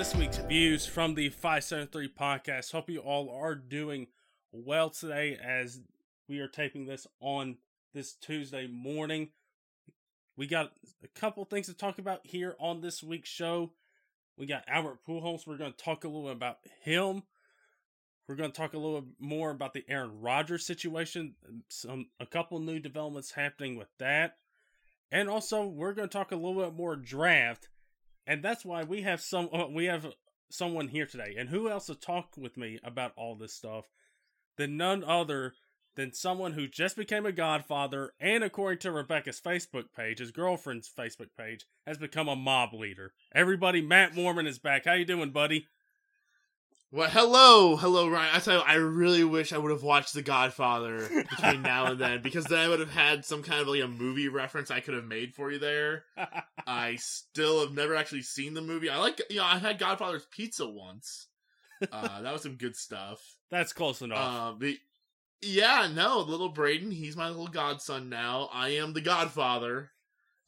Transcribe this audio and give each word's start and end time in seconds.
this 0.00 0.16
week's 0.16 0.38
views 0.38 0.86
from 0.86 1.14
the 1.14 1.28
573 1.28 2.08
podcast. 2.08 2.72
Hope 2.72 2.88
you 2.88 3.00
all 3.00 3.28
are 3.28 3.54
doing 3.54 4.06
well 4.50 4.88
today 4.88 5.38
as 5.44 5.78
we 6.26 6.38
are 6.38 6.48
taping 6.48 6.86
this 6.86 7.06
on 7.20 7.58
this 7.92 8.14
Tuesday 8.14 8.66
morning. 8.66 9.28
We 10.38 10.46
got 10.46 10.72
a 11.04 11.08
couple 11.08 11.44
things 11.44 11.66
to 11.66 11.74
talk 11.74 11.98
about 11.98 12.20
here 12.24 12.56
on 12.58 12.80
this 12.80 13.02
week's 13.02 13.28
show. 13.28 13.72
We 14.38 14.46
got 14.46 14.64
Albert 14.66 15.00
Pujols. 15.06 15.46
We're 15.46 15.58
going 15.58 15.74
to 15.74 15.84
talk 15.84 16.04
a 16.04 16.08
little 16.08 16.30
about 16.30 16.60
him. 16.80 17.24
We're 18.26 18.36
going 18.36 18.52
to 18.52 18.58
talk 18.58 18.72
a 18.72 18.78
little 18.78 19.04
more 19.18 19.50
about 19.50 19.74
the 19.74 19.84
Aaron 19.86 20.22
Rodgers 20.22 20.64
situation. 20.64 21.34
Some 21.68 22.06
a 22.18 22.24
couple 22.24 22.58
new 22.58 22.78
developments 22.78 23.32
happening 23.32 23.76
with 23.76 23.88
that, 23.98 24.38
and 25.12 25.28
also 25.28 25.66
we're 25.66 25.92
going 25.92 26.08
to 26.08 26.18
talk 26.18 26.32
a 26.32 26.36
little 26.36 26.62
bit 26.62 26.74
more 26.74 26.96
draft 26.96 27.68
and 28.26 28.42
that's 28.42 28.64
why 28.64 28.84
we 28.84 29.02
have 29.02 29.20
some 29.20 29.48
uh, 29.52 29.66
we 29.66 29.86
have 29.86 30.06
someone 30.50 30.88
here 30.88 31.06
today. 31.06 31.34
And 31.38 31.48
who 31.48 31.68
else 31.68 31.86
to 31.86 31.94
talk 31.94 32.36
with 32.36 32.56
me 32.56 32.78
about 32.84 33.12
all 33.16 33.36
this 33.36 33.54
stuff 33.54 33.86
than 34.56 34.76
none 34.76 35.04
other 35.04 35.54
than 35.96 36.12
someone 36.12 36.52
who 36.52 36.68
just 36.68 36.96
became 36.96 37.26
a 37.26 37.32
godfather 37.32 38.12
and 38.20 38.44
according 38.44 38.78
to 38.80 38.92
Rebecca's 38.92 39.40
Facebook 39.40 39.86
page, 39.96 40.18
his 40.18 40.30
girlfriend's 40.30 40.90
Facebook 40.90 41.28
page, 41.36 41.66
has 41.86 41.98
become 41.98 42.28
a 42.28 42.36
mob 42.36 42.72
leader. 42.72 43.12
Everybody, 43.34 43.80
Matt 43.80 44.14
Mormann 44.14 44.46
is 44.46 44.58
back. 44.58 44.84
How 44.84 44.94
you 44.94 45.04
doing, 45.04 45.30
buddy? 45.30 45.66
Well, 46.92 47.08
hello, 47.08 47.76
hello, 47.76 48.08
Ryan. 48.08 48.34
I 48.34 48.40
tell 48.40 48.54
you, 48.58 48.64
I 48.66 48.74
really 48.74 49.22
wish 49.22 49.52
I 49.52 49.58
would 49.58 49.70
have 49.70 49.84
watched 49.84 50.12
The 50.12 50.22
Godfather 50.22 51.08
between 51.30 51.62
now 51.62 51.86
and 51.86 52.00
then 52.00 52.20
because 52.20 52.46
then 52.46 52.58
I 52.58 52.68
would 52.68 52.80
have 52.80 52.90
had 52.90 53.24
some 53.24 53.44
kind 53.44 53.60
of 53.60 53.68
like 53.68 53.84
a 53.84 53.86
movie 53.86 54.26
reference 54.26 54.72
I 54.72 54.80
could 54.80 54.94
have 54.94 55.04
made 55.04 55.32
for 55.32 55.52
you 55.52 55.60
there. 55.60 56.02
I 56.66 56.96
still 56.96 57.60
have 57.60 57.72
never 57.72 57.94
actually 57.94 58.22
seen 58.22 58.54
the 58.54 58.60
movie. 58.60 58.90
I 58.90 58.98
like, 58.98 59.22
you 59.30 59.36
know, 59.36 59.44
I 59.44 59.58
had 59.58 59.78
Godfather's 59.78 60.26
Pizza 60.32 60.66
once. 60.66 61.28
Uh, 61.92 62.22
that 62.22 62.32
was 62.32 62.42
some 62.42 62.56
good 62.56 62.74
stuff. 62.74 63.20
That's 63.52 63.72
close 63.72 64.02
enough. 64.02 64.18
Uh, 64.18 64.52
but 64.58 64.74
yeah, 65.42 65.88
no, 65.94 66.18
little 66.18 66.48
Braden, 66.48 66.90
he's 66.90 67.16
my 67.16 67.28
little 67.28 67.46
godson 67.46 68.08
now. 68.08 68.50
I 68.52 68.70
am 68.70 68.94
the 68.94 69.00
Godfather. 69.00 69.92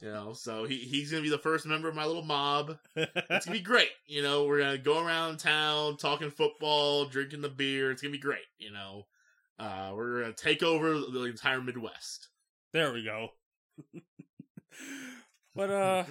You 0.02 0.10
know, 0.10 0.32
so 0.32 0.64
he, 0.64 0.78
he's 0.78 1.12
gonna 1.12 1.22
be 1.22 1.30
the 1.30 1.38
first 1.38 1.64
member 1.64 1.88
of 1.88 1.94
my 1.94 2.04
little 2.04 2.24
mob. 2.24 2.76
It's 2.96 3.46
gonna 3.46 3.56
be 3.56 3.60
great. 3.64 3.90
You 4.04 4.20
know, 4.20 4.46
we're 4.46 4.58
gonna 4.58 4.76
go 4.76 5.00
around 5.00 5.38
town 5.38 5.96
talking 5.96 6.28
football, 6.28 7.04
drinking 7.04 7.40
the 7.40 7.48
beer. 7.48 7.92
It's 7.92 8.02
gonna 8.02 8.10
be 8.10 8.18
great. 8.18 8.46
You 8.58 8.72
know, 8.72 9.06
uh, 9.60 9.92
we're 9.94 10.22
gonna 10.22 10.32
take 10.32 10.64
over 10.64 10.98
the 10.98 11.26
entire 11.26 11.62
Midwest. 11.62 12.30
There 12.72 12.92
we 12.92 13.04
go. 13.04 13.28
but 15.54 15.70
uh, 15.70 16.04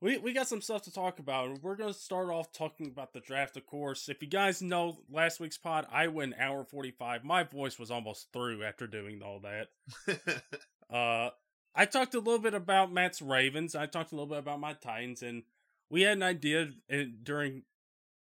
we 0.00 0.18
we 0.18 0.32
got 0.32 0.48
some 0.48 0.60
stuff 0.60 0.82
to 0.82 0.92
talk 0.92 1.20
about. 1.20 1.62
We're 1.62 1.76
gonna 1.76 1.94
start 1.94 2.28
off 2.28 2.50
talking 2.50 2.88
about 2.88 3.12
the 3.12 3.20
draft, 3.20 3.56
of 3.56 3.66
course. 3.66 4.08
If 4.08 4.20
you 4.20 4.28
guys 4.28 4.60
know 4.60 4.98
last 5.08 5.38
week's 5.38 5.58
pod, 5.58 5.86
I 5.92 6.08
went 6.08 6.34
hour 6.40 6.64
forty 6.64 6.90
five. 6.90 7.22
My 7.22 7.44
voice 7.44 7.78
was 7.78 7.92
almost 7.92 8.32
through 8.32 8.64
after 8.64 8.88
doing 8.88 9.22
all 9.22 9.42
that. 9.42 10.42
uh 10.92 11.30
I 11.74 11.84
talked 11.84 12.14
a 12.14 12.20
little 12.20 12.40
bit 12.40 12.54
about 12.54 12.92
Matt's 12.92 13.22
Ravens. 13.22 13.74
I 13.74 13.86
talked 13.86 14.12
a 14.12 14.14
little 14.14 14.28
bit 14.28 14.38
about 14.38 14.60
my 14.60 14.72
Titans, 14.72 15.22
and 15.22 15.44
we 15.90 16.02
had 16.02 16.16
an 16.16 16.22
idea 16.22 16.70
in, 16.88 17.18
during 17.22 17.62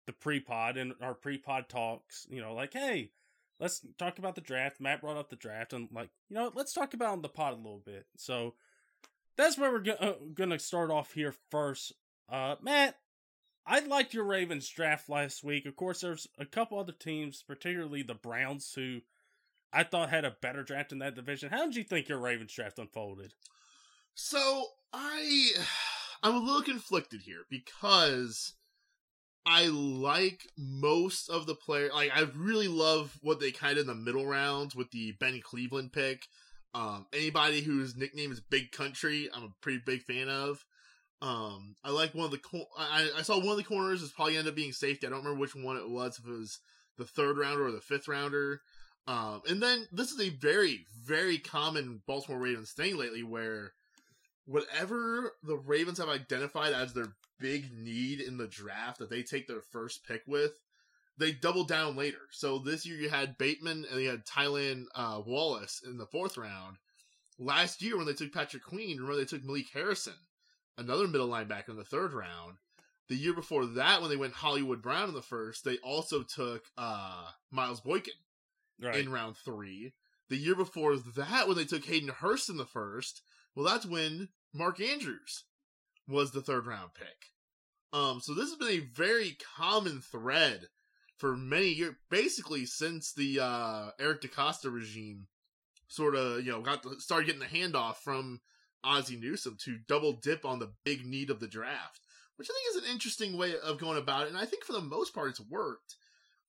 the 0.06 0.14
pre-pod 0.14 0.78
and 0.78 0.94
our 1.02 1.14
pre-pod 1.14 1.70
talks. 1.70 2.26
You 2.30 2.42
know, 2.42 2.54
like, 2.54 2.74
hey, 2.74 3.12
let's 3.60 3.82
talk 3.98 4.20
about 4.20 4.36
the 4.36 4.42
draft. 4.42 4.82
Matt 4.82 5.02
brought 5.02 5.18
up 5.18 5.30
the 5.30 5.36
draft, 5.36 5.74
and 5.74 5.88
like, 5.92 6.10
you 6.30 6.36
know, 6.36 6.52
let's 6.54 6.74
talk 6.74 6.94
about 6.94 7.22
the 7.22 7.30
pod 7.30 7.54
a 7.54 7.58
little 7.58 7.82
bit. 7.86 8.06
So 8.18 8.56
that's 9.38 9.58
where 9.58 9.72
we're 9.72 9.80
go- 9.80 9.92
uh, 9.94 10.14
gonna 10.34 10.60
start 10.60 10.92
off 10.92 11.14
here 11.14 11.34
first. 11.52 11.94
Uh, 12.30 12.56
Matt, 12.62 12.98
I 13.66 13.80
liked 13.80 14.14
your 14.14 14.26
Ravens 14.26 14.68
draft 14.68 15.10
last 15.10 15.44
week. 15.44 15.66
Of 15.66 15.76
course, 15.76 16.02
there's 16.02 16.28
a 16.38 16.46
couple 16.46 16.80
other 16.80 16.92
teams, 16.92 17.44
particularly 17.46 18.04
the 18.04 18.14
Browns, 18.14 18.74
who 18.74 19.02
I 19.74 19.84
thought 19.84 20.10
had 20.10 20.26
a 20.26 20.36
better 20.42 20.64
draft 20.64 20.92
in 20.92 21.00
that 21.00 21.16
division. 21.16 21.50
How 21.50 21.66
did 21.66 21.76
you 21.76 21.84
think 21.84 22.08
your 22.08 22.20
Ravens 22.20 22.54
draft 22.54 22.80
unfolded? 22.80 23.34
So 24.14 24.66
I, 24.94 25.52
I'm 26.22 26.36
a 26.36 26.40
little 26.40 26.62
conflicted 26.62 27.22
here 27.22 27.44
because 27.50 28.54
I 29.46 29.66
like 29.66 30.48
most 30.58 31.30
of 31.30 31.46
the 31.46 31.56
player. 31.56 31.90
Like 31.94 32.12
I 32.16 32.28
really 32.36 32.68
love 32.68 33.18
what 33.22 33.40
they 33.40 33.52
kind 33.52 33.78
of 33.78 33.82
in 33.82 33.88
the 33.88 33.96
middle 33.96 34.26
rounds 34.26 34.76
with 34.76 34.92
the 34.92 35.14
Ben 35.20 35.42
Cleveland 35.44 35.92
pick. 35.92 36.28
Um, 36.76 37.06
anybody 37.14 37.62
whose 37.62 37.96
nickname 37.96 38.32
is 38.32 38.40
Big 38.40 38.72
Country, 38.72 39.30
I'm 39.34 39.44
a 39.44 39.54
pretty 39.62 39.82
big 39.86 40.04
fan 40.04 40.30
of. 40.30 40.64
Um, 41.22 41.76
I 41.84 41.92
like 41.92 42.14
one 42.14 42.26
of 42.26 42.32
the. 42.32 42.38
Cor- 42.38 42.68
I, 42.78 43.10
I 43.18 43.22
saw 43.22 43.38
one 43.38 43.52
of 43.52 43.58
the 43.58 43.64
corners 43.64 44.02
is 44.02 44.12
probably 44.12 44.38
ended 44.38 44.52
up 44.52 44.56
being 44.56 44.72
safety. 44.72 45.08
I 45.08 45.10
don't 45.10 45.20
remember 45.20 45.40
which 45.40 45.56
one 45.56 45.78
it 45.78 45.90
was. 45.90 46.20
If 46.20 46.28
it 46.28 46.32
was 46.32 46.60
the 46.98 47.06
third 47.06 47.38
rounder 47.38 47.66
or 47.66 47.72
the 47.72 47.82
fifth 47.82 48.08
rounder. 48.08 48.62
Um, 49.06 49.42
and 49.50 49.62
then 49.62 49.88
this 49.92 50.12
is 50.12 50.22
a 50.22 50.30
very, 50.30 50.86
very 51.04 51.38
common 51.38 52.02
Baltimore 52.08 52.40
Ravens 52.40 52.72
thing 52.72 52.98
lately 52.98 53.24
where 53.24 53.74
whatever 54.46 55.34
the 55.44 55.58
Ravens 55.58 55.98
have 55.98 56.10
identified 56.10 56.74
as 56.74 56.94
their 56.94 57.14
big 57.40 57.72
need 57.74 58.22
in 58.22 58.38
the 58.38 58.48
draft 58.48 59.00
that 59.00 59.10
they 59.10 59.24
take 59.24 59.48
their 59.48 59.62
first 59.62 60.06
pick 60.08 60.22
with, 60.26 60.54
they 61.18 61.32
double 61.32 61.66
down 61.66 61.96
later. 61.96 62.22
So 62.32 62.60
this 62.60 62.86
year 62.86 62.98
you 62.98 63.10
had 63.10 63.38
Bateman 63.38 63.86
and 63.92 64.02
you 64.02 64.10
had 64.10 64.26
Tylan 64.26 64.86
uh, 64.96 65.22
Wallace 65.26 65.82
in 65.86 65.98
the 65.98 66.08
fourth 66.08 66.38
round. 66.38 66.78
Last 67.38 67.82
year 67.82 67.98
when 67.98 68.06
they 68.06 68.14
took 68.14 68.34
Patrick 68.34 68.64
Queen, 68.64 68.98
remember 68.98 69.18
they 69.18 69.26
took 69.26 69.44
Malik 69.44 69.68
Harrison, 69.74 70.14
another 70.78 71.08
middle 71.08 71.28
linebacker 71.28 71.70
in 71.70 71.76
the 71.76 71.84
third 71.84 72.14
round. 72.14 72.56
The 73.10 73.16
year 73.16 73.34
before 73.34 73.66
that, 73.66 74.00
when 74.00 74.10
they 74.10 74.16
went 74.16 74.34
Hollywood 74.34 74.82
Brown 74.82 75.10
in 75.10 75.14
the 75.14 75.22
first, 75.22 75.66
they 75.66 75.78
also 75.80 76.24
took 76.24 76.64
uh, 76.78 77.26
Miles 77.52 77.82
Boykin 77.82 78.14
right. 78.82 78.96
in 78.96 79.12
round 79.12 79.36
three. 79.38 79.94
The 80.30 80.38
year 80.38 80.56
before 80.56 80.96
that, 80.98 81.48
when 81.48 81.58
they 81.58 81.66
took 81.66 81.86
Hayden 81.86 82.10
Hurst 82.10 82.50
in 82.50 82.58
the 82.58 82.66
first, 82.66 83.22
well, 83.56 83.66
that's 83.66 83.86
when 83.86 84.30
Mark 84.54 84.80
Andrews 84.80 85.44
was 86.08 86.32
the 86.32 86.42
third 86.42 86.66
round 86.66 86.92
pick. 86.94 87.32
Um, 87.92 88.20
so 88.22 88.34
this 88.34 88.50
has 88.50 88.58
been 88.58 88.70
a 88.70 88.88
very 88.96 89.38
common 89.56 90.02
thread 90.02 90.68
for 91.18 91.38
many 91.38 91.70
years, 91.70 91.96
basically 92.10 92.66
since 92.66 93.14
the 93.14 93.40
uh, 93.40 93.90
Eric 94.00 94.22
DeCosta 94.22 94.74
regime 94.74 95.28
sort 95.88 96.16
of 96.16 96.44
you 96.44 96.52
know 96.52 96.62
got 96.62 96.82
the, 96.82 96.96
started 97.00 97.28
getting 97.28 97.40
the 97.40 97.46
handoff 97.46 97.98
from 97.98 98.42
Ozzie 98.84 99.16
Newsome 99.16 99.58
to 99.64 99.78
double 99.88 100.14
dip 100.14 100.44
on 100.44 100.60
the 100.60 100.74
big 100.84 101.06
need 101.06 101.30
of 101.30 101.40
the 101.40 101.48
draft, 101.48 102.02
which 102.36 102.50
I 102.50 102.54
think 102.54 102.84
is 102.84 102.90
an 102.90 102.94
interesting 102.94 103.38
way 103.38 103.54
of 103.64 103.80
going 103.80 103.98
about 103.98 104.24
it, 104.24 104.30
and 104.30 104.38
I 104.38 104.46
think 104.46 104.64
for 104.64 104.74
the 104.74 104.82
most 104.82 105.14
part 105.14 105.30
it's 105.30 105.40
worked. 105.40 105.96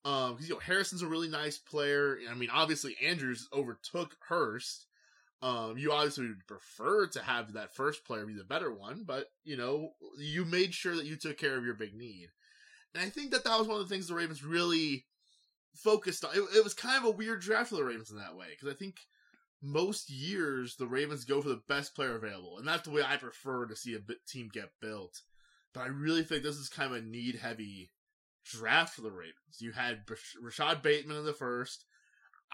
Um, 0.04 0.32
because 0.32 0.48
you 0.48 0.54
know 0.54 0.60
Harrison's 0.60 1.02
a 1.02 1.06
really 1.06 1.28
nice 1.28 1.56
player. 1.56 2.18
I 2.30 2.34
mean, 2.34 2.50
obviously 2.52 2.96
Andrews 3.02 3.48
overtook 3.52 4.16
Hurst. 4.28 4.86
Um, 5.42 5.76
you 5.76 5.92
obviously 5.92 6.28
would 6.28 6.46
prefer 6.46 7.06
to 7.08 7.22
have 7.22 7.52
that 7.52 7.74
first 7.74 8.04
player 8.04 8.24
be 8.24 8.34
the 8.34 8.44
better 8.44 8.72
one, 8.72 9.04
but 9.06 9.26
you 9.44 9.56
know 9.56 9.90
you 10.18 10.44
made 10.44 10.74
sure 10.74 10.96
that 10.96 11.06
you 11.06 11.16
took 11.16 11.38
care 11.38 11.56
of 11.56 11.64
your 11.64 11.74
big 11.74 11.94
need, 11.94 12.28
and 12.94 13.02
I 13.02 13.10
think 13.10 13.30
that 13.30 13.44
that 13.44 13.58
was 13.58 13.66
one 13.66 13.80
of 13.80 13.88
the 13.88 13.94
things 13.94 14.08
the 14.08 14.14
Ravens 14.14 14.44
really 14.44 15.06
focused 15.74 16.24
on. 16.24 16.32
It, 16.34 16.44
it 16.56 16.64
was 16.64 16.74
kind 16.74 16.96
of 16.98 17.04
a 17.04 17.16
weird 17.16 17.40
draft 17.40 17.70
for 17.70 17.76
the 17.76 17.84
Ravens 17.84 18.10
in 18.10 18.18
that 18.18 18.36
way 18.36 18.46
because 18.50 18.72
I 18.72 18.76
think 18.76 18.96
most 19.62 20.10
years 20.10 20.76
the 20.76 20.86
Ravens 20.86 21.24
go 21.24 21.40
for 21.40 21.48
the 21.48 21.62
best 21.68 21.94
player 21.94 22.16
available, 22.16 22.58
and 22.58 22.68
that's 22.68 22.82
the 22.82 22.90
way 22.90 23.02
I 23.02 23.16
prefer 23.16 23.66
to 23.66 23.76
see 23.76 23.94
a 23.94 24.00
team 24.26 24.50
get 24.52 24.70
built. 24.80 25.22
But 25.72 25.80
I 25.82 25.86
really 25.86 26.22
think 26.22 26.42
this 26.42 26.56
is 26.56 26.68
kind 26.68 26.92
of 26.92 26.98
a 26.98 27.04
need 27.04 27.36
heavy 27.36 27.90
draft 28.44 28.94
for 28.94 29.02
the 29.02 29.10
Ravens. 29.10 29.60
You 29.60 29.72
had 29.72 30.04
Rashod 30.40 30.82
Bateman 30.82 31.16
in 31.16 31.24
the 31.24 31.32
first. 31.32 31.84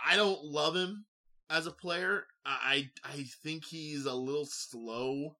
I 0.04 0.16
don't 0.16 0.44
love 0.44 0.74
him 0.74 1.06
as 1.48 1.66
a 1.66 1.72
player. 1.72 2.24
I 2.44 2.90
I 3.04 3.24
think 3.42 3.64
he's 3.64 4.06
a 4.06 4.14
little 4.14 4.46
slow 4.46 5.36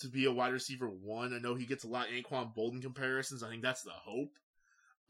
to 0.00 0.08
be 0.08 0.24
a 0.24 0.32
wide 0.32 0.52
receiver 0.52 0.88
one. 0.88 1.34
I 1.34 1.38
know 1.38 1.54
he 1.54 1.66
gets 1.66 1.84
a 1.84 1.88
lot 1.88 2.08
of 2.08 2.14
Anquan 2.14 2.54
Boldin 2.56 2.82
comparisons. 2.82 3.42
I 3.42 3.50
think 3.50 3.62
that's 3.62 3.82
the 3.82 3.90
hope. 3.90 4.32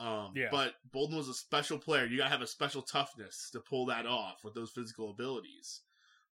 Um, 0.00 0.32
yeah. 0.34 0.48
But 0.50 0.74
Boldin 0.94 1.16
was 1.16 1.28
a 1.28 1.34
special 1.34 1.78
player. 1.78 2.06
You 2.06 2.18
gotta 2.18 2.30
have 2.30 2.42
a 2.42 2.46
special 2.46 2.82
toughness 2.82 3.50
to 3.52 3.60
pull 3.60 3.86
that 3.86 4.06
off 4.06 4.40
with 4.42 4.54
those 4.54 4.70
physical 4.70 5.10
abilities. 5.10 5.82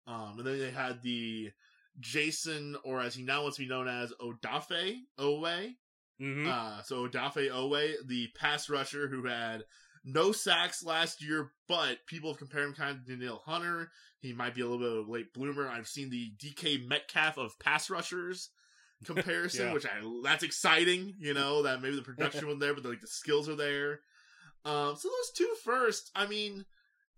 Um, 0.06 0.36
and 0.38 0.46
then 0.46 0.58
they 0.58 0.70
had 0.70 1.02
the 1.02 1.50
Jason, 1.98 2.76
or 2.84 3.00
as 3.00 3.14
he 3.14 3.24
now 3.24 3.42
wants 3.42 3.56
to 3.56 3.64
be 3.64 3.68
known 3.68 3.88
as 3.88 4.12
Odafe 4.20 4.98
Oweh, 5.18 5.74
Mm-hmm. 6.20 6.48
Uh, 6.48 6.82
so 6.82 7.06
Dafe 7.08 7.50
Oweh, 7.50 7.94
the 8.06 8.28
pass 8.38 8.68
rusher 8.70 9.08
who 9.08 9.26
had 9.26 9.64
no 10.04 10.32
sacks 10.32 10.84
last 10.84 11.22
year, 11.22 11.50
but 11.68 11.98
people 12.06 12.30
have 12.30 12.38
compared 12.38 12.68
him 12.68 12.74
kind 12.74 12.96
of 12.96 13.04
to 13.04 13.10
Danielle 13.10 13.42
Hunter. 13.44 13.90
He 14.20 14.32
might 14.32 14.54
be 14.54 14.62
a 14.62 14.66
little 14.66 14.78
bit 14.78 14.98
of 14.98 15.08
a 15.08 15.10
late 15.10 15.34
bloomer. 15.34 15.68
I've 15.68 15.88
seen 15.88 16.10
the 16.10 16.32
DK 16.38 16.86
Metcalf 16.86 17.36
of 17.36 17.58
pass 17.58 17.90
rushers 17.90 18.50
comparison, 19.04 19.66
yeah. 19.66 19.72
which 19.72 19.84
I 19.84 20.00
that's 20.22 20.44
exciting. 20.44 21.14
You 21.18 21.34
know 21.34 21.62
that 21.64 21.82
maybe 21.82 21.96
the 21.96 22.02
production 22.02 22.46
was 22.46 22.58
there, 22.58 22.72
but 22.72 22.82
the, 22.82 22.90
like 22.90 23.00
the 23.00 23.06
skills 23.06 23.48
are 23.48 23.56
there. 23.56 24.00
Um, 24.64 24.96
so 24.96 25.08
those 25.08 25.32
two 25.36 25.54
first, 25.64 26.10
I 26.14 26.26
mean, 26.26 26.64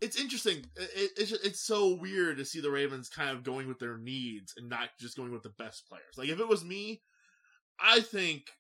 it's 0.01 0.21
interesting. 0.21 0.67
It, 0.77 1.11
it's 1.17 1.33
it's 1.33 1.61
so 1.61 1.95
weird 1.95 2.39
to 2.39 2.45
see 2.45 2.61
the 2.61 2.71
Ravens 2.71 3.09
kind 3.09 3.31
of 3.31 3.45
going 3.45 3.69
with 3.69 3.79
their 3.79 3.97
needs 3.97 4.55
and 4.57 4.69
not 4.69 4.91
just 4.99 5.17
going 5.17 5.33
with 5.33 5.43
the 5.43 5.55
best 5.59 5.89
players. 5.89 6.17
Like 6.17 6.29
if 6.29 6.41
it 6.41 6.49
was 6.49 6.65
me, 6.65 7.03
I 7.81 8.01
think 8.01 8.51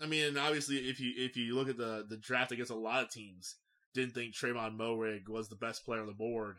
I 0.00 0.06
mean, 0.06 0.36
obviously, 0.36 0.76
if 0.88 1.00
you 1.00 1.12
if 1.16 1.36
you 1.36 1.54
look 1.54 1.68
at 1.68 1.76
the 1.76 2.04
the 2.08 2.16
draft 2.16 2.52
against 2.52 2.70
a 2.70 2.76
lot 2.76 3.02
of 3.02 3.10
teams, 3.10 3.56
didn't 3.94 4.14
think 4.14 4.34
Trevon 4.34 4.76
Moehrig 4.76 5.28
was 5.28 5.48
the 5.48 5.56
best 5.56 5.84
player 5.84 6.00
on 6.00 6.06
the 6.06 6.12
board 6.12 6.56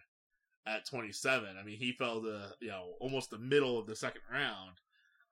at 0.67 0.85
27. 0.85 1.55
I 1.59 1.63
mean, 1.63 1.77
he 1.77 1.91
fell 1.91 2.21
to 2.21 2.53
you 2.61 2.69
know 2.69 2.93
almost 2.99 3.29
the 3.29 3.37
middle 3.37 3.77
of 3.77 3.87
the 3.87 3.95
second 3.95 4.21
round. 4.31 4.79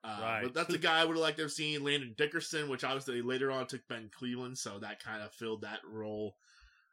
Uh, 0.04 0.20
Right. 0.22 0.44
But 0.44 0.54
that's 0.54 0.74
a 0.74 0.78
guy 0.80 1.02
I 1.02 1.06
would 1.06 1.16
have 1.16 1.24
liked 1.24 1.38
to 1.38 1.44
have 1.44 1.52
seen. 1.52 1.84
Landon 1.84 2.14
Dickerson, 2.18 2.70
which 2.70 2.84
obviously 2.84 3.22
later 3.22 3.52
on 3.52 3.68
took 3.68 3.88
Ben 3.88 4.10
Cleveland, 4.12 4.58
so 4.58 4.80
that 4.80 5.02
kind 5.02 5.24
of 5.24 5.32
filled 5.32 5.62
that 5.62 5.80
role. 5.90 6.36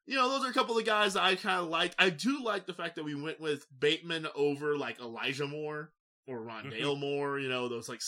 You 0.06 0.16
know, 0.16 0.28
those 0.28 0.44
are 0.46 0.50
a 0.50 0.54
couple 0.54 0.76
of 0.76 0.84
the 0.84 0.90
guys 0.90 1.16
I 1.16 1.34
kind 1.34 1.60
of 1.60 1.68
like. 1.68 1.94
I 1.98 2.10
do 2.10 2.42
like 2.42 2.66
the 2.66 2.72
fact 2.72 2.96
that 2.96 3.04
we 3.04 3.14
went 3.14 3.40
with 3.40 3.66
Bateman 3.78 4.26
over 4.34 4.76
like 4.76 5.00
Elijah 5.00 5.46
Moore 5.46 5.92
or 6.26 6.40
Rondale 6.40 6.98
Moore. 6.98 7.38
You 7.38 7.48
know, 7.48 7.68
those 7.68 7.88
like 7.88 8.00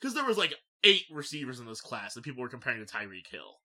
because 0.00 0.14
there 0.14 0.24
was 0.24 0.38
like 0.38 0.54
eight 0.86 1.04
receivers 1.10 1.60
in 1.60 1.66
this 1.66 1.80
class, 1.80 2.14
and 2.16 2.24
people 2.24 2.42
were 2.42 2.48
comparing 2.48 2.84
to 2.84 2.90
Tyreek 2.92 3.26
Hill. 3.28 3.56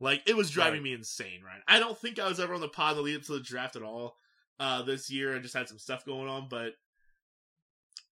Like 0.00 0.22
it 0.26 0.36
was 0.36 0.50
driving 0.50 0.80
Right. 0.80 0.84
me 0.84 0.92
insane, 0.94 1.40
right? 1.44 1.62
I 1.68 1.78
don't 1.78 1.98
think 1.98 2.18
I 2.18 2.28
was 2.28 2.40
ever 2.40 2.54
on 2.54 2.60
the 2.60 2.68
pod 2.68 2.92
in 2.92 2.96
the 2.98 3.02
lead 3.02 3.16
up 3.16 3.22
to 3.24 3.32
the 3.32 3.40
draft 3.40 3.76
at 3.76 3.82
all 3.82 4.16
uh, 4.60 4.82
this 4.82 5.10
year. 5.10 5.34
I 5.34 5.38
just 5.38 5.54
had 5.54 5.68
some 5.68 5.78
stuff 5.78 6.04
going 6.04 6.28
on, 6.28 6.48
but 6.50 6.72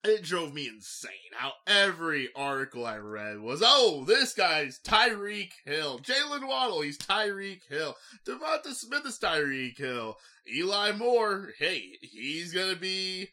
it 0.02 0.22
drove 0.22 0.52
me 0.52 0.68
insane 0.68 1.10
how 1.34 1.52
every 1.66 2.28
article 2.36 2.84
I 2.84 2.98
read 2.98 3.40
was, 3.40 3.62
oh, 3.64 4.04
this 4.06 4.34
guy's 4.34 4.78
Tyreek 4.78 5.52
Hill. 5.64 5.98
Jaylen 6.00 6.46
Waddle, 6.46 6.82
he's 6.82 6.98
Tyreek 6.98 7.62
Hill. 7.68 7.96
DeVonta 8.26 8.74
Smith 8.74 9.06
is 9.06 9.18
Tyreek 9.18 9.78
Hill. 9.78 10.16
Eli 10.52 10.92
Moore, 10.92 11.52
hey, 11.58 11.92
he's 12.02 12.52
gonna 12.52 12.76
be 12.76 13.28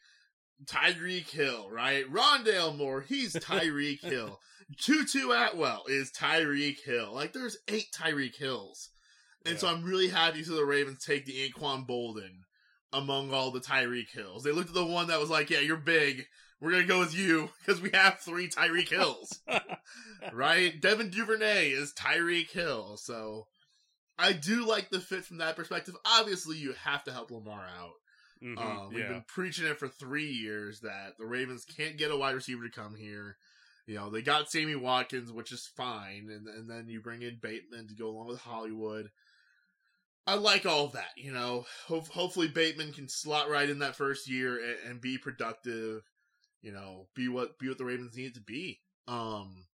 Tyreek 0.64 1.28
Hill, 1.28 1.68
right? 1.70 2.10
Rondale 2.10 2.74
Moore, 2.76 3.02
he's 3.02 3.32
Tyreek 3.34 4.00
Hill. 4.00 4.40
Tutu 4.78 5.30
Atwell 5.30 5.84
is 5.88 6.10
Tyreek 6.12 6.80
Hill. 6.84 7.12
Like, 7.12 7.32
there's 7.32 7.58
eight 7.68 7.86
Tyreek 7.94 8.36
Hills. 8.36 8.90
And 9.44 9.58
so 9.58 9.66
I'm 9.68 9.82
really 9.84 10.08
happy 10.08 10.38
to 10.38 10.44
see 10.44 10.54
the 10.54 10.64
Ravens 10.64 11.04
take 11.04 11.26
the 11.26 11.50
Anquan 11.50 11.86
Boldin 11.86 12.42
among 12.92 13.32
all 13.32 13.50
the 13.50 13.60
Tyreek 13.60 14.10
Hills. 14.12 14.44
They 14.44 14.52
looked 14.52 14.68
at 14.68 14.74
the 14.74 14.84
one 14.86 15.08
that 15.08 15.18
was 15.20 15.30
like, 15.30 15.50
yeah, 15.50 15.58
you're 15.60 15.76
big. 15.76 16.26
We're 16.60 16.70
going 16.70 16.82
to 16.82 16.88
go 16.88 17.00
with 17.00 17.16
you 17.16 17.50
because 17.66 17.80
we 17.82 17.90
have 17.92 18.20
three 18.20 18.48
Tyreek 18.48 18.88
Hills, 18.88 19.40
right? 20.32 20.80
Devin 20.80 21.10
Duvernay 21.10 21.70
is 21.70 21.92
Tyreek 21.92 22.50
Hill. 22.50 22.96
So 22.98 23.46
I 24.16 24.32
do 24.32 24.64
like 24.64 24.90
the 24.90 25.00
fit 25.00 25.24
from 25.24 25.38
that 25.38 25.56
perspective. 25.56 25.96
Obviously, 26.06 26.56
you 26.58 26.74
have 26.84 27.02
to 27.04 27.12
help 27.12 27.30
Lamar 27.32 27.66
out. 27.66 27.94
Mhm, 28.44 28.58
Uh, 28.58 28.88
we've 28.90 28.98
yeah. 29.00 29.08
been 29.08 29.24
preaching 29.26 29.66
it 29.66 29.78
for 29.78 29.88
three 29.88 30.30
years 30.30 30.80
that 30.80 31.14
the 31.18 31.26
Ravens 31.26 31.64
can't 31.64 31.96
get 31.96 32.10
a 32.12 32.16
wide 32.16 32.34
receiver 32.34 32.64
to 32.64 32.70
come 32.70 32.94
here. 32.94 33.36
You 33.92 33.98
know, 33.98 34.08
they 34.08 34.22
got 34.22 34.50
Sammy 34.50 34.74
Watkins, 34.74 35.30
which 35.30 35.52
is 35.52 35.70
fine, 35.76 36.30
and 36.30 36.48
and 36.48 36.70
then 36.70 36.88
you 36.88 37.02
bring 37.02 37.20
in 37.20 37.38
Bateman 37.42 37.88
to 37.88 37.94
go 37.94 38.08
along 38.08 38.28
with 38.28 38.40
Hollywood. 38.40 39.10
I 40.26 40.36
like 40.36 40.64
all 40.64 40.88
that, 40.88 41.10
you 41.14 41.30
know. 41.30 41.66
Ho- 41.88 42.06
hopefully 42.10 42.48
Bateman 42.48 42.94
can 42.94 43.06
slot 43.06 43.50
right 43.50 43.68
in 43.68 43.80
that 43.80 43.94
first 43.94 44.30
year 44.30 44.56
and, 44.56 44.92
and 44.92 45.00
be 45.02 45.18
productive. 45.18 46.04
You 46.62 46.72
know, 46.72 47.08
be 47.14 47.28
what 47.28 47.58
be 47.58 47.68
what 47.68 47.76
the 47.76 47.84
Ravens 47.84 48.16
need 48.16 48.32
to 48.32 48.40
be. 48.40 48.80
Um, 49.06 49.66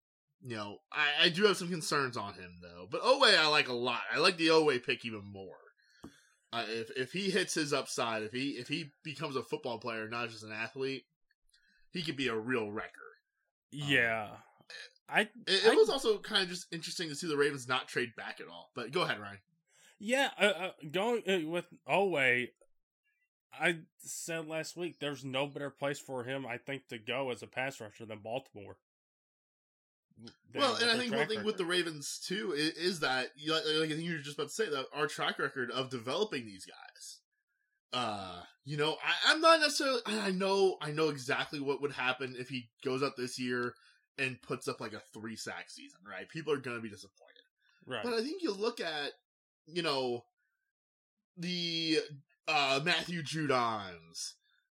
you 0.41 0.55
know, 0.55 0.77
I, 0.91 1.25
I 1.25 1.29
do 1.29 1.43
have 1.43 1.57
some 1.57 1.69
concerns 1.69 2.17
on 2.17 2.33
him 2.33 2.57
though. 2.63 2.87
But 2.89 3.03
Oweh 3.03 3.37
I 3.37 3.47
like 3.49 3.67
a 3.67 3.73
lot. 3.73 4.01
I 4.11 4.17
like 4.17 4.37
the 4.37 4.47
Oweh 4.47 4.83
pick 4.83 5.05
even 5.05 5.31
more. 5.31 5.59
Uh, 6.51 6.63
if 6.69 6.89
if 6.97 7.11
he 7.11 7.29
hits 7.29 7.53
his 7.53 7.71
upside, 7.71 8.23
if 8.23 8.31
he 8.31 8.53
if 8.53 8.67
he 8.67 8.89
becomes 9.03 9.35
a 9.35 9.43
football 9.43 9.77
player, 9.77 10.09
not 10.09 10.31
just 10.31 10.43
an 10.43 10.51
athlete, 10.51 11.03
he 11.91 12.01
could 12.01 12.17
be 12.17 12.29
a 12.29 12.35
real 12.35 12.71
wrecker. 12.71 13.06
Yeah. 13.71 14.29
I 15.09 15.21
It, 15.21 15.31
it 15.47 15.71
I- 15.71 15.75
was 15.75 15.89
also 15.89 16.17
kind 16.19 16.43
of 16.43 16.49
just 16.49 16.67
interesting 16.71 17.09
to 17.09 17.15
see 17.15 17.27
the 17.27 17.37
Ravens 17.37 17.67
not 17.67 17.87
trade 17.87 18.15
back 18.15 18.39
at 18.41 18.47
all. 18.47 18.71
But 18.75 18.91
go 18.91 19.01
ahead, 19.01 19.19
Ryan. 19.19 19.39
Yeah, 19.99 20.29
uh, 20.39 20.43
uh, 20.43 20.71
going 20.91 21.23
uh, 21.27 21.49
with 21.49 21.65
Oweh, 21.89 22.49
I 23.59 23.79
said 23.97 24.47
last 24.47 24.77
week 24.77 24.99
there's 24.99 25.25
no 25.25 25.47
better 25.47 25.71
place 25.71 25.99
for 25.99 26.23
him, 26.23 26.45
I 26.45 26.57
think, 26.57 26.87
to 26.89 26.99
go 26.99 27.31
as 27.31 27.41
a 27.41 27.47
pass 27.47 27.79
rusher 27.81 28.05
than 28.05 28.19
Baltimore. 28.19 28.77
Than 30.51 30.61
well, 30.61 30.75
and 30.75 30.91
I 30.91 30.97
think 30.97 31.15
one 31.15 31.27
thing 31.27 31.43
with 31.43 31.57
the 31.57 31.65
Ravens 31.65 32.19
too 32.27 32.53
is, 32.55 32.69
is 32.71 32.99
that 32.99 33.29
you 33.37 33.53
like, 33.53 33.63
like 33.65 33.85
I 33.85 33.93
think 33.93 34.01
you 34.01 34.13
were 34.13 34.19
just 34.19 34.37
about 34.37 34.49
to 34.49 34.53
say 34.53 34.69
that 34.69 34.85
our 34.93 35.07
track 35.07 35.39
record 35.39 35.71
of 35.71 35.89
developing 35.89 36.45
these 36.45 36.65
guys. 36.65 37.19
Uh, 37.93 38.41
you 38.65 38.77
know, 38.77 38.97
I, 39.03 39.31
I'm 39.31 39.41
not 39.41 39.59
necessarily. 39.61 40.01
I 40.05 40.31
know, 40.31 40.77
I 40.81 40.91
know 40.91 41.09
exactly 41.09 41.59
what 41.59 41.81
would 41.81 41.93
happen 41.93 42.35
if 42.37 42.49
he 42.49 42.69
goes 42.83 43.01
out 43.01 43.15
this 43.17 43.39
year 43.39 43.73
and 44.17 44.41
puts 44.41 44.67
up 44.67 44.81
like 44.81 44.93
a 44.93 45.01
three 45.13 45.35
sack 45.35 45.69
season. 45.69 45.99
Right? 46.07 46.27
People 46.29 46.53
are 46.53 46.57
going 46.57 46.77
to 46.77 46.83
be 46.83 46.89
disappointed. 46.89 47.43
right. 47.85 48.03
But 48.03 48.13
I 48.13 48.21
think 48.21 48.43
you 48.43 48.53
look 48.53 48.81
at, 48.81 49.11
you 49.67 49.81
know, 49.81 50.25
the 51.37 51.99
uh, 52.47 52.79
Matthew 52.83 53.21
Judons, 53.21 54.33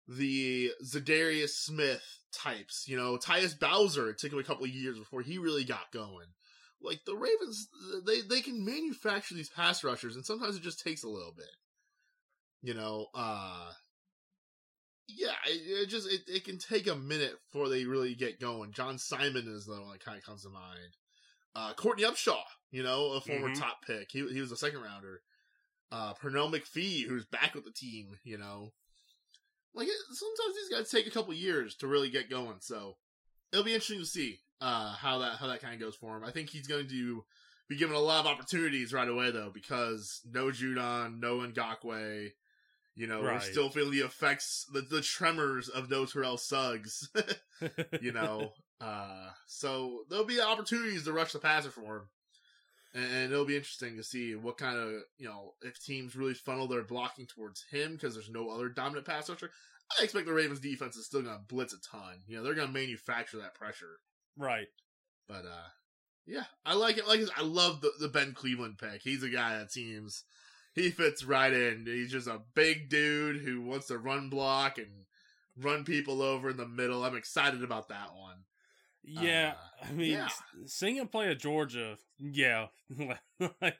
the 0.09 0.73
Za'Darius 0.85 1.51
Smith 1.51 2.05
types, 2.33 2.85
you 2.89 2.97
know, 2.97 3.17
Tyus 3.19 3.59
Bowser, 3.59 4.11
it 4.11 4.19
took 4.19 4.33
him 4.33 4.39
a 4.39 4.45
couple 4.45 4.65
of 4.65 4.71
years 4.71 4.99
before 4.99 5.23
he 5.23 5.39
really 5.39 5.65
got 5.65 5.93
going. 5.93 6.29
Like 6.81 7.05
the 7.05 7.15
Ravens, 7.15 7.69
they 8.07 8.23
they 8.23 8.41
can 8.41 8.65
manufacture 8.65 9.35
these 9.35 9.49
pass 9.49 9.85
rushers, 9.85 10.17
and 10.17 10.27
sometimes 10.27 10.57
it 10.57 10.63
just 10.63 10.83
takes 10.83 11.05
a 11.05 11.09
little 11.09 11.33
bit. 11.37 11.47
You 12.63 12.75
know, 12.75 13.07
uh 13.15 13.73
yeah, 15.09 15.33
it, 15.47 15.83
it 15.85 15.89
just 15.89 16.11
it, 16.11 16.23
it 16.29 16.45
can 16.45 16.59
take 16.59 16.87
a 16.87 16.95
minute 16.95 17.35
before 17.47 17.69
they 17.69 17.85
really 17.85 18.15
get 18.15 18.41
going. 18.41 18.73
John 18.73 18.99
Simon 18.99 19.47
is 19.49 19.67
the 19.67 19.73
one 19.81 19.91
that 19.93 20.05
kind 20.05 20.17
of 20.17 20.25
comes 20.25 20.43
to 20.43 20.49
mind. 20.49 20.97
Uh, 21.55 21.75
Courtney 21.75 22.05
Upshaw, 22.05 22.41
you 22.71 22.83
know, 22.83 23.13
a 23.13 23.21
former 23.21 23.51
Mhm. 23.51 23.59
top 23.59 23.85
pick. 23.87 24.09
He 24.11 24.27
he 24.33 24.41
was 24.41 24.53
a 24.53 24.57
second 24.57 24.81
rounder. 24.81 25.21
Uh, 25.91 26.15
Pernell 26.15 26.51
McPhee, 26.51 27.07
who's 27.07 27.27
back 27.27 27.55
with 27.55 27.65
the 27.65 27.73
team, 27.73 28.19
you 28.25 28.39
know. 28.39 28.73
Like 29.75 29.89
sometimes 30.13 30.55
these 30.55 30.79
guys 30.79 30.91
take 30.91 31.07
a 31.07 31.11
couple 31.11 31.35
years 31.35 31.75
to 31.77 31.87
really 31.87 32.11
get 32.11 32.31
going, 32.31 32.59
so 32.61 32.97
it'll 33.53 33.65
be 33.65 33.75
interesting 33.75 33.99
to 34.01 34.07
see 34.07 34.39
uh, 34.61 34.95
how 34.95 35.19
that 35.19 35.37
how 35.39 35.49
that 35.49 35.61
kind 35.61 35.75
of 35.75 35.81
goes 35.81 35.97
for 35.97 36.17
him. 36.17 36.25
I 36.25 36.31
think 36.31 36.49
he's 36.51 36.67
going 36.67 36.89
to 36.89 37.25
be 37.69 37.77
given 37.77 37.97
a 37.97 38.01
lot 38.01 38.21
of 38.21 38.27
opportunities 38.27 38.93
right 38.93 39.09
away 39.09 39.31
though, 39.31 39.51
because 39.53 40.21
no 40.31 40.47
Judon, 40.47 41.21
no 41.21 41.39
Ngakoue. 41.39 42.31
You 42.95 43.07
know, 43.07 43.23
Right. 43.23 43.35
we're 43.35 43.41
still 43.41 43.71
feeling 43.71 43.93
the 43.93 44.05
effects, 44.05 44.67
the, 44.73 44.83
the 44.83 45.01
tremors 45.01 45.69
of 45.69 45.89
no 45.91 46.05
Terrell 46.05 46.37
Suggs. 46.37 47.09
you 48.01 48.13
know, 48.13 48.53
uh, 48.81 49.31
so 49.47 50.01
there'll 50.11 50.25
be 50.27 50.41
opportunities 50.41 51.05
to 51.05 51.13
rush 51.13 51.33
the 51.33 51.39
passer 51.39 51.71
for 51.71 51.97
him, 51.97 52.03
and, 52.95 53.05
and 53.05 53.33
it'll 53.33 53.47
be 53.47 53.57
interesting 53.57 53.97
to 53.97 54.05
see 54.05 54.35
what 54.35 54.59
kind 54.59 54.77
of 54.77 54.89
you 55.17 55.27
know 55.27 55.55
if 55.63 55.83
teams 55.83 56.15
really 56.17 56.35
funnel 56.35 56.67
their 56.69 56.83
blocking 56.83 57.27
towards 57.27 57.65
him 57.71 57.93
because 57.95 58.13
there's 58.15 58.29
no 58.31 58.51
other 58.51 58.69
dominant 58.69 59.07
pass 59.07 59.31
rusher. 59.31 59.51
I 59.99 60.05
expect 60.05 60.27
the 60.27 60.33
Ravens 60.33 60.61
defense 60.61 60.97
is 60.97 61.07
still 61.07 61.23
going 61.23 61.37
to 61.37 61.43
blitz 61.55 61.75
a 61.75 61.77
ton. 61.97 62.21
You 62.27 62.37
know, 62.37 62.43
they're 62.43 62.55
going 62.55 62.69
to 62.69 62.73
manufacture 62.73 63.39
that 63.39 63.55
pressure. 63.55 63.99
right. 64.39 64.67
But 65.29 65.45
uh 65.47 65.69
yeah, 66.27 66.45
I 66.67 66.75
like 66.75 66.99
it. 66.99 67.09
Like 67.09 67.21
I 67.37 67.43
love 67.43 67.81
the 67.81 67.91
the 67.99 68.09
Ben 68.09 68.33
Cleveland 68.35 68.77
pick. 68.79 69.01
He's 69.03 69.23
a 69.23 69.29
guy 69.31 69.57
that 69.59 69.73
seems 69.73 70.25
he 70.75 70.91
fits 70.91 71.25
right 71.25 71.53
in. 71.53 71.85
He's 71.87 72.11
just 72.13 72.27
a 72.29 72.41
big 72.55 72.89
dude 72.89 73.43
who 73.43 73.61
wants 73.63 73.87
to 73.89 73.99
run 73.99 74.29
block 74.29 74.79
and 74.79 74.89
run 75.57 75.85
people 75.85 76.23
over 76.23 76.51
in 76.51 76.57
the 76.57 76.67
middle. 76.69 77.05
I'm 77.05 77.17
excited 77.17 77.63
about 77.63 77.89
that 77.89 78.15
one. 78.15 78.39
Yeah, 79.05 79.55
Uh, 79.83 79.87
I 79.89 79.93
mean, 79.93 80.13
yeah. 80.13 80.29
seeing 80.67 80.97
him 80.97 81.09
play 81.09 81.29
at 81.29 81.41
Georgia, 81.41 81.97
yeah, 82.21 82.67
like 83.61 83.77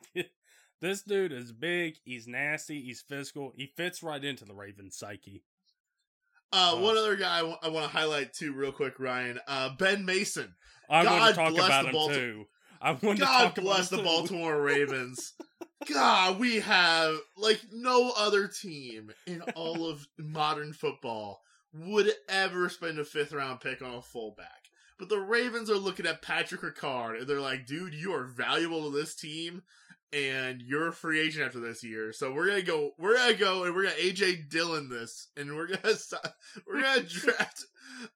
this 0.81 1.03
dude 1.03 1.31
is 1.33 1.53
big. 1.53 1.95
He's 2.05 2.27
nasty. 2.27 2.83
He's 2.83 3.03
physical. 3.03 3.53
He 3.57 3.67
fits 3.77 4.03
right 4.03 4.23
into 4.25 4.45
the 4.45 4.55
Ravens 4.55 4.97
psyche. 4.99 5.45
Uh, 6.53 6.73
Oh. 6.75 6.81
one 6.83 6.97
other 6.99 7.15
guy 7.17 7.39
I 7.39 7.69
want 7.69 7.87
to 7.87 7.97
highlight 7.97 8.33
too, 8.35 8.53
real 8.53 8.73
quick, 8.73 8.99
Ryan. 8.99 9.39
Uh, 9.47 9.71
Ben 9.79 10.05
Mason. 10.05 10.55
I 10.91 11.05
want 11.05 11.09
God 11.09 11.29
to 11.29 11.35
talk 11.35 11.53
about 11.67 11.87
him 11.87 11.95
Balti- 11.95 12.15
too. 12.15 12.45
I 12.81 12.91
want 12.93 13.19
to 13.21 13.25
talk 13.25 13.55
bless 13.55 13.89
the 13.91 14.01
about 14.01 14.05
him 14.07 14.27
too. 14.27 14.35
Baltimore 14.35 14.61
Ravens. 14.61 15.35
God, 15.87 16.39
we 16.39 16.61
have 16.61 17.17
like 17.37 17.61
no 17.73 18.13
other 18.17 18.49
team 18.49 19.13
in 19.27 19.43
all 19.55 19.89
of 19.89 20.07
modern 20.19 20.73
football 20.73 21.43
would 21.75 22.13
ever 22.29 22.69
spend 22.69 22.99
a 22.99 23.05
fifth 23.05 23.33
round 23.33 23.61
pick 23.61 23.83
on 23.83 23.95
a 23.95 24.03
fullback. 24.03 24.69
But 24.99 25.09
the 25.09 25.19
Ravens 25.19 25.71
are 25.71 25.77
looking 25.77 26.07
at 26.07 26.23
Patrick 26.23 26.61
Ricard 26.61 27.19
and 27.19 27.27
they're 27.27 27.41
like, 27.41 27.67
dude, 27.67 27.95
you 27.95 28.15
are 28.15 28.25
valuable 28.25 28.91
to 28.91 28.97
this 28.97 29.15
team 29.15 29.63
and 30.13 30.61
you're 30.61 30.89
a 30.89 30.93
free 30.93 31.21
agent 31.21 31.45
after 31.45 31.61
this 31.61 31.83
year. 31.83 32.13
So 32.13 32.33
we're 32.33 32.47
gonna 32.47 32.63
go 32.63 32.93
we're 32.99 33.17
gonna 33.17 33.35
go 33.35 33.65
and 33.65 33.75
we're 33.75 33.85
gonna 33.85 33.95
AJ 33.95 34.49
Dillon 34.51 34.89
this 34.89 35.29
and 35.37 35.57
we're 35.57 35.69
gonna 35.69 35.95
we're 36.67 36.83
gonna 36.83 37.03
draft 37.03 37.65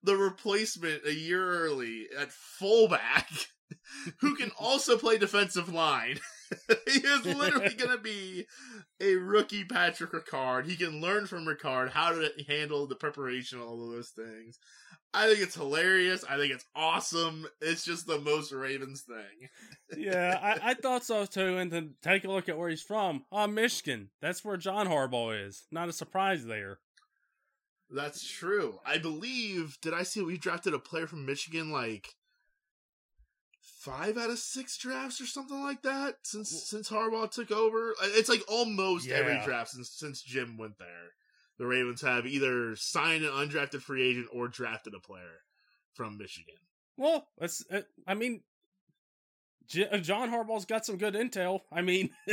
the 0.03 0.17
replacement 0.17 1.07
a 1.07 1.15
year 1.15 1.45
early 1.45 2.07
at 2.19 2.33
fullback 2.33 3.31
who 4.21 4.37
can 4.37 4.51
also 4.59 4.97
play 4.99 5.19
defensive 5.19 5.73
line. 5.73 6.19
he 6.87 6.99
is 6.99 7.25
literally 7.25 7.75
going 7.75 7.97
to 7.97 8.03
be 8.03 8.47
a 9.01 9.15
rookie 9.15 9.65
Patrick 9.65 10.13
Ricard. 10.13 10.67
He 10.67 10.77
can 10.77 11.01
learn 11.01 11.27
from 11.27 11.47
Ricard 11.47 11.91
how 11.91 12.11
to 12.11 12.31
handle 12.49 12.87
the 12.87 12.95
preparation, 12.95 13.61
all 13.61 13.83
of 13.85 13.93
those 13.95 14.11
things. 14.11 14.59
I 15.15 15.29
think 15.29 15.41
it's 15.41 15.55
hilarious. 15.55 16.25
I 16.29 16.37
think 16.37 16.53
it's 16.53 16.67
awesome. 16.75 17.47
It's 17.61 17.85
just 17.85 18.07
the 18.07 18.21
most 18.21 18.53
Ravens 18.53 19.03
thing. 19.03 19.99
yeah, 19.99 20.39
I, 20.43 20.71
I, 20.71 20.75
thought 20.75 21.05
so 21.05 21.25
too. 21.25 21.57
And 21.57 21.71
then 21.71 21.95
take 22.03 22.25
a 22.25 22.31
look 22.31 22.49
at 22.49 22.59
where 22.59 22.69
he's 22.69 22.83
from. 22.83 23.25
Oh, 23.33 23.47
Michigan. 23.47 24.11
That's 24.21 24.45
where 24.45 24.57
John 24.57 24.87
Harbaugh 24.87 25.47
is. 25.47 25.67
Not 25.73 25.89
a 25.89 25.93
surprise 25.93 26.45
there. 26.45 26.81
That's 27.89 28.29
true. 28.29 28.79
I 28.85 28.99
believe. 28.99 29.79
Did 29.81 29.95
I 29.95 30.03
see 30.03 30.21
we 30.21 30.37
drafted 30.37 30.75
a 30.75 30.79
player 30.79 31.07
from 31.07 31.25
Michigan 31.25 31.71
like 31.71 32.15
five 33.87 34.19
out 34.19 34.31
of 34.31 34.39
six 34.39 34.77
drafts 34.77 35.21
or 35.21 35.27
something 35.27 35.63
like 35.63 35.83
that 35.83 36.17
since 36.25 36.51
since 36.69 36.91
Harbaugh 36.91 37.31
took 37.31 37.53
over? 37.53 37.95
It's 38.03 38.29
like 38.29 38.43
almost 38.49 39.07
yeah. 39.07 39.17
every 39.17 39.41
draft 39.45 39.71
since 39.71 39.91
since 39.91 40.23
Jim 40.23 40.59
went 40.59 40.79
there. 40.79 41.13
The 41.59 41.67
Ravens 41.67 42.03
have 42.03 42.27
either 42.27 42.75
signed 42.77 43.25
an 43.25 43.31
undrafted 43.31 43.81
free 43.81 44.11
agent 44.11 44.27
or 44.33 44.49
drafted 44.49 44.95
a 44.95 45.01
player 45.01 45.43
from 45.95 46.19
Michigan. 46.19 46.57
Well, 46.97 47.29
that's. 47.39 47.65
Uh, 47.71 47.83
I 48.07 48.15
mean, 48.15 48.43
J- 49.69 49.89
uh, 49.89 49.99
John 49.99 50.31
Harbaugh's 50.31 50.67
got 50.67 50.85
some 50.85 50.99
good 50.99 51.15
intel. 51.15 51.61
I 51.73 51.83
mean. 51.83 52.11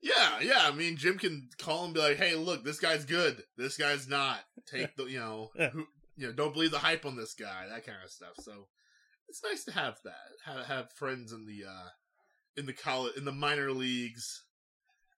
Yeah, 0.00 0.38
yeah. 0.40 0.60
I 0.62 0.70
mean, 0.70 0.96
Jim 0.96 1.18
can 1.18 1.48
call 1.58 1.84
and 1.84 1.92
be 1.92 1.98
like, 1.98 2.18
"Hey, 2.18 2.36
look, 2.36 2.64
this 2.64 2.78
guy's 2.78 3.04
good. 3.04 3.42
This 3.56 3.76
guy's 3.76 4.08
not. 4.08 4.38
Take 4.64 4.94
the, 4.96 5.06
you 5.06 5.18
know, 5.18 5.50
yeah. 5.56 5.70
who, 5.70 5.86
you 6.16 6.28
know, 6.28 6.32
don't 6.32 6.52
believe 6.52 6.70
the 6.70 6.78
hype 6.78 7.04
on 7.04 7.16
this 7.16 7.34
guy. 7.34 7.66
That 7.68 7.84
kind 7.84 7.98
of 8.04 8.10
stuff." 8.10 8.34
So 8.38 8.68
it's 9.28 9.42
nice 9.42 9.64
to 9.64 9.72
have 9.72 9.98
that. 10.04 10.14
Have 10.44 10.66
have 10.66 10.92
friends 10.92 11.32
in 11.32 11.46
the 11.46 11.68
uh 11.68 11.88
in 12.56 12.66
the 12.66 12.72
college 12.72 13.16
in 13.16 13.24
the 13.24 13.32
minor 13.32 13.70
leagues. 13.72 14.44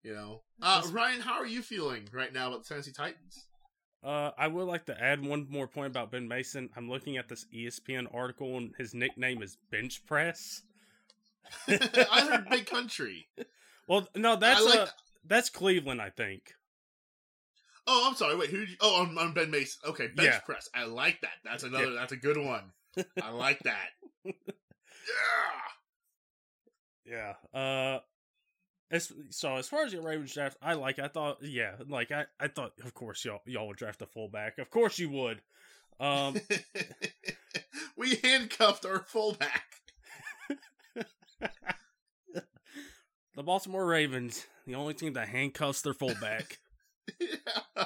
You 0.02 0.14
know, 0.14 0.42
uh, 0.62 0.82
Ryan, 0.90 1.20
how 1.20 1.34
are 1.34 1.46
you 1.46 1.60
feeling 1.60 2.08
right 2.12 2.32
now 2.32 2.48
about 2.48 2.62
the 2.62 2.68
Tennessee 2.68 2.92
Titans? 2.92 3.46
Uh, 4.02 4.30
I 4.38 4.48
would 4.48 4.64
like 4.64 4.86
to 4.86 4.98
add 4.98 5.22
one 5.22 5.46
more 5.50 5.68
point 5.68 5.88
about 5.88 6.10
Ben 6.10 6.26
Mason. 6.26 6.70
I'm 6.74 6.88
looking 6.88 7.18
at 7.18 7.28
this 7.28 7.44
ESPN 7.54 8.06
article, 8.14 8.56
and 8.56 8.72
his 8.78 8.94
nickname 8.94 9.42
is 9.42 9.58
Bench 9.70 10.06
Press. 10.06 10.62
I 11.68 12.26
heard 12.30 12.48
Big 12.48 12.66
Country. 12.66 13.28
Well, 13.88 14.06
no, 14.14 14.36
that's 14.36 14.64
like 14.64 14.78
uh, 14.78 14.86
that's 15.24 15.50
Cleveland, 15.50 16.00
I 16.00 16.10
think. 16.10 16.54
Oh, 17.88 18.06
I'm 18.08 18.14
sorry. 18.14 18.36
Wait, 18.36 18.50
who? 18.50 18.58
You, 18.58 18.76
oh, 18.80 19.04
I'm, 19.04 19.18
I'm, 19.18 19.32
Ben 19.32 19.50
Mason. 19.50 19.80
Okay, 19.84 20.06
bench 20.14 20.28
yeah. 20.30 20.38
press. 20.46 20.68
I 20.72 20.84
like 20.84 21.20
that. 21.22 21.32
That's 21.42 21.64
another. 21.64 21.86
Yeah. 21.86 21.96
That's 21.98 22.12
a 22.12 22.16
good 22.16 22.36
one. 22.36 22.70
I 23.20 23.32
like 23.32 23.58
that. 23.64 23.88
Yeah. 24.24 24.34
Yeah. 27.54 27.58
Uh. 27.58 27.98
As, 28.92 29.12
so 29.28 29.54
as 29.54 29.68
far 29.68 29.84
as 29.84 29.92
your 29.92 30.02
Ravens 30.02 30.34
draft, 30.34 30.56
I 30.60 30.74
like. 30.74 30.98
I 30.98 31.06
thought, 31.06 31.38
yeah, 31.42 31.76
like 31.88 32.10
I, 32.10 32.24
I 32.40 32.48
thought, 32.48 32.72
of 32.84 32.92
course, 32.92 33.24
y'all, 33.24 33.38
y'all 33.46 33.68
would 33.68 33.76
draft 33.76 34.02
a 34.02 34.06
fullback. 34.06 34.58
Of 34.58 34.68
course, 34.68 34.98
you 34.98 35.10
would. 35.10 35.40
Um, 36.00 36.34
we 37.96 38.16
handcuffed 38.16 38.84
our 38.84 39.04
fullback 39.06 39.80
the 43.34 43.42
Baltimore 43.42 43.86
Ravens, 43.86 44.46
the 44.66 44.74
only 44.74 44.94
team 44.94 45.12
that 45.14 45.28
handcuffs 45.28 45.82
their 45.82 45.94
fullback. 45.94 46.58
yeah. 47.20 47.84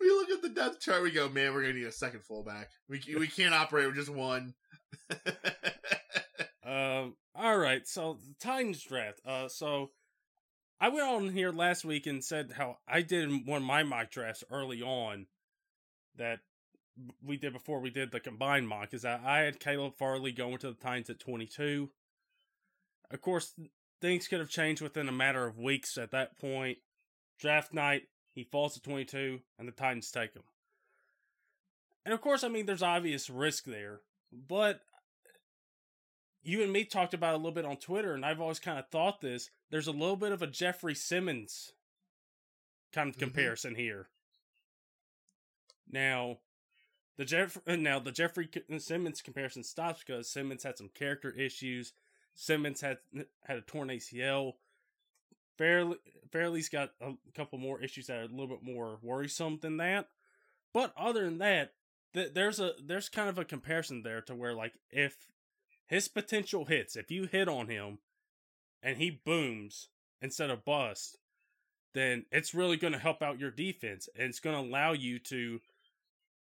We 0.00 0.08
look 0.08 0.30
at 0.30 0.42
the 0.42 0.48
depth 0.48 0.80
chart. 0.80 1.02
We 1.02 1.10
go, 1.10 1.28
man, 1.28 1.54
we're 1.54 1.62
gonna 1.62 1.74
need 1.74 1.86
a 1.86 1.92
second 1.92 2.24
fullback. 2.24 2.70
We 2.88 3.00
we 3.18 3.28
can't 3.28 3.54
operate 3.54 3.86
with 3.86 3.96
just 3.96 4.10
one. 4.10 4.54
um. 6.64 7.16
All 7.34 7.56
right. 7.58 7.86
So 7.86 8.18
the 8.26 8.34
Titans 8.40 8.82
draft. 8.82 9.20
Uh. 9.26 9.48
So 9.48 9.90
I 10.80 10.88
went 10.88 11.06
on 11.06 11.28
here 11.30 11.52
last 11.52 11.84
week 11.84 12.06
and 12.06 12.24
said 12.24 12.52
how 12.56 12.78
I 12.86 13.02
did 13.02 13.46
one 13.46 13.62
of 13.62 13.66
my 13.66 13.82
mock 13.82 14.10
drafts 14.10 14.44
early 14.50 14.82
on 14.82 15.26
that 16.16 16.40
we 17.24 17.36
did 17.36 17.52
before 17.52 17.80
we 17.80 17.90
did 17.90 18.10
the 18.10 18.20
combined 18.20 18.68
mock. 18.68 18.92
Is 18.92 19.02
that 19.02 19.22
I 19.24 19.40
had 19.40 19.60
Caleb 19.60 19.94
Farley 19.96 20.32
going 20.32 20.58
to 20.58 20.68
the 20.68 20.74
Titans 20.74 21.10
at 21.10 21.20
twenty 21.20 21.46
two. 21.46 21.90
Of 23.10 23.20
course, 23.20 23.54
things 24.00 24.26
could 24.26 24.40
have 24.40 24.50
changed 24.50 24.82
within 24.82 25.08
a 25.08 25.12
matter 25.12 25.46
of 25.46 25.58
weeks 25.58 25.96
at 25.96 26.10
that 26.10 26.38
point. 26.38 26.78
Draft 27.38 27.72
night, 27.74 28.02
he 28.34 28.44
falls 28.44 28.74
to 28.74 28.80
22, 28.80 29.40
and 29.58 29.68
the 29.68 29.72
Titans 29.72 30.10
take 30.10 30.34
him. 30.34 30.42
And 32.04 32.12
of 32.12 32.20
course, 32.20 32.42
I 32.42 32.48
mean, 32.48 32.66
there's 32.66 32.82
obvious 32.82 33.30
risk 33.30 33.64
there, 33.64 34.00
but 34.32 34.80
you 36.42 36.62
and 36.62 36.72
me 36.72 36.84
talked 36.84 37.14
about 37.14 37.34
a 37.34 37.36
little 37.36 37.52
bit 37.52 37.64
on 37.64 37.76
Twitter, 37.76 38.14
and 38.14 38.24
I've 38.24 38.40
always 38.40 38.58
kind 38.58 38.78
of 38.78 38.88
thought 38.88 39.20
this. 39.20 39.50
There's 39.70 39.86
a 39.86 39.92
little 39.92 40.16
bit 40.16 40.32
of 40.32 40.42
a 40.42 40.46
Jeffrey 40.46 40.94
Simmons 40.94 41.72
kind 42.92 43.08
of 43.08 43.16
mm-hmm. 43.16 43.24
comparison 43.24 43.74
here. 43.74 44.08
Now, 45.90 46.38
the 47.16 47.24
Jeff 47.24 47.58
now 47.66 47.98
the 47.98 48.12
Jeffrey 48.12 48.48
Simmons 48.78 49.20
comparison 49.20 49.62
stops 49.62 50.02
because 50.04 50.28
Simmons 50.28 50.62
had 50.64 50.78
some 50.78 50.90
character 50.94 51.30
issues 51.30 51.92
Simmons 52.34 52.80
had 52.80 52.98
had 53.44 53.58
a 53.58 53.62
torn 53.62 53.88
ACL. 53.88 54.54
Fairly, 55.58 55.96
Fairley's 56.30 56.68
got 56.68 56.90
a 57.00 57.12
couple 57.34 57.58
more 57.58 57.80
issues 57.80 58.06
that 58.06 58.18
are 58.18 58.22
a 58.22 58.28
little 58.28 58.46
bit 58.46 58.62
more 58.62 58.98
worrisome 59.02 59.58
than 59.60 59.76
that. 59.78 60.08
But 60.72 60.94
other 60.96 61.24
than 61.24 61.38
that, 61.38 61.74
th- 62.14 62.32
there's 62.34 62.58
a 62.58 62.72
there's 62.82 63.08
kind 63.08 63.28
of 63.28 63.38
a 63.38 63.44
comparison 63.44 64.02
there 64.02 64.22
to 64.22 64.34
where 64.34 64.54
like 64.54 64.72
if 64.90 65.14
his 65.92 66.08
potential 66.08 66.64
hits, 66.64 66.96
if 66.96 67.10
you 67.10 67.26
hit 67.26 67.48
on 67.48 67.68
him 67.68 67.98
and 68.82 68.96
he 68.96 69.10
booms 69.10 69.88
instead 70.22 70.48
of 70.48 70.64
bust, 70.64 71.18
then 71.92 72.24
it's 72.32 72.54
really 72.54 72.78
going 72.78 72.94
to 72.94 72.98
help 72.98 73.20
out 73.20 73.38
your 73.38 73.50
defense 73.50 74.08
and 74.16 74.30
it's 74.30 74.40
going 74.40 74.56
to 74.56 74.70
allow 74.70 74.92
you 74.92 75.18
to 75.18 75.60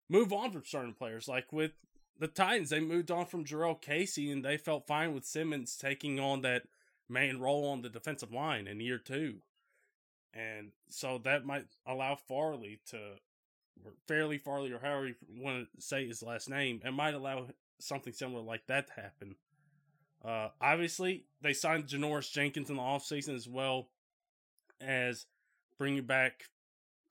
move 0.10 0.34
on 0.34 0.52
from 0.52 0.64
certain 0.66 0.96
players. 0.96 1.28
Like 1.28 1.54
with 1.54 1.74
the 2.20 2.28
Titans, 2.28 2.72
they 2.72 2.80
moved 2.80 3.12
on 3.12 3.28
from 3.28 3.46
Jurrell 3.46 3.80
Casey 3.80 4.32
and 4.32 4.44
they 4.44 4.58
felt 4.58 4.88
fine 4.88 5.14
with 5.14 5.26
Simmons 5.26 5.78
taking 5.78 6.20
on 6.20 6.42
that 6.42 6.64
main 7.08 7.38
role 7.38 7.68
on 7.68 7.84
the 7.84 7.90
defensive 7.90 8.34
line 8.34 8.66
in 8.66 8.80
year 8.80 8.98
two. 8.98 9.36
And 10.34 10.72
so 10.90 11.20
that 11.20 11.46
might 11.46 11.68
allow 11.86 12.16
Farley 12.16 12.80
to, 12.88 12.98
fairly 14.08 14.40
Farley, 14.40 14.72
or 14.72 14.80
however 14.80 15.10
you 15.10 15.16
want 15.38 15.68
to 15.76 15.82
say 15.84 16.08
his 16.08 16.24
last 16.24 16.50
name, 16.50 16.82
it 16.84 16.94
might 16.94 17.14
allow 17.14 17.46
something 17.80 18.14
similar 18.14 18.42
like 18.42 18.66
that 18.68 18.88
to 18.88 18.94
happen. 18.94 19.36
Uh, 20.24 20.50
obviously, 20.60 21.26
they 21.42 21.54
signed 21.54 21.86
Janoris 21.86 22.32
Jenkins 22.32 22.70
in 22.70 22.78
the 22.78 22.82
offseason 22.82 23.36
as 23.36 23.48
well 23.48 23.90
as 24.82 25.26
bringing 25.78 26.04
back 26.04 26.46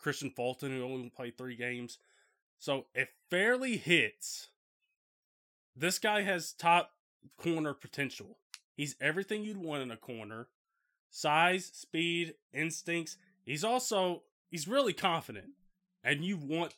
Kristian 0.02 0.35
Fulton, 0.35 0.73
who 0.73 0.85
only 0.85 1.11
played 1.11 1.38
three 1.38 1.56
games. 1.56 1.99
So 2.59 2.87
if 2.94 3.09
Fairly 3.30 3.76
hits, 3.76 4.49
this 5.76 5.99
guy 5.99 6.23
has 6.23 6.52
top 6.52 6.92
corner 7.37 7.75
potential. 7.75 8.38
He's 8.76 8.97
everything 9.00 9.44
you'd 9.44 9.56
want 9.56 9.83
in 9.83 9.90
a 9.90 9.97
corner. 9.97 10.49
Size, 11.11 11.71
speed, 11.73 12.35
instincts. 12.52 13.16
He's 13.44 13.64
also 13.64 14.23
he's 14.50 14.68
really 14.68 14.92
confident. 14.92 15.50
And 16.02 16.25
you 16.25 16.37
want 16.37 16.75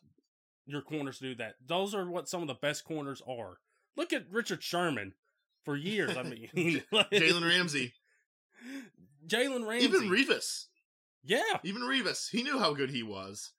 your 0.66 0.82
corners 0.82 1.18
to 1.18 1.24
do 1.24 1.34
that. 1.36 1.56
Those 1.66 1.94
are 1.94 2.08
what 2.08 2.28
some 2.28 2.42
of 2.42 2.48
the 2.48 2.54
best 2.54 2.84
corners 2.84 3.22
are. 3.26 3.58
Look 3.96 4.12
at 4.12 4.30
Richard 4.30 4.62
Sherman 4.62 5.14
for 5.64 5.76
years. 5.76 6.16
I 6.16 6.22
mean, 6.24 6.48
Jalen 6.92 7.48
Ramsey. 7.48 7.94
Jalen 9.26 9.66
Ramsey. 9.66 9.86
Even 9.86 10.08
Revis. 10.08 10.66
Yeah. 11.24 11.58
Even 11.64 11.82
Revis. 11.82 12.30
He 12.30 12.42
knew 12.42 12.58
how 12.58 12.74
good 12.74 12.90
he 12.90 13.02
was. 13.02 13.52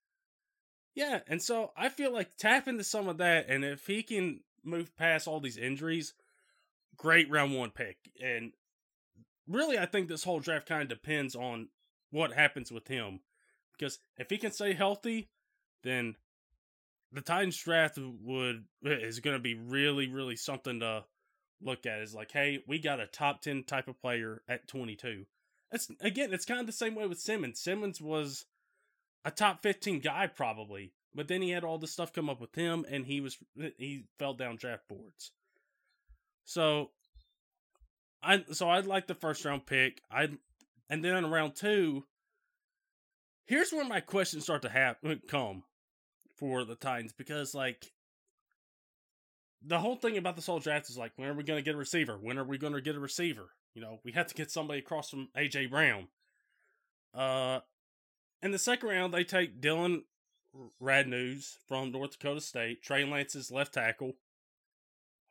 Yeah, 0.95 1.19
and 1.27 1.41
so 1.41 1.71
I 1.77 1.89
feel 1.89 2.11
like 2.11 2.37
tap 2.37 2.67
into 2.67 2.83
some 2.83 3.07
of 3.07 3.17
that, 3.19 3.47
and 3.49 3.63
if 3.63 3.85
he 3.85 4.01
can 4.01 4.39
move 4.63 4.97
past 4.97 5.27
all 5.27 5.39
these 5.39 5.57
injuries, 5.57 6.15
great 6.95 7.29
round 7.29 7.53
one 7.53 7.69
pick. 7.69 7.97
And 8.19 8.53
really, 9.47 9.77
I 9.77 9.85
think 9.85 10.07
this 10.07 10.23
whole 10.23 10.39
draft 10.39 10.67
kind 10.67 10.81
of 10.81 10.89
depends 10.89 11.35
on 11.35 11.67
what 12.09 12.33
happens 12.33 12.71
with 12.71 12.87
him. 12.87 13.19
Because 13.77 13.99
if 14.17 14.29
he 14.29 14.39
can 14.39 14.51
stay 14.51 14.73
healthy, 14.73 15.29
then 15.83 16.15
the 17.11 17.21
Titans 17.21 17.57
draft 17.57 17.97
would 17.97 18.65
is 18.83 19.19
going 19.19 19.35
to 19.35 19.41
be 19.41 19.55
really, 19.55 20.07
really 20.07 20.35
something 20.35 20.79
to 20.81 21.05
look 21.61 21.85
at. 21.85 22.01
Is 22.01 22.13
like, 22.13 22.31
hey, 22.31 22.59
we 22.67 22.79
got 22.79 22.99
a 22.99 23.07
top 23.07 23.41
ten 23.41 23.63
type 23.63 23.87
of 23.87 23.99
player 24.01 24.41
at 24.47 24.67
twenty 24.67 24.95
two. 24.95 25.25
It's 25.71 25.89
again, 26.01 26.33
it's 26.33 26.45
kind 26.45 26.59
of 26.59 26.65
the 26.65 26.73
same 26.73 26.95
way 26.95 27.07
with 27.07 27.19
Simmons. 27.19 27.61
Simmons 27.61 28.01
was 28.01 28.45
a 29.25 29.31
top 29.31 29.61
fifteen 29.61 29.99
guy 29.99 30.27
probably, 30.27 30.93
but 31.13 31.27
then 31.27 31.41
he 31.41 31.51
had 31.51 31.63
all 31.63 31.77
this 31.77 31.91
stuff 31.91 32.13
come 32.13 32.29
up 32.29 32.41
with 32.41 32.55
him, 32.55 32.85
and 32.89 33.05
he 33.05 33.21
was 33.21 33.37
he 33.77 34.05
fell 34.19 34.33
down 34.33 34.57
draft 34.57 34.87
boards. 34.87 35.31
So, 36.43 36.91
I 38.23 38.43
so 38.51 38.69
I'd 38.69 38.85
like 38.85 39.07
the 39.07 39.15
first 39.15 39.43
round 39.43 39.65
pick. 39.65 40.01
I 40.11 40.29
and 40.89 41.03
then 41.03 41.15
in 41.15 41.29
round 41.29 41.55
two, 41.55 42.05
here's 43.45 43.71
where 43.71 43.85
my 43.85 43.99
questions 43.99 44.43
start 44.43 44.61
to 44.61 44.69
have 44.69 44.97
come 45.29 45.63
for 46.37 46.63
the 46.63 46.75
Titans 46.75 47.13
because 47.13 47.53
like 47.53 47.91
the 49.65 49.79
whole 49.79 49.95
thing 49.95 50.17
about 50.17 50.35
this 50.35 50.45
whole 50.45 50.59
draft 50.59 50.89
is 50.89 50.97
like, 50.97 51.11
when 51.15 51.29
are 51.29 51.33
we 51.33 51.43
going 51.43 51.57
to 51.57 51.65
get 51.65 51.75
a 51.75 51.79
receiver? 51.79 52.17
When 52.21 52.37
are 52.37 52.43
we 52.43 52.57
going 52.57 52.73
to 52.73 52.81
get 52.81 52.95
a 52.95 52.99
receiver? 52.99 53.49
You 53.73 53.81
know, 53.81 53.99
we 54.03 54.11
have 54.13 54.27
to 54.27 54.35
get 54.35 54.51
somebody 54.51 54.79
across 54.79 55.09
from 55.09 55.29
AJ 55.37 55.69
Brown. 55.69 56.07
Uh, 57.13 57.59
in 58.41 58.51
the 58.51 58.59
second 58.59 58.89
round, 58.89 59.13
they 59.13 59.23
take 59.23 59.59
Dillon 59.59 60.03
Radunz 60.81 61.57
from 61.67 61.91
North 61.91 62.11
Dakota 62.11 62.41
State, 62.41 62.81
Trey 62.81 63.03
Lance's 63.03 63.51
left 63.51 63.73
tackle, 63.73 64.13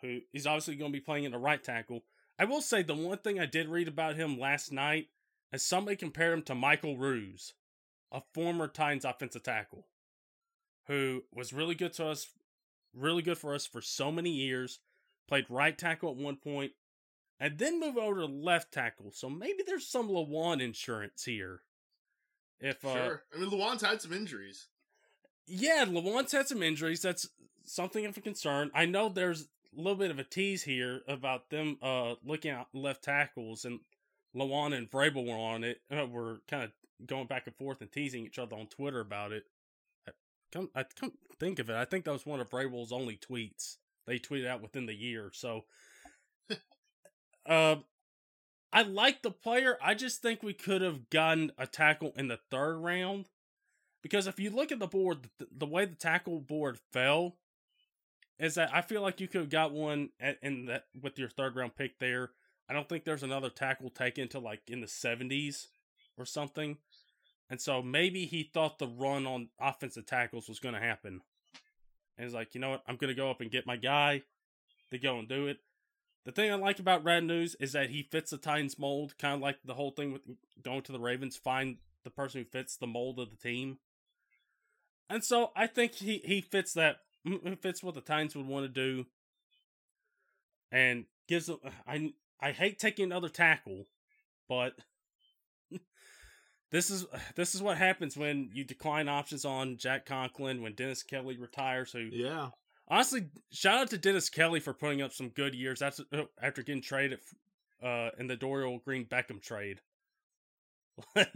who 0.00 0.20
he's 0.32 0.46
obviously 0.46 0.76
going 0.76 0.92
to 0.92 0.98
be 0.98 1.04
playing 1.04 1.24
in 1.24 1.32
the 1.32 1.38
right 1.38 1.62
tackle. 1.62 2.02
I 2.38 2.44
will 2.44 2.60
say 2.60 2.82
the 2.82 2.94
one 2.94 3.18
thing 3.18 3.40
I 3.40 3.46
did 3.46 3.68
read 3.68 3.88
about 3.88 4.16
him 4.16 4.38
last 4.38 4.72
night 4.72 5.08
is 5.52 5.64
somebody 5.64 5.96
compared 5.96 6.34
him 6.34 6.42
to 6.42 6.54
Michael 6.54 6.96
Roos, 6.96 7.54
a 8.12 8.20
former 8.34 8.68
Titans 8.68 9.04
offensive 9.04 9.42
tackle, 9.42 9.86
who 10.86 11.24
was 11.32 11.52
really 11.52 11.74
good 11.74 11.92
to 11.94 12.06
us, 12.06 12.28
really 12.94 13.22
good 13.22 13.38
for 13.38 13.54
us 13.54 13.66
for 13.66 13.80
so 13.80 14.10
many 14.12 14.30
years, 14.30 14.78
played 15.28 15.46
right 15.48 15.76
tackle 15.76 16.10
at 16.10 16.16
one 16.16 16.36
point, 16.36 16.72
and 17.38 17.58
then 17.58 17.80
moved 17.80 17.98
over 17.98 18.20
to 18.20 18.26
left 18.26 18.72
tackle. 18.72 19.10
So 19.12 19.28
maybe 19.28 19.62
there's 19.66 19.86
some 19.86 20.08
Lewan 20.08 20.62
insurance 20.62 21.24
here. 21.24 21.62
If 22.60 22.84
uh, 22.84 22.94
Sure. 22.94 23.22
I 23.34 23.38
mean, 23.38 23.50
Lewan's 23.50 23.82
had 23.82 24.00
some 24.00 24.12
injuries. 24.12 24.68
yeah, 25.46 25.84
Lewan's 25.86 26.32
had 26.32 26.48
some 26.48 26.62
injuries. 26.62 27.02
That's 27.02 27.28
something 27.64 28.06
of 28.06 28.16
a 28.16 28.20
concern. 28.20 28.70
I 28.74 28.86
know 28.86 29.08
there's 29.08 29.42
a 29.42 29.80
little 29.80 29.96
bit 29.98 30.10
of 30.10 30.18
a 30.18 30.24
tease 30.24 30.62
here 30.62 31.02
about 31.06 31.50
them 31.50 31.76
uh 31.82 32.14
looking 32.24 32.52
at 32.52 32.68
left 32.72 33.04
tackles, 33.04 33.64
and 33.64 33.80
Lewan 34.34 34.74
and 34.74 34.90
Vrabel 34.90 35.26
were 35.26 35.34
on 35.34 35.64
it. 35.64 35.80
Uh, 35.90 36.06
were 36.06 36.40
kind 36.48 36.62
of 36.64 36.70
going 37.06 37.26
back 37.26 37.46
and 37.46 37.56
forth 37.56 37.82
and 37.82 37.92
teasing 37.92 38.24
each 38.24 38.38
other 38.38 38.56
on 38.56 38.66
Twitter 38.68 39.00
about 39.00 39.32
it. 39.32 39.44
Come, 40.52 40.70
I 40.74 40.84
come 40.84 41.12
think 41.38 41.58
of 41.58 41.70
it. 41.70 41.76
I 41.76 41.84
think 41.84 42.04
that 42.04 42.12
was 42.12 42.26
one 42.26 42.40
of 42.40 42.50
Vrabel's 42.50 42.92
only 42.92 43.16
tweets 43.16 43.76
they 44.06 44.18
tweeted 44.18 44.46
out 44.46 44.62
within 44.62 44.86
the 44.86 44.94
year. 44.94 45.30
So, 45.32 45.64
uh, 47.46 47.76
I 48.72 48.82
like 48.82 49.22
the 49.22 49.30
player. 49.30 49.78
I 49.82 49.94
just 49.94 50.22
think 50.22 50.42
we 50.42 50.52
could 50.52 50.82
have 50.82 51.10
gotten 51.10 51.52
a 51.58 51.66
tackle 51.66 52.12
in 52.16 52.28
the 52.28 52.38
third 52.50 52.78
round. 52.78 53.26
Because 54.02 54.26
if 54.26 54.38
you 54.38 54.50
look 54.50 54.70
at 54.70 54.78
the 54.78 54.86
board, 54.86 55.30
the, 55.38 55.48
the 55.50 55.66
way 55.66 55.84
the 55.84 55.96
tackle 55.96 56.40
board 56.40 56.78
fell 56.92 57.36
is 58.38 58.54
that 58.54 58.70
I 58.72 58.82
feel 58.82 59.02
like 59.02 59.20
you 59.20 59.28
could 59.28 59.40
have 59.40 59.50
got 59.50 59.72
one 59.72 60.10
at, 60.20 60.38
in 60.42 60.66
that 60.66 60.84
with 61.00 61.18
your 61.18 61.28
third 61.28 61.56
round 61.56 61.74
pick 61.74 61.98
there. 61.98 62.30
I 62.68 62.72
don't 62.72 62.88
think 62.88 63.04
there's 63.04 63.22
another 63.22 63.50
tackle 63.50 63.90
taken 63.90 64.22
until 64.22 64.42
like 64.42 64.62
in 64.68 64.80
the 64.80 64.86
70s 64.86 65.66
or 66.18 66.24
something. 66.24 66.78
And 67.48 67.60
so 67.60 67.80
maybe 67.82 68.26
he 68.26 68.42
thought 68.42 68.78
the 68.78 68.88
run 68.88 69.26
on 69.26 69.48
offensive 69.60 70.06
tackles 70.06 70.48
was 70.48 70.58
going 70.58 70.74
to 70.74 70.80
happen. 70.80 71.20
And 72.16 72.26
he's 72.26 72.34
like, 72.34 72.54
you 72.54 72.60
know 72.60 72.70
what? 72.70 72.82
I'm 72.88 72.96
going 72.96 73.14
to 73.14 73.20
go 73.20 73.30
up 73.30 73.40
and 73.40 73.50
get 73.50 73.66
my 73.66 73.76
guy 73.76 74.22
to 74.90 74.98
go 74.98 75.18
and 75.18 75.28
do 75.28 75.46
it. 75.46 75.58
The 76.24 76.32
thing 76.32 76.50
I 76.50 76.56
like 76.56 76.80
about 76.80 77.04
Radunz 77.04 77.54
is 77.60 77.72
that 77.72 77.90
he 77.90 78.02
fits 78.02 78.32
the 78.32 78.38
Titans 78.38 78.78
mold, 78.78 79.16
kind 79.16 79.34
of 79.34 79.40
like 79.40 79.58
the 79.64 79.74
whole 79.74 79.92
thing 79.92 80.12
with 80.12 80.22
going 80.62 80.82
to 80.82 80.92
the 80.92 80.98
Ravens, 80.98 81.36
find 81.36 81.76
the 82.02 82.10
person 82.10 82.40
who 82.40 82.44
fits 82.46 82.76
the 82.76 82.86
mold 82.86 83.20
of 83.20 83.30
the 83.30 83.36
team. 83.36 83.78
And 85.08 85.22
so 85.22 85.52
I 85.54 85.68
think 85.68 85.94
he, 85.94 86.20
he 86.24 86.40
fits 86.40 86.72
that, 86.72 86.96
he 87.22 87.54
fits 87.54 87.80
what 87.80 87.94
the 87.94 88.00
Titans 88.00 88.34
would 88.34 88.46
want 88.46 88.64
to 88.64 88.68
do. 88.68 89.06
And 90.72 91.04
gives 91.28 91.46
them, 91.46 91.58
I, 91.86 92.12
I 92.40 92.50
hate 92.50 92.80
taking 92.80 93.04
another 93.04 93.28
tackle, 93.28 93.86
but 94.48 94.74
this 96.70 96.90
is 96.90 97.06
this 97.36 97.54
is 97.54 97.62
what 97.62 97.76
happens 97.78 98.16
when 98.16 98.50
you 98.52 98.64
decline 98.64 99.08
options 99.08 99.44
on 99.44 99.76
Jack 99.76 100.06
Conklin 100.06 100.62
when 100.62 100.74
Dennis 100.74 101.02
Kelly 101.02 101.36
retires. 101.36 101.92
Who 101.92 102.08
Yeah. 102.12 102.50
honestly, 102.88 103.26
shout 103.52 103.78
out 103.78 103.90
to 103.90 103.98
Dennis 103.98 104.28
Kelly 104.30 104.60
for 104.60 104.72
putting 104.74 105.02
up 105.02 105.12
some 105.12 105.28
good 105.30 105.54
years 105.54 105.82
after 105.82 106.04
after 106.42 106.62
getting 106.62 106.82
traded 106.82 107.20
uh, 107.82 108.10
in 108.18 108.26
the 108.26 108.36
Dorial 108.36 108.82
Green 108.84 109.04
Beckham 109.06 109.40
trade. 109.42 109.80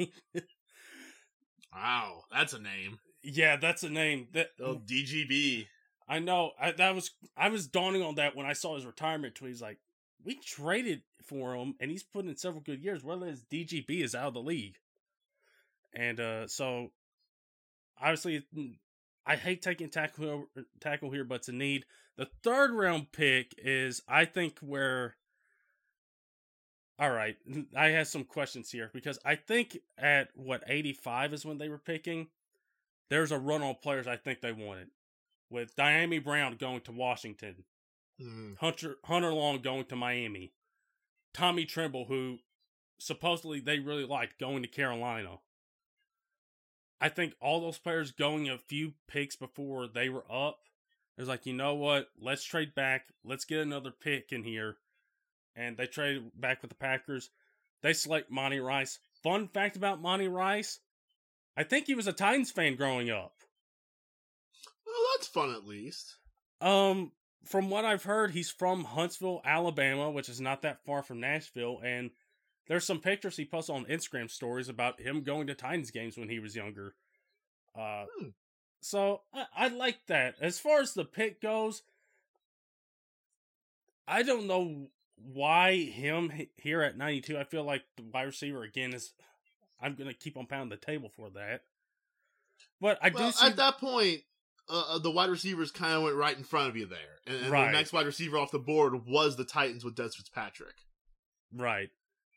Wow. 1.72 2.22
That's 2.32 2.52
a 2.52 2.58
name. 2.58 2.98
yeah, 3.22 3.56
that's 3.56 3.82
a 3.82 3.90
name 3.90 4.28
that 4.32 4.48
Oh, 4.60 4.76
DGB. 4.76 5.66
I 6.08 6.18
know. 6.18 6.50
I, 6.60 6.72
that 6.72 6.94
was 6.94 7.12
I 7.36 7.48
was 7.48 7.68
dawning 7.68 8.02
on 8.02 8.16
that 8.16 8.34
when 8.34 8.46
I 8.46 8.52
saw 8.54 8.74
his 8.74 8.84
retirement 8.86 9.36
tweet. 9.36 9.50
He's 9.50 9.62
like, 9.62 9.78
we 10.24 10.34
traded 10.34 11.02
for 11.24 11.54
him, 11.54 11.74
and 11.80 11.90
he's 11.90 12.02
put 12.02 12.24
in 12.24 12.36
several 12.36 12.62
good 12.62 12.82
years. 12.82 13.04
Whether 13.04 13.26
his 13.26 13.44
DGB 13.44 14.02
is 14.02 14.14
out 14.14 14.28
of 14.28 14.34
the 14.34 14.40
league, 14.42 14.74
and 15.94 16.20
uh, 16.20 16.46
so 16.46 16.90
obviously, 18.00 18.44
I 19.26 19.36
hate 19.36 19.62
taking 19.62 19.88
tackle 19.90 20.46
tackle 20.80 21.10
here, 21.10 21.24
but 21.24 21.36
it's 21.36 21.48
a 21.48 21.52
need. 21.52 21.84
The 22.16 22.28
third 22.42 22.72
round 22.72 23.12
pick 23.12 23.54
is, 23.58 24.02
I 24.08 24.24
think, 24.24 24.58
where. 24.60 25.16
All 26.98 27.10
right, 27.10 27.36
I 27.74 27.88
have 27.88 28.08
some 28.08 28.24
questions 28.24 28.70
here 28.70 28.90
because 28.92 29.18
I 29.24 29.34
think 29.34 29.78
at 29.96 30.28
what 30.34 30.62
eighty 30.66 30.92
five 30.92 31.32
is 31.32 31.46
when 31.46 31.58
they 31.58 31.68
were 31.68 31.78
picking. 31.78 32.28
There's 33.08 33.32
a 33.32 33.38
run 33.38 33.62
on 33.62 33.74
players 33.82 34.06
I 34.06 34.16
think 34.16 34.40
they 34.40 34.52
wanted 34.52 34.88
with 35.50 35.74
Dyami 35.74 36.22
Brown 36.22 36.56
going 36.56 36.80
to 36.82 36.92
Washington, 36.92 37.64
Mm. 38.20 38.58
Hunter 38.58 38.96
Hunter 39.04 39.32
Long 39.32 39.60
going 39.60 39.86
to 39.86 39.96
Miami, 39.96 40.52
Tommy 41.32 41.64
Tremble, 41.64 42.04
who 42.04 42.38
supposedly 42.98 43.60
they 43.60 43.78
really 43.78 44.04
liked, 44.04 44.38
going 44.38 44.62
to 44.62 44.68
Carolina. 44.68 45.38
I 47.00 47.08
think 47.08 47.34
all 47.40 47.60
those 47.60 47.78
players 47.78 48.12
going 48.12 48.48
a 48.48 48.58
few 48.58 48.92
picks 49.08 49.36
before 49.36 49.88
they 49.88 50.08
were 50.08 50.24
up. 50.30 50.58
It 51.16 51.22
was 51.22 51.28
like, 51.28 51.46
you 51.46 51.52
know 51.52 51.74
what? 51.74 52.08
Let's 52.20 52.44
trade 52.44 52.74
back. 52.74 53.06
Let's 53.24 53.44
get 53.44 53.60
another 53.60 53.90
pick 53.90 54.32
in 54.32 54.44
here. 54.44 54.76
And 55.56 55.76
they 55.76 55.86
traded 55.86 56.30
back 56.38 56.62
with 56.62 56.70
the 56.70 56.76
Packers. 56.76 57.30
They 57.82 57.92
select 57.92 58.30
Monty 58.30 58.60
Rice. 58.60 58.98
Fun 59.22 59.48
fact 59.48 59.76
about 59.76 60.00
Monty 60.00 60.28
Rice 60.28 60.80
I 61.56 61.62
think 61.62 61.86
he 61.86 61.94
was 61.94 62.06
a 62.06 62.12
Titans 62.12 62.50
fan 62.50 62.76
growing 62.76 63.10
up. 63.10 63.34
Well, 64.86 64.94
that's 65.14 65.28
fun 65.28 65.52
at 65.52 65.66
least. 65.66 66.16
Um, 66.60 67.12
from 67.44 67.70
what 67.70 67.84
I've 67.84 68.04
heard, 68.04 68.30
he's 68.30 68.50
from 68.50 68.84
Huntsville, 68.84 69.42
Alabama, 69.44 70.10
which 70.10 70.28
is 70.28 70.40
not 70.40 70.62
that 70.62 70.84
far 70.84 71.02
from 71.02 71.20
Nashville, 71.20 71.80
and 71.84 72.10
there's 72.70 72.86
some 72.86 73.00
pictures 73.00 73.36
he 73.36 73.44
posts 73.44 73.68
on 73.68 73.84
Instagram 73.86 74.30
stories 74.30 74.68
about 74.68 75.00
him 75.00 75.22
going 75.24 75.48
to 75.48 75.54
Titans 75.56 75.90
games 75.90 76.16
when 76.16 76.28
he 76.28 76.38
was 76.38 76.54
younger. 76.54 76.94
Uh, 77.76 78.04
Hmm. 78.16 78.28
so 78.80 79.22
I, 79.34 79.46
I 79.56 79.68
like 79.68 80.06
that. 80.06 80.36
As 80.40 80.60
far 80.60 80.78
as 80.80 80.94
the 80.94 81.04
pick 81.04 81.42
goes, 81.42 81.82
I 84.06 84.22
don't 84.22 84.46
know 84.46 84.86
why 85.16 85.82
him 85.82 86.32
here 86.56 86.80
at 86.82 86.96
92. 86.96 87.36
I 87.36 87.42
feel 87.42 87.64
like 87.64 87.82
the 87.96 88.04
wide 88.04 88.22
receiver 88.22 88.62
again 88.62 88.94
is. 88.94 89.12
I'm 89.82 89.96
gonna 89.96 90.14
keep 90.14 90.36
on 90.36 90.46
pounding 90.46 90.68
the 90.68 90.76
table 90.76 91.08
for 91.08 91.28
that. 91.30 91.62
But 92.80 92.98
I 93.02 93.08
well, 93.08 93.26
do 93.30 93.32
see 93.32 93.46
at 93.46 93.56
that 93.56 93.78
point, 93.78 94.20
uh, 94.68 94.94
uh, 94.94 94.98
the 94.98 95.10
wide 95.10 95.30
receivers 95.30 95.72
kind 95.72 95.94
of 95.94 96.02
went 96.04 96.14
right 96.14 96.36
in 96.36 96.44
front 96.44 96.68
of 96.68 96.76
you 96.76 96.86
there, 96.86 97.18
and, 97.26 97.36
and 97.36 97.50
Right. 97.50 97.66
the 97.66 97.72
next 97.72 97.92
wide 97.92 98.06
receiver 98.06 98.38
off 98.38 98.52
the 98.52 98.58
board 98.60 99.06
was 99.06 99.36
the 99.36 99.44
Titans 99.44 99.84
with 99.84 99.96
Dez 99.96 100.14
Fitzpatrick. 100.14 100.76
Right. 101.52 101.90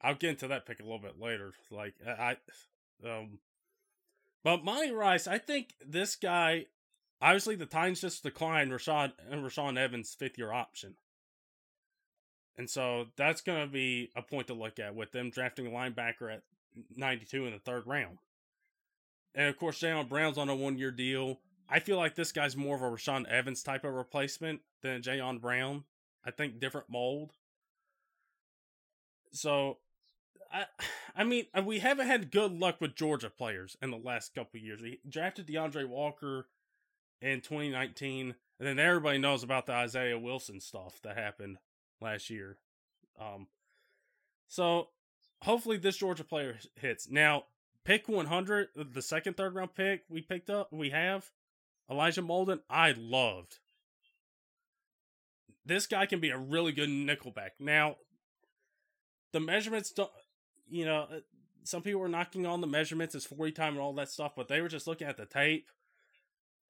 I'll 0.04 0.16
get 0.16 0.32
into 0.32 0.48
that 0.50 0.66
pick 0.66 0.80
a 0.80 0.84
little 0.84 1.00
bit 1.00 1.20
later. 1.20 1.54
Like 1.72 1.96
I, 2.06 2.38
um 3.06 3.40
but 4.44 4.66
Monty 4.66 4.92
Rice, 4.92 5.28
I 5.28 5.38
think 5.38 5.74
this 5.86 6.16
guy 6.16 6.66
obviously 7.22 7.56
the 7.56 7.66
Titans 7.66 8.02
just 8.02 8.24
declined 8.24 8.72
Rashad 8.72 9.14
and 9.30 9.44
Rashaan 9.44 9.78
Evans 9.78 10.16
fifth 10.18 10.38
year 10.38 10.52
option. 10.52 10.96
And 12.58 12.70
so 12.70 13.08
that's 13.16 13.42
gonna 13.42 13.68
be 13.68 14.12
a 14.16 14.22
point 14.22 14.48
to 14.48 14.54
look 14.54 14.80
at 14.80 14.96
with 14.96 15.12
them 15.12 15.30
drafting 15.30 15.68
a 15.68 15.72
linebacker 15.72 16.34
at 16.34 16.44
ninety 16.96 17.26
two 17.26 17.46
in 17.46 17.54
the 17.54 17.60
third 17.60 17.88
round. 17.88 18.18
And 19.34 19.48
of 19.48 19.58
course 19.58 19.80
Jalen 19.80 20.10
Brown's 20.10 20.38
on 20.38 20.50
a 20.50 20.56
one 20.56 20.78
year 20.78 20.92
deal. 20.92 21.40
I 21.70 21.80
feel 21.80 21.98
like 21.98 22.16
this 22.16 22.32
guy's 22.32 22.58
more 22.58 22.76
of 22.76 22.82
a 22.82 22.86
Rashaan 22.86 23.28
Evans 23.28 23.64
type 23.64 23.84
of 23.84 23.94
replacement 23.94 24.62
than 24.82 25.02
Jayon 25.02 25.40
Brown. 25.40 25.86
I 26.26 26.32
think 26.32 26.60
different 26.60 26.90
mold. 26.90 27.32
So, 29.32 29.78
I, 30.54 30.66
I 31.16 31.24
mean, 31.24 31.46
uh, 31.58 31.64
we 31.64 31.80
haven't 31.80 32.08
had 32.08 32.32
good 32.32 32.52
luck 32.54 32.80
with 32.80 32.96
Georgia 32.96 33.30
players 33.30 33.76
in 33.82 33.92
the 33.92 33.98
last 33.98 34.36
couple 34.36 34.60
years. 34.60 34.82
We 34.82 35.00
drafted 35.10 35.48
D'Andre 35.48 35.84
Walker 35.84 36.48
in 37.22 37.42
2019, 37.42 38.36
and 38.60 38.68
then 38.68 38.80
everybody 38.80 39.18
knows 39.18 39.44
about 39.44 39.66
the 39.66 39.74
Isaiah 39.74 40.20
Wilson 40.20 40.60
stuff 40.60 41.00
that 41.04 41.18
happened 41.18 41.58
last 42.00 42.30
year. 42.30 42.58
Um, 43.20 43.48
so 44.48 44.90
hopefully 45.42 45.78
this 45.78 45.98
Georgia 45.98 46.24
player 46.24 46.58
hits. 46.76 47.10
Now, 47.10 47.46
pick 47.84 48.08
100, 48.08 48.70
the 48.76 49.02
second 49.02 49.36
third 49.36 49.56
round 49.56 49.74
pick 49.74 50.04
we 50.10 50.22
picked 50.22 50.50
up, 50.50 50.72
we 50.72 50.92
have 50.92 51.32
Elijah 51.90 52.22
Molden. 52.22 52.60
I 52.70 52.94
loved. 52.98 53.58
This 55.66 55.88
guy 55.88 56.06
can 56.06 56.20
be 56.20 56.30
a 56.30 56.38
really 56.38 56.74
good 56.74 56.90
nickelback. 56.90 57.52
Now, 57.60 57.96
the 59.32 59.40
measurements 59.40 59.92
don't, 59.92 60.12
you 60.68 60.86
know, 60.86 61.08
uh, 61.12 61.20
some 61.64 61.82
people 61.82 62.02
were 62.02 62.08
knocking 62.08 62.46
on 62.46 62.62
the 62.62 62.68
measurements 62.68 63.16
as 63.16 63.26
40 63.26 63.52
time 63.52 63.74
and 63.74 63.82
all 63.82 63.94
that 63.94 64.10
stuff, 64.10 64.34
but 64.36 64.48
they 64.48 64.62
were 64.62 64.68
just 64.68 64.88
looking 64.88 65.08
at 65.08 65.18
the 65.18 65.26
tape 65.26 65.70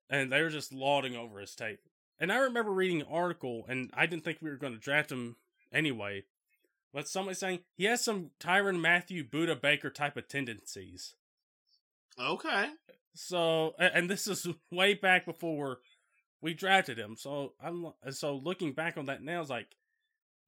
and 0.10 0.32
they 0.32 0.42
were 0.42 0.50
just 0.50 0.74
lauding 0.74 1.16
over 1.16 1.40
his 1.40 1.56
tape. 1.56 1.80
And 2.20 2.32
I 2.32 2.38
remember 2.38 2.72
reading 2.72 3.02
an 3.02 3.08
article, 3.10 3.66
and 3.68 3.90
I 3.94 4.06
didn't 4.06 4.24
think 4.24 4.38
we 4.42 4.50
were 4.50 4.58
going 4.58 4.74
to 4.74 4.80
draft 4.80 5.12
him 5.12 5.36
anyway. 5.74 6.24
But 6.94 7.08
somebody 7.08 7.36
saying 7.36 7.60
he 7.76 7.86
has 7.86 8.04
some 8.04 8.30
Tyrann 8.40 8.80
Mathieu, 8.80 9.24
Budda 9.24 9.60
Baker 9.60 9.90
type 9.90 10.16
of 10.16 10.28
tendencies. 10.28 11.16
Okay. 12.20 12.70
So, 13.16 13.74
and 13.80 14.10
this 14.10 14.28
is 14.28 14.48
way 14.72 14.94
back 14.94 15.26
before 15.26 15.80
we 16.40 16.54
drafted 16.54 17.00
him. 17.00 17.16
So 17.18 17.54
I'm 17.62 17.88
so 18.12 18.36
looking 18.36 18.74
back 18.74 18.98
on 18.98 19.06
that 19.06 19.24
now, 19.24 19.42
it's 19.42 19.50
like 19.50 19.68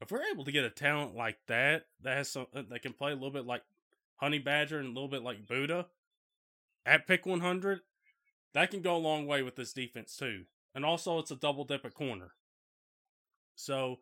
if 0.02 0.12
we're 0.12 0.30
able 0.32 0.46
to 0.46 0.52
get 0.52 0.66
a 0.66 0.70
talent 0.70 1.16
like 1.16 1.38
that 1.48 1.86
that 2.02 2.18
has 2.18 2.30
some 2.30 2.48
uh, 2.54 2.64
that 2.70 2.82
can 2.82 2.94
play 2.94 3.12
a 3.12 3.16
little 3.16 3.32
bit 3.32 3.46
like 3.46 3.64
Honey 4.18 4.40
Badger 4.40 4.80
and 4.80 4.88
a 4.88 4.94
little 4.94 5.10
bit 5.10 5.24
like 5.24 5.48
Buddha 5.48 5.88
at 6.86 7.08
pick 7.08 7.26
100, 7.26 7.82
that 8.54 8.72
can 8.72 8.82
go 8.82 8.96
a 8.96 8.98
long 8.98 9.26
way 9.26 9.42
with 9.42 9.56
this 9.56 9.74
defense 9.74 10.16
too. 10.16 10.44
And 10.74 10.86
also, 10.86 11.20
it's 11.20 11.32
a 11.32 11.36
double 11.36 11.64
dip 11.64 11.86
at 11.86 11.94
corner. 11.94 12.32
So 13.56 14.00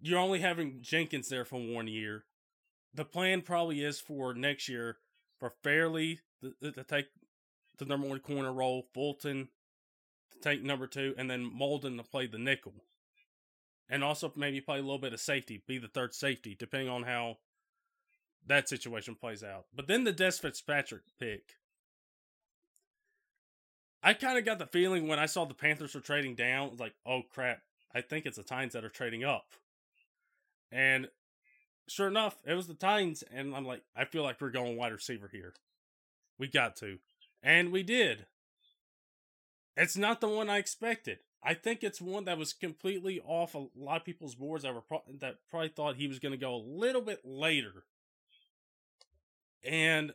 you're 0.00 0.18
only 0.18 0.40
having 0.40 0.78
Jenkins 0.80 1.28
there 1.28 1.44
for 1.44 1.60
one 1.60 1.88
year. 1.88 2.24
The 2.94 3.04
plan 3.04 3.42
probably 3.42 3.84
is 3.84 4.00
for 4.00 4.34
next 4.34 4.68
year 4.68 4.98
for 5.38 5.50
Fairly 5.62 6.20
to, 6.40 6.54
uh, 6.66 6.70
to 6.72 6.84
take 6.84 7.06
the 7.78 7.84
number 7.84 8.08
one 8.08 8.20
corner 8.20 8.52
role, 8.52 8.86
Fulton 8.94 9.48
to 10.32 10.38
take 10.38 10.62
number 10.62 10.86
two, 10.86 11.14
and 11.18 11.30
then 11.30 11.50
Molden 11.50 11.96
to 11.96 12.02
play 12.02 12.26
the 12.26 12.38
nickel. 12.38 12.74
And 13.92 14.04
also 14.04 14.32
maybe 14.36 14.60
play 14.60 14.78
a 14.78 14.82
little 14.82 14.98
bit 14.98 15.12
of 15.12 15.20
safety, 15.20 15.62
be 15.66 15.78
the 15.78 15.88
third 15.88 16.14
safety, 16.14 16.56
depending 16.56 16.88
on 16.88 17.02
how 17.02 17.38
that 18.46 18.68
situation 18.68 19.16
plays 19.16 19.42
out. 19.42 19.66
But 19.74 19.88
then 19.88 20.04
the 20.04 20.12
Dez 20.12 20.40
Fitzpatrick 20.40 21.02
pick. 21.18 21.56
I 24.02 24.14
kind 24.14 24.38
of 24.38 24.44
got 24.44 24.60
the 24.60 24.66
feeling 24.66 25.08
when 25.08 25.18
I 25.18 25.26
saw 25.26 25.44
the 25.44 25.54
Panthers 25.54 25.94
were 25.94 26.00
trading 26.00 26.36
down, 26.36 26.76
like, 26.78 26.94
oh 27.04 27.22
crap, 27.34 27.62
I 27.94 28.00
think 28.00 28.24
it's 28.24 28.36
the 28.36 28.44
Titans 28.44 28.72
that 28.74 28.84
are 28.84 28.88
trading 28.88 29.24
up. 29.24 29.46
And 30.72 31.08
sure 31.88 32.06
enough, 32.06 32.36
it 32.46 32.54
was 32.54 32.68
the 32.68 32.74
Titans, 32.74 33.24
and 33.34 33.54
I'm 33.54 33.66
like, 33.66 33.82
I 33.96 34.04
feel 34.04 34.22
like 34.22 34.40
we're 34.40 34.50
going 34.50 34.76
wide 34.76 34.92
receiver 34.92 35.28
here. 35.30 35.52
We 36.38 36.46
got 36.46 36.76
to. 36.76 36.98
And 37.42 37.72
we 37.72 37.82
did. 37.82 38.26
It's 39.76 39.96
not 39.96 40.20
the 40.20 40.28
one 40.28 40.48
I 40.48 40.58
expected. 40.58 41.18
I 41.42 41.54
think 41.54 41.82
it's 41.82 42.00
one 42.00 42.26
that 42.26 42.38
was 42.38 42.52
completely 42.52 43.20
off 43.24 43.54
a 43.54 43.66
lot 43.74 43.98
of 43.98 44.04
people's 44.04 44.34
boards 44.34 44.64
that 44.64 44.74
were 44.74 44.82
pro- 44.82 45.02
that 45.20 45.36
probably 45.48 45.68
thought 45.68 45.96
he 45.96 46.08
was 46.08 46.18
going 46.18 46.32
to 46.32 46.38
go 46.38 46.54
a 46.54 46.56
little 46.56 47.00
bit 47.00 47.20
later. 47.24 47.84
And 49.64 50.12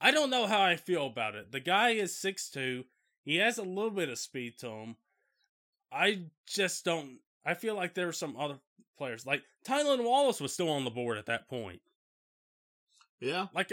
I 0.00 0.10
don't 0.10 0.30
know 0.30 0.46
how 0.46 0.62
I 0.62 0.76
feel 0.76 1.06
about 1.06 1.34
it. 1.34 1.52
The 1.52 1.60
guy 1.60 1.90
is 1.90 2.12
6'2. 2.12 2.84
He 3.24 3.36
has 3.36 3.58
a 3.58 3.62
little 3.62 3.90
bit 3.90 4.08
of 4.08 4.18
speed 4.18 4.58
to 4.58 4.68
him. 4.68 4.96
I 5.92 6.22
just 6.46 6.84
don't 6.84 7.18
I 7.44 7.54
feel 7.54 7.74
like 7.74 7.94
there 7.94 8.08
are 8.08 8.12
some 8.12 8.36
other 8.36 8.58
players. 8.96 9.26
Like 9.26 9.42
Tylan 9.66 10.04
Wallace 10.04 10.40
was 10.40 10.52
still 10.52 10.70
on 10.70 10.84
the 10.84 10.90
board 10.90 11.18
at 11.18 11.26
that 11.26 11.48
point. 11.48 11.80
Yeah. 13.18 13.48
Like 13.52 13.72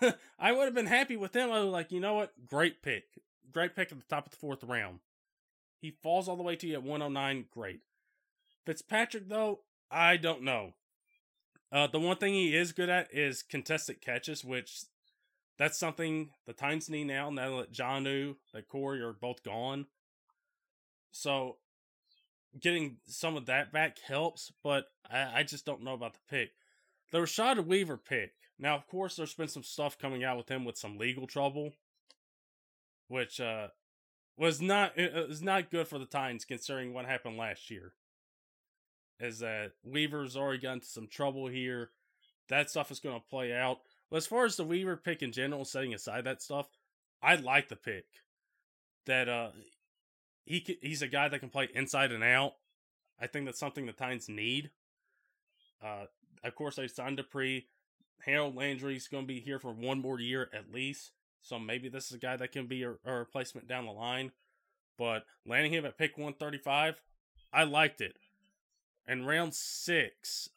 I 0.38 0.52
would 0.52 0.64
have 0.64 0.74
been 0.74 0.86
happy 0.86 1.16
with 1.16 1.34
him. 1.34 1.50
I 1.50 1.60
was 1.60 1.72
like, 1.72 1.90
you 1.90 2.00
know 2.00 2.14
what? 2.14 2.32
Great 2.46 2.82
pick. 2.82 3.04
Great 3.52 3.74
pick 3.74 3.90
at 3.90 3.98
the 3.98 4.04
top 4.08 4.26
of 4.26 4.30
the 4.30 4.36
fourth 4.36 4.62
round. 4.64 5.00
He 5.82 5.90
falls 5.90 6.28
all 6.28 6.36
the 6.36 6.44
way 6.44 6.54
to 6.54 6.66
you 6.68 6.74
at 6.74 6.84
109. 6.84 7.46
Great. 7.50 7.80
Fitzpatrick, 8.64 9.28
though, 9.28 9.62
I 9.90 10.16
don't 10.16 10.42
know. 10.42 10.74
Uh, 11.72 11.88
the 11.88 11.98
one 11.98 12.16
thing 12.16 12.34
he 12.34 12.56
is 12.56 12.70
good 12.70 12.88
at 12.88 13.12
is 13.12 13.42
contested 13.42 14.00
catches, 14.00 14.44
which 14.44 14.84
that's 15.58 15.76
something 15.76 16.30
the 16.46 16.52
Titans 16.52 16.88
need 16.88 17.08
now. 17.08 17.30
Now 17.30 17.58
that 17.58 17.72
Jonnu, 17.72 18.36
that 18.54 18.68
Corey 18.68 19.00
are 19.00 19.12
both 19.12 19.42
gone, 19.42 19.86
so 21.10 21.56
getting 22.60 22.98
some 23.06 23.36
of 23.36 23.46
that 23.46 23.72
back 23.72 23.98
helps. 24.06 24.52
But 24.62 24.84
I, 25.10 25.40
I 25.40 25.42
just 25.42 25.66
don't 25.66 25.82
know 25.82 25.94
about 25.94 26.14
the 26.14 26.20
pick. 26.30 26.52
The 27.10 27.18
Rashad 27.18 27.66
Weaver 27.66 27.96
pick. 27.96 28.34
Now, 28.56 28.76
of 28.76 28.86
course, 28.86 29.16
there's 29.16 29.34
been 29.34 29.48
some 29.48 29.64
stuff 29.64 29.98
coming 29.98 30.22
out 30.22 30.36
with 30.36 30.48
him 30.48 30.64
with 30.64 30.78
some 30.78 30.96
legal 30.96 31.26
trouble, 31.26 31.72
which 33.08 33.40
uh, 33.40 33.68
was 34.42 34.60
not 34.60 34.96
was 34.96 35.40
not 35.40 35.70
good 35.70 35.86
for 35.86 36.00
the 36.00 36.04
Titans 36.04 36.44
considering 36.44 36.92
what 36.92 37.06
happened 37.06 37.36
last 37.36 37.70
year. 37.70 37.92
Is 39.20 39.38
that 39.38 39.70
Weaver's 39.84 40.36
already 40.36 40.60
gotten 40.60 40.78
into 40.78 40.86
some 40.86 41.06
trouble 41.06 41.46
here? 41.46 41.90
That 42.48 42.68
stuff 42.68 42.90
is 42.90 42.98
going 42.98 43.14
to 43.14 43.28
play 43.28 43.52
out. 43.52 43.78
But 44.10 44.16
as 44.16 44.26
far 44.26 44.44
as 44.44 44.56
the 44.56 44.64
Weaver 44.64 44.96
pick 44.96 45.22
in 45.22 45.30
general, 45.30 45.64
setting 45.64 45.94
aside 45.94 46.24
that 46.24 46.42
stuff, 46.42 46.66
I 47.22 47.36
like 47.36 47.68
the 47.68 47.76
pick. 47.76 48.04
That 49.06 49.28
uh, 49.28 49.50
he 50.44 50.76
he's 50.82 51.02
a 51.02 51.08
guy 51.08 51.28
that 51.28 51.38
can 51.38 51.48
play 51.48 51.68
inside 51.72 52.10
and 52.10 52.24
out. 52.24 52.54
I 53.20 53.28
think 53.28 53.46
that's 53.46 53.60
something 53.60 53.86
the 53.86 53.92
Titans 53.92 54.28
need. 54.28 54.70
Uh, 55.80 56.06
of 56.42 56.54
course, 56.56 56.74
they 56.74 56.88
signed 56.88 57.18
Dupree. 57.18 57.68
Harold 58.24 58.56
Landry's 58.56 59.06
going 59.06 59.22
to 59.22 59.32
be 59.32 59.40
here 59.40 59.60
for 59.60 59.72
one 59.72 60.00
more 60.00 60.18
year 60.18 60.50
at 60.52 60.72
least. 60.72 61.12
So 61.42 61.58
maybe 61.58 61.88
this 61.88 62.06
is 62.06 62.12
a 62.12 62.18
guy 62.18 62.36
that 62.36 62.52
can 62.52 62.66
be 62.66 62.84
a, 62.84 62.94
a 63.04 63.12
replacement 63.12 63.68
down 63.68 63.86
the 63.86 63.92
line. 63.92 64.32
But 64.98 65.24
landing 65.44 65.72
him 65.72 65.84
at 65.84 65.98
pick 65.98 66.16
135, 66.16 67.00
I 67.52 67.64
liked 67.64 68.00
it. 68.00 68.16
And 69.06 69.26
round 69.26 69.54
six, 69.54 70.48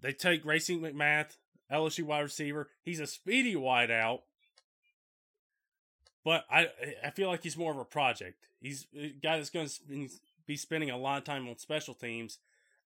they 0.00 0.12
take 0.12 0.44
Racey 0.44 0.78
McMath, 0.78 1.36
LSU 1.72 2.04
wide 2.04 2.20
receiver. 2.20 2.68
He's 2.82 3.00
a 3.00 3.06
speedy 3.06 3.56
wideout, 3.56 4.20
but 6.24 6.44
I 6.48 6.68
I 7.04 7.10
feel 7.10 7.28
like 7.28 7.42
he's 7.42 7.56
more 7.56 7.72
of 7.72 7.78
a 7.78 7.84
project. 7.84 8.46
He's 8.60 8.86
a 8.96 9.08
guy 9.08 9.36
that's 9.36 9.50
going 9.50 9.66
to 9.66 10.08
be 10.46 10.56
spending 10.56 10.90
a 10.90 10.96
lot 10.96 11.18
of 11.18 11.24
time 11.24 11.48
on 11.48 11.58
special 11.58 11.94
teams. 11.94 12.38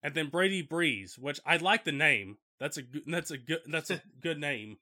And 0.03 0.15
then 0.15 0.29
Brady 0.29 0.63
Breeze, 0.63 1.17
which 1.19 1.39
I 1.45 1.57
like 1.57 1.83
the 1.83 1.91
name. 1.91 2.37
That's 2.59 2.77
a 2.77 2.81
that's 3.05 3.31
a 3.31 3.37
good 3.37 3.61
that's 3.67 3.91
a 3.91 4.01
good 4.21 4.39
name. 4.39 4.77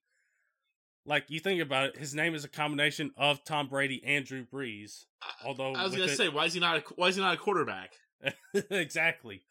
Like 1.06 1.26
you 1.30 1.40
think 1.40 1.62
about 1.62 1.90
it, 1.90 1.98
his 1.98 2.14
name 2.14 2.36
is 2.36 2.44
a 2.44 2.50
combination 2.50 3.12
of 3.18 3.44
Tom 3.44 3.68
Brady 3.68 4.02
and 4.06 4.26
Drew 4.26 4.46
Brees. 4.46 5.06
Although 5.46 5.74
I 5.74 5.84
was 5.84 5.94
gonna 5.94 6.06
it, 6.06 6.18
say, 6.18 6.30
why 6.30 6.46
is 6.46 6.54
he 6.54 6.60
not 6.60 6.78
a, 6.78 6.84
why 6.96 7.08
is 7.08 7.16
he 7.16 7.22
not 7.22 7.34
a 7.34 7.38
quarterback? 7.38 7.94
exactly. 8.70 9.42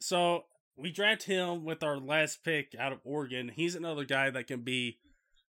So 0.00 0.44
we 0.76 0.90
draft 0.90 1.24
him 1.24 1.64
with 1.64 1.82
our 1.82 1.98
last 1.98 2.44
pick 2.44 2.74
out 2.78 2.92
of 2.92 3.00
Oregon. 3.04 3.50
He's 3.54 3.74
another 3.74 4.04
guy 4.04 4.30
that 4.30 4.46
can 4.46 4.60
be 4.60 4.98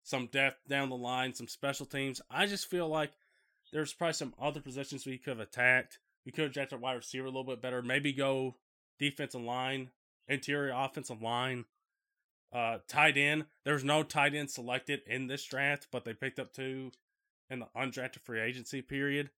some 0.04 0.28
depth 0.28 0.68
down 0.68 0.90
the 0.90 0.96
line, 0.96 1.34
some 1.34 1.48
special 1.48 1.86
teams. 1.86 2.22
I 2.32 2.46
just 2.46 2.70
feel 2.70 2.88
like 2.88 3.12
there's 3.72 3.94
probably 3.94 4.14
some 4.14 4.34
other 4.42 4.62
positions 4.62 5.06
we 5.06 5.18
could 5.18 5.38
have 5.38 5.40
attacked. 5.40 6.00
We 6.26 6.32
could 6.32 6.46
have 6.46 6.54
drafted 6.54 6.80
a 6.80 6.82
wide 6.82 6.94
receiver 6.94 7.26
a 7.26 7.30
little 7.30 7.44
bit 7.44 7.62
better. 7.62 7.82
Maybe 7.82 8.14
go 8.14 8.56
defensive 9.00 9.42
line 9.42 9.92
interior 10.28 10.74
offensive 10.76 11.22
line. 11.22 11.66
Uh, 12.58 12.80
tight 12.88 13.18
end. 13.18 13.46
There's 13.66 13.84
no 13.84 14.02
tight 14.02 14.34
end 14.34 14.50
selected 14.50 15.02
in 15.06 15.28
this 15.28 15.44
draft, 15.44 15.90
but 15.92 16.06
they 16.06 16.14
picked 16.14 16.40
up 16.40 16.52
two 16.52 16.90
in 17.52 17.60
the 17.60 17.68
undrafted 17.78 18.22
free 18.22 18.42
agency 18.42 18.82
period. 18.82 19.30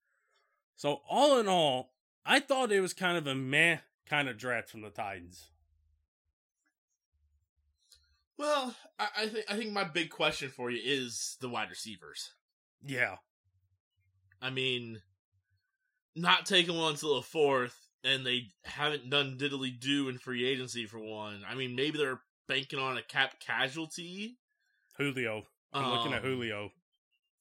So 0.77 1.01
all 1.09 1.37
in 1.37 1.45
all, 1.49 1.91
I 2.25 2.39
thought 2.39 2.71
it 2.71 2.79
was 2.79 2.93
kind 2.93 3.17
of 3.17 3.27
a 3.27 3.35
meh 3.35 3.79
kind 4.09 4.29
of 4.29 4.37
draft 4.37 4.69
from 4.69 4.83
the 4.83 4.89
Titans. 4.89 5.49
Well, 8.37 8.73
I, 8.97 9.07
I 9.17 9.27
think 9.27 9.45
I 9.49 9.57
think 9.57 9.73
my 9.73 9.83
big 9.83 10.11
question 10.11 10.47
for 10.47 10.71
you 10.71 10.79
is 10.81 11.35
the 11.41 11.49
wide 11.49 11.69
receivers. 11.69 12.31
Yeah. 12.81 13.17
I 14.41 14.49
mean, 14.49 15.01
not 16.15 16.45
taking 16.45 16.77
one 16.77 16.93
until 16.93 17.15
the 17.15 17.23
fourth 17.23 17.77
and 18.01 18.25
they 18.25 18.53
haven't 18.63 19.09
done 19.09 19.37
diddly 19.37 19.77
do 19.77 20.07
in 20.07 20.19
free 20.19 20.47
agency 20.47 20.85
for 20.85 20.99
one. 20.99 21.41
I 21.45 21.55
mean, 21.55 21.75
maybe 21.75 21.97
they're 21.97 22.21
banking 22.49 22.79
on 22.79 22.97
a 22.97 23.01
cap 23.01 23.39
casualty. 23.39 24.37
Julio, 24.97 25.43
I'm 25.71 25.85
um, 25.85 25.91
looking 25.91 26.13
at 26.13 26.25
um, 26.25 26.29
Julio. 26.29 26.71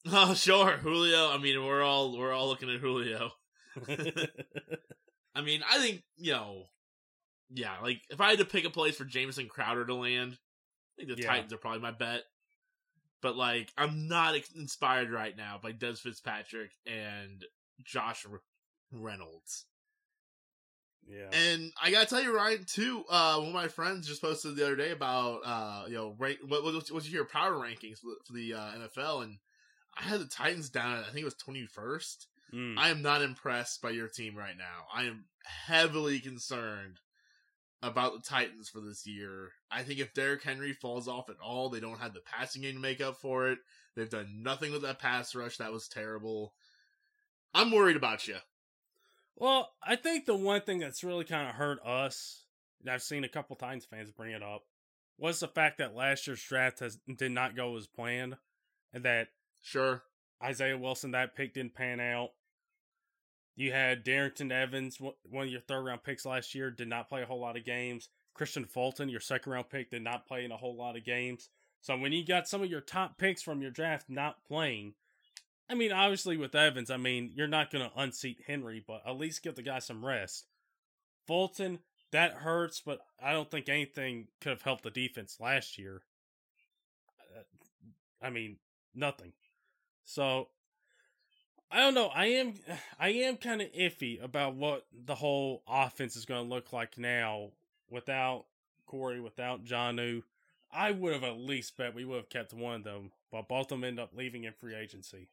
Oh, 0.09 0.33
sure, 0.33 0.77
Julio. 0.77 1.29
I 1.29 1.39
mean, 1.39 1.61
we're 1.61 1.83
all 1.83 2.17
we're 2.17 2.31
all 2.31 2.47
looking 2.47 2.69
at 2.69 2.79
Julio. 2.79 3.31
I 5.35 5.41
mean, 5.41 5.61
I 5.69 5.77
think 5.79 6.03
you 6.15 6.31
know, 6.31 6.63
yeah. 7.49 7.73
Like 7.83 7.99
if 8.09 8.21
I 8.21 8.29
had 8.29 8.39
to 8.39 8.45
pick 8.45 8.63
a 8.63 8.69
place 8.69 8.95
for 8.95 9.03
Jamison 9.03 9.49
Crowder 9.49 9.85
to 9.85 9.93
land, 9.93 10.37
I 10.37 10.91
think 10.95 11.09
the 11.09 11.21
yeah. 11.21 11.29
Titans 11.29 11.51
are 11.51 11.57
probably 11.57 11.81
my 11.81 11.91
bet. 11.91 12.21
But 13.21 13.35
like, 13.35 13.73
I'm 13.77 14.07
not 14.07 14.35
inspired 14.55 15.11
right 15.11 15.35
now 15.35 15.59
by 15.61 15.73
Dez 15.73 15.97
Fitzpatrick 15.97 16.71
and 16.87 17.43
Josh 17.83 18.25
Reynolds. 18.93 19.65
Yeah. 21.07 21.29
And 21.31 21.71
I 21.81 21.91
gotta 21.91 22.05
tell 22.05 22.21
you, 22.21 22.35
Ryan, 22.35 22.65
too. 22.65 23.03
Uh, 23.09 23.37
one 23.37 23.47
of 23.47 23.53
my 23.53 23.67
friends 23.67 24.07
just 24.07 24.21
posted 24.21 24.55
the 24.55 24.65
other 24.65 24.75
day 24.75 24.91
about 24.91 25.41
uh, 25.43 25.85
you 25.87 25.95
know, 25.95 26.15
rank, 26.17 26.39
what 26.47 26.63
what 26.63 26.91
was 26.91 27.11
your 27.11 27.25
power 27.25 27.53
rankings 27.53 27.99
for 27.99 28.33
the 28.33 28.53
uh, 28.53 28.71
NFL, 28.77 29.23
and 29.23 29.37
I 29.97 30.03
had 30.03 30.19
the 30.19 30.27
Titans 30.27 30.69
down. 30.69 30.97
At, 30.97 31.05
I 31.05 31.07
think 31.07 31.21
it 31.21 31.25
was 31.25 31.35
twenty 31.35 31.65
first. 31.65 32.27
Mm. 32.53 32.75
I 32.77 32.89
am 32.89 33.01
not 33.01 33.21
impressed 33.21 33.81
by 33.81 33.91
your 33.91 34.07
team 34.07 34.35
right 34.35 34.57
now. 34.57 34.85
I 34.93 35.03
am 35.03 35.25
heavily 35.43 36.19
concerned 36.19 36.99
about 37.81 38.13
the 38.13 38.21
Titans 38.27 38.69
for 38.69 38.79
this 38.81 39.05
year. 39.05 39.49
I 39.71 39.83
think 39.83 39.99
if 39.99 40.13
Derrick 40.13 40.43
Henry 40.43 40.73
falls 40.73 41.07
off 41.07 41.29
at 41.29 41.39
all, 41.43 41.69
they 41.69 41.79
don't 41.79 41.99
have 41.99 42.13
the 42.13 42.21
passing 42.21 42.61
game 42.61 42.75
to 42.75 42.79
make 42.79 43.01
up 43.01 43.17
for 43.17 43.49
it. 43.49 43.59
They've 43.95 44.09
done 44.09 44.41
nothing 44.43 44.71
with 44.71 44.81
that 44.81 44.99
pass 44.99 45.33
rush. 45.35 45.57
That 45.57 45.71
was 45.71 45.87
terrible. 45.87 46.53
I'm 47.53 47.71
worried 47.71 47.95
about 47.95 48.27
you. 48.27 48.37
Well, 49.39 49.71
I 49.81 49.95
think 49.95 50.25
the 50.25 50.35
one 50.35 50.61
thing 50.61 50.79
that's 50.79 51.03
really 51.03 51.23
kind 51.23 51.47
of 51.47 51.55
hurt 51.55 51.79
us, 51.85 52.43
and 52.81 52.91
I've 52.91 53.01
seen 53.01 53.23
a 53.23 53.29
couple 53.29 53.55
times 53.55 53.85
fans 53.85 54.11
bring 54.11 54.31
it 54.31 54.43
up, 54.43 54.63
was 55.17 55.39
the 55.39 55.47
fact 55.47 55.77
that 55.77 55.95
last 55.95 56.27
year's 56.27 56.43
draft 56.43 56.79
has 56.79 56.97
did 57.17 57.31
not 57.31 57.55
go 57.55 57.75
as 57.77 57.87
planned, 57.87 58.37
and 58.93 59.03
that 59.05 59.29
Sure. 59.61 60.03
Isaiah 60.41 60.77
Wilson 60.77 61.11
that 61.11 61.35
pick 61.35 61.53
didn't 61.53 61.75
pan 61.75 61.99
out. 61.99 62.31
You 63.55 63.73
had 63.73 64.05
Darrington 64.05 64.51
Evans, 64.51 64.99
one 64.99 65.45
of 65.45 65.51
your 65.51 65.59
third 65.61 65.83
round 65.83 66.03
picks 66.03 66.25
last 66.25 66.55
year, 66.55 66.71
did 66.71 66.87
not 66.87 67.09
play 67.09 67.21
a 67.21 67.25
whole 67.25 67.41
lot 67.41 67.57
of 67.57 67.65
games. 67.65 68.07
Kristian 68.37 68.69
Fulton, 68.69 69.09
your 69.09 69.19
second 69.19 69.51
round 69.51 69.69
pick, 69.69 69.91
did 69.91 70.01
not 70.01 70.25
play 70.25 70.45
in 70.45 70.51
a 70.51 70.57
whole 70.57 70.77
lot 70.77 70.95
of 70.95 71.03
games. 71.03 71.49
So 71.81 71.97
when 71.97 72.13
you 72.13 72.25
got 72.25 72.47
some 72.47 72.61
of 72.61 72.69
your 72.69 72.79
top 72.81 73.17
picks 73.17 73.41
from 73.41 73.61
your 73.61 73.71
draft 73.71 74.09
not 74.09 74.45
playing, 74.45 74.93
I 75.69 75.75
mean, 75.75 75.91
obviously 75.91 76.35
with 76.35 76.55
Evans, 76.55 76.89
I 76.89 76.97
mean, 76.97 77.31
you're 77.35 77.47
not 77.47 77.71
going 77.71 77.87
to 77.87 77.99
unseat 77.99 78.41
Henry, 78.47 78.83
but 78.85 79.03
at 79.05 79.17
least 79.17 79.43
give 79.43 79.55
the 79.55 79.61
guy 79.61 79.79
some 79.79 80.03
rest. 80.03 80.45
Fulton, 81.27 81.79
that 82.11 82.33
hurts, 82.33 82.81
but 82.83 83.01
I 83.21 83.33
don't 83.33 83.51
think 83.51 83.69
anything 83.69 84.27
could 84.41 84.49
have 84.49 84.63
helped 84.63 84.83
the 84.83 84.89
defense 84.89 85.37
last 85.39 85.77
year. 85.77 86.01
Uh, 87.37 87.43
I 88.25 88.31
mean, 88.31 88.57
nothing. 88.95 89.33
So 90.05 90.47
I 91.71 91.81
don't 91.81 91.93
know. 91.93 92.07
I 92.07 92.25
am 92.27 92.55
I 92.99 93.09
am 93.09 93.37
kind 93.37 93.61
of 93.61 93.71
iffy 93.73 94.23
about 94.23 94.55
what 94.55 94.87
the 94.91 95.15
whole 95.15 95.63
offense 95.67 96.15
is 96.15 96.25
going 96.25 96.47
to 96.47 96.53
look 96.53 96.73
like 96.73 96.97
now 96.97 97.51
without 97.91 98.45
Corey, 98.87 99.19
without 99.19 99.63
Jonnu. 99.63 100.23
I 100.71 100.91
would 100.91 101.13
have 101.13 101.23
at 101.23 101.37
least 101.37 101.77
bet 101.77 101.95
we 101.95 102.05
would 102.05 102.17
have 102.17 102.29
kept 102.29 102.53
one 102.53 102.75
of 102.75 102.83
them, 102.83 103.11
but 103.31 103.47
both 103.47 103.71
of 103.71 103.79
them 103.79 103.83
end 103.83 103.99
up 103.99 104.11
leaving 104.15 104.43
in 104.43 104.53
free 104.53 104.75
agency. 104.75 105.27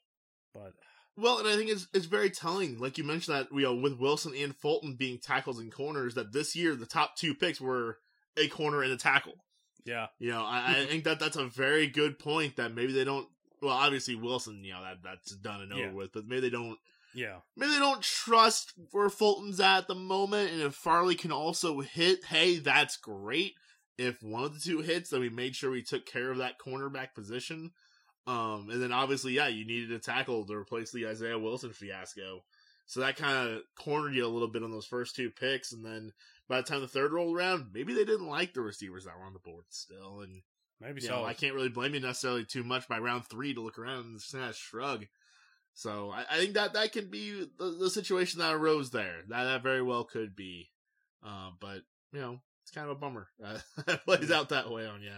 But 0.56 0.72
well, 1.16 1.38
and 1.38 1.48
I 1.48 1.56
think 1.56 1.70
it's 1.70 1.86
it's 1.92 2.06
very 2.06 2.30
telling, 2.30 2.78
like 2.78 2.98
you 2.98 3.04
mentioned 3.04 3.36
that 3.36 3.48
you 3.52 3.62
know 3.62 3.74
with 3.74 3.98
Wilson 3.98 4.32
and 4.36 4.54
Fulton 4.56 4.94
being 4.94 5.18
tackles 5.18 5.58
and 5.58 5.72
corners, 5.72 6.14
that 6.14 6.32
this 6.32 6.54
year 6.56 6.74
the 6.74 6.86
top 6.86 7.16
two 7.16 7.34
picks 7.34 7.60
were 7.60 7.98
a 8.36 8.48
corner 8.48 8.82
and 8.82 8.92
a 8.92 8.96
tackle. 8.96 9.34
Yeah, 9.84 10.06
you 10.18 10.30
know, 10.30 10.44
I, 10.44 10.80
I 10.80 10.86
think 10.88 11.04
that 11.04 11.20
that's 11.20 11.36
a 11.36 11.46
very 11.46 11.86
good 11.86 12.18
point. 12.18 12.56
That 12.56 12.74
maybe 12.74 12.92
they 12.92 13.04
don't. 13.04 13.28
Well, 13.62 13.72
obviously 13.74 14.14
Wilson, 14.14 14.62
you 14.64 14.72
know 14.72 14.82
that 14.82 14.98
that's 15.02 15.34
done 15.36 15.62
and 15.62 15.72
over 15.72 15.82
Yeah. 15.82 15.92
with, 15.92 16.12
but 16.12 16.26
maybe 16.26 16.40
they 16.42 16.50
don't. 16.50 16.78
yeah, 17.14 17.36
Maybe 17.56 17.72
they 17.72 17.78
don't 17.78 18.02
trust 18.02 18.72
where 18.92 19.08
Fulton's 19.08 19.60
at 19.60 19.78
at 19.78 19.88
the 19.88 19.94
moment, 19.94 20.52
and 20.52 20.60
if 20.62 20.74
Farley 20.74 21.14
can 21.14 21.32
also 21.32 21.80
hit, 21.80 22.24
hey, 22.26 22.58
that's 22.58 22.96
great. 22.98 23.54
If 23.96 24.22
one 24.22 24.44
of 24.44 24.52
the 24.52 24.60
two 24.60 24.80
hits, 24.82 25.08
then 25.08 25.20
we 25.20 25.30
made 25.30 25.56
sure 25.56 25.70
we 25.70 25.82
took 25.82 26.04
care 26.04 26.30
of 26.30 26.36
that 26.38 26.58
cornerback 26.58 27.14
position. 27.14 27.70
Um, 28.26 28.68
and 28.70 28.82
then 28.82 28.92
obviously, 28.92 29.34
yeah, 29.34 29.48
you 29.48 29.64
needed 29.64 29.92
a 29.92 29.98
tackle 29.98 30.44
to 30.46 30.54
replace 30.54 30.90
the 30.90 31.06
Isaiah 31.06 31.38
Wilson 31.38 31.72
fiasco. 31.72 32.42
So 32.86 33.00
that 33.00 33.16
kind 33.16 33.48
of 33.48 33.62
cornered 33.76 34.14
you 34.14 34.26
a 34.26 34.28
little 34.28 34.48
bit 34.48 34.62
on 34.62 34.70
those 34.70 34.86
first 34.86 35.16
two 35.16 35.30
picks, 35.30 35.72
and 35.72 35.84
then 35.84 36.12
by 36.48 36.58
the 36.58 36.62
time 36.62 36.80
the 36.80 36.88
third 36.88 37.12
rolled 37.12 37.36
around, 37.36 37.70
maybe 37.72 37.94
they 37.94 38.04
didn't 38.04 38.28
like 38.28 38.54
the 38.54 38.60
receivers 38.60 39.04
that 39.04 39.18
were 39.18 39.24
on 39.24 39.32
the 39.32 39.40
board 39.40 39.64
still, 39.70 40.20
and 40.20 40.42
maybe 40.80 41.00
so. 41.00 41.16
know, 41.16 41.24
I 41.24 41.34
can't 41.34 41.54
really 41.54 41.68
blame 41.68 41.94
you 41.94 42.00
necessarily 42.00 42.44
too 42.44 42.62
much 42.62 42.88
by 42.88 42.98
round 42.98 43.26
three 43.26 43.54
to 43.54 43.60
look 43.60 43.78
around 43.78 44.06
and 44.06 44.18
just 44.20 44.32
kinda 44.32 44.52
shrug. 44.52 45.06
So 45.74 46.10
I, 46.10 46.24
I 46.30 46.38
think 46.38 46.54
that 46.54 46.72
that 46.74 46.92
can 46.92 47.10
be 47.10 47.48
the, 47.58 47.70
the 47.70 47.90
situation 47.90 48.38
that 48.38 48.54
arose 48.54 48.90
there. 48.90 49.22
That 49.28 49.44
that 49.44 49.62
very 49.62 49.82
well 49.82 50.04
could 50.04 50.36
be, 50.36 50.70
uh, 51.24 51.50
but 51.60 51.82
you 52.12 52.20
know 52.20 52.40
it's 52.62 52.70
kind 52.70 52.88
of 52.88 52.96
a 52.96 53.00
bummer 53.00 53.28
uh, 53.44 53.58
that 53.86 54.04
plays 54.04 54.30
out 54.30 54.50
that 54.50 54.70
way 54.70 54.86
on 54.86 55.02
you. 55.02 55.12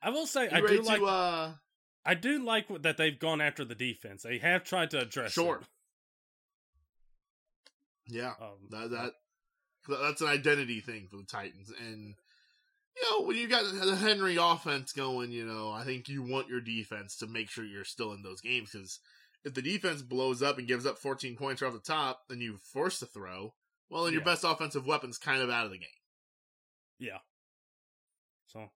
I 0.00 0.10
will 0.10 0.26
say 0.26 0.44
You 0.44 0.50
I 0.52 0.60
do 0.60 0.82
like 0.82 1.02
uh, 1.02 1.52
I 2.04 2.14
do 2.14 2.42
like 2.42 2.66
that 2.82 2.96
they've 2.96 3.18
gone 3.18 3.40
after 3.40 3.64
the 3.64 3.74
defense. 3.74 4.22
They 4.22 4.38
have 4.38 4.64
tried 4.64 4.90
to 4.92 5.00
address 5.00 5.32
Sure. 5.32 5.60
it. 5.60 5.66
yeah, 8.06 8.34
Um, 8.40 8.56
that 8.70 8.90
that 8.90 9.12
that's 9.88 10.20
an 10.20 10.28
identity 10.28 10.80
thing 10.80 11.08
for 11.08 11.16
the 11.18 11.24
Titans, 11.24 11.70
and 11.78 12.14
you 12.96 13.02
know 13.10 13.26
when 13.26 13.36
you 13.36 13.46
got 13.48 13.64
the 13.64 13.96
Henry 13.96 14.36
offense 14.36 14.92
going, 14.92 15.30
you 15.30 15.44
know 15.44 15.70
I 15.70 15.84
think 15.84 16.08
you 16.08 16.22
want 16.22 16.48
your 16.48 16.60
defense 16.60 17.16
to 17.18 17.26
make 17.26 17.50
sure 17.50 17.64
you're 17.64 17.84
still 17.84 18.12
in 18.12 18.22
those 18.22 18.40
games 18.40 18.70
because 18.72 19.00
if 19.44 19.54
the 19.54 19.62
defense 19.62 20.02
blows 20.02 20.42
up 20.42 20.58
and 20.58 20.66
gives 20.66 20.84
up 20.86 20.98
14 20.98 21.36
points 21.36 21.62
right 21.62 21.68
off 21.68 21.74
the 21.74 21.80
top, 21.80 22.22
then 22.28 22.40
you 22.40 22.56
force 22.56 22.98
to 23.00 23.06
throw. 23.06 23.54
Well, 23.88 24.04
then 24.04 24.12
your 24.12 24.22
Yeah. 24.22 24.26
best 24.26 24.44
offensive 24.44 24.84
weapon's 24.86 25.16
kind 25.16 25.40
of 25.40 25.48
out 25.48 25.64
of 25.66 25.70
the 25.72 25.78
game. 25.78 25.88
Yeah. 26.98 27.18
So, 28.48 28.70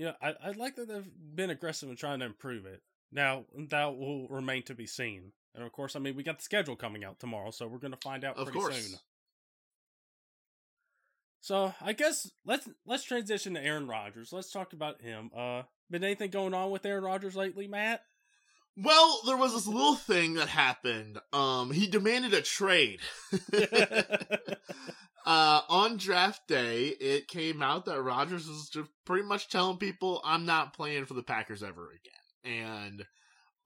eh, 0.00 0.04
yeah, 0.04 0.12
I, 0.20 0.48
I 0.48 0.50
like 0.52 0.76
that 0.76 0.88
they've 0.88 1.10
been 1.34 1.50
aggressive 1.50 1.88
in 1.88 1.96
trying 1.96 2.20
to 2.20 2.26
improve 2.26 2.66
it. 2.66 2.82
Now, 3.12 3.44
that 3.70 3.96
will 3.98 4.28
remain 4.28 4.62
to 4.64 4.74
be 4.74 4.86
seen. 4.86 5.32
And 5.54 5.64
of 5.64 5.72
course, 5.72 5.96
I 5.96 5.98
mean, 5.98 6.14
we 6.16 6.22
got 6.22 6.38
the 6.38 6.44
schedule 6.44 6.76
coming 6.76 7.04
out 7.04 7.18
tomorrow, 7.18 7.50
so 7.50 7.66
we're 7.66 7.78
going 7.78 7.92
to 7.92 7.98
find 7.98 8.24
out 8.24 8.36
Of 8.36 8.44
pretty 8.46 8.60
course. 8.60 8.86
soon. 8.86 8.98
So, 11.40 11.74
I 11.80 11.92
guess 11.94 12.30
let's 12.44 12.68
let's 12.84 13.02
transition 13.02 13.54
to 13.54 13.64
Aaron 13.64 13.88
Rodgers. 13.88 14.32
Let's 14.32 14.52
talk 14.52 14.72
about 14.74 15.00
him. 15.00 15.30
Uh, 15.36 15.62
been 15.90 16.04
anything 16.04 16.30
going 16.30 16.54
on 16.54 16.70
with 16.70 16.84
Aaron 16.84 17.02
Rodgers 17.02 17.34
lately, 17.34 17.66
Matt? 17.66 18.02
Well, 18.82 19.20
there 19.26 19.36
was 19.36 19.52
this 19.52 19.66
little 19.66 19.94
thing 19.94 20.34
that 20.34 20.48
happened. 20.48 21.18
Um, 21.32 21.70
he 21.70 21.86
demanded 21.86 22.32
a 22.32 22.40
trade. 22.40 23.00
uh, 25.26 25.60
on 25.68 25.96
draft 25.98 26.46
day, 26.48 26.86
it 26.88 27.28
came 27.28 27.62
out 27.62 27.84
that 27.84 28.00
Rodgers 28.00 28.48
was 28.48 28.70
just 28.70 28.88
pretty 29.04 29.24
much 29.26 29.48
telling 29.48 29.76
people, 29.76 30.20
"I'm 30.24 30.46
not 30.46 30.72
playing 30.72 31.04
for 31.04 31.14
the 31.14 31.22
Packers 31.22 31.62
ever 31.62 31.90
again." 31.90 32.58
And 32.62 33.06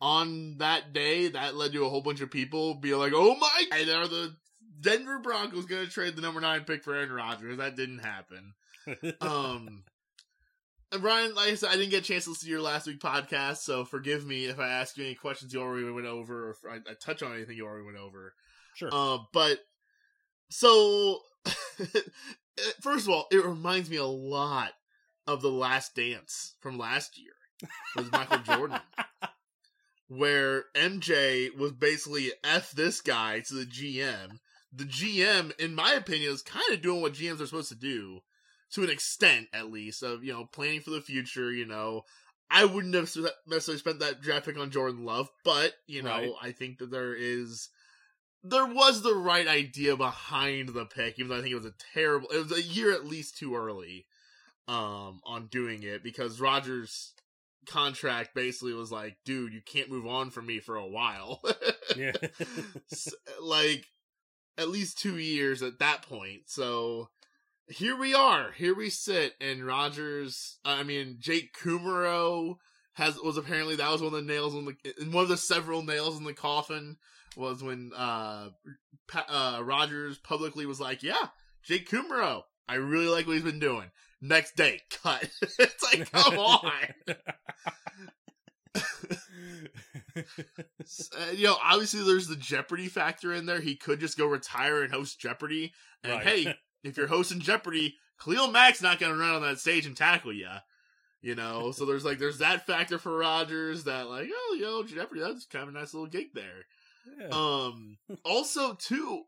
on 0.01 0.59
that 0.59 0.93
day, 0.93 1.29
that 1.29 1.55
led 1.55 1.73
to 1.73 1.85
a 1.85 1.89
whole 1.89 2.03
bunch 2.03 2.21
of 2.21 2.31
people 2.31 2.75
be 2.75 2.95
like, 2.95 3.13
"Oh 3.15 3.37
my! 3.37 3.65
God, 3.71 3.89
are 3.89 4.09
the 4.09 4.37
Denver 4.81 5.21
Broncos 5.21 5.67
going 5.67 5.87
to 5.87 5.93
trade 5.93 6.17
the 6.17 6.23
number 6.23 6.41
nine 6.41 6.65
pick 6.65 6.83
for 6.83 6.95
Aaron 6.95 7.13
Rodgers?" 7.13 7.59
That 7.59 7.77
didn't 7.77 8.01
happen. 8.01 8.55
Um. 9.21 9.85
And 10.95 11.03
Brian, 11.03 11.35
like 11.35 11.49
I 11.49 11.55
said, 11.57 11.71
I 11.71 11.77
didn't 11.77 11.91
get 11.91 12.05
a 12.05 12.07
chance 12.07 12.23
to 12.25 12.31
listen 12.31 12.47
to 12.47 12.53
your 12.53 12.63
last 12.63 12.87
week 12.87 13.01
podcast, 13.01 13.57
so 13.57 13.85
forgive 13.85 14.25
me 14.25 14.45
if 14.45 14.61
I 14.61 14.69
ask 14.69 14.97
you 14.97 15.05
any 15.05 15.17
questions 15.17 15.53
you 15.53 15.61
already 15.61 15.91
went 15.91 16.07
over, 16.07 16.47
or 16.47 16.51
if 16.53 16.59
I, 16.65 16.77
I 16.89 16.95
touch 16.95 17.21
on 17.21 17.35
anything 17.35 17.57
you 17.57 17.67
already 17.67 17.85
went 17.85 17.99
over. 17.99 18.33
sure. 18.77 18.91
Uh, 18.93 19.19
but 19.33 19.59
so 20.51 21.19
first 22.81 23.09
of 23.09 23.13
all, 23.13 23.27
it 23.33 23.45
reminds 23.45 23.91
me 23.91 23.97
a 23.97 24.05
lot 24.05 24.71
of 25.27 25.43
the 25.43 25.51
Last 25.51 25.97
Dance 25.97 26.55
from 26.61 26.79
last 26.79 27.19
year 27.21 27.33
with 27.97 28.13
Michael 28.13 28.39
Jordan, 28.39 28.79
where 30.07 30.67
MJ 30.77 31.57
was 31.57 31.73
basically 31.73 32.31
f 32.45 32.71
this 32.71 33.01
guy 33.01 33.41
to 33.41 33.55
the 33.55 33.67
GM. 33.67 34.39
The 34.73 34.85
GM, 34.85 35.59
in 35.59 35.75
my 35.75 35.95
opinion, 35.95 36.33
is 36.33 36.43
kind 36.43 36.71
of 36.71 36.83
doing 36.83 37.01
what 37.01 37.15
GMs 37.15 37.41
are 37.41 37.47
supposed 37.47 37.71
to 37.71 37.75
do 37.75 38.21
to 38.73 38.83
an 38.83 38.91
extent, 38.91 39.49
at 39.53 39.71
least, 39.71 40.03
of 40.03 40.25
you 40.25 40.33
know 40.33 40.47
planning 40.53 40.81
for 40.81 40.91
the 40.91 41.01
future. 41.01 41.53
You 41.53 41.67
know, 41.67 42.03
I 42.51 42.65
wouldn't 42.65 42.95
have 42.95 43.11
necessarily 43.47 43.79
spent 43.79 44.01
that 44.01 44.21
draft 44.21 44.47
pick 44.47 44.59
on 44.59 44.71
Jordan 44.71 45.05
Love, 45.05 45.29
but 45.45 45.75
you 45.87 46.03
know, 46.03 46.11
Right. 46.11 46.33
I 46.43 46.53
think 46.53 46.79
that 46.79 46.91
there 46.91 47.15
is 47.15 47.69
there 48.43 48.67
was 48.67 49.03
the 49.03 49.15
right 49.15 49.49
idea 49.49 49.97
behind 49.97 50.71
the 50.71 50.85
pick, 50.85 51.19
even 51.19 51.29
though 51.31 51.39
I 51.39 51.41
think 51.41 51.53
it 51.53 51.57
was 51.57 51.65
a 51.67 51.75
terrible. 51.95 52.29
It 52.29 52.39
was 52.39 52.53
a 52.53 52.63
year 52.63 52.93
at 52.93 53.07
least 53.07 53.39
too 53.39 53.57
early, 53.57 54.07
um, 54.69 55.21
on 55.25 55.47
doing 55.51 55.83
it 55.83 56.03
because 56.03 56.41
Rodgers' 56.41 57.13
contract 57.67 58.35
basically 58.35 58.75
was 58.75 58.93
like, 58.93 59.17
dude, 59.25 59.55
you 59.55 59.63
can't 59.65 59.91
move 59.91 60.07
on 60.07 60.31
from 60.31 60.47
me 60.47 60.61
for 60.61 60.77
a 60.77 60.87
while. 60.87 61.41
yeah. 61.97 62.13
S- 62.93 63.15
like 63.41 63.87
at 64.59 64.69
least 64.69 64.99
two 64.99 65.17
years 65.17 65.63
at 65.63 65.79
that 65.79 66.03
point. 66.03 66.43
So 66.47 67.09
here 67.69 67.97
we 67.97 68.15
are. 68.15 68.53
Here 68.53 68.75
we 68.75 68.91
sit, 68.91 69.35
and 69.41 69.65
Rodgers. 69.65 70.59
I 70.65 70.83
mean, 70.83 71.17
Jake 71.19 71.55
Kumerow 71.55 72.57
has 72.95 73.17
was 73.19 73.37
apparently 73.37 73.77
that 73.77 73.91
was 73.91 74.01
one 74.03 74.15
of 74.15 74.25
the 74.27 74.33
nails 74.33 74.55
in 74.55 74.65
the 74.67 74.75
one 75.11 75.23
of 75.25 75.29
the 75.29 75.37
several 75.37 75.83
nails 75.83 76.17
in 76.19 76.25
the 76.25 76.35
coffin 76.35 76.97
was 77.37 77.63
when 77.63 77.91
uh, 77.97 78.51
pa- 79.09 79.27
uh 79.59 79.63
Rodgers 79.63 80.19
publicly 80.19 80.67
was 80.67 80.81
like, 80.81 81.03
"Yeah, 81.03 81.29
Jake 81.63 81.89
Kumerow, 81.89 82.43
I 82.69 82.75
really 82.77 83.09
like 83.09 83.27
what 83.27 83.35
he's 83.35 83.43
been 83.43 83.59
doing." 83.59 83.91
Next 84.21 84.57
day, 84.57 84.81
cut. 85.03 85.29
it's 85.59 85.83
like, 85.83 86.11
come 86.13 86.39
on. 86.39 86.71
Uh, 90.17 91.31
you 91.35 91.45
know, 91.45 91.57
obviously 91.63 92.03
there's 92.05 92.29
the 92.29 92.37
Jeopardy 92.37 92.87
factor 92.89 93.33
in 93.33 93.47
there. 93.47 93.61
He 93.61 93.75
could 93.77 94.01
just 94.01 94.17
go 94.17 94.27
retire 94.27 94.83
and 94.83 94.93
host 94.93 95.19
Jeopardy. 95.19 95.73
And 96.03 96.13
Right. 96.13 96.23
hey, 96.27 96.55
if 96.85 96.97
you're 96.97 97.07
hosting 97.07 97.41
Jeopardy, 97.41 97.97
Khalil 98.23 98.49
Mack's 98.49 98.83
not 98.83 99.01
going 99.01 99.13
to 99.13 99.19
run 99.19 99.35
on 99.35 99.43
that 99.43 99.59
stage 99.59 99.87
and 99.87 99.97
tackle 99.97 100.33
you. 100.33 100.49
You 101.23 101.35
know, 101.35 101.73
so 101.73 101.87
there's 101.87 102.05
like 102.05 102.19
there's 102.19 102.39
that 102.39 102.67
factor 102.67 102.99
for 102.99 103.17
Rodgers 103.17 103.85
that 103.85 104.11
like 104.11 104.29
oh 104.31 104.57
yo 104.61 104.83
Jeopardy 104.83 105.23
that's 105.23 105.47
kind 105.47 105.63
of 105.63 105.71
a 105.71 105.79
nice 105.79 105.95
little 105.95 106.07
gig 106.07 106.35
there. 106.35 106.67
yeah. 107.19 107.29
Um, 107.29 107.97
also 108.27 108.75
too, 108.75 109.23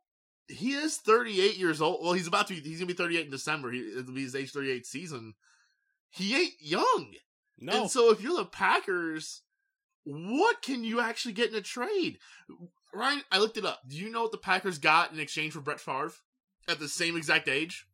he 0.47 0.73
is 0.73 0.99
38 0.99 1.57
years 1.57 1.81
old. 1.81 2.01
Well, 2.03 2.13
he's 2.13 2.27
about 2.27 2.49
to. 2.49 2.55
Be, 2.55 2.61
he's 2.61 2.81
gonna 2.81 2.89
be 2.89 2.93
38 2.93 3.25
in 3.25 3.31
December. 3.31 3.73
He, 3.73 3.79
it'll 3.81 4.13
be 4.13 4.25
his 4.25 4.37
age 4.37 4.53
38 4.53 4.85
season. 4.85 5.33
He 6.11 6.37
ain't 6.37 6.53
young. 6.61 7.15
no. 7.59 7.83
And 7.83 7.91
so 7.91 8.11
if 8.11 8.21
you're 8.21 8.37
the 8.37 8.45
Packers, 8.45 9.41
what 10.05 10.61
can 10.61 10.85
you 10.85 11.01
actually 11.01 11.33
get 11.33 11.51
in 11.51 11.57
a 11.57 11.63
trade? 11.63 12.19
Ryan, 12.93 13.23
I 13.33 13.39
looked 13.39 13.57
it 13.57 13.65
up. 13.65 13.81
Do 13.89 13.97
you 13.97 14.11
know 14.11 14.21
what 14.23 14.33
the 14.33 14.39
Packers 14.39 14.79
got 14.79 15.13
in 15.13 15.19
exchange 15.19 15.55
for 15.55 15.61
Brett 15.61 15.81
Favre 15.81 16.13
at 16.69 16.79
the 16.79 16.89
same 16.89 17.17
exact 17.17 17.49
age? 17.49 17.87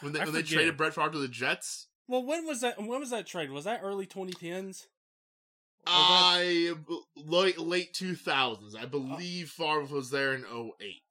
When 0.00 0.12
they, 0.12 0.20
I 0.20 0.24
when 0.24 0.34
they 0.34 0.40
forget. 0.40 0.54
traded 0.54 0.76
Brett 0.76 0.94
Favre 0.94 1.10
to 1.10 1.18
the 1.18 1.28
Jets? 1.28 1.88
Well, 2.08 2.24
when 2.24 2.46
was 2.46 2.60
that? 2.60 2.78
When 2.78 3.00
was 3.00 3.10
that 3.10 3.26
trade? 3.26 3.50
Was 3.50 3.64
that 3.64 3.80
early 3.82 4.06
2010s? 4.06 4.86
I 5.86 6.72
late 7.16 7.58
late 7.58 7.92
two 7.92 8.14
thousands. 8.14 8.74
I 8.74 8.86
believe 8.86 9.50
Favre 9.50 9.84
was 9.84 10.10
there 10.10 10.34
in 10.34 10.44
08. 10.44 11.02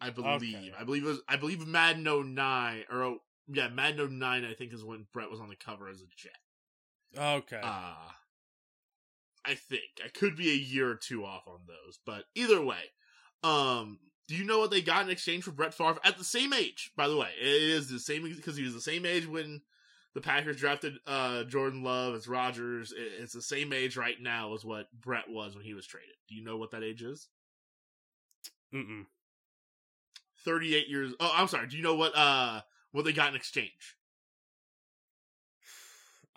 I 0.00 0.10
believe. 0.10 0.54
Okay. 0.54 0.72
I 0.78 0.84
believe 0.84 1.04
it 1.04 1.08
was. 1.08 1.20
I 1.28 1.36
believe 1.36 1.66
Madden 1.66 2.04
09 2.04 2.84
or 2.90 3.02
oh, 3.02 3.18
yeah, 3.48 3.68
Madden 3.68 4.18
09. 4.18 4.44
I 4.44 4.54
think 4.54 4.72
is 4.72 4.84
when 4.84 5.06
Brett 5.12 5.30
was 5.30 5.40
on 5.40 5.48
the 5.48 5.56
cover 5.56 5.88
as 5.88 6.00
a 6.00 6.06
Jet. 6.16 7.18
Okay. 7.18 7.60
Uh 7.62 7.94
I 9.44 9.54
think 9.54 10.00
I 10.04 10.08
could 10.08 10.36
be 10.36 10.50
a 10.50 10.54
year 10.54 10.90
or 10.90 10.96
two 10.96 11.24
off 11.24 11.48
on 11.48 11.60
those, 11.66 11.98
but 12.04 12.24
either 12.34 12.62
way, 12.62 12.92
um, 13.42 13.98
do 14.30 14.36
you 14.36 14.44
know 14.44 14.60
what 14.60 14.70
they 14.70 14.80
got 14.80 15.02
in 15.04 15.10
exchange 15.10 15.42
for 15.42 15.50
Brett 15.50 15.74
Favre 15.74 15.98
at 16.04 16.16
the 16.16 16.22
same 16.22 16.52
age? 16.52 16.92
By 16.96 17.08
the 17.08 17.16
way, 17.16 17.30
it 17.40 17.46
is 17.62 17.88
the 17.90 17.98
same 17.98 18.22
because 18.22 18.56
he 18.56 18.62
was 18.62 18.74
the 18.74 18.80
same 18.80 19.04
age 19.04 19.26
when 19.26 19.60
the 20.14 20.20
Packers 20.20 20.56
drafted 20.56 20.94
uh 21.04 21.42
Jordan 21.44 21.82
Love 21.82 22.14
as 22.14 22.28
Rodgers. 22.28 22.92
It- 22.92 23.20
It's 23.22 23.32
the 23.32 23.42
same 23.42 23.72
age 23.72 23.96
right 23.96 24.20
now 24.20 24.54
as 24.54 24.64
what 24.64 24.86
Brett 24.92 25.28
was 25.28 25.56
when 25.56 25.64
he 25.64 25.74
was 25.74 25.84
traded. 25.84 26.14
Do 26.28 26.36
you 26.36 26.44
know 26.44 26.56
what 26.56 26.70
that 26.70 26.84
age 26.84 27.02
is? 27.02 27.28
Mm-mm. 28.72 29.06
Thirty-eight 30.44 30.86
years. 30.86 31.12
Oh, 31.18 31.32
I'm 31.34 31.48
sorry. 31.48 31.66
Do 31.66 31.76
you 31.76 31.82
know 31.82 31.96
what 31.96 32.16
uh 32.16 32.60
what 32.92 33.04
they 33.04 33.12
got 33.12 33.30
in 33.30 33.34
exchange? 33.36 33.96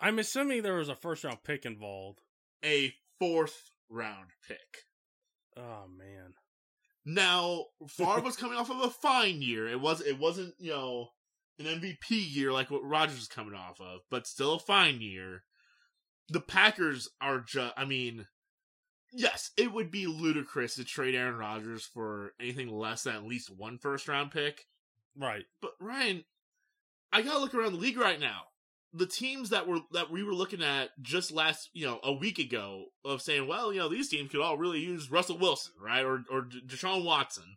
I'm 0.00 0.18
assuming 0.18 0.62
there 0.62 0.74
was 0.74 0.88
a 0.88 0.96
first 0.96 1.22
round 1.22 1.44
pick 1.44 1.64
involved. 1.64 2.22
A 2.64 2.92
fourth 3.20 3.70
round 3.88 4.30
pick. 4.48 4.84
Oh 5.56 5.84
man. 5.96 6.34
Now, 7.06 7.66
Favre 7.88 8.22
was 8.22 8.36
coming 8.36 8.56
off 8.56 8.70
of 8.70 8.80
a 8.80 8.90
fine 8.90 9.42
year. 9.42 9.68
It 9.68 9.80
was 9.80 10.00
it 10.00 10.18
wasn't, 10.18 10.54
you 10.58 10.70
know, 10.70 11.08
an 11.58 11.66
MVP 11.66 12.00
year 12.10 12.52
like 12.52 12.70
what 12.70 12.84
Rodgers 12.84 13.18
was 13.18 13.28
coming 13.28 13.54
off 13.54 13.80
of, 13.80 14.00
but 14.10 14.26
still 14.26 14.54
a 14.54 14.58
fine 14.58 15.00
year. 15.00 15.44
The 16.28 16.40
Packers 16.40 17.08
are 17.20 17.40
just 17.40 17.74
I 17.76 17.84
mean, 17.84 18.26
yes, 19.12 19.50
it 19.56 19.72
would 19.72 19.90
be 19.90 20.06
ludicrous 20.06 20.76
to 20.76 20.84
trade 20.84 21.14
Aaron 21.14 21.36
Rodgers 21.36 21.84
for 21.84 22.32
anything 22.40 22.68
less 22.68 23.02
than 23.02 23.16
at 23.16 23.26
least 23.26 23.54
one 23.54 23.78
first 23.78 24.08
round 24.08 24.30
pick. 24.30 24.64
Right. 25.16 25.44
But 25.60 25.72
Ryan, 25.80 26.24
I 27.12 27.20
gotta 27.20 27.38
look 27.38 27.54
around 27.54 27.72
the 27.72 27.78
league 27.78 27.98
right 27.98 28.18
now. 28.18 28.44
The 28.96 29.06
teams 29.06 29.50
that 29.50 29.66
were 29.66 29.80
that 29.92 30.10
we 30.10 30.22
were 30.22 30.34
looking 30.34 30.62
at 30.62 30.90
just 31.02 31.32
last, 31.32 31.68
you 31.72 31.84
know, 31.84 31.98
a 32.04 32.12
week 32.12 32.38
ago 32.38 32.84
of 33.04 33.20
saying, 33.20 33.48
well, 33.48 33.72
you 33.72 33.80
know, 33.80 33.88
these 33.88 34.08
teams 34.08 34.30
could 34.30 34.40
all 34.40 34.56
really 34.56 34.78
use 34.78 35.10
Russell 35.10 35.38
Wilson, 35.38 35.72
right, 35.82 36.04
or 36.04 36.22
or 36.30 36.48
Deshaun 36.66 37.04
Watson. 37.04 37.56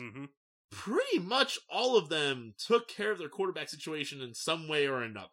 Mm-hmm. 0.00 0.24
Pretty 0.70 1.18
much 1.18 1.58
all 1.70 1.96
of 1.96 2.08
them 2.08 2.54
took 2.58 2.88
care 2.88 3.10
of 3.10 3.18
their 3.18 3.28
quarterback 3.28 3.68
situation 3.68 4.20
in 4.20 4.34
some 4.34 4.68
way 4.68 4.86
or 4.86 5.02
another. 5.02 5.28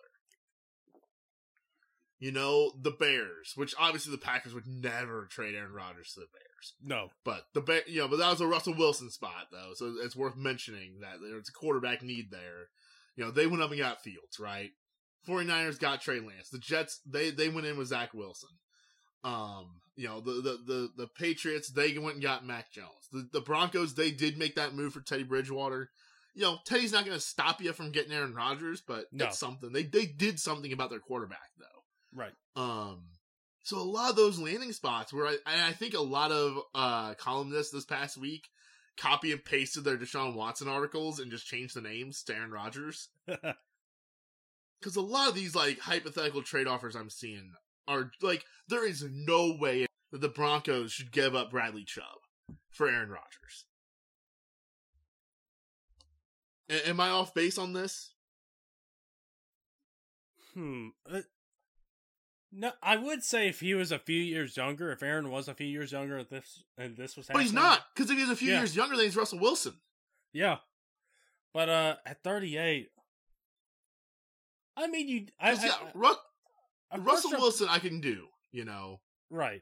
You 2.19 2.31
know, 2.31 2.71
the 2.81 2.91
Bears, 2.91 3.51
which 3.55 3.75
obviously 3.77 4.11
the 4.11 4.17
Packers 4.17 4.53
would 4.53 4.65
never 4.65 5.27
trade 5.29 5.55
Aaron 5.55 5.73
Rodgers 5.73 6.13
to 6.13 6.21
the 6.21 6.27
Bears. 6.31 6.73
No. 6.81 7.09
But 7.25 7.43
the 7.53 7.59
Bear, 7.59 7.81
you 7.85 7.99
know, 7.99 8.07
but 8.07 8.17
that 8.17 8.29
was 8.29 8.39
a 8.39 8.47
Russell 8.47 8.75
Wilson 8.77 9.09
spot 9.09 9.47
though, 9.51 9.71
so 9.75 9.95
it's 10.01 10.15
worth 10.15 10.37
mentioning 10.37 10.99
that 11.01 11.15
there's 11.21 11.49
a 11.49 11.51
quarterback 11.51 12.01
need 12.01 12.31
there. 12.31 12.69
You 13.17 13.25
know, 13.25 13.31
they 13.31 13.45
went 13.45 13.61
up 13.61 13.71
and 13.71 13.79
got 13.79 14.01
Fields, 14.01 14.39
right? 14.39 14.69
49ers 15.27 15.79
got 15.79 16.01
Trey 16.01 16.19
Lance. 16.19 16.49
The 16.51 16.59
Jets, 16.59 16.99
they 17.05 17.31
they 17.31 17.49
went 17.49 17.67
in 17.67 17.77
with 17.77 17.88
Zach 17.88 18.13
Wilson. 18.13 18.49
Um, 19.23 19.67
you 19.95 20.07
know, 20.07 20.19
the 20.19 20.31
the 20.33 20.57
the, 20.65 20.89
the 20.97 21.07
Patriots, 21.07 21.69
they 21.71 21.97
went 21.97 22.15
and 22.15 22.23
got 22.23 22.45
Mac 22.45 22.71
Jones. 22.71 22.88
The 23.12 23.27
the 23.31 23.41
Broncos, 23.41 23.93
they 23.95 24.12
did 24.12 24.38
make 24.38 24.55
that 24.55 24.75
move 24.75 24.93
for 24.93 25.01
Teddy 25.01 25.23
Bridgewater. 25.23 25.89
You 26.36 26.41
know, 26.43 26.57
Teddy's 26.65 26.91
not 26.91 27.05
going 27.05 27.15
to 27.17 27.23
stop 27.23 27.62
you 27.62 27.73
from 27.73 27.91
getting 27.91 28.12
Aaron 28.12 28.33
Rodgers, 28.33 28.81
but 28.86 29.05
No. 29.12 29.25
it's 29.25 29.38
something. 29.39 29.71
They 29.71 29.83
they 29.83 30.05
did 30.07 30.39
something 30.39 30.73
about 30.73 30.89
their 30.89 30.99
quarterback 30.99 31.51
though. 31.59 32.19
Right. 32.19 32.33
Um, 32.55 33.03
so 33.63 33.77
a 33.77 33.83
lot 33.83 34.09
of 34.09 34.15
those 34.15 34.39
landing 34.39 34.71
spots 34.73 35.13
where 35.13 35.27
I, 35.27 35.38
I 35.45 35.71
think 35.73 35.93
a 35.93 36.01
lot 36.01 36.31
of 36.31 36.57
uh 36.75 37.13
columnists 37.15 37.71
this 37.71 37.86
past 37.86 38.17
week 38.17 38.47
copy 38.97 39.31
and 39.31 39.43
pasted 39.45 39.83
their 39.83 39.97
Deshaun 39.97 40.36
Watson 40.36 40.67
articles 40.67 41.19
and 41.19 41.31
just 41.31 41.47
changed 41.47 41.75
the 41.75 41.81
names 41.81 42.23
to 42.23 42.36
Aaron 42.36 42.51
Rodgers. 42.51 43.09
Because 44.84 44.98
a 44.98 45.02
lot 45.02 45.30
of 45.30 45.36
these 45.36 45.56
like 45.56 45.80
hypothetical 45.80 46.41
trade 46.43 46.67
offers 46.67 46.93
I'm 46.93 47.10
seeing 47.10 47.54
are 47.88 48.12
like 48.22 48.43
there 48.67 48.86
is 48.86 49.06
no 49.10 49.56
way 49.58 49.86
that 50.12 50.19
the 50.19 50.28
Broncos 50.28 50.91
should 50.91 51.13
give 51.13 51.34
up 51.36 51.52
Bradley 51.52 51.86
Chubb 51.86 52.19
for 52.69 52.89
Aaron 52.89 53.10
Rodgers. 53.10 53.63
A- 56.69 56.89
am 56.89 57.00
I 57.00 57.10
off 57.10 57.34
base 57.34 57.58
on 57.58 57.72
this? 57.72 58.12
hmm. 60.54 60.89
Uh, 61.10 61.22
no, 62.52 62.72
I 62.84 62.98
would 62.98 63.24
say 63.24 63.48
if 63.48 63.62
he 63.62 63.74
was 63.74 63.91
a 63.91 63.98
few 63.98 64.22
years 64.22 64.56
younger, 64.58 64.91
if 64.91 65.02
Aaron 65.02 65.32
was 65.32 65.48
a 65.48 65.56
few 65.56 65.65
years 65.65 65.91
younger, 65.93 66.17
and 66.17 66.28
this 66.30 66.63
and 66.78 66.98
this 66.98 67.15
was 67.17 67.28
But 67.28 67.41
he's 67.41 67.54
not 67.54 67.82
because 67.96 68.12
if 68.12 68.17
he's 68.17 68.30
a 68.30 68.36
few 68.36 68.52
Yeah. 68.52 68.60
years 68.60 68.76
younger, 68.76 68.98
then 68.98 69.06
he's 69.06 69.15
Russell 69.15 69.39
Wilson. 69.39 69.76
Yeah. 70.34 70.58
But 71.54 71.69
uh, 71.69 71.96
at 72.06 72.22
38, 72.24 72.89
I 74.75 74.88
mean, 74.88 75.07
you. 75.07 75.25
I, 75.39 75.51
I, 75.51 75.53
yeah, 75.53 75.75
Ru- 75.93 76.15
a 76.91 76.99
Russell 76.99 77.31
Wilson, 77.31 77.67
I 77.69 77.79
can 77.79 78.01
do, 78.01 78.25
you 78.51 78.65
know. 78.65 78.99
Right. 79.29 79.62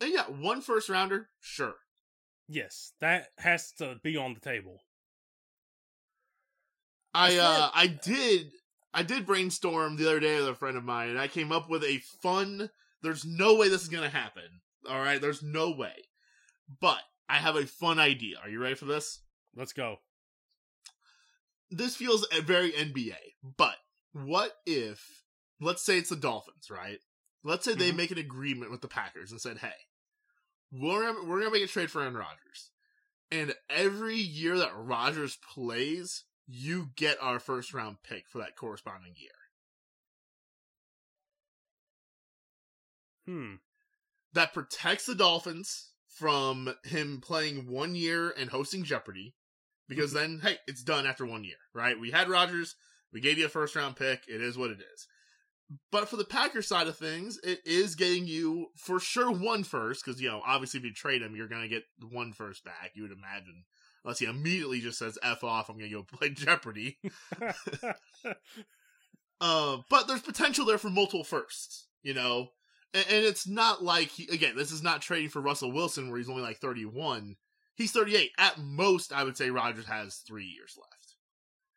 And 0.00 0.12
yeah, 0.12 0.24
one 0.24 0.60
first 0.60 0.88
rounder, 0.88 1.28
sure. 1.40 1.74
Yes, 2.48 2.92
that 3.00 3.28
has 3.38 3.72
to 3.78 3.96
be 4.02 4.16
on 4.16 4.34
the 4.34 4.40
table. 4.40 4.80
I 7.14 7.36
uh 7.36 7.70
I 7.74 7.86
did 7.86 8.52
I 8.94 9.02
did 9.02 9.26
brainstorm 9.26 9.96
the 9.96 10.06
other 10.06 10.20
day 10.20 10.36
with 10.36 10.48
a 10.48 10.54
friend 10.54 10.76
of 10.76 10.84
mine 10.84 11.10
and 11.10 11.18
I 11.18 11.28
came 11.28 11.52
up 11.52 11.68
with 11.68 11.84
a 11.84 11.98
fun 12.22 12.70
there's 13.02 13.24
no 13.24 13.56
way 13.56 13.68
this 13.68 13.82
is 13.82 13.88
gonna 13.88 14.08
happen. 14.08 14.60
Alright, 14.88 15.20
there's 15.20 15.42
no 15.42 15.70
way. 15.70 15.94
But 16.80 17.00
I 17.28 17.36
have 17.36 17.56
a 17.56 17.66
fun 17.66 17.98
idea. 17.98 18.36
Are 18.42 18.48
you 18.48 18.60
ready 18.60 18.74
for 18.74 18.86
this? 18.86 19.20
Let's 19.54 19.72
go. 19.72 19.96
This 21.72 21.96
feels 21.96 22.26
very 22.44 22.70
NBA, 22.72 23.16
but 23.56 23.76
what 24.12 24.52
if 24.66 25.24
let's 25.58 25.82
say 25.82 25.96
it's 25.96 26.10
the 26.10 26.16
Dolphins, 26.16 26.70
right? 26.70 27.00
Let's 27.42 27.64
say 27.64 27.74
they 27.74 27.92
Mhm. 27.92 27.96
make 27.96 28.10
an 28.10 28.18
agreement 28.18 28.70
with 28.70 28.82
the 28.82 28.88
Packers 28.88 29.30
and 29.32 29.40
said, 29.40 29.58
"Hey, 29.58 29.88
we're 30.70 31.02
gonna, 31.02 31.26
we're 31.26 31.38
gonna 31.38 31.50
make 31.50 31.62
a 31.64 31.66
trade 31.66 31.90
for 31.90 32.02
Aaron 32.02 32.16
Rodgers, 32.16 32.70
and 33.30 33.56
every 33.70 34.16
year 34.16 34.58
that 34.58 34.74
Rodgers 34.74 35.36
plays, 35.36 36.24
you 36.46 36.92
get 36.94 37.20
our 37.22 37.40
first 37.40 37.72
round 37.72 38.02
pick 38.02 38.28
for 38.28 38.38
that 38.38 38.54
corresponding 38.56 39.14
year." 39.16 39.30
Hmm. 43.24 43.54
That 44.32 44.52
protects 44.52 45.06
the 45.06 45.14
Dolphins 45.14 45.92
from 46.08 46.76
him 46.84 47.20
playing 47.20 47.66
one 47.66 47.94
year 47.94 48.30
and 48.30 48.50
hosting 48.50 48.84
Jeopardy, 48.84 49.34
because 49.88 50.12
then, 50.12 50.40
hey, 50.42 50.58
it's 50.66 50.82
done 50.82 51.06
after 51.06 51.26
one 51.26 51.44
year, 51.44 51.56
right? 51.74 51.98
We 51.98 52.10
had 52.10 52.28
Rodgers, 52.28 52.76
we 53.12 53.20
gave 53.20 53.38
you 53.38 53.46
a 53.46 53.50
first 53.50 53.76
round 53.76 53.96
pick, 53.96 54.22
it 54.28 54.40
is 54.40 54.56
what 54.56 54.70
it 54.70 54.80
is. 54.94 55.06
But 55.90 56.08
for 56.08 56.16
the 56.16 56.24
Packers 56.24 56.68
side 56.68 56.86
of 56.86 56.98
things, 56.98 57.38
it 57.42 57.60
is 57.64 57.94
getting 57.94 58.26
you 58.26 58.66
for 58.76 59.00
sure 59.00 59.30
one 59.30 59.64
first, 59.64 60.04
because 60.04 60.20
you 60.20 60.28
know, 60.28 60.42
obviously 60.46 60.78
if 60.78 60.84
you 60.84 60.92
trade 60.92 61.22
him, 61.22 61.34
you're 61.34 61.48
gonna 61.48 61.68
get 61.68 61.84
one 62.10 62.32
first 62.32 62.64
back, 62.64 62.92
you 62.94 63.02
would 63.02 63.12
imagine. 63.12 63.64
Unless 64.04 64.18
he 64.18 64.26
immediately 64.26 64.80
just 64.80 64.98
says 64.98 65.18
F 65.22 65.44
off, 65.44 65.68
I'm 65.68 65.78
gonna 65.78 65.90
go 65.90 66.02
play 66.02 66.30
Jeopardy. 66.34 66.98
Uh, 69.42 69.78
but 69.90 70.06
there's 70.06 70.22
potential 70.22 70.64
there 70.64 70.78
for 70.78 70.88
multiple 70.88 71.24
firsts, 71.24 71.88
you 72.04 72.14
know? 72.14 72.50
And, 72.94 73.04
and 73.10 73.24
it's 73.26 73.44
not 73.44 73.82
like, 73.82 74.06
he, 74.06 74.28
again, 74.32 74.54
this 74.54 74.70
is 74.70 74.84
not 74.84 75.02
trading 75.02 75.30
for 75.30 75.42
Russell 75.42 75.72
Wilson 75.72 76.08
where 76.08 76.18
he's 76.18 76.28
only 76.28 76.42
like 76.42 76.58
31. 76.58 77.34
He's 77.74 77.92
38. 77.92 78.30
At 78.38 78.58
most, 78.58 79.12
I 79.12 79.24
would 79.24 79.36
say 79.36 79.50
Rodgers 79.50 79.86
has 79.86 80.16
three 80.16 80.46
years 80.46 80.76
left. 80.76 81.14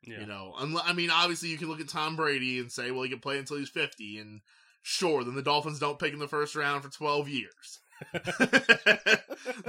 yeah. 0.04 0.22
You 0.22 0.26
know, 0.28 0.54
I 0.84 0.94
mean, 0.94 1.10
obviously 1.10 1.50
you 1.50 1.58
can 1.58 1.70
look 1.70 1.80
at 1.80 1.90
Tom 1.90 2.16
Brady 2.16 2.60
and 2.60 2.72
say, 2.72 2.92
well, 2.92 3.04
he 3.04 3.10
can 3.10 3.20
play 3.20 3.38
until 3.38 3.58
he's 3.58 3.70
50. 3.70 4.20
And 4.20 4.42
sure, 4.82 5.24
then 5.24 5.36
the 5.36 5.42
Dolphins 5.42 5.80
don't 5.80 6.00
pick 6.00 6.14
in 6.14 6.20
the 6.20 6.28
first 6.28 6.56
round 6.56 6.84
for 6.84 6.90
12 6.90 7.30
years. 7.30 7.80
the 8.14 9.22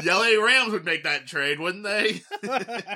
LA 0.05 0.45
Rams 0.45 0.73
would 0.73 0.85
make 0.85 1.05
that 1.05 1.27
trade, 1.27 1.61
wouldn't 1.61 1.85
they? 1.85 2.23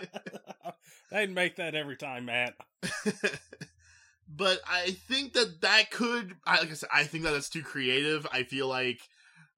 They'd 1.11 1.35
make 1.35 1.57
that 1.57 1.75
every 1.75 1.97
time, 1.97 2.27
Matt. 2.27 2.55
but 4.29 4.61
I 4.69 4.91
think 5.09 5.35
that 5.35 5.61
that 5.63 5.91
could, 5.91 6.37
I, 6.47 6.61
like 6.61 6.71
I 6.71 6.75
said, 6.75 6.89
I 6.93 7.05
think 7.05 7.25
that 7.25 7.33
that's 7.33 7.49
too 7.49 7.63
creative. 7.63 8.27
I 8.33 8.45
feel 8.45 8.69
like 8.69 9.01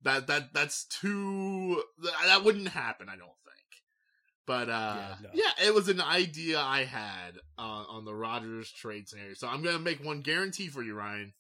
that 0.03 0.27
that 0.27 0.53
that's 0.53 0.85
too 0.87 1.83
that, 2.03 2.12
that 2.27 2.45
wouldn't 2.45 2.68
happen. 2.68 3.09
I 3.09 3.16
don't. 3.16 3.31
But 4.47 4.68
uh, 4.68 4.97
Yeah, 4.99 5.14
no. 5.22 5.28
yeah, 5.34 5.66
it 5.66 5.74
was 5.74 5.88
an 5.88 6.01
idea 6.01 6.59
I 6.59 6.84
had 6.84 7.38
uh, 7.59 7.84
on 7.88 8.05
the 8.05 8.14
Rodgers 8.14 8.70
trade 8.70 9.09
scenario. 9.09 9.34
So 9.34 9.47
I'm 9.49 9.62
gonna 9.62 9.78
make 9.78 10.05
one 10.05 10.20
guarantee 10.20 10.68
for 10.68 10.82
you, 10.82 10.95
Ryan. 10.95 11.32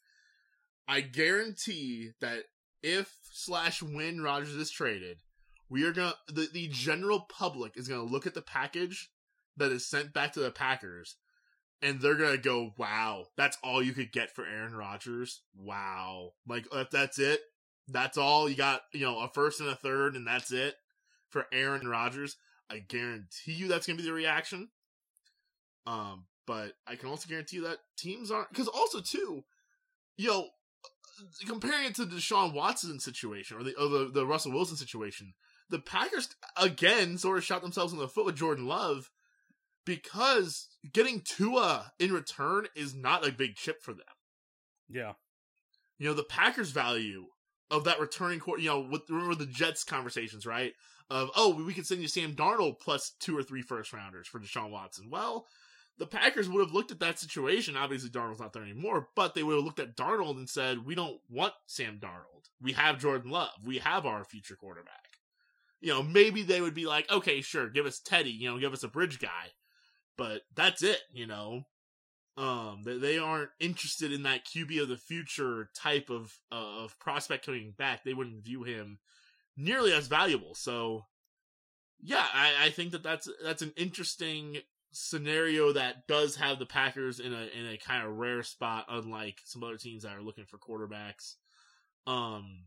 I 0.86 1.00
guarantee 1.00 2.10
that 2.20 2.44
if 2.82 3.16
slash 3.32 3.82
when 3.82 4.20
Rodgers 4.22 4.54
is 4.54 4.70
traded, 4.70 5.18
we 5.68 5.84
are 5.84 5.92
gonna 5.92 6.14
the, 6.28 6.48
the 6.52 6.68
general 6.68 7.20
public 7.20 7.76
is 7.76 7.88
gonna 7.88 8.02
look 8.04 8.26
at 8.26 8.34
the 8.34 8.42
package 8.42 9.10
that 9.56 9.72
is 9.72 9.86
sent 9.86 10.12
back 10.12 10.32
to 10.32 10.40
the 10.40 10.50
Packers 10.50 11.16
and 11.82 12.00
they're 12.00 12.14
gonna 12.14 12.38
go, 12.38 12.72
Wow, 12.78 13.26
that's 13.36 13.58
all 13.62 13.82
you 13.82 13.92
could 13.92 14.12
get 14.12 14.34
for 14.34 14.46
Aaron 14.46 14.74
Rodgers. 14.74 15.42
Wow. 15.56 16.32
Like 16.46 16.66
if 16.72 16.90
that's 16.90 17.18
it, 17.18 17.40
that's 17.88 18.16
all 18.16 18.48
you 18.48 18.56
got, 18.56 18.82
you 18.92 19.00
know, 19.00 19.18
a 19.18 19.28
first 19.28 19.60
and 19.60 19.68
a 19.68 19.74
third, 19.74 20.14
and 20.14 20.26
that's 20.26 20.52
it 20.52 20.76
for 21.28 21.46
Aaron 21.52 21.88
Rodgers. 21.88 22.36
I 22.72 22.78
guarantee 22.78 23.52
you 23.52 23.68
that's 23.68 23.86
gonna 23.86 23.98
be 23.98 24.04
the 24.04 24.12
reaction. 24.12 24.68
Um, 25.86 26.26
but 26.46 26.72
I 26.86 26.96
can 26.96 27.08
also 27.08 27.28
guarantee 27.28 27.56
you 27.56 27.64
that 27.64 27.78
teams 27.96 28.30
aren't 28.30 28.48
because 28.50 28.68
also 28.68 29.00
too, 29.00 29.44
you 30.16 30.28
know, 30.28 30.48
comparing 31.46 31.86
it 31.86 31.94
to 31.96 32.04
the 32.04 32.16
Deshaun 32.16 32.54
Watson 32.54 32.98
situation 32.98 33.56
or 33.58 33.62
the 33.62 33.74
or 33.78 33.88
the, 33.88 34.10
the 34.12 34.26
Russell 34.26 34.52
Wilson 34.52 34.76
situation, 34.76 35.34
the 35.68 35.78
Packers 35.78 36.28
again 36.56 37.18
sort 37.18 37.38
of 37.38 37.44
shot 37.44 37.62
themselves 37.62 37.92
in 37.92 37.98
the 37.98 38.08
foot 38.08 38.24
with 38.24 38.36
Jordan 38.36 38.66
Love 38.66 39.10
because 39.84 40.68
getting 40.92 41.20
Tua 41.20 41.92
in 41.98 42.12
return 42.12 42.66
is 42.74 42.94
not 42.94 43.26
a 43.26 43.32
big 43.32 43.56
chip 43.56 43.82
for 43.82 43.92
them. 43.92 44.04
Yeah. 44.88 45.12
You 45.98 46.08
know, 46.08 46.14
the 46.14 46.24
Packers 46.24 46.70
value 46.70 47.26
of 47.70 47.84
that 47.84 48.00
returning 48.00 48.38
court, 48.40 48.60
you 48.60 48.68
know, 48.68 48.80
with 48.80 49.02
remember 49.08 49.34
the 49.34 49.46
Jets 49.46 49.84
conversations, 49.84 50.46
right? 50.46 50.72
Of 51.12 51.30
oh, 51.36 51.62
we 51.62 51.74
could 51.74 51.86
send 51.86 52.00
you 52.00 52.08
Sam 52.08 52.32
Darnold 52.32 52.80
plus 52.80 53.10
two 53.20 53.36
or 53.36 53.42
three 53.42 53.60
first 53.60 53.92
rounders 53.92 54.26
for 54.26 54.40
Deshaun 54.40 54.70
Watson. 54.70 55.10
Well, 55.10 55.46
the 55.98 56.06
Packers 56.06 56.48
would 56.48 56.60
have 56.64 56.72
looked 56.72 56.90
at 56.90 57.00
that 57.00 57.18
situation. 57.18 57.76
Obviously, 57.76 58.08
Darnold's 58.08 58.40
not 58.40 58.54
there 58.54 58.62
anymore, 58.62 59.08
but 59.14 59.34
they 59.34 59.42
would 59.42 59.56
have 59.56 59.64
looked 59.64 59.78
at 59.78 59.94
Darnold 59.94 60.38
and 60.38 60.48
said, 60.48 60.86
"We 60.86 60.94
don't 60.94 61.20
want 61.28 61.52
Sam 61.66 61.98
Darnold. 62.00 62.48
We 62.62 62.72
have 62.72 62.98
Jordan 62.98 63.30
Love. 63.30 63.50
We 63.62 63.76
have 63.80 64.06
our 64.06 64.24
future 64.24 64.56
quarterback." 64.56 65.18
You 65.82 65.90
know, 65.90 66.02
maybe 66.02 66.44
they 66.44 66.62
would 66.62 66.72
be 66.72 66.86
like, 66.86 67.10
"Okay, 67.10 67.42
sure, 67.42 67.68
give 67.68 67.84
us 67.84 68.00
Teddy. 68.00 68.30
You 68.30 68.50
know, 68.50 68.58
give 68.58 68.72
us 68.72 68.82
a 68.82 68.88
bridge 68.88 69.18
guy." 69.18 69.52
But 70.16 70.44
that's 70.54 70.82
it. 70.82 71.00
You 71.12 71.26
know, 71.26 71.66
um, 72.38 72.84
they, 72.86 72.96
they 72.96 73.18
aren't 73.18 73.50
interested 73.60 74.12
in 74.12 74.22
that 74.22 74.46
QB 74.46 74.80
of 74.80 74.88
the 74.88 74.96
future 74.96 75.68
type 75.74 76.08
of 76.08 76.38
uh, 76.50 76.84
of 76.84 76.98
prospect 76.98 77.44
coming 77.44 77.74
back. 77.76 78.02
They 78.02 78.14
wouldn't 78.14 78.46
view 78.46 78.62
him 78.62 78.98
nearly 79.56 79.92
as 79.92 80.06
valuable. 80.06 80.54
So, 80.54 81.06
yeah, 82.00 82.24
I, 82.32 82.66
I 82.66 82.70
think 82.70 82.92
that 82.92 83.02
that's 83.02 83.28
that's 83.42 83.62
an 83.62 83.72
interesting 83.76 84.58
scenario 84.92 85.72
that 85.72 86.06
does 86.06 86.36
have 86.36 86.58
the 86.58 86.66
Packers 86.66 87.18
in 87.18 87.32
a 87.32 87.48
in 87.58 87.66
a 87.66 87.78
kind 87.78 88.06
of 88.06 88.16
rare 88.16 88.42
spot, 88.42 88.86
unlike 88.88 89.38
some 89.44 89.62
other 89.64 89.76
teams 89.76 90.02
that 90.02 90.16
are 90.16 90.22
looking 90.22 90.46
for 90.46 90.58
quarterbacks. 90.58 91.34
Um, 92.06 92.64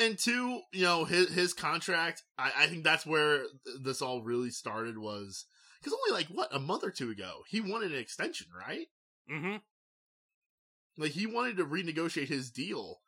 and 0.00 0.18
two, 0.18 0.60
you 0.72 0.82
know, 0.82 1.04
his 1.04 1.28
his 1.30 1.52
contract. 1.52 2.22
I, 2.38 2.52
I 2.60 2.66
think 2.66 2.84
that's 2.84 3.06
where 3.06 3.44
this 3.82 4.02
all 4.02 4.22
really 4.22 4.50
started 4.50 4.98
was 4.98 5.46
because 5.80 5.96
only 6.08 6.18
like 6.18 6.28
what 6.28 6.54
a 6.54 6.60
month 6.60 6.84
or 6.84 6.90
two 6.90 7.10
ago 7.10 7.42
he 7.48 7.60
wanted 7.60 7.92
an 7.92 7.98
extension, 7.98 8.46
right? 8.56 8.86
Mm-hmm. 9.30 9.56
Like 10.96 11.12
he 11.12 11.26
wanted 11.26 11.56
to 11.56 11.64
renegotiate 11.64 12.28
his 12.28 12.50
deal, 12.50 13.00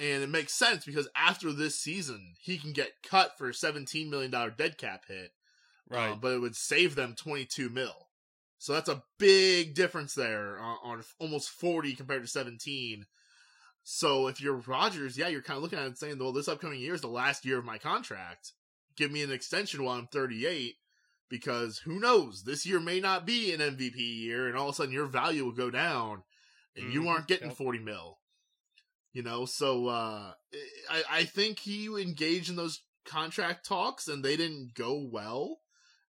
and 0.00 0.22
it 0.22 0.28
makes 0.28 0.52
sense 0.52 0.84
because 0.84 1.08
after 1.16 1.52
this 1.52 1.78
season 1.78 2.34
he 2.40 2.58
can 2.58 2.72
get 2.72 3.02
cut 3.02 3.36
for 3.36 3.48
a 3.48 3.54
seventeen 3.54 4.10
million 4.10 4.30
dollar 4.30 4.50
dead 4.50 4.78
cap 4.78 5.04
hit, 5.08 5.32
right? 5.88 6.12
Uh, 6.12 6.16
but 6.16 6.32
it 6.32 6.40
would 6.40 6.56
save 6.56 6.94
them 6.94 7.14
twenty 7.16 7.44
two 7.44 7.68
mil. 7.68 8.08
So 8.58 8.72
that's 8.72 8.88
a 8.88 9.04
big 9.18 9.74
difference 9.74 10.14
there 10.14 10.58
on, 10.58 10.78
on 10.82 11.04
almost 11.18 11.50
forty 11.50 11.94
compared 11.94 12.22
to 12.22 12.28
seventeen. 12.28 13.06
So 13.82 14.26
if 14.26 14.40
you're 14.40 14.62
Rodgers, 14.66 15.16
yeah, 15.16 15.28
you're 15.28 15.42
kind 15.42 15.56
of 15.56 15.62
looking 15.62 15.78
at 15.78 15.84
it 15.84 15.88
and 15.88 15.98
saying, 15.98 16.18
well, 16.18 16.32
this 16.32 16.48
upcoming 16.48 16.80
year 16.80 16.94
is 16.94 17.00
the 17.00 17.08
last 17.08 17.46
year 17.46 17.58
of 17.58 17.64
my 17.64 17.78
contract. 17.78 18.52
Give 18.96 19.10
me 19.10 19.22
an 19.22 19.32
extension 19.32 19.82
while 19.82 19.96
I'm 19.96 20.08
38 20.08 20.74
because 21.28 21.78
who 21.78 21.98
knows? 21.98 22.42
This 22.44 22.66
year 22.66 22.80
may 22.80 23.00
not 23.00 23.26
be 23.26 23.52
an 23.52 23.60
MVP 23.60 23.96
year, 23.96 24.46
and 24.46 24.56
all 24.56 24.68
of 24.68 24.74
a 24.74 24.76
sudden 24.76 24.92
your 24.92 25.06
value 25.06 25.44
will 25.44 25.52
go 25.52 25.70
down, 25.70 26.22
and 26.76 26.86
mm-hmm. 26.86 26.92
you 26.92 27.08
aren't 27.08 27.28
getting 27.28 27.48
yep. 27.48 27.56
forty 27.56 27.78
mil. 27.78 28.17
You 29.12 29.22
know, 29.22 29.46
so 29.46 29.86
uh, 29.88 30.32
I 30.90 31.02
I 31.10 31.24
think 31.24 31.58
he 31.58 31.86
engaged 31.86 32.50
in 32.50 32.56
those 32.56 32.82
contract 33.04 33.66
talks, 33.66 34.06
and 34.06 34.24
they 34.24 34.36
didn't 34.36 34.74
go 34.74 35.08
well, 35.10 35.58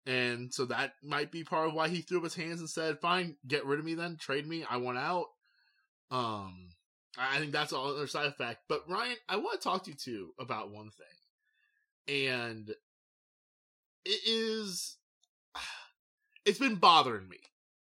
and 0.06 0.54
so 0.54 0.66
that 0.66 0.94
might 1.04 1.32
be 1.32 1.44
part 1.44 1.68
of 1.68 1.74
why 1.74 1.90
he 1.90 2.02
threw 2.02 2.18
up 2.18 2.24
his 2.24 2.36
hands 2.36 2.60
and 2.60 2.70
said, 2.70 3.00
"Fine, 3.00 3.36
get 3.48 3.66
rid 3.66 3.80
of 3.80 3.86
me, 3.86 3.94
then 3.94 4.18
trade 4.18 4.48
me. 4.48 4.66
I 4.70 4.78
want 4.78 4.98
out." 4.98 5.28
Um, 6.10 6.70
I 7.18 7.40
think 7.40 7.52
that's 7.52 7.74
all 7.74 7.88
other 7.88 8.08
side 8.08 8.28
effect. 8.28 8.62
But 8.70 8.84
Ryan, 8.90 9.16
I 9.28 9.38
want 9.38 9.60
to 9.60 9.64
talk 9.64 9.84
to 9.84 9.92
you 9.92 9.98
too 9.98 10.34
about 10.40 10.72
one 10.72 10.90
thing, 10.90 12.16
and 12.16 12.70
it 14.06 14.22
is 14.26 14.98
it's 16.46 16.60
been 16.60 16.76
bothering 16.76 17.28
me. 17.28 17.40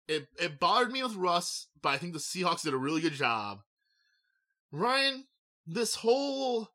It 0.07 0.27
it 0.39 0.59
bothered 0.59 0.91
me 0.91 1.03
with 1.03 1.15
Russ, 1.15 1.67
but 1.81 1.89
I 1.89 1.97
think 1.97 2.13
the 2.13 2.19
Seahawks 2.19 2.63
did 2.63 2.73
a 2.73 2.77
really 2.77 3.01
good 3.01 3.13
job. 3.13 3.59
Ryan, 4.71 5.25
this 5.65 5.95
whole 5.95 6.69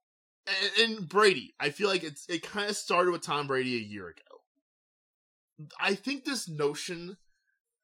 and, 0.46 0.90
and 0.98 1.08
Brady, 1.08 1.54
I 1.60 1.70
feel 1.70 1.88
like 1.88 2.04
it's 2.04 2.26
it 2.28 2.42
kind 2.42 2.68
of 2.68 2.76
started 2.76 3.10
with 3.12 3.22
Tom 3.22 3.46
Brady 3.46 3.76
a 3.76 3.80
year 3.80 4.08
ago. 4.08 5.68
I 5.78 5.94
think 5.94 6.24
this 6.24 6.48
notion 6.48 7.16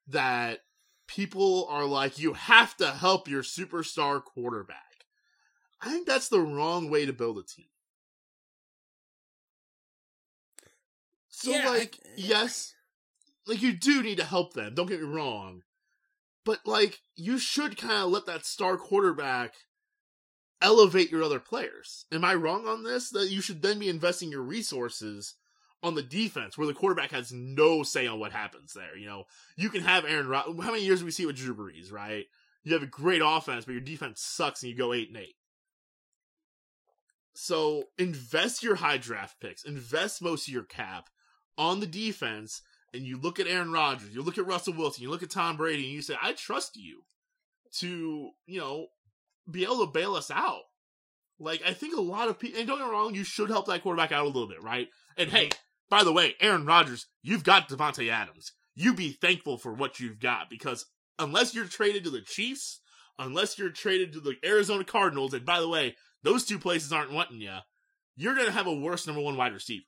that 0.08 0.60
people 1.06 1.66
are 1.70 1.84
like 1.84 2.18
you 2.18 2.32
have 2.32 2.76
to 2.78 2.90
help 2.90 3.28
your 3.28 3.42
superstar 3.42 4.22
quarterback. 4.22 4.76
I 5.80 5.90
think 5.90 6.06
that's 6.06 6.28
the 6.28 6.40
wrong 6.40 6.90
way 6.90 7.06
to 7.06 7.12
build 7.12 7.38
a 7.38 7.42
team. 7.42 7.66
So 11.28 11.50
yeah, 11.50 11.68
like 11.68 11.98
I, 12.04 12.08
eh, 12.08 12.14
yes, 12.16 12.74
like 13.46 13.60
you 13.60 13.74
do 13.74 14.02
need 14.02 14.16
to 14.16 14.24
help 14.24 14.54
them. 14.54 14.74
Don't 14.74 14.86
get 14.86 15.02
me 15.02 15.06
wrong, 15.06 15.62
but 16.44 16.60
like 16.64 17.00
you 17.14 17.38
should 17.38 17.76
kind 17.76 18.04
of 18.04 18.10
let 18.10 18.24
that 18.26 18.46
star 18.46 18.78
quarterback 18.78 19.54
elevate 20.62 21.10
your 21.10 21.22
other 21.22 21.40
players. 21.40 22.06
Am 22.12 22.24
I 22.24 22.34
wrong 22.34 22.66
on 22.66 22.82
this? 22.82 23.10
That 23.10 23.30
you 23.30 23.40
should 23.40 23.62
then 23.62 23.78
be 23.78 23.88
investing 23.88 24.30
your 24.30 24.42
resources 24.42 25.34
on 25.82 25.94
the 25.94 26.02
defense 26.02 26.56
where 26.56 26.66
the 26.66 26.74
quarterback 26.74 27.10
has 27.12 27.32
no 27.32 27.82
say 27.82 28.06
on 28.06 28.18
what 28.18 28.32
happens 28.32 28.72
there. 28.72 28.96
You 28.96 29.06
know, 29.06 29.24
you 29.56 29.70
can 29.70 29.82
have 29.82 30.04
Aaron 30.04 30.28
Rod- 30.28 30.46
How 30.60 30.72
many 30.72 30.84
years 30.84 31.00
do 31.00 31.04
we 31.04 31.10
see 31.10 31.26
with 31.26 31.36
Drew 31.36 31.54
Brees, 31.54 31.92
right? 31.92 32.24
You 32.64 32.72
have 32.72 32.82
a 32.82 32.86
great 32.86 33.22
offense, 33.24 33.64
but 33.64 33.72
your 33.72 33.80
defense 33.80 34.20
sucks 34.20 34.62
and 34.62 34.70
you 34.70 34.76
go 34.76 34.92
8 34.92 35.08
and 35.08 35.18
8. 35.18 35.34
So 37.34 37.84
invest 37.98 38.62
your 38.62 38.76
high 38.76 38.96
draft 38.96 39.40
picks, 39.40 39.64
invest 39.64 40.22
most 40.22 40.48
of 40.48 40.54
your 40.54 40.64
cap 40.64 41.10
on 41.58 41.80
the 41.80 41.86
defense 41.86 42.62
and 42.94 43.06
you 43.06 43.18
look 43.18 43.38
at 43.38 43.46
Aaron 43.46 43.72
Rodgers, 43.72 44.14
you 44.14 44.22
look 44.22 44.38
at 44.38 44.46
Russell 44.46 44.74
Wilson, 44.74 45.02
you 45.02 45.10
look 45.10 45.22
at 45.22 45.30
Tom 45.30 45.56
Brady, 45.56 45.84
and 45.84 45.92
you 45.92 46.02
say, 46.02 46.16
I 46.20 46.32
trust 46.32 46.76
you 46.76 47.02
to, 47.78 48.30
you 48.46 48.60
know, 48.60 48.86
be 49.50 49.64
able 49.64 49.86
to 49.86 49.92
bail 49.92 50.14
us 50.14 50.30
out. 50.30 50.62
Like, 51.38 51.62
I 51.66 51.72
think 51.72 51.96
a 51.96 52.00
lot 52.00 52.28
of 52.28 52.38
people, 52.38 52.58
and 52.58 52.68
don't 52.68 52.78
get 52.78 52.86
me 52.86 52.92
wrong, 52.92 53.14
you 53.14 53.24
should 53.24 53.50
help 53.50 53.66
that 53.66 53.82
quarterback 53.82 54.12
out 54.12 54.24
a 54.24 54.26
little 54.26 54.48
bit, 54.48 54.62
right? 54.62 54.88
And 55.16 55.30
hey, 55.30 55.50
by 55.90 56.02
the 56.02 56.12
way, 56.12 56.34
Aaron 56.40 56.64
Rodgers, 56.64 57.06
you've 57.22 57.44
got 57.44 57.68
Davante 57.68 58.10
Adams. 58.10 58.52
You 58.74 58.94
be 58.94 59.12
thankful 59.12 59.58
for 59.58 59.72
what 59.72 60.00
you've 60.00 60.18
got 60.18 60.50
because 60.50 60.86
unless 61.18 61.54
you're 61.54 61.66
traded 61.66 62.04
to 62.04 62.10
the 62.10 62.22
Chiefs, 62.22 62.80
unless 63.18 63.58
you're 63.58 63.70
traded 63.70 64.12
to 64.12 64.20
the 64.20 64.36
Arizona 64.44 64.84
Cardinals, 64.84 65.34
and 65.34 65.44
by 65.44 65.60
the 65.60 65.68
way, 65.68 65.96
those 66.22 66.44
two 66.44 66.58
places 66.58 66.92
aren't 66.92 67.12
wanting 67.12 67.40
you, 67.40 67.56
you're 68.16 68.34
going 68.34 68.46
to 68.46 68.52
have 68.52 68.66
a 68.66 68.74
worse 68.74 69.06
number 69.06 69.22
one 69.22 69.36
wide 69.36 69.52
receiver. 69.52 69.84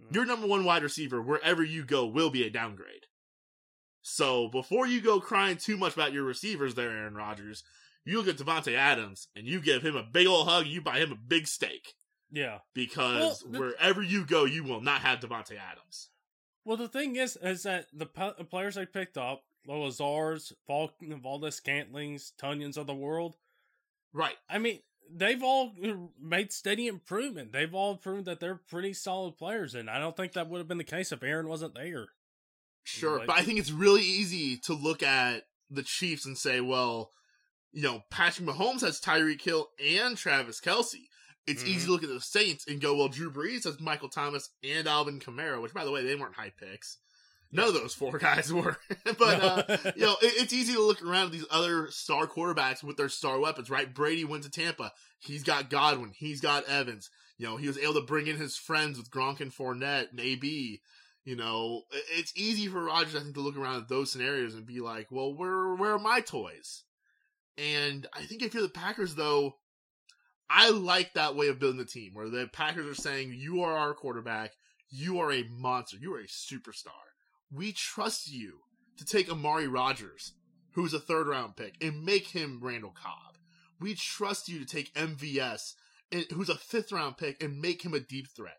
Mm-hmm. 0.00 0.14
Your 0.14 0.26
number 0.26 0.46
one 0.46 0.64
wide 0.64 0.82
receiver, 0.82 1.22
wherever 1.22 1.62
you 1.62 1.84
go, 1.84 2.06
will 2.06 2.30
be 2.30 2.44
a 2.44 2.50
downgrade. 2.50 3.06
So 4.02 4.48
before 4.48 4.86
you 4.86 5.00
go 5.00 5.20
crying 5.20 5.56
too 5.56 5.76
much 5.76 5.94
about 5.94 6.12
your 6.12 6.24
receivers 6.24 6.74
there, 6.74 6.90
Aaron 6.90 7.14
Rodgers, 7.14 7.62
you 8.08 8.18
look 8.18 8.28
at 8.28 8.36
Davante 8.36 8.74
Adams 8.74 9.28
and 9.36 9.46
you 9.46 9.60
give 9.60 9.82
him 9.82 9.96
a 9.96 10.02
big 10.02 10.26
old 10.26 10.48
hug, 10.48 10.66
you 10.66 10.80
buy 10.80 10.98
him 10.98 11.12
a 11.12 11.16
big 11.16 11.46
steak. 11.46 11.94
Yeah. 12.30 12.58
Because 12.74 13.42
well, 13.42 13.52
the, 13.52 13.58
wherever 13.58 14.02
you 14.02 14.24
go, 14.24 14.44
you 14.44 14.64
will 14.64 14.80
not 14.80 15.00
have 15.00 15.20
Davante 15.20 15.56
Adams. 15.58 16.10
Well, 16.64 16.76
the 16.76 16.88
thing 16.88 17.16
is, 17.16 17.36
is 17.42 17.62
that 17.62 17.86
the 17.92 18.06
players 18.06 18.74
they 18.74 18.86
picked 18.86 19.16
up, 19.16 19.42
the 19.64 19.72
Lazards, 19.72 20.52
Valdes-Scantlings, 20.68 22.32
Tonyans 22.40 22.76
of 22.76 22.86
the 22.86 22.94
world. 22.94 23.36
Right. 24.12 24.36
I 24.48 24.58
mean, 24.58 24.80
they've 25.10 25.42
all 25.42 25.72
made 26.20 26.52
steady 26.52 26.86
improvement. 26.86 27.52
They've 27.52 27.74
all 27.74 27.96
proved 27.96 28.26
that 28.26 28.40
they're 28.40 28.60
pretty 28.68 28.92
solid 28.92 29.36
players, 29.36 29.74
and 29.74 29.88
I 29.88 29.98
don't 29.98 30.16
think 30.16 30.32
that 30.34 30.48
would 30.48 30.58
have 30.58 30.68
been 30.68 30.78
the 30.78 30.84
case 30.84 31.12
if 31.12 31.22
Aaron 31.22 31.48
wasn't 31.48 31.74
there. 31.74 32.08
Sure, 32.84 33.18
like, 33.18 33.26
but 33.26 33.36
I 33.36 33.42
think 33.42 33.58
it's 33.58 33.70
really 33.70 34.02
easy 34.02 34.56
to 34.64 34.72
look 34.72 35.02
at 35.02 35.44
the 35.70 35.82
Chiefs 35.82 36.24
and 36.24 36.36
say, 36.36 36.60
well, 36.60 37.10
you 37.72 37.82
know, 37.82 38.02
Patrick 38.10 38.48
Mahomes 38.48 38.80
has 38.80 39.00
Tyreek 39.00 39.42
Hill 39.42 39.68
and 39.84 40.16
Travis 40.16 40.60
Kelce. 40.60 41.06
It's 41.46 41.62
mm-hmm. 41.62 41.70
easy 41.70 41.86
to 41.86 41.92
look 41.92 42.02
at 42.02 42.10
the 42.10 42.20
Saints 42.20 42.66
and 42.68 42.80
go, 42.80 42.96
well, 42.96 43.08
Drew 43.08 43.30
Brees 43.30 43.64
has 43.64 43.80
Michael 43.80 44.08
Thomas 44.08 44.50
and 44.62 44.86
Alvin 44.86 45.18
Kamara, 45.18 45.60
which, 45.62 45.72
by 45.72 45.84
the 45.84 45.90
way, 45.90 46.04
they 46.04 46.14
weren't 46.14 46.34
high 46.34 46.52
picks. 46.58 46.98
None 47.50 47.68
of 47.68 47.74
those 47.74 47.94
four 47.94 48.18
guys 48.18 48.52
were. 48.52 48.76
but, 49.04 49.42
uh, 49.42 49.76
you 49.96 50.02
know, 50.02 50.16
it, 50.22 50.42
it's 50.42 50.52
easy 50.52 50.74
to 50.74 50.82
look 50.82 51.02
around 51.02 51.26
at 51.26 51.32
these 51.32 51.46
other 51.50 51.90
star 51.90 52.26
quarterbacks 52.26 52.82
with 52.82 52.96
their 52.96 53.08
star 53.08 53.38
weapons, 53.40 53.70
right? 53.70 53.92
Brady 53.94 54.24
went 54.24 54.44
to 54.44 54.50
Tampa. 54.50 54.92
He's 55.18 55.42
got 55.42 55.70
Godwin. 55.70 56.12
He's 56.14 56.40
got 56.40 56.68
Evans. 56.68 57.10
You 57.38 57.46
know, 57.46 57.56
he 57.56 57.66
was 57.66 57.78
able 57.78 57.94
to 57.94 58.02
bring 58.02 58.26
in 58.26 58.36
his 58.36 58.56
friends 58.56 58.98
with 58.98 59.10
Gronk 59.10 59.40
and 59.40 59.52
Fournette 59.52 60.10
and 60.10 60.20
AB. 60.20 60.80
You 61.24 61.36
know, 61.36 61.82
it's 62.10 62.32
easy 62.36 62.68
for 62.68 62.84
Rodgers, 62.84 63.14
I 63.14 63.20
think, 63.20 63.34
to 63.34 63.40
look 63.40 63.56
around 63.56 63.82
at 63.82 63.88
those 63.88 64.10
scenarios 64.10 64.54
and 64.54 64.66
be 64.66 64.80
like, 64.80 65.08
well, 65.10 65.34
where, 65.34 65.74
where 65.74 65.92
are 65.92 65.98
my 65.98 66.20
toys? 66.20 66.84
And 67.58 68.06
I 68.14 68.22
think 68.22 68.42
if 68.42 68.54
you're 68.54 68.62
the 68.62 68.68
Packers, 68.68 69.16
though, 69.16 69.56
I 70.48 70.70
like 70.70 71.14
that 71.14 71.34
way 71.36 71.48
of 71.48 71.58
building 71.58 71.78
the 71.78 71.84
team 71.84 72.14
where 72.14 72.28
the 72.28 72.48
Packers 72.52 72.86
are 72.86 73.00
saying, 73.00 73.34
you 73.36 73.62
are 73.62 73.76
our 73.76 73.94
quarterback. 73.94 74.52
You 74.90 75.18
are 75.18 75.32
a 75.32 75.44
monster. 75.50 75.98
You 76.00 76.14
are 76.14 76.20
a 76.20 76.26
superstar. 76.26 76.92
We 77.52 77.72
trust 77.72 78.30
you 78.30 78.60
to 78.96 79.04
take 79.04 79.30
Amari 79.30 79.68
Rodgers, 79.68 80.32
who's 80.72 80.94
a 80.94 81.00
third 81.00 81.26
round 81.26 81.56
pick, 81.56 81.74
and 81.82 82.04
make 82.04 82.28
him 82.28 82.60
Randall 82.62 82.94
Cobb. 82.94 83.36
We 83.80 83.94
trust 83.94 84.48
you 84.48 84.58
to 84.58 84.64
take 84.64 84.94
MVS, 84.94 85.74
who's 86.32 86.48
a 86.48 86.56
fifth 86.56 86.92
round 86.92 87.18
pick, 87.18 87.42
and 87.42 87.60
make 87.60 87.84
him 87.84 87.94
a 87.94 88.00
deep 88.00 88.28
threat. 88.34 88.58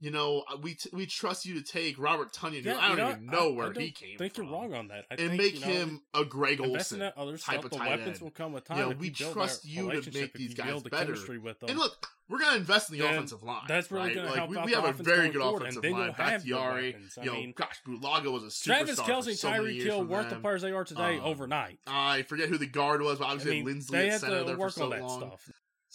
You 0.00 0.12
know, 0.12 0.44
uh, 0.48 0.56
we 0.62 0.74
t- 0.74 0.90
we 0.92 1.06
trust 1.06 1.44
you 1.44 1.54
to 1.54 1.62
take 1.62 1.98
Robert 1.98 2.32
Tonyan, 2.32 2.64
yeah, 2.64 2.78
I 2.78 2.88
don't 2.88 2.96
know, 2.98 3.10
even 3.10 3.26
know 3.26 3.48
I, 3.48 3.56
where 3.56 3.72
I 3.76 3.80
he 3.80 3.90
came 3.90 4.14
I 4.14 4.18
think 4.18 4.34
from. 4.34 4.44
you're 4.44 4.52
wrong 4.52 4.72
on 4.72 4.88
that. 4.88 5.06
I 5.10 5.14
and 5.14 5.30
think, 5.30 5.42
make 5.42 5.54
you 5.54 5.60
know, 5.60 5.66
him 5.66 6.02
a 6.14 6.24
Greg 6.24 6.60
Olsen 6.60 7.00
that 7.00 7.18
other 7.18 7.32
type 7.32 7.40
stuff, 7.40 7.64
of 7.64 7.70
the 7.72 7.76
tight 7.78 7.88
weapons 7.90 8.08
end. 8.08 8.20
will 8.20 8.30
come 8.30 8.52
with 8.52 8.64
time. 8.64 8.92
If 8.92 8.98
we 8.98 9.10
trust 9.10 9.64
you 9.64 9.90
to 9.90 10.12
make 10.12 10.34
these 10.34 10.54
guys 10.54 10.82
better. 10.84 11.16
With 11.42 11.58
them. 11.58 11.70
And 11.70 11.78
look, 11.78 12.06
we're 12.28 12.38
going 12.38 12.52
to 12.52 12.58
invest 12.58 12.90
in 12.90 12.98
the 12.98 13.04
then 13.04 13.14
offensive 13.14 13.42
line. 13.42 13.62
That's 13.66 13.90
really 13.90 14.06
right? 14.08 14.14
going 14.14 14.26
like, 14.26 14.34
to 14.34 14.40
help 14.40 14.50
we, 14.50 14.56
we 14.66 14.72
have 14.72 14.84
a 14.84 15.02
very 15.02 15.30
good 15.30 15.42
forward, 15.42 15.62
offensive 15.62 15.84
line. 15.84 16.06
the 16.06 16.12
Bakhtiari. 16.12 16.94
I 16.94 17.24
you 17.24 17.26
know, 17.26 17.32
mean, 17.32 17.54
gosh, 17.56 17.80
Bulaga 17.86 18.30
was 18.32 18.44
a 18.44 18.46
superstar 18.46 18.64
Travis 18.64 19.00
Kelce, 19.00 19.36
so 19.36 19.50
many 19.50 19.64
Tyreek 19.64 19.74
years 19.74 19.84
Hill 19.84 19.98
for 19.98 20.04
weren't 20.04 20.30
the 20.30 20.36
players 20.36 20.62
they 20.62 20.70
are 20.70 20.84
today 20.84 21.18
Um, 21.18 21.24
overnight. 21.24 21.78
I 21.88 22.22
forget 22.22 22.48
who 22.48 22.58
the 22.58 22.66
guard 22.66 23.02
was, 23.02 23.18
but 23.18 23.24
obviously 23.24 23.64
mean, 23.64 23.80
Linsley 23.80 24.08
at 24.10 24.20
center 24.20 24.44
there 24.44 24.56
for 24.56 24.70
so 24.70 24.90
that 24.90 25.02
long. 25.02 25.32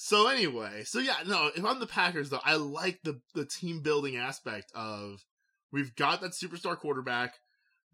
So 0.05 0.27
anyway, 0.27 0.83
so 0.83 0.99
yeah, 0.99 1.15
no, 1.25 1.49
if 1.55 1.63
I'm 1.63 1.79
the 1.79 1.87
Packers 1.87 2.29
though, 2.29 2.41
I 2.43 2.55
like 2.55 2.99
the 3.03 3.21
the 3.35 3.45
team 3.45 3.79
building 3.79 4.17
aspect 4.17 4.69
of 4.75 5.23
we've 5.71 5.95
got 5.95 6.19
that 6.19 6.31
superstar 6.31 6.77
quarterback. 6.77 7.35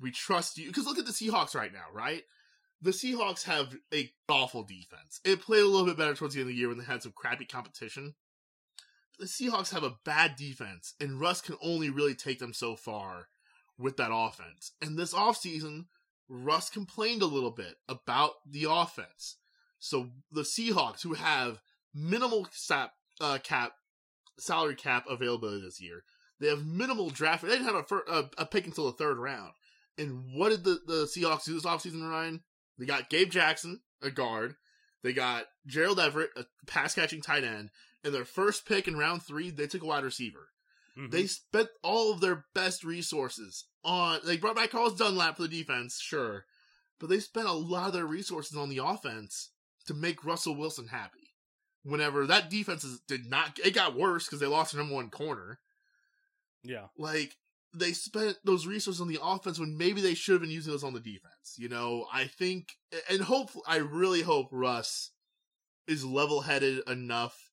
We 0.02 0.10
trust 0.10 0.58
you 0.58 0.66
because 0.66 0.88
look 0.88 0.98
at 0.98 1.06
the 1.06 1.12
Seahawks 1.12 1.54
right 1.54 1.72
now, 1.72 1.86
right? 1.94 2.24
The 2.82 2.90
Seahawks 2.90 3.44
have 3.44 3.76
a 3.94 4.10
awful 4.28 4.64
defense. 4.64 5.20
It 5.24 5.44
played 5.44 5.62
a 5.62 5.68
little 5.68 5.86
bit 5.86 5.98
better 5.98 6.16
towards 6.16 6.34
the 6.34 6.42
end 6.42 6.50
of 6.50 6.56
the 6.56 6.60
year 6.60 6.70
when 6.70 6.80
they 6.80 6.84
had 6.84 7.04
some 7.04 7.14
crappy 7.16 7.46
competition. 7.46 8.16
The 9.20 9.28
Seahawks 9.28 9.72
have 9.72 9.84
a 9.84 9.98
bad 10.04 10.36
defense, 10.36 10.96
and 11.00 11.22
Russ 11.22 11.42
can 11.42 11.58
only 11.62 11.92
really 11.92 12.16
take 12.16 12.40
them 12.40 12.54
so 12.54 12.76
far 12.76 13.28
with 13.78 13.98
that 13.98 14.10
offense. 14.12 14.72
And 14.82 14.98
this 14.98 15.14
offseason, 15.14 15.86
Russ 16.28 16.72
complained 16.72 17.22
a 17.22 17.28
little 17.28 17.52
bit 17.52 17.76
about 17.88 18.32
the 18.50 18.66
offense. 18.68 19.36
So 19.78 20.10
the 20.32 20.42
Seahawks, 20.42 21.04
who 21.04 21.14
have 21.14 21.62
minimal 21.94 22.48
sap, 22.52 22.92
uh, 23.22 23.38
cap 23.44 23.74
salary 24.38 24.76
cap 24.76 25.06
availability 25.10 25.62
this 25.62 25.82
year, 25.82 26.04
they 26.40 26.48
have 26.48 26.66
minimal 26.66 27.10
draft. 27.10 27.44
They 27.44 27.50
didn't 27.50 27.66
have 27.66 27.76
a, 27.76 27.84
fir- 27.84 28.06
a, 28.08 28.24
a 28.38 28.46
pick 28.46 28.66
until 28.66 28.86
the 28.86 28.94
third 28.98 29.18
round. 29.18 29.52
And 29.98 30.24
what 30.34 30.50
did 30.50 30.64
the, 30.64 30.80
the 30.88 31.04
Seahawks 31.06 31.44
do 31.46 31.54
this 31.54 31.66
offseason, 31.66 32.08
Ryan? 32.10 32.42
They 32.78 32.86
got 32.86 33.10
Gabe 33.10 33.30
Jackson, 33.30 33.82
a 34.02 34.10
guard. 34.10 34.56
They 35.04 35.12
got 35.12 35.46
Gerald 35.68 36.00
Everett, 36.00 36.30
a 36.38 36.46
pass 36.68 36.96
catching 36.96 37.22
tight 37.22 37.44
end. 37.44 37.70
And 38.04 38.14
their 38.14 38.24
first 38.26 38.66
pick 38.66 38.88
in 38.88 38.98
round 38.98 39.24
three, 39.24 39.50
they 39.50 39.68
took 39.68 39.84
a 39.84 39.86
wide 39.86 40.06
receiver. 40.06 40.48
Mhm. 40.98 41.12
They 41.12 41.28
spent 41.28 41.68
all 41.84 42.14
of 42.14 42.22
their 42.22 42.46
best 42.56 42.84
resources 42.86 43.66
on. 43.84 44.22
They 44.26 44.38
brought 44.38 44.56
back 44.56 44.72
Carlos 44.72 44.96
Dunlap 44.98 45.36
for 45.36 45.44
the 45.44 45.48
defense, 45.50 46.00
sure, 46.02 46.46
but 47.00 47.10
they 47.10 47.20
spent 47.20 47.48
a 47.48 47.52
lot 47.54 47.88
of 47.88 47.94
their 47.94 48.06
resources 48.06 48.58
on 48.58 48.70
the 48.70 48.84
offense 48.84 49.52
to 49.88 49.94
make 49.94 50.24
Russell 50.26 50.56
Wilson 50.56 50.88
happy. 50.88 51.29
Whenever 51.84 52.28
that 52.28 52.50
defense 52.50 52.84
is, 52.84 53.00
did 53.08 53.30
not, 53.30 53.58
it 53.64 53.74
got 53.74 53.96
worse 53.96 54.26
because 54.26 54.40
they 54.40 54.48
lost 54.48 54.74
their 54.74 54.82
number 54.82 54.96
one 54.96 55.10
corner. 55.10 55.60
yeah. 56.64 56.88
Like 56.98 57.36
they 57.74 57.94
spent 57.94 58.38
those 58.44 58.68
resources 58.68 59.00
on 59.00 59.08
the 59.08 59.20
offense 59.22 59.60
when 59.60 59.78
maybe 59.78 60.02
they 60.02 60.14
should 60.16 60.34
have 60.34 60.42
been 60.42 60.52
using 60.52 60.72
those 60.72 60.84
on 60.84 60.94
the 60.94 61.00
defense. 61.00 61.56
You 61.58 61.70
know, 61.70 62.06
I 62.14 62.26
think, 62.26 62.74
and 63.10 63.22
hopefully, 63.22 63.64
I 63.68 63.78
really 63.78 64.22
hope 64.22 64.50
Russ 64.52 65.12
is 65.88 66.04
level 66.04 66.42
headed 66.42 66.82
enough 66.88 67.52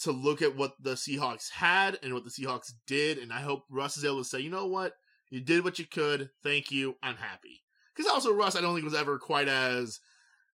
to 0.00 0.10
look 0.10 0.42
at 0.42 0.56
what 0.56 0.72
the 0.80 0.94
Seahawks 0.94 1.50
had 1.50 1.98
and 2.02 2.12
what 2.12 2.24
the 2.24 2.30
Seahawks 2.30 2.72
did, 2.86 3.18
and 3.18 3.32
I 3.32 3.40
hope 3.40 3.64
Russ 3.70 3.96
is 3.96 4.04
able 4.04 4.18
to 4.18 4.24
say, 4.24 4.40
you 4.40 4.50
know 4.50 4.66
what, 4.66 4.94
you 5.30 5.40
did 5.40 5.64
what 5.64 5.78
you 5.78 5.86
could. 5.86 6.30
Thank 6.42 6.70
you. 6.72 6.96
I'm 7.02 7.16
happy. 7.16 7.62
Because 7.94 8.10
also 8.10 8.32
Russ, 8.32 8.56
I 8.56 8.60
don't 8.60 8.74
think 8.74 8.84
was 8.84 8.94
ever 8.94 9.18
quite 9.18 9.48
as 9.48 10.00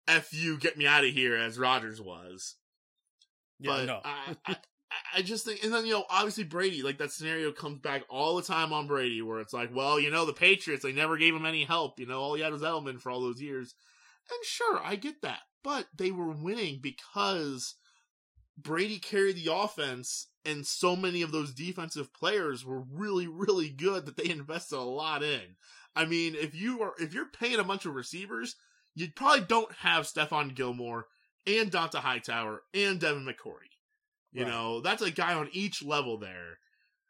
"f 0.08 0.32
you, 0.32 0.56
get 0.56 0.78
me 0.78 0.86
out 0.86 1.04
of 1.04 1.12
here" 1.12 1.36
as 1.36 1.58
Rodgers 1.58 2.00
was. 2.00 2.54
Yeah, 3.60 3.70
but 3.70 3.86
no. 3.86 4.00
I, 4.04 4.36
I, 4.46 4.56
I 5.16 5.22
just 5.22 5.44
think, 5.44 5.64
and 5.64 5.72
then 5.72 5.86
you 5.86 5.92
know, 5.92 6.04
obviously 6.08 6.44
Brady, 6.44 6.82
like 6.82 6.98
that 6.98 7.12
scenario 7.12 7.52
comes 7.52 7.80
back 7.80 8.02
all 8.08 8.36
the 8.36 8.42
time 8.42 8.72
on 8.72 8.86
Brady, 8.86 9.22
where 9.22 9.40
it's 9.40 9.52
like, 9.52 9.74
well, 9.74 9.98
you 9.98 10.10
know, 10.10 10.24
the 10.24 10.32
Patriots, 10.32 10.82
they 10.82 10.92
never 10.92 11.16
gave 11.16 11.34
him 11.34 11.46
any 11.46 11.64
help. 11.64 11.98
You 11.98 12.06
know, 12.06 12.20
all 12.20 12.34
he 12.34 12.42
had 12.42 12.52
was 12.52 12.62
Edelman 12.62 13.00
for 13.00 13.10
all 13.10 13.20
those 13.20 13.40
years, 13.40 13.74
and 14.30 14.44
sure, 14.44 14.80
I 14.82 14.96
get 14.96 15.22
that, 15.22 15.40
but 15.62 15.86
they 15.96 16.10
were 16.10 16.30
winning 16.30 16.78
because 16.82 17.74
Brady 18.56 18.98
carried 18.98 19.36
the 19.36 19.52
offense, 19.52 20.28
and 20.44 20.66
so 20.66 20.94
many 20.94 21.22
of 21.22 21.32
those 21.32 21.52
defensive 21.52 22.12
players 22.14 22.64
were 22.64 22.82
really, 22.90 23.26
really 23.26 23.68
good 23.68 24.06
that 24.06 24.16
they 24.16 24.28
invested 24.30 24.76
a 24.76 24.80
lot 24.80 25.22
in. 25.22 25.56
I 25.96 26.04
mean, 26.04 26.34
if 26.34 26.54
you 26.54 26.82
are 26.82 26.94
if 26.98 27.14
you're 27.14 27.26
paying 27.26 27.58
a 27.58 27.64
bunch 27.64 27.86
of 27.86 27.94
receivers, 27.94 28.56
you 28.94 29.08
probably 29.14 29.44
don't 29.46 29.72
have 29.72 30.06
Stephon 30.06 30.54
Gilmore 30.54 31.06
and 31.46 31.70
Dont'a 31.70 31.96
Hightower 31.96 32.62
and 32.72 33.00
Devin 33.00 33.24
McCourty. 33.24 33.70
You 34.32 34.42
Right. 34.44 34.50
know, 34.50 34.80
that's 34.80 35.02
a 35.02 35.10
guy 35.10 35.34
on 35.34 35.48
each 35.52 35.82
level 35.82 36.18
there. 36.18 36.58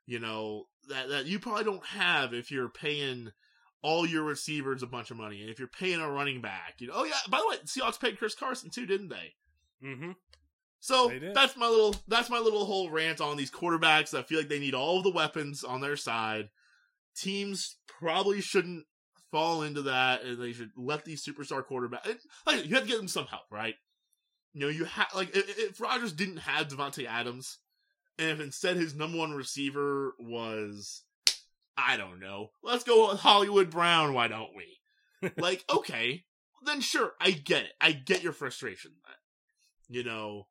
You 0.07 0.19
know, 0.19 0.65
that 0.89 1.09
that 1.09 1.27
you 1.27 1.39
probably 1.39 1.65
don't 1.65 1.85
have 1.87 2.35
if 2.35 2.51
you're 2.51 2.69
paying 2.69 3.31
all 3.83 4.07
your 4.07 4.23
receivers 4.23 4.83
a 4.83 4.87
bunch 4.87 5.11
of 5.11 5.17
money. 5.17 5.41
And 5.41 5.51
if 5.51 5.59
you're 5.59 5.69
paying 5.69 6.01
a 6.01 6.11
running 6.11 6.41
back, 6.43 6.75
you 6.79 6.89
know, 6.89 6.95
oh 6.97 7.05
yeah, 7.05 7.15
by 7.31 7.39
the 7.39 7.49
way, 7.49 7.57
Seahawks 7.65 8.01
paid 8.01 8.19
Chris 8.19 8.35
Carson 8.35 8.71
too, 8.71 8.87
didn't 8.87 9.09
they? 9.09 9.35
Mm-hmm. 9.83 10.13
So 10.81 11.09
that's 11.33 11.57
my 11.57 11.67
little 11.67 11.97
that's 12.07 12.29
my 12.29 12.39
little 12.39 12.67
whole 12.67 12.91
rant 12.91 13.23
on 13.23 13.39
these 13.39 13.51
quarterbacks 13.51 14.13
I 14.13 14.23
feel 14.23 14.39
like 14.39 14.49
they 14.49 14.59
need 14.59 14.75
all 14.75 14.99
of 14.99 15.05
the 15.05 15.11
weapons 15.11 15.65
on 15.65 15.81
their 15.81 15.97
side. 15.97 16.51
Teams 17.17 17.77
probably 17.87 18.41
shouldn't 18.43 18.85
fall 19.31 19.63
into 19.63 19.83
that, 19.83 20.23
and 20.23 20.41
they 20.41 20.53
should 20.53 20.71
let 20.77 21.05
these 21.05 21.25
superstar 21.25 21.63
quarterbacks. 21.65 22.19
Like 22.47 22.67
you 22.67 22.75
have 22.75 22.85
to 22.85 22.89
give 22.89 22.99
them 22.99 23.09
some 23.09 23.27
help, 23.27 23.45
right? 23.51 23.77
You 24.55 24.61
know, 24.61 24.69
you 24.69 24.85
have 24.85 25.09
like 25.15 25.37
if, 25.37 25.59
if 25.59 25.81
Rodgers 25.81 26.13
didn't 26.13 26.39
have 26.39 26.69
Davante 26.69 27.07
Adams, 27.07 27.59
and 28.19 28.31
if 28.31 28.41
instead 28.41 28.77
his 28.77 28.95
number 28.95 29.19
one 29.19 29.33
receiver 29.33 30.15
was, 30.19 31.03
I 31.77 31.97
don't 31.97 32.21
know, 32.21 32.51
let's 32.63 32.85
go 32.85 33.11
with 33.11 33.21
Hollywood 33.21 33.71
Brown. 33.71 34.15
Why 34.15 34.29
don't 34.29 34.55
we? 34.55 35.31
like, 35.37 35.65
okay, 35.73 36.25
then 36.65 36.81
sure, 36.81 37.13
I 37.21 37.33
get 37.33 37.65
it. 37.65 37.73
I 37.81 37.93
get 37.93 38.23
your 38.23 38.33
frustration. 38.33 38.93
You 39.89 40.05
know, 40.05 40.47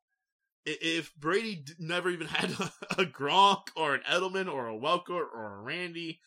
if 0.66 1.14
Brady 1.16 1.56
d- 1.56 1.72
never 1.78 2.10
even 2.10 2.26
had 2.28 2.50
a, 2.50 2.72
a 3.00 3.04
Gronk 3.04 3.68
or 3.76 3.94
an 3.94 4.02
Edelman 4.10 4.52
or 4.52 4.68
a 4.68 4.78
Welker 4.78 5.10
or 5.10 5.58
a 5.58 5.62
Randy, 5.62 6.20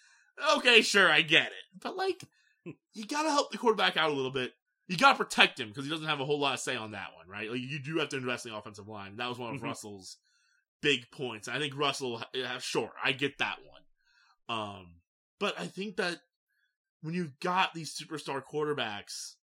okay, 0.55 0.81
sure, 0.81 1.09
I 1.09 1.21
get 1.21 1.47
it. 1.47 1.79
But 1.79 1.95
like, 1.95 2.23
you 2.93 3.05
gotta 3.05 3.29
help 3.29 3.51
the 3.51 3.57
quarterback 3.57 3.97
out 3.97 4.09
a 4.09 4.13
little 4.13 4.31
bit. 4.31 4.53
You 4.87 4.97
gotta 4.97 5.17
protect 5.17 5.59
him 5.59 5.67
because 5.69 5.83
he 5.85 5.91
doesn't 5.91 6.07
have 6.07 6.19
a 6.21 6.25
whole 6.25 6.39
lot 6.39 6.53
of 6.53 6.59
say 6.59 6.75
on 6.75 6.91
that 6.91 7.13
one, 7.15 7.27
right? 7.27 7.51
Like, 7.51 7.59
you 7.59 7.79
do 7.79 7.97
have 7.99 8.09
to 8.09 8.17
invest 8.17 8.45
in 8.45 8.51
the 8.51 8.57
offensive 8.57 8.87
line. 8.87 9.17
That 9.17 9.27
was 9.29 9.37
one 9.37 9.53
of 9.55 9.61
Mhm. 9.61 9.65
Russell's 9.65 10.17
big 10.81 11.11
points. 11.11 11.47
I 11.47 11.59
think 11.59 11.75
Russell, 11.75 12.23
yeah, 12.33 12.57
sure, 12.59 12.93
I 13.03 13.11
get 13.11 13.37
that 13.39 13.59
one. 13.65 13.81
Um, 14.47 15.01
but 15.39 15.59
I 15.59 15.67
think 15.67 15.97
that 15.97 16.21
when 17.01 17.13
you've 17.13 17.39
got 17.39 17.73
these 17.73 17.93
superstar 17.93 18.41
quarterbacks, 18.43 19.35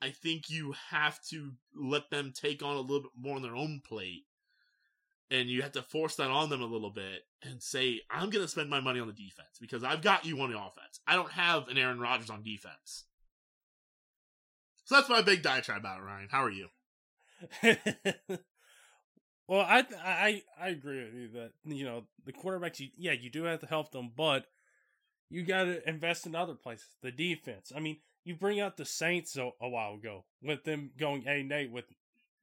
I 0.00 0.10
think 0.10 0.50
you 0.50 0.72
have 0.72 1.22
to 1.26 1.56
let 1.74 2.10
them 2.10 2.32
take 2.32 2.62
on 2.62 2.76
a 2.76 2.80
little 2.80 3.02
bit 3.02 3.12
more 3.16 3.36
on 3.36 3.42
their 3.42 3.56
own 3.56 3.80
plate. 3.80 4.26
And 5.30 5.48
you 5.48 5.62
have 5.62 5.72
to 5.72 5.82
force 5.82 6.16
that 6.16 6.28
on 6.28 6.50
them 6.50 6.60
a 6.60 6.66
little 6.66 6.90
bit 6.90 7.26
and 7.40 7.62
say, 7.62 8.02
I'm 8.10 8.28
going 8.28 8.44
to 8.44 8.48
spend 8.48 8.68
my 8.68 8.80
money 8.80 9.00
on 9.00 9.06
the 9.06 9.14
defense 9.14 9.56
because 9.58 9.82
I've 9.82 10.02
got 10.02 10.26
you 10.26 10.38
on 10.42 10.50
the 10.50 10.58
offense. 10.58 11.00
I 11.06 11.14
don't 11.14 11.32
have 11.32 11.68
an 11.68 11.78
Aaron 11.78 11.98
Rodgers 11.98 12.28
on 12.28 12.42
defense. 12.42 13.04
So 14.92 14.98
that's 14.98 15.08
my 15.08 15.22
big 15.22 15.40
diatribe 15.40 15.80
about 15.80 16.04
Ryan. 16.04 16.28
How 16.30 16.44
are 16.44 16.50
you? 16.50 16.68
well, 19.48 19.62
I 19.62 19.86
I 20.04 20.42
I 20.60 20.68
agree 20.68 21.02
with 21.02 21.14
you 21.14 21.28
that 21.28 21.52
you 21.64 21.86
know 21.86 22.04
the 22.26 22.32
quarterbacks. 22.34 22.78
You, 22.78 22.88
yeah, 22.98 23.12
you 23.12 23.30
do 23.30 23.44
have 23.44 23.60
to 23.60 23.66
help 23.66 23.90
them, 23.90 24.12
but 24.14 24.44
you 25.30 25.44
got 25.44 25.64
to 25.64 25.88
invest 25.88 26.26
in 26.26 26.34
other 26.34 26.52
places. 26.52 26.88
The 27.00 27.10
defense. 27.10 27.72
I 27.74 27.80
mean, 27.80 28.00
you 28.22 28.34
bring 28.34 28.60
out 28.60 28.76
the 28.76 28.84
Saints 28.84 29.34
a, 29.38 29.52
a 29.62 29.68
while 29.70 29.94
ago 29.94 30.26
with 30.42 30.64
them 30.64 30.90
going 30.98 31.26
a 31.26 31.42
Nate 31.42 31.72
with 31.72 31.86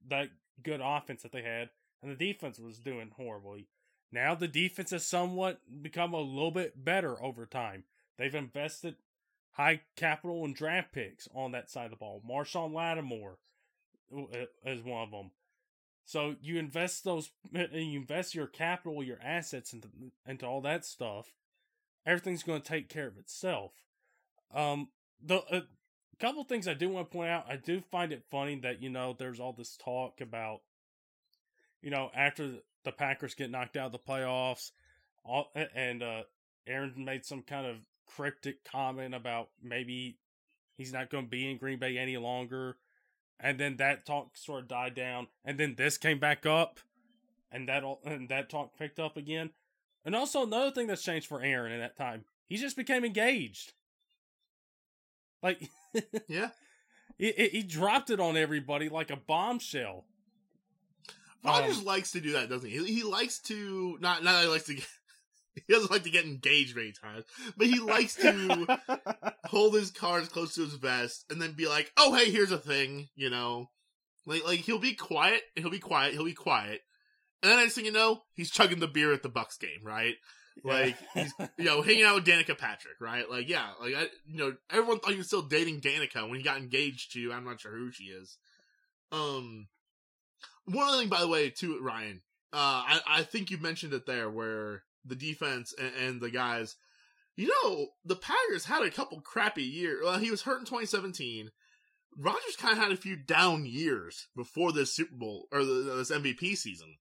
that 0.08 0.30
good 0.64 0.82
offense 0.84 1.22
that 1.22 1.32
they 1.32 1.44
had, 1.44 1.70
and 2.02 2.12
the 2.12 2.16
defense 2.34 2.58
was 2.58 2.80
doing 2.80 3.12
horribly. 3.16 3.68
Now 4.12 4.34
the 4.34 4.48
defense 4.48 4.90
has 4.90 5.06
somewhat 5.06 5.62
become 5.84 6.16
a 6.16 6.20
little 6.20 6.50
bit 6.50 6.84
better 6.84 7.22
over 7.24 7.46
time. 7.46 7.84
They've 8.18 8.34
invested 8.34 8.96
high 9.52 9.82
capital 9.96 10.46
and 10.46 10.56
draft 10.56 10.92
picks 10.94 11.28
on 11.34 11.52
that 11.52 11.70
side 11.70 11.86
of 11.86 11.92
the 11.92 11.98
ball. 11.98 12.22
Marshon 12.28 12.74
Lattimore 12.74 13.38
uh, 14.16 14.46
is 14.66 14.84
one 14.84 15.04
of 15.04 15.12
them. 15.12 15.32
So 16.06 16.36
you 16.42 16.58
invest 16.58 17.04
those, 17.04 17.32
you 17.52 18.00
invest 18.00 18.34
your 18.34 18.48
capital, 18.48 19.04
your 19.04 19.20
assets 19.24 19.74
into 19.74 19.90
into 20.26 20.46
all 20.46 20.62
that 20.62 20.86
stuff. 20.86 21.34
Everything's 22.06 22.44
going 22.44 22.62
to 22.62 22.68
take 22.68 22.90
care 22.90 23.08
of 23.08 23.18
itself. 23.18 23.74
Um, 24.54 24.90
the 25.24 25.44
uh, 25.52 25.62
couple 26.20 26.44
things 26.44 26.68
I 26.68 26.74
do 26.74 26.90
want 26.90 27.10
to 27.10 27.18
point 27.18 27.30
out. 27.30 27.46
I 27.50 27.56
do 27.56 27.82
find 27.92 28.12
it 28.12 28.24
funny 28.30 28.56
that 28.62 28.82
you 28.82 28.90
know 28.90 29.16
there's 29.18 29.40
all 29.40 29.54
this 29.54 29.78
talk 29.78 30.22
about, 30.22 30.62
you 31.82 31.90
know, 31.90 32.10
after 32.16 32.54
the 32.84 32.92
Packers 32.92 33.36
get 33.36 33.52
knocked 33.52 33.78
out 33.78 33.88
of 33.88 33.92
the 33.92 34.00
playoffs, 34.00 34.72
all 35.24 35.52
and 35.76 36.04
uh, 36.04 36.24
Aaron 36.68 36.94
made 36.98 37.26
some 37.26 37.42
kind 37.42 37.66
of 37.66 37.76
cryptic 38.16 38.64
comment 38.64 39.14
about 39.14 39.50
maybe 39.64 40.18
he's 40.78 40.94
not 40.94 41.10
going 41.10 41.26
to 41.26 41.30
be 41.30 41.50
in 41.50 41.58
Green 41.58 41.80
Bay 41.80 41.98
any 41.98 42.18
longer 42.18 42.78
and 43.40 43.60
then 43.60 43.78
that 43.78 44.06
talk 44.06 44.36
sort 44.36 44.64
of 44.64 44.68
died 44.68 44.96
down, 44.96 45.28
and 45.46 45.58
then 45.58 45.76
this 45.76 45.98
came 45.98 46.20
back 46.20 46.46
up, 46.46 46.80
and 47.52 47.70
that 47.70 47.84
all, 47.84 48.02
and 48.04 48.30
that 48.30 48.50
talk 48.50 48.78
picked 48.78 49.00
up 49.00 49.16
again. 49.16 49.52
And 50.04 50.16
also 50.16 50.44
another 50.44 50.72
thing 50.72 50.88
that's 50.88 51.04
changed 51.04 51.28
for 51.28 51.42
Aaron 51.42 51.72
in 51.72 51.80
that 51.80 51.98
time, 51.98 52.26
he 52.48 52.58
just 52.58 52.76
became 52.76 53.06
engaged. 53.06 53.74
Like, 55.42 55.70
yeah, 56.28 56.50
he, 57.18 57.32
he 57.32 57.64
dropped 57.64 58.10
it 58.10 58.20
on 58.20 58.36
everybody 58.36 58.90
like 58.90 59.10
a 59.10 59.16
bombshell. 59.16 60.06
Rodgers 61.44 61.80
um, 61.80 61.86
likes 61.86 62.12
to 62.12 62.20
do 62.20 62.34
that, 62.34 62.50
doesn't 62.50 62.70
he? 62.70 62.84
He 62.84 63.04
likes 63.04 63.40
to 63.44 63.98
not 64.02 64.24
not 64.24 64.34
that 64.34 64.44
he 64.44 64.50
likes 64.50 64.66
to 64.66 64.76
get 64.76 64.88
he 65.68 65.74
doesn't 65.74 65.92
like 65.92 66.04
to 66.04 66.10
get 66.10 66.26
engaged 66.26 66.76
many 66.76 66.92
times, 66.92 67.26
but 67.58 67.68
he 67.68 67.80
likes 67.80 68.16
to 68.16 68.80
hold 69.46 69.74
his 69.74 69.92
cards 69.92 70.30
close 70.30 70.56
to 70.56 70.62
his 70.62 70.76
vest 70.76 71.26
and 71.30 71.42
then 71.42 71.54
be 71.54 71.68
like, 71.68 71.92
"Oh, 71.98 72.14
hey, 72.14 72.32
here's 72.32 72.52
a 72.52 72.58
thing," 72.58 73.10
you 73.16 73.30
know. 73.30 73.70
Like, 74.26 74.46
like 74.46 74.60
he'll 74.60 74.80
be 74.80 74.94
quiet, 74.94 75.42
he'll 75.56 75.72
be 75.72 75.80
quiet, 75.80 76.14
he'll 76.14 76.26
be 76.26 76.34
quiet, 76.34 76.82
and 77.42 77.52
then 77.52 77.60
next 77.60 77.76
thing 77.76 77.86
you 77.86 77.92
know, 77.92 78.22
he's 78.34 78.52
chugging 78.52 78.80
the 78.80 78.88
beer 78.88 79.14
at 79.14 79.24
the 79.24 79.30
Bucks 79.30 79.58
game, 79.58 79.82
right? 79.84 80.16
Like 80.64 80.98
he's 81.14 81.34
you 81.58 81.66
know 81.66 81.82
hanging 81.82 82.04
out 82.04 82.16
with 82.16 82.26
Danica 82.26 82.58
Patrick, 82.58 83.00
right? 83.00 83.30
Like 83.30 83.48
yeah, 83.48 83.70
like 83.82 83.96
I 83.96 84.08
you 84.28 84.38
know 84.38 84.56
everyone 84.70 85.00
thought 85.00 85.12
he 85.12 85.18
was 85.18 85.28
still 85.28 85.42
dating 85.42 85.82
Danica 85.82 86.28
when 86.28 86.38
he 86.38 86.44
got 86.44 86.58
engaged 86.58 87.14
to 87.14 87.32
I'm 87.32 87.46
not 87.46 87.62
sure 87.62 87.72
who 87.72 87.92
she 87.92 88.06
is. 88.06 88.38
Um, 89.12 89.68
one 90.66 90.88
other 90.88 91.00
thing 91.00 91.10
by 91.10 91.22
the 91.22 91.28
way, 91.28 91.50
too, 91.50 91.80
Ryan. 91.82 92.22
Uh, 92.52 92.58
I 92.58 93.02
I 93.08 93.24
think 93.24 93.52
you 93.52 93.58
mentioned 93.58 93.94
it 93.94 94.06
there 94.06 94.30
where 94.30 94.84
the 95.06 95.16
defense 95.16 95.74
and, 95.80 95.92
and 95.96 96.22
the 96.22 96.30
guys. 96.30 96.76
You 97.36 97.52
know, 97.64 97.88
the 98.04 98.18
Packers 98.18 98.66
had 98.66 98.84
a 98.84 98.92
couple 98.92 99.22
crappy 99.22 99.64
years. 99.64 100.02
Well, 100.04 100.20
he 100.20 100.32
was 100.32 100.42
hurt 100.42 100.60
in 100.60 100.66
2017. 100.66 101.52
Rodgers 102.18 102.56
kind 102.58 102.74
of 102.74 102.84
had 102.84 102.92
a 102.92 102.98
few 102.98 103.16
down 103.16 103.66
years 103.66 104.28
before 104.36 104.74
this 104.74 104.94
Super 104.94 105.16
Bowl 105.16 105.48
or 105.52 105.64
the, 105.64 105.96
this 105.98 106.12
MVP 106.12 106.58
season. 106.58 106.96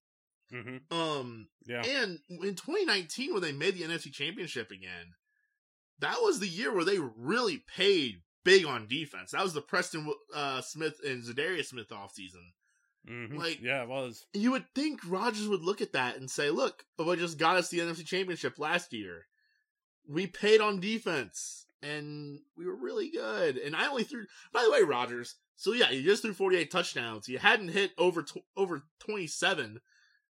Mm-hmm. 0.53 0.97
Um, 0.97 1.49
yeah. 1.67 1.83
And 1.85 2.21
in 2.29 2.55
2019, 2.55 3.33
when 3.33 3.43
they 3.43 3.53
made 3.53 3.75
the 3.75 3.83
NFC 3.83 4.13
Championship 4.13 4.71
again, 4.71 5.15
that 5.99 6.19
was 6.23 6.39
the 6.39 6.49
year 6.49 6.73
where 6.73 6.85
they 6.85 6.99
really 6.99 7.65
paid 7.77 8.23
big 8.45 8.65
on 8.65 8.87
defense. 8.87 9.33
That 9.33 9.43
was 9.43 9.55
the 9.55 9.61
Preston 9.61 10.11
uh, 10.35 10.61
Smith 10.61 11.01
and 11.05 11.23
Za'Darius 11.23 11.67
Smith 11.67 11.89
offseason. 11.91 12.53
Mm-hmm. 13.09 13.37
Like, 13.37 13.61
yeah, 13.63 13.83
it 13.83 13.89
was. 13.89 14.27
You 14.35 14.53
would 14.53 14.67
think 14.75 15.01
Rodgers 15.07 15.49
would 15.49 15.63
look 15.63 15.81
at 15.81 15.93
that 15.93 16.17
and 16.17 16.31
say, 16.31 16.51
"Look, 16.51 16.85
what 16.97 17.19
just 17.19 17.39
got 17.39 17.57
us 17.57 17.69
the 17.69 17.79
NFC 17.79 18.05
Championship 18.05 18.59
last 18.59 18.93
year. 18.93 19.27
We 20.07 20.27
paid 20.27 20.61
on 20.61 20.81
defense, 20.81 21.67
and 21.83 22.41
we 22.57 22.67
were 22.67 22.77
really 22.77 23.11
good. 23.11 23.57
And 23.57 23.75
I 23.75 23.89
only 23.89 24.05
threw. 24.05 24.27
By 24.53 24.63
the 24.63 24.71
way, 24.71 24.83
Rodgers. 24.83 25.37
So 25.57 25.73
yeah, 25.73 25.91
you 25.91 26.03
just 26.03 26.23
threw 26.23 26.35
48 26.35 26.71
touchdowns. 26.71 27.29
You 27.29 27.39
hadn't 27.39 27.71
hit 27.71 27.91
over 27.99 28.23
tw- 28.23 28.45
over 28.57 28.85
27 29.01 29.81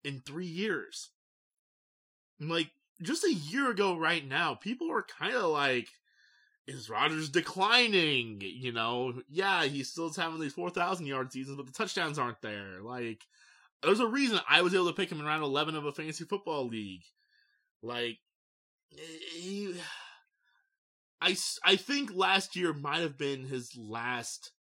in 0.04 0.20
three 0.20 0.46
years. 0.46 1.10
like 2.38 2.70
just 3.02 3.24
a 3.24 3.32
year 3.32 3.70
ago, 3.70 3.96
right 3.96 4.26
now, 4.26 4.54
people 4.54 4.88
were 4.88 5.02
kind 5.02 5.34
of 5.34 5.44
like, 5.44 5.88
is 6.66 6.88
Rodgers 6.88 7.28
declining? 7.28 8.40
You 8.40 8.72
know, 8.72 9.14
yeah, 9.28 9.64
he 9.64 9.82
still's 9.82 10.16
having 10.16 10.40
these 10.40 10.54
4,000 10.54 11.06
yard 11.06 11.32
seasons, 11.32 11.56
but 11.56 11.66
the 11.66 11.72
touchdowns 11.72 12.18
aren't 12.18 12.40
there. 12.42 12.80
Like, 12.82 13.22
there's 13.82 14.00
a 14.00 14.06
reason 14.06 14.40
I 14.48 14.62
was 14.62 14.74
able 14.74 14.86
to 14.86 14.92
pick 14.92 15.10
him 15.10 15.20
in 15.20 15.26
round 15.26 15.42
11 15.42 15.76
of 15.76 15.84
a 15.84 15.92
fantasy 15.92 16.24
football 16.24 16.66
league. 16.66 17.02
Like, 17.82 18.18
he, 18.88 19.74
I, 21.20 21.36
I 21.64 21.76
think 21.76 22.14
last 22.14 22.56
year 22.56 22.72
might 22.72 23.00
have 23.00 23.18
been 23.18 23.44
his 23.44 23.76
last 23.76 24.52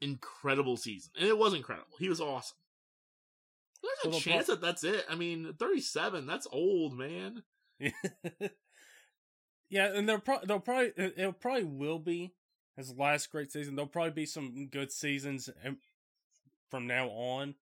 incredible 0.00 0.76
season. 0.76 1.10
And 1.18 1.28
it 1.28 1.38
was 1.38 1.54
incredible. 1.54 1.96
He 1.98 2.08
was 2.08 2.20
awesome. 2.20 2.56
There's 4.02 4.16
a 4.16 4.20
chance 4.20 4.46
that 4.46 4.60
that's 4.60 4.84
it. 4.84 5.04
I 5.08 5.14
mean, 5.14 5.54
37, 5.58 6.26
that's 6.26 6.46
old, 6.50 6.96
man. 6.96 7.42
Yeah, 9.68 9.86
and 9.92 10.08
they'll 10.08 10.20
probably 10.20 10.46
they'll 10.46 10.60
probably 10.60 10.92
it 10.96 11.40
probably 11.40 11.64
will 11.64 11.98
be 11.98 12.34
his 12.76 12.94
last 12.96 13.30
great 13.30 13.50
season. 13.50 13.74
There'll 13.74 13.88
probably 13.88 14.12
be 14.12 14.26
some 14.26 14.68
good 14.70 14.92
seasons 14.92 15.48
from 16.70 16.86
now 16.86 17.08
on, 17.08 17.54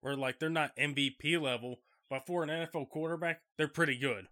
where 0.00 0.16
like 0.16 0.38
they're 0.38 0.50
not 0.50 0.76
MVP 0.76 1.40
level, 1.40 1.80
but 2.10 2.26
for 2.26 2.42
an 2.42 2.50
NFL 2.50 2.90
quarterback, 2.90 3.40
they're 3.56 3.68
pretty 3.68 3.96
good. 3.96 4.26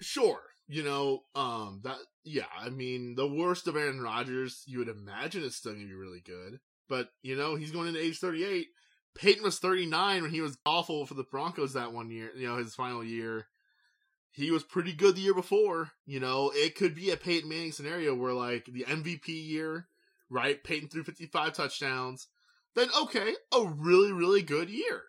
Sure, 0.00 0.40
you 0.68 0.84
know, 0.84 1.24
um, 1.34 1.80
that 1.84 1.98
yeah, 2.24 2.46
I 2.56 2.68
mean, 2.70 3.16
the 3.16 3.28
worst 3.28 3.66
of 3.66 3.76
Aaron 3.76 4.00
Rodgers, 4.00 4.62
you 4.66 4.78
would 4.78 4.88
imagine 4.88 5.44
it's 5.44 5.56
still 5.56 5.72
gonna 5.72 5.84
be 5.84 5.94
really 5.94 6.22
good, 6.24 6.60
but 6.88 7.08
you 7.22 7.36
know, 7.36 7.56
he's 7.56 7.72
going 7.72 7.88
into 7.88 8.00
age 8.00 8.18
thirty 8.18 8.44
eight. 8.44 8.68
Peyton 9.16 9.42
was 9.42 9.58
thirty 9.58 9.86
nine 9.86 10.22
when 10.22 10.30
he 10.30 10.40
was 10.40 10.58
awful 10.64 11.06
for 11.06 11.14
the 11.14 11.24
Broncos 11.24 11.72
that 11.72 11.92
one 11.92 12.10
year, 12.10 12.30
you 12.36 12.46
know, 12.46 12.56
his 12.56 12.74
final 12.74 13.02
year 13.02 13.46
he 14.34 14.50
was 14.50 14.64
pretty 14.64 14.92
good 14.92 15.14
the 15.14 15.20
year 15.20 15.34
before. 15.34 15.92
You 16.06 16.18
know, 16.18 16.50
it 16.54 16.74
could 16.74 16.94
be 16.94 17.10
a 17.10 17.16
Peyton 17.16 17.48
Manning 17.48 17.70
scenario 17.70 18.14
where 18.14 18.32
like 18.32 18.66
the 18.66 18.84
MVP 18.84 19.28
year, 19.28 19.86
right? 20.28 20.62
Peyton 20.62 20.88
threw 20.88 21.04
55 21.04 21.52
touchdowns. 21.52 22.26
Then 22.74 22.88
okay, 23.02 23.34
a 23.52 23.64
really, 23.64 24.12
really 24.12 24.42
good 24.42 24.68
year. 24.68 25.02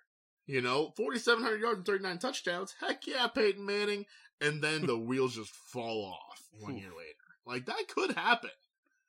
You 0.46 0.62
know, 0.62 0.94
4,700 0.96 1.60
yards 1.60 1.78
and 1.78 1.86
39 1.88 2.20
touchdowns. 2.20 2.76
Heck 2.80 3.08
yeah, 3.08 3.26
Peyton 3.28 3.66
Manning. 3.66 4.06
And 4.40 4.62
then 4.62 4.86
the 4.86 4.98
wheels 4.98 5.36
just 5.36 5.50
fall 5.50 6.14
off 6.14 6.44
one 6.60 6.78
year 6.78 6.90
later. 6.90 7.16
Like 7.48 7.66
that 7.66 7.88
could 7.88 8.16
happen. 8.16 8.52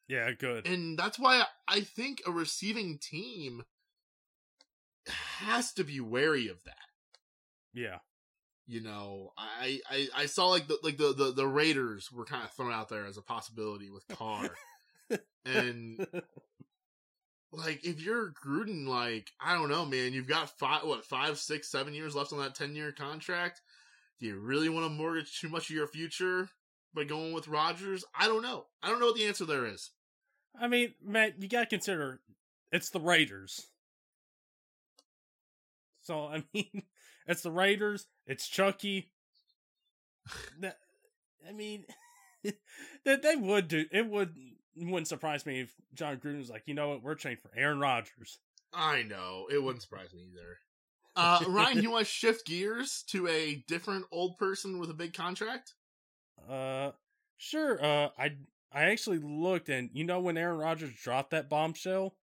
Yeah, 0.09 0.31
good. 0.33 0.67
And 0.67 0.99
that's 0.99 1.19
why 1.19 1.45
I 1.69 1.81
think 1.81 2.23
a 2.27 2.31
receiving 2.31 2.99
team 2.99 3.65
has 5.07 5.73
to 5.75 5.85
be 5.85 6.01
wary 6.01 6.49
of 6.49 6.65
that. 6.65 6.75
Yeah. 7.75 7.99
You 8.69 8.83
know, 8.83 9.33
I, 9.39 9.81
I 9.89 10.09
I 10.17 10.27
saw 10.27 10.49
like 10.49 10.67
the 10.67 10.79
like 10.83 10.97
the, 10.97 11.13
the, 11.13 11.33
the 11.33 11.47
Raiders 11.47 12.11
were 12.11 12.25
kind 12.25 12.45
of 12.45 12.51
thrown 12.51 12.73
out 12.73 12.89
there 12.89 13.07
as 13.07 13.17
a 13.17 13.23
possibility 13.23 13.91
with 13.91 14.09
Carr, 14.09 14.51
and 15.47 16.05
like 17.53 17.85
if 17.85 18.01
you're 18.01 18.33
Gruden, 18.33 18.89
like 18.89 19.31
I 19.41 19.55
don't 19.55 19.69
know, 19.69 19.85
man, 19.87 20.13
you've 20.13 20.27
got 20.27 20.59
five 20.59 20.83
what 20.83 21.05
five 21.05 21.39
six 21.39 21.71
seven 21.71 21.95
years 21.95 22.17
left 22.17 22.33
on 22.33 22.41
that 22.41 22.57
ten 22.57 22.75
year 22.75 22.91
contract. 22.91 23.61
Do 24.19 24.27
you 24.27 24.39
really 24.39 24.69
want 24.69 24.87
to 24.87 24.91
mortgage 24.91 25.41
too 25.41 25.49
much 25.49 25.71
of 25.71 25.77
your 25.77 25.87
future 25.87 26.49
by 26.93 27.05
going 27.05 27.33
with 27.33 27.49
Rodgers? 27.49 28.05
I 28.19 28.27
don't 28.27 28.43
know. 28.43 28.67
I 28.83 28.89
don't 28.89 28.99
know 28.99 29.07
what 29.07 29.17
the 29.17 29.27
answer 29.27 29.45
there 29.45 29.67
is. 29.67 29.91
I 30.61 30.69
mean, 30.69 30.95
Matt, 31.05 31.41
you 31.41 31.49
gotta 31.49 31.67
consider 31.67 32.21
it's 32.73 32.91
the 32.91 33.01
Raiders. 33.01 33.69
So 36.03 36.27
I 36.27 36.45
mean, 36.55 36.83
it's 37.27 37.43
the 37.43 37.51
Raiders. 37.51 38.07
It's 38.27 38.49
Chucky. 38.49 39.11
I 40.63 41.53
mean, 41.53 41.85
that 43.05 43.23
they 43.23 43.37
would 43.37 43.69
do. 43.69 43.85
It 43.93 44.09
would 44.09 44.35
wouldn't 44.77 45.09
surprise 45.09 45.47
me 45.47 45.61
if 45.61 45.73
Jon 45.95 46.17
Gruden 46.19 46.39
was 46.39 46.51
like, 46.51 46.65
you 46.67 46.75
know 46.75 46.91
what, 46.91 47.03
we're 47.03 47.15
trading 47.15 47.41
for 47.41 47.51
Aaron 47.57 47.81
Rodgers. 47.81 48.39
I 48.73 49.03
know 49.03 49.47
it 49.51 49.63
wouldn't 49.63 49.83
surprise 49.83 50.13
me 50.13 50.29
either. 50.33 50.59
Uh, 51.19 51.41
Ryan, 51.49 51.83
you 51.83 51.91
want 51.91 52.05
to 52.05 52.13
shift 52.13 52.45
gears 52.45 53.03
to 53.09 53.27
a 53.27 53.65
different 53.67 54.05
old 54.13 54.37
person 54.37 54.79
with 54.79 54.91
a 54.91 54.93
big 54.93 55.15
contract? 55.15 55.73
Uh, 56.47 56.91
sure. 57.39 57.83
Uh, 57.83 58.11
I 58.19 58.33
I 58.71 58.91
actually 58.91 59.21
looked, 59.21 59.71
and 59.71 59.89
you 59.95 60.05
know 60.05 60.21
when 60.21 60.37
Aaron 60.37 60.59
Rodgers 60.59 60.93
dropped 60.93 61.31
that 61.31 61.49
bombshell, 61.49 62.15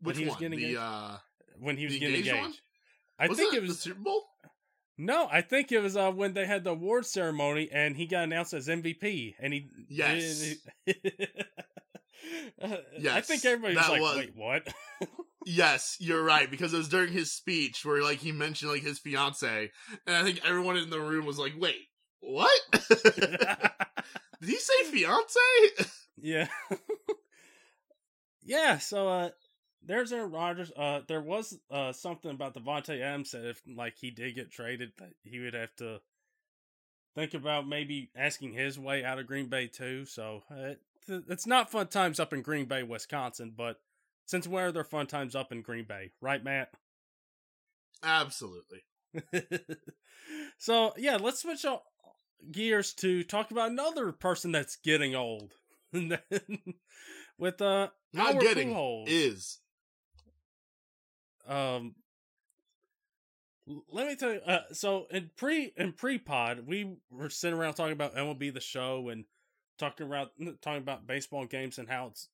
which 0.00 0.16
he 0.16 0.24
was 0.24 0.32
one? 0.32 0.40
Getting 0.40 0.58
the, 0.58 0.64
engaged, 0.64 0.80
uh, 0.80 1.16
when 1.58 1.76
he 1.76 1.84
was 1.84 1.98
getting 1.98 2.16
engaged. 2.16 2.38
One? 2.38 2.54
I 3.20 3.28
was 3.28 3.38
think 3.38 3.54
it 3.54 3.62
was 3.62 3.76
the 3.76 3.82
Super 3.82 4.00
Bowl. 4.00 4.24
No, 4.96 5.28
I 5.30 5.40
think 5.40 5.72
it 5.72 5.80
was 5.80 5.96
uh, 5.96 6.10
when 6.10 6.34
they 6.34 6.46
had 6.46 6.64
the 6.64 6.70
award 6.70 7.06
ceremony 7.06 7.70
and 7.72 7.96
he 7.96 8.06
got 8.06 8.24
announced 8.24 8.52
as 8.52 8.68
MVP, 8.68 9.34
and 9.40 9.52
he 9.52 9.68
yes, 9.88 10.56
he, 10.86 10.94
yes, 12.98 13.16
I 13.16 13.20
think 13.22 13.44
everybody 13.44 13.76
was 13.76 13.88
like, 13.88 14.00
was, 14.00 14.16
"Wait, 14.16 14.32
what?" 14.34 14.68
yes, 15.46 15.96
you're 16.00 16.22
right 16.22 16.50
because 16.50 16.74
it 16.74 16.78
was 16.78 16.88
during 16.88 17.12
his 17.12 17.32
speech 17.32 17.84
where 17.84 18.02
like 18.02 18.18
he 18.18 18.32
mentioned 18.32 18.70
like 18.70 18.82
his 18.82 18.98
fiance, 18.98 19.70
and 20.06 20.16
I 20.16 20.22
think 20.22 20.40
everyone 20.46 20.76
in 20.76 20.90
the 20.90 21.00
room 21.00 21.24
was 21.24 21.38
like, 21.38 21.54
"Wait, 21.58 21.80
what? 22.20 22.60
Did 22.72 24.48
he 24.48 24.56
say 24.56 24.84
fiance? 24.84 25.40
yeah. 26.18 26.48
yeah, 28.42 28.78
so 28.78 29.08
uh 29.08 29.30
there's 29.84 30.12
Aaron 30.12 30.30
Rodgers. 30.30 30.72
Uh 30.76 31.00
there 31.06 31.22
was 31.22 31.58
uh 31.70 31.92
something 31.92 32.30
about 32.30 32.54
Davante 32.54 33.00
Adams 33.00 33.30
said 33.30 33.44
if 33.46 33.62
like 33.66 33.96
he 33.96 34.10
did 34.10 34.34
get 34.34 34.50
traded 34.50 34.92
that 34.98 35.12
he 35.22 35.40
would 35.40 35.54
have 35.54 35.74
to 35.76 36.00
think 37.14 37.34
about 37.34 37.66
maybe 37.66 38.10
asking 38.16 38.52
his 38.52 38.78
way 38.78 39.04
out 39.04 39.18
of 39.18 39.26
Green 39.26 39.46
Bay 39.46 39.66
too. 39.66 40.04
So 40.04 40.42
uh, 40.50 40.74
it's 41.28 41.46
not 41.46 41.70
fun 41.70 41.88
times 41.88 42.20
up 42.20 42.32
in 42.32 42.42
Green 42.42 42.66
Bay, 42.66 42.82
Wisconsin, 42.82 43.52
but 43.56 43.80
since 44.26 44.46
where 44.46 44.68
are 44.68 44.72
there 44.72 44.84
fun 44.84 45.06
times 45.06 45.34
up 45.34 45.50
in 45.50 45.62
Green 45.62 45.84
Bay, 45.84 46.12
right, 46.20 46.42
Matt? 46.42 46.70
Absolutely. 48.02 48.84
so 50.58 50.92
yeah, 50.96 51.16
let's 51.16 51.42
switch 51.42 51.66
gears 52.50 52.94
to 52.94 53.22
talk 53.24 53.50
about 53.50 53.70
another 53.70 54.12
person 54.12 54.52
that's 54.52 54.76
getting 54.76 55.14
old. 55.14 55.52
With 57.38 57.62
uh, 57.62 57.88
not 58.12 58.40
getting 58.40 58.70
Pujols. 58.70 59.04
is 59.08 59.58
um. 61.50 61.94
Let 63.92 64.08
me 64.08 64.16
tell 64.16 64.32
you. 64.32 64.40
Uh, 64.40 64.62
so 64.72 65.06
in 65.10 65.30
pre 65.36 65.72
in 65.76 65.92
pre 65.92 66.18
pod, 66.18 66.66
we 66.66 66.96
were 67.10 67.30
sitting 67.30 67.56
around 67.58 67.74
talking 67.74 67.92
about 67.92 68.16
MLB 68.16 68.52
the 68.52 68.60
show 68.60 69.10
and 69.10 69.24
talking 69.78 70.06
about 70.06 70.32
talking 70.60 70.82
about 70.82 71.06
baseball 71.06 71.46
games 71.46 71.78
and 71.78 71.88
how 71.88 72.08
it's 72.08 72.28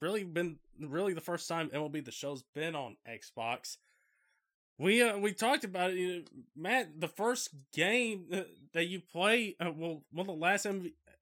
really 0.00 0.24
been 0.24 0.58
really 0.80 1.14
the 1.14 1.20
first 1.20 1.48
time 1.48 1.70
MLB 1.70 2.04
the 2.04 2.10
show's 2.10 2.42
been 2.54 2.74
on 2.74 2.96
Xbox. 3.08 3.76
We 4.78 5.02
uh, 5.02 5.18
we 5.18 5.32
talked 5.32 5.64
about 5.64 5.92
it, 5.92 6.28
Matt. 6.56 7.00
The 7.00 7.08
first 7.08 7.50
game 7.72 8.26
that 8.72 8.86
you 8.86 9.00
play, 9.00 9.56
uh, 9.60 9.70
well, 9.74 10.02
one 10.10 10.28
of 10.28 10.34
the 10.34 10.40
last 10.40 10.66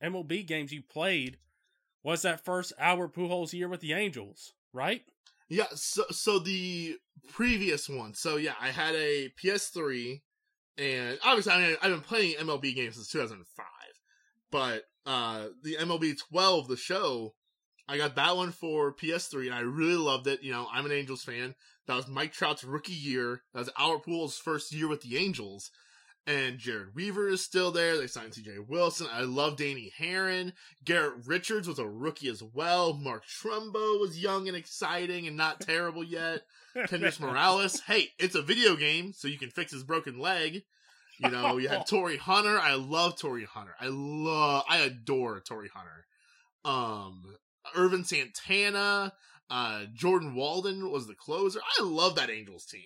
MLB 0.02 0.46
games 0.46 0.72
you 0.72 0.82
played 0.82 1.36
was 2.02 2.22
that 2.22 2.44
first 2.44 2.72
Albert 2.78 3.14
Pujols 3.14 3.52
year 3.52 3.68
with 3.68 3.80
the 3.80 3.92
Angels, 3.92 4.54
right? 4.72 5.02
Yeah. 5.50 5.66
So 5.74 6.04
so 6.10 6.38
the 6.38 6.96
previous 7.28 7.88
one. 7.88 8.14
So 8.14 8.36
yeah, 8.36 8.54
I 8.60 8.68
had 8.68 8.94
a 8.94 9.30
PS3, 9.42 10.22
and 10.78 11.18
obviously 11.24 11.52
I 11.52 11.60
mean, 11.60 11.76
I've 11.82 11.90
been 11.90 12.00
playing 12.00 12.36
MLB 12.36 12.74
games 12.74 12.94
since 12.94 13.08
2005, 13.10 13.66
but 14.50 14.84
uh 15.04 15.48
the 15.62 15.76
MLB 15.76 16.16
12, 16.30 16.68
the 16.68 16.76
show, 16.76 17.34
I 17.88 17.96
got 17.96 18.14
that 18.14 18.36
one 18.36 18.52
for 18.52 18.94
PS3, 18.94 19.46
and 19.46 19.54
I 19.54 19.60
really 19.60 19.94
loved 19.94 20.28
it. 20.28 20.42
You 20.42 20.52
know, 20.52 20.68
I'm 20.72 20.86
an 20.86 20.92
Angels 20.92 21.24
fan. 21.24 21.56
That 21.88 21.96
was 21.96 22.06
Mike 22.06 22.32
Trout's 22.32 22.62
rookie 22.62 22.92
year. 22.92 23.42
That 23.52 23.58
was 23.58 23.70
Albert 23.76 24.06
Pujols' 24.06 24.38
first 24.38 24.72
year 24.72 24.86
with 24.86 25.02
the 25.02 25.16
Angels. 25.16 25.72
And 26.26 26.58
Jered 26.58 26.94
Weaver 26.94 27.28
is 27.28 27.42
still 27.42 27.72
there. 27.72 27.96
They 27.96 28.06
signed 28.06 28.32
CJ 28.32 28.68
Wilson. 28.68 29.08
I 29.10 29.22
love 29.22 29.56
Danny 29.56 29.92
Haren. 29.98 30.52
Garrett 30.84 31.26
Richards 31.26 31.66
was 31.66 31.78
a 31.78 31.88
rookie 31.88 32.28
as 32.28 32.42
well. 32.42 32.92
Mark 32.92 33.24
Trumbo 33.26 33.98
was 33.98 34.22
young 34.22 34.46
and 34.46 34.56
exciting 34.56 35.26
and 35.26 35.36
not 35.36 35.60
terrible 35.60 36.04
yet. 36.04 36.42
Kendrys 36.76 37.18
Morales. 37.20 37.80
Hey, 37.80 38.08
it's 38.18 38.34
a 38.34 38.42
video 38.42 38.76
game, 38.76 39.12
so 39.12 39.28
you 39.28 39.38
can 39.38 39.50
fix 39.50 39.72
his 39.72 39.82
broken 39.82 40.18
leg. 40.18 40.62
You 41.18 41.30
know, 41.30 41.56
you 41.56 41.68
had 41.68 41.86
Torii 41.88 42.16
Hunter. 42.16 42.58
I 42.58 42.74
love 42.74 43.18
Torii 43.18 43.44
Hunter. 43.44 43.74
I 43.80 43.88
love, 43.88 44.64
I 44.68 44.78
adore 44.78 45.40
Torii 45.40 45.70
Hunter. 45.74 46.06
Um, 46.64 47.36
Ervin 47.76 48.04
Santana. 48.04 49.12
Uh, 49.50 49.84
Jordan 49.92 50.34
Walden 50.34 50.90
was 50.90 51.06
the 51.08 51.14
closer. 51.14 51.60
I 51.78 51.82
love 51.82 52.14
that 52.16 52.30
Angels 52.30 52.66
team. 52.66 52.82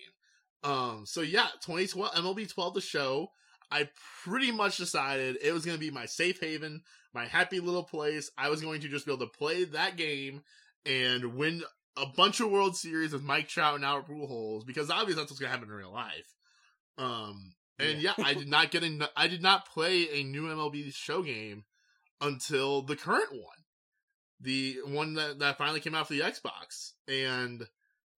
Um, 0.65 1.03
so 1.05 1.21
yeah, 1.21 1.47
2012 1.61 2.13
MLB 2.13 2.51
12 2.51 2.73
the 2.73 2.81
show. 2.81 3.31
I 3.71 3.89
pretty 4.23 4.51
much 4.51 4.77
decided 4.77 5.37
it 5.41 5.51
was 5.51 5.65
going 5.65 5.77
to 5.77 5.83
be 5.83 5.91
my 5.91 6.05
safe 6.05 6.39
haven, 6.39 6.81
my 7.13 7.25
happy 7.25 7.59
little 7.59 7.83
place. 7.83 8.29
I 8.37 8.49
was 8.49 8.61
going 8.61 8.81
to 8.81 8.87
just 8.87 9.05
be 9.05 9.13
able 9.13 9.25
to 9.25 9.37
play 9.37 9.63
that 9.65 9.97
game 9.97 10.41
and 10.85 11.35
win 11.35 11.63
a 11.97 12.05
bunch 12.05 12.39
of 12.39 12.51
World 12.51 12.75
Series 12.75 13.13
with 13.13 13.23
Mike 13.23 13.47
Trout 13.47 13.75
and 13.75 13.85
Albert 13.85 14.11
Pujols 14.11 14.65
because 14.65 14.89
obviously 14.89 15.21
that's 15.21 15.31
what's 15.31 15.39
going 15.39 15.51
to 15.51 15.57
happen 15.57 15.69
in 15.69 15.75
real 15.75 15.91
life. 15.91 16.35
Um, 16.97 17.53
and 17.79 18.01
yeah. 18.01 18.13
yeah, 18.17 18.25
I 18.25 18.33
did 18.33 18.49
not 18.49 18.71
get 18.71 18.83
in. 18.83 19.03
I 19.17 19.27
did 19.27 19.41
not 19.41 19.67
play 19.67 20.07
a 20.19 20.23
new 20.23 20.43
MLB 20.43 20.93
show 20.93 21.23
game 21.23 21.65
until 22.21 22.81
the 22.81 22.95
current 22.95 23.31
one 23.31 23.65
the 24.39 24.77
one 24.85 25.15
that, 25.15 25.39
that 25.39 25.57
finally 25.57 25.79
came 25.79 25.95
out 25.95 26.07
for 26.07 26.13
the 26.13 26.21
Xbox. 26.21 26.91
And 27.07 27.67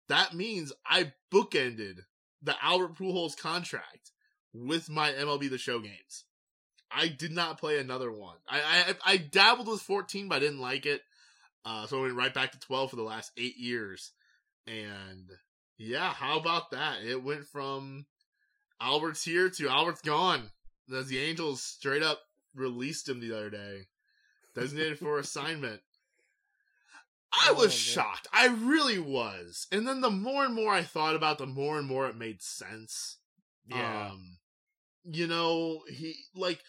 that 0.10 0.34
means 0.34 0.74
I 0.86 1.14
bookended 1.34 2.00
the 2.42 2.56
Albert 2.62 2.96
Pujols 2.96 3.38
contract 3.38 4.12
with 4.54 4.90
my 4.90 5.12
MLB 5.12 5.50
The 5.50 5.58
Show 5.58 5.80
games. 5.80 6.26
I 6.90 7.08
did 7.08 7.32
not 7.32 7.60
play 7.60 7.80
another 7.80 8.12
one. 8.12 8.38
I 8.48 8.96
I, 9.06 9.14
I 9.14 9.18
dabbled 9.18 9.68
with 9.68 9.82
14, 9.82 10.30
but 10.30 10.36
I 10.36 10.40
didn't 10.40 10.62
like 10.62 10.86
it. 10.86 11.02
Uh, 11.66 11.86
so 11.86 12.00
I 12.00 12.02
went 12.04 12.16
right 12.16 12.34
back 12.34 12.54
to 12.54 12.60
12 12.60 12.92
for 12.92 12.96
the 12.96 13.04
last 13.04 13.32
eight 13.38 13.58
years. 13.58 14.12
And 14.66 15.30
yeah, 15.78 16.14
how 16.14 16.40
about 16.40 16.72
that? 16.72 17.04
It 17.04 17.24
went 17.24 17.46
from 17.46 18.06
Albert's 18.80 19.24
here 19.24 19.50
to 19.50 19.70
Albert's 19.70 20.02
gone. 20.02 20.50
As 20.94 21.08
the 21.08 21.20
Angels 21.20 21.62
straight 21.62 22.04
up 22.04 22.22
released 22.56 23.10
him 23.10 23.20
the 23.20 23.36
other 23.36 23.50
day, 23.50 23.88
designated 24.56 25.00
for 25.00 25.20
assignment. 25.20 25.82
I 27.34 27.52
was 27.52 27.68
oh, 27.68 27.70
shocked. 27.70 28.28
I 28.32 28.48
really 28.48 29.00
was. 29.00 29.68
And 29.72 29.88
then 29.88 30.02
the 30.02 30.10
more 30.10 30.46
and 30.46 30.56
more 30.56 30.74
I 30.74 30.84
thought 30.84 31.16
about, 31.16 31.38
the 31.38 31.46
more 31.46 31.78
and 31.78 31.88
more 31.88 32.08
it 32.08 32.18
made 32.18 32.42
sense. 32.42 33.18
Yeah. 33.68 34.10
Um, 34.12 34.38
you 35.04 35.28
know, 35.28 35.82
he 35.90 36.16
like 36.36 36.60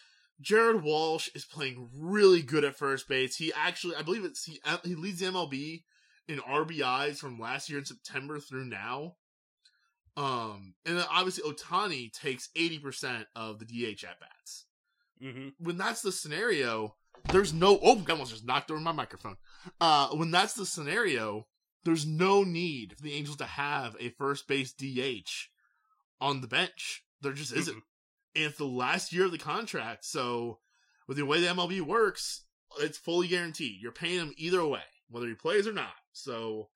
Jared 0.41 0.83
Walsh 0.83 1.29
is 1.35 1.45
playing 1.45 1.89
really 1.95 2.41
good 2.41 2.63
at 2.63 2.75
first 2.75 3.07
base. 3.07 3.35
He 3.35 3.51
actually, 3.53 3.95
I 3.95 4.01
believe 4.01 4.25
it's 4.25 4.45
he, 4.45 4.61
he 4.83 4.95
leads 4.95 5.19
the 5.19 5.27
MLB 5.27 5.83
in 6.27 6.39
RBIs 6.39 7.17
from 7.17 7.39
last 7.39 7.69
year 7.69 7.79
in 7.79 7.85
September 7.85 8.39
through 8.39 8.65
now. 8.65 9.15
Um, 10.15 10.73
and 10.85 10.97
then 10.97 11.05
obviously 11.09 11.49
Ohtani 11.49 12.11
takes 12.11 12.49
eighty 12.55 12.79
percent 12.79 13.27
of 13.35 13.59
the 13.59 13.65
DH 13.65 14.03
at 14.03 14.19
bats. 14.19 14.65
Mm-hmm. 15.23 15.49
When 15.59 15.77
that's 15.77 16.01
the 16.01 16.11
scenario, 16.11 16.95
there's 17.31 17.53
no 17.53 17.79
oh 17.81 18.03
I 18.07 18.11
almost 18.11 18.31
just 18.31 18.45
knocked 18.45 18.71
over 18.71 18.79
my 18.79 18.91
microphone. 18.91 19.37
Uh 19.79 20.09
when 20.09 20.31
that's 20.31 20.53
the 20.53 20.65
scenario, 20.65 21.47
there's 21.83 22.05
no 22.05 22.43
need 22.43 22.95
for 22.95 23.03
the 23.03 23.13
Angels 23.13 23.37
to 23.37 23.45
have 23.45 23.95
a 23.99 24.09
first 24.09 24.47
base 24.47 24.73
DH 24.73 25.49
on 26.21 26.41
the 26.41 26.47
bench. 26.47 27.03
There 27.21 27.33
just 27.33 27.53
isn't. 27.53 27.73
Mm-hmm. 27.73 27.79
And 28.35 28.45
it's 28.45 28.57
the 28.57 28.65
last 28.65 29.11
year 29.11 29.25
of 29.25 29.31
the 29.31 29.37
contract, 29.37 30.05
so 30.05 30.59
with 31.07 31.17
the 31.17 31.25
way 31.25 31.41
the 31.41 31.47
MLB 31.47 31.81
works, 31.81 32.45
it's 32.79 32.97
fully 32.97 33.27
guaranteed. 33.27 33.81
You're 33.81 33.91
paying 33.91 34.19
him 34.19 34.33
either 34.37 34.63
way, 34.65 34.83
whether 35.09 35.27
he 35.27 35.33
plays 35.33 35.67
or 35.67 35.73
not. 35.73 35.95
So 36.11 36.69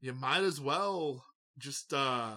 you 0.00 0.14
might 0.14 0.42
as 0.42 0.60
well 0.60 1.24
just 1.58 1.92
uh 1.92 2.32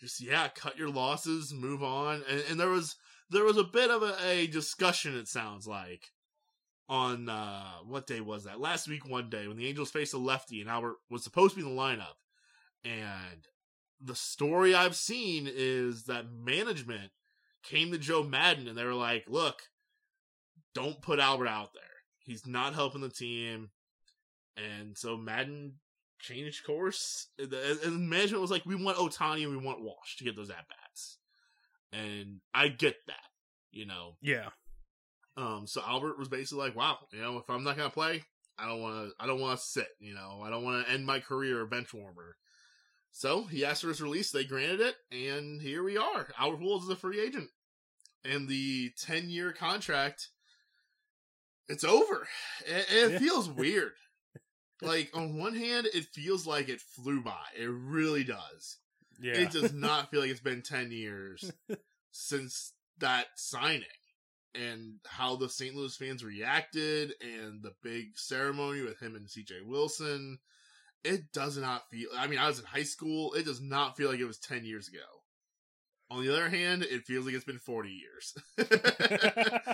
just 0.00 0.20
yeah, 0.20 0.48
cut 0.48 0.76
your 0.76 0.90
losses, 0.90 1.54
move 1.54 1.82
on. 1.82 2.22
And, 2.28 2.42
and 2.50 2.60
there 2.60 2.68
was 2.68 2.96
there 3.32 3.44
was 3.44 3.56
a 3.56 3.64
bit 3.64 3.90
of 3.90 4.02
a, 4.02 4.14
a 4.24 4.46
discussion. 4.46 5.16
It 5.16 5.28
sounds 5.28 5.66
like 5.66 6.12
on 6.88 7.28
uh, 7.28 7.78
what 7.86 8.06
day 8.06 8.20
was 8.20 8.44
that? 8.44 8.60
Last 8.60 8.88
week, 8.88 9.08
one 9.08 9.30
day 9.30 9.48
when 9.48 9.56
the 9.56 9.66
Angels 9.66 9.90
faced 9.90 10.14
a 10.14 10.18
lefty 10.18 10.60
and 10.60 10.70
Albert 10.70 10.96
was 11.10 11.24
supposed 11.24 11.54
to 11.54 11.60
be 11.60 11.66
in 11.66 11.74
the 11.74 11.80
lineup, 11.80 12.18
and 12.84 13.48
the 14.00 14.14
story 14.14 14.74
I've 14.74 14.96
seen 14.96 15.48
is 15.52 16.04
that 16.04 16.32
management 16.32 17.10
came 17.62 17.90
to 17.92 17.98
Joe 17.98 18.22
Maddon 18.22 18.68
and 18.68 18.76
they 18.76 18.84
were 18.84 18.94
like, 18.94 19.24
"Look, 19.28 19.62
don't 20.74 21.02
put 21.02 21.18
Albert 21.18 21.48
out 21.48 21.72
there. 21.72 21.82
He's 22.18 22.46
not 22.46 22.74
helping 22.74 23.00
the 23.00 23.08
team." 23.08 23.70
And 24.56 24.98
so 24.98 25.16
Maddon 25.16 25.76
changed 26.18 26.64
course, 26.66 27.28
and 27.38 28.10
management 28.10 28.42
was 28.42 28.50
like, 28.50 28.66
"We 28.66 28.74
want 28.74 28.98
Ohtani 28.98 29.42
and 29.44 29.50
we 29.50 29.64
want 29.64 29.82
Walsh 29.82 30.16
to 30.18 30.24
get 30.24 30.36
those 30.36 30.50
at 30.50 30.68
bats." 30.68 31.18
And 31.92 32.40
I 32.54 32.68
get 32.68 32.96
that, 33.06 33.28
you 33.70 33.86
know. 33.86 34.16
Yeah. 34.20 34.48
Um. 35.36 35.66
So 35.66 35.82
Albert 35.86 36.18
was 36.18 36.28
basically 36.28 36.64
like, 36.64 36.76
"Wow, 36.76 36.98
you 37.12 37.20
know, 37.20 37.38
if 37.38 37.48
I'm 37.48 37.64
not 37.64 37.76
gonna 37.76 37.90
play, 37.90 38.24
I 38.58 38.66
don't 38.66 38.80
want 38.80 39.08
to. 39.08 39.14
I 39.22 39.26
don't 39.26 39.40
want 39.40 39.58
to 39.58 39.64
sit. 39.64 39.88
You 39.98 40.14
know, 40.14 40.42
I 40.44 40.50
don't 40.50 40.64
want 40.64 40.86
to 40.86 40.92
end 40.92 41.06
my 41.06 41.20
career 41.20 41.60
a 41.60 41.66
bench 41.66 41.94
warmer." 41.94 42.36
So 43.12 43.44
he 43.44 43.64
asked 43.64 43.82
for 43.82 43.88
his 43.88 44.00
release. 44.00 44.30
They 44.30 44.44
granted 44.44 44.80
it, 44.80 44.96
and 45.10 45.60
here 45.60 45.82
we 45.82 45.98
are. 45.98 46.28
Albert 46.38 46.60
Pujols 46.60 46.84
is 46.84 46.88
a 46.88 46.96
free 46.96 47.20
agent, 47.20 47.50
and 48.24 48.48
the 48.48 48.90
10 48.98 49.28
year 49.28 49.52
contract. 49.52 50.28
It's 51.68 51.84
over. 51.84 52.26
It, 52.66 52.86
it 52.90 53.12
yeah. 53.12 53.18
feels 53.18 53.48
weird. 53.50 53.92
like 54.80 55.10
on 55.14 55.38
one 55.38 55.54
hand, 55.54 55.86
it 55.92 56.06
feels 56.06 56.46
like 56.46 56.68
it 56.68 56.80
flew 56.80 57.22
by. 57.22 57.44
It 57.56 57.68
really 57.70 58.24
does. 58.24 58.78
Yeah. 59.20 59.34
It 59.34 59.50
does 59.50 59.72
not 59.72 60.10
feel 60.10 60.20
like 60.20 60.30
it's 60.30 60.40
been 60.40 60.62
10 60.62 60.90
years 60.90 61.50
since 62.10 62.72
that 62.98 63.26
signing 63.36 63.84
and 64.54 64.94
how 65.06 65.36
the 65.36 65.48
St. 65.48 65.74
Louis 65.74 65.96
fans 65.96 66.24
reacted 66.24 67.14
and 67.20 67.62
the 67.62 67.72
big 67.82 68.16
ceremony 68.18 68.82
with 68.82 69.00
him 69.00 69.16
and 69.16 69.26
CJ 69.26 69.64
Wilson. 69.64 70.38
It 71.04 71.32
does 71.32 71.56
not 71.56 71.88
feel, 71.90 72.08
I 72.16 72.26
mean, 72.26 72.38
I 72.38 72.48
was 72.48 72.60
in 72.60 72.64
high 72.64 72.82
school. 72.84 73.32
It 73.34 73.44
does 73.44 73.60
not 73.60 73.96
feel 73.96 74.10
like 74.10 74.20
it 74.20 74.26
was 74.26 74.38
10 74.38 74.64
years 74.64 74.88
ago. 74.88 74.98
On 76.10 76.22
the 76.22 76.32
other 76.32 76.48
hand, 76.48 76.82
it 76.82 77.06
feels 77.06 77.24
like 77.24 77.34
it's 77.34 77.44
been 77.44 77.58
40 77.58 77.88
years. 77.88 78.34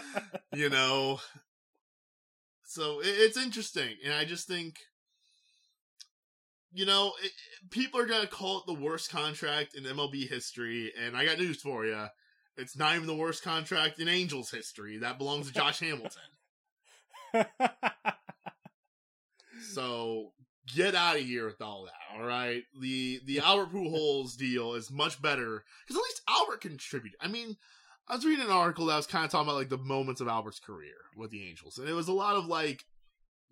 you 0.55 0.71
know? 0.71 1.19
So 2.65 3.01
it's 3.03 3.37
interesting. 3.37 3.97
And 4.05 4.15
I 4.15 4.25
just 4.25 4.47
think, 4.47 4.77
you 6.73 6.87
know, 6.87 7.13
it, 7.23 7.33
people 7.71 8.01
are 8.01 8.07
going 8.07 8.23
to 8.23 8.29
call 8.29 8.59
it 8.59 8.67
the 8.67 8.75
worst 8.75 9.11
contract 9.11 9.75
in 9.75 9.85
MLB 9.85 10.29
history. 10.29 10.93
And 11.01 11.17
I 11.17 11.25
got 11.25 11.39
news 11.39 11.61
for 11.61 11.85
you. 11.87 12.07
It's 12.57 12.77
not 12.77 12.95
even 12.97 13.07
the 13.07 13.15
worst 13.15 13.43
contract 13.43 14.01
in 14.01 14.09
Angels 14.09 14.51
history. 14.51 14.99
That 14.99 15.19
belongs 15.19 15.49
to 15.49 15.55
Josh 15.55 15.81
Hamilton. 15.81 16.23
So 19.61 20.33
get 20.75 20.95
out 20.95 21.17
of 21.17 21.23
here 21.23 21.47
with 21.47 21.61
all 21.61 21.85
that. 21.85 22.17
All 22.19 22.27
right, 22.27 22.63
the 22.81 23.21
the 23.27 23.41
Albert 23.41 23.73
Pujols 23.73 24.37
deal 24.37 24.75
is 24.75 24.91
much 24.91 25.21
better 25.21 25.65
because 25.87 25.97
at 25.97 26.05
least 26.05 26.23
Albert 26.29 26.61
contributed. 26.61 27.19
I 27.21 27.29
mean, 27.29 27.57
I 28.09 28.17
was 28.17 28.25
reading 28.25 28.45
an 28.45 28.51
article 28.51 28.87
that 28.87 28.97
was 28.97 29.07
kind 29.07 29.25
of 29.25 29.31
talking 29.31 29.49
about 29.49 29.59
like 29.59 29.69
the 29.69 29.79
moments 29.79 30.21
of 30.21 30.29
Albert's 30.29 30.61
career 30.61 30.97
with 31.17 31.31
the 31.31 31.47
Angels, 31.49 31.79
and 31.79 31.89
it 31.89 31.93
was 31.93 32.09
a 32.09 32.13
lot 32.13 32.37
of 32.37 32.47
like 32.47 32.85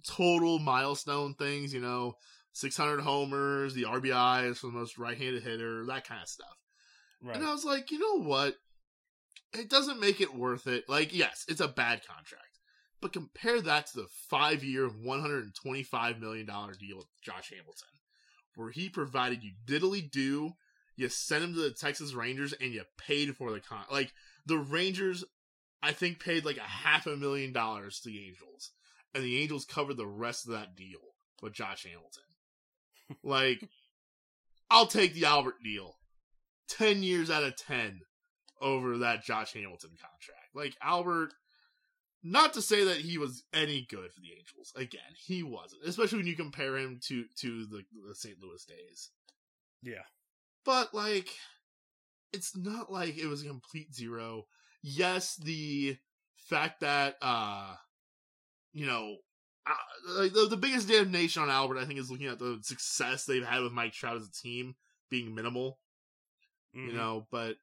total 0.07 0.59
milestone 0.59 1.35
things. 1.35 1.73
You 1.75 1.81
know, 1.81 2.15
600 2.57 3.01
homers, 3.01 3.75
the 3.75 3.85
RBIs 3.85 4.57
for 4.57 4.69
the 4.69 4.73
most 4.73 4.97
right-handed 4.97 5.43
hitter, 5.43 5.85
that 5.87 6.09
kind 6.09 6.23
of 6.23 6.29
stuff. 6.29 6.57
right. 7.23 7.37
And 7.37 7.45
I 7.45 7.53
was 7.53 7.67
like, 7.67 7.91
you 7.91 7.99
know 7.99 8.27
what? 8.27 8.55
It 9.53 9.69
doesn't 9.69 10.01
make 10.01 10.23
it 10.23 10.35
worth 10.35 10.67
it. 10.67 10.85
Like, 10.89 11.15
yes, 11.15 11.45
it's 11.49 11.61
a 11.61 11.69
bad 11.69 12.01
contract. 12.07 12.59
But 13.03 13.13
compare 13.13 13.61
that 13.61 13.89
to 13.89 13.97
the 13.97 14.07
five 14.31 14.65
year, 14.65 14.89
$125 14.89 16.19
million 16.19 16.47
deal 16.47 16.97
with 16.97 17.07
Josh 17.23 17.51
Hamilton, 17.51 17.89
where 18.55 18.71
he 18.71 18.89
provided 18.89 19.45
you 19.45 19.53
diddly 19.67 20.11
do, 20.11 20.53
you 20.97 21.11
sent 21.11 21.45
him 21.45 21.53
to 21.53 21.61
the 21.61 21.73
Texas 21.73 22.15
Rangers, 22.15 22.55
and 22.59 22.73
you 22.73 22.85
paid 22.97 23.37
for 23.37 23.53
the 23.53 23.61
con. 23.61 23.85
Like, 23.93 24.15
the 24.47 24.57
Rangers, 24.57 25.25
I 25.83 25.93
think, 25.93 26.21
paid 26.21 26.47
like 26.47 26.57
a 26.57 26.61
half 26.61 27.07
a 27.07 27.17
million 27.17 27.53
dollars 27.53 28.01
to 28.01 28.09
the 28.09 28.27
Angels, 28.27 28.71
and 29.15 29.23
the 29.23 29.43
Angels 29.43 29.67
covered 29.67 29.99
the 29.99 30.07
rest 30.07 30.47
of 30.47 30.55
that 30.55 30.75
deal 30.75 31.01
with 31.43 31.53
Josh 31.53 31.85
Hamilton. 31.85 32.23
Like, 33.23 33.69
I'll 34.71 34.87
take 34.87 35.15
the 35.15 35.27
Albert 35.27 35.57
deal. 35.63 35.97
10 36.69 37.03
years 37.03 37.31
out 37.31 37.45
of 37.45 37.57
10 37.57 38.01
over 38.61 38.99
that 38.99 39.25
Josh 39.25 39.53
Hamilton 39.53 39.91
contract. 39.91 40.55
Like 40.55 40.75
Albert, 40.83 41.35
not 42.23 42.55
to 42.55 42.63
say 42.63 42.85
that 42.85 42.97
he 42.97 43.19
was 43.19 43.45
any 43.53 43.87
good 43.89 44.13
for 44.13 44.21
the 44.21 44.33
Angels. 44.37 44.73
Again, 44.75 45.15
he 45.17 45.43
wasn't, 45.43 45.83
especially 45.85 46.19
when 46.19 46.27
you 46.27 46.37
compare 46.37 46.77
him 46.77 46.99
to 47.07 47.25
to 47.41 47.67
the, 47.67 47.83
the 48.09 48.15
St. 48.15 48.37
Louis 48.43 48.65
days. 48.65 49.11
yeah. 49.83 50.03
But 50.65 50.93
like, 50.93 51.29
it's 52.33 52.57
not 52.57 52.91
like 52.91 53.17
it 53.17 53.27
was 53.27 53.43
a 53.45 53.49
complete 53.49 53.95
zero. 53.95 54.47
Yes, 54.83 55.37
the 55.37 55.97
fact 56.37 56.81
that 56.81 57.17
uh, 57.23 57.75
you 58.73 58.87
know. 58.87 59.17
Uh, 59.67 60.21
like 60.21 60.33
the, 60.33 60.47
the 60.49 60.57
biggest 60.57 60.89
damnation 60.89 61.43
on 61.43 61.51
Albert, 61.51 61.79
I 61.79 61.85
think, 61.85 61.99
is 61.99 62.11
looking 62.11 62.29
at 62.29 62.39
the 62.39 62.61
success 62.63 63.25
they've 63.25 63.45
had 63.45 63.63
with 63.63 63.73
Mike 63.73 63.93
Trout 63.93 64.17
as 64.17 64.29
a 64.29 64.33
team 64.33 64.77
being 65.11 65.35
minimal 65.35 65.79
you 66.73 66.91
Mhm. 66.91 66.95
know. 66.95 67.27
But 67.31 67.57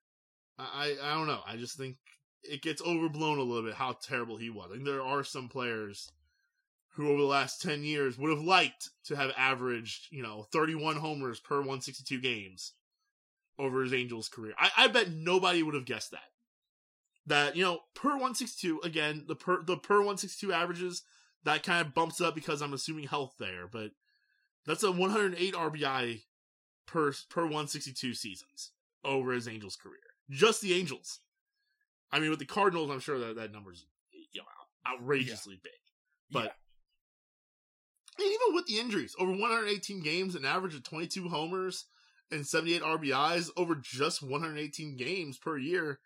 I, 0.57 0.97
I 1.01 1.13
don't 1.13 1.27
know. 1.27 1.41
I 1.45 1.55
just 1.57 1.77
think 1.77 1.97
it 2.43 2.61
gets 2.61 2.81
overblown 2.81 3.37
a 3.37 3.43
little 3.43 3.63
bit 3.63 3.75
how 3.75 3.93
terrible 3.93 4.37
he 4.37 4.49
was. 4.49 4.69
I 4.71 4.73
think 4.75 4.85
there 4.85 5.03
are 5.03 5.23
some 5.23 5.49
players 5.49 6.11
who, 6.95 7.09
over 7.09 7.21
the 7.21 7.27
last 7.27 7.61
ten 7.61 7.83
years, 7.83 8.17
would 8.17 8.29
have 8.31 8.43
liked 8.45 8.89
to 9.05 9.15
have 9.15 9.31
averaged, 9.37 10.07
you 10.11 10.23
know, 10.23 10.43
thirty-one 10.51 10.97
homers 10.97 11.39
per 11.39 11.61
one 11.61 11.81
sixty-two 11.81 12.19
games 12.21 12.73
over 13.59 13.83
his 13.83 13.93
Angels 13.93 14.29
career. 14.29 14.53
I, 14.57 14.71
I 14.77 14.87
bet 14.87 15.11
nobody 15.11 15.63
would 15.63 15.75
have 15.75 15.85
guessed 15.85 16.11
that. 16.11 16.31
That 17.27 17.55
you 17.55 17.63
know, 17.63 17.81
per 17.93 18.17
one 18.17 18.35
sixty-two 18.35 18.81
again, 18.83 19.25
the 19.27 19.35
per 19.35 19.63
the 19.63 19.77
per 19.77 20.01
one 20.01 20.17
sixty-two 20.17 20.51
averages 20.53 21.03
that 21.45 21.63
kind 21.63 21.85
of 21.85 21.93
bumps 21.93 22.21
up 22.21 22.35
because 22.35 22.61
I'm 22.61 22.73
assuming 22.73 23.07
health 23.07 23.35
there, 23.39 23.67
but 23.67 23.91
that's 24.65 24.83
a 24.83 24.91
108 24.91 25.53
RBI 25.53 26.21
per 26.85 27.13
per 27.29 27.43
162 27.43 28.13
seasons 28.13 28.71
over 29.03 29.31
his 29.33 29.47
Angels 29.47 29.75
career. 29.75 29.99
Just 30.29 30.61
the 30.61 30.73
Angels. 30.73 31.19
I 32.11 32.19
mean, 32.19 32.29
with 32.29 32.39
the 32.39 32.45
Cardinals, 32.45 32.89
I'm 32.91 32.99
sure 32.99 33.19
that 33.19 33.35
that 33.35 33.51
number's 33.51 33.85
you 34.11 34.41
know, 34.41 34.91
outrageously 34.91 35.59
big. 35.63 35.73
But 36.31 36.55
and 38.17 38.27
even 38.27 38.55
with 38.55 38.67
the 38.67 38.79
injuries, 38.79 39.15
over 39.19 39.31
118 39.31 40.01
games, 40.01 40.35
an 40.35 40.45
average 40.45 40.75
of 40.75 40.83
22 40.83 41.29
homers 41.29 41.85
and 42.31 42.45
78 42.45 42.81
RBIs 42.81 43.49
over 43.57 43.75
just 43.75 44.21
118 44.21 44.95
games 44.97 45.37
per 45.37 45.57
year. 45.57 45.99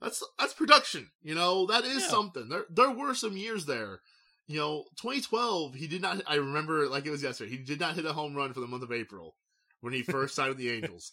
That's 0.00 0.22
that's 0.38 0.54
production. 0.54 1.10
You 1.22 1.34
know 1.34 1.66
that 1.66 1.84
is 1.84 2.02
Yeah. 2.02 2.08
something. 2.08 2.48
There 2.48 2.66
there 2.70 2.90
were 2.90 3.14
some 3.14 3.36
years 3.36 3.66
there. 3.66 4.00
You 4.48 4.58
know, 4.58 4.84
2012, 4.96 5.74
he 5.74 5.86
did 5.86 6.02
not. 6.02 6.22
I 6.26 6.36
remember 6.36 6.88
like 6.88 7.06
it 7.06 7.10
was 7.10 7.22
yesterday. 7.22 7.50
He 7.50 7.58
did 7.58 7.78
not 7.78 7.94
hit 7.94 8.06
a 8.06 8.12
home 8.12 8.34
run 8.34 8.52
for 8.52 8.60
the 8.60 8.66
month 8.66 8.82
of 8.82 8.92
April 8.92 9.36
when 9.80 9.92
he 9.92 10.02
first 10.02 10.34
signed 10.34 10.48
with 10.48 10.58
the 10.58 10.70
Angels 10.70 11.12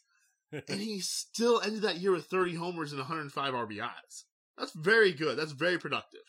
and 0.69 0.79
he 0.79 0.99
still 0.99 1.61
ended 1.61 1.81
that 1.83 1.97
year 1.97 2.11
with 2.11 2.25
30 2.25 2.55
homers 2.55 2.91
and 2.91 2.99
105 2.99 3.53
RBIs. 3.53 4.23
That's 4.57 4.73
very 4.73 5.11
good. 5.11 5.37
That's 5.37 5.51
very 5.51 5.77
productive. 5.77 6.21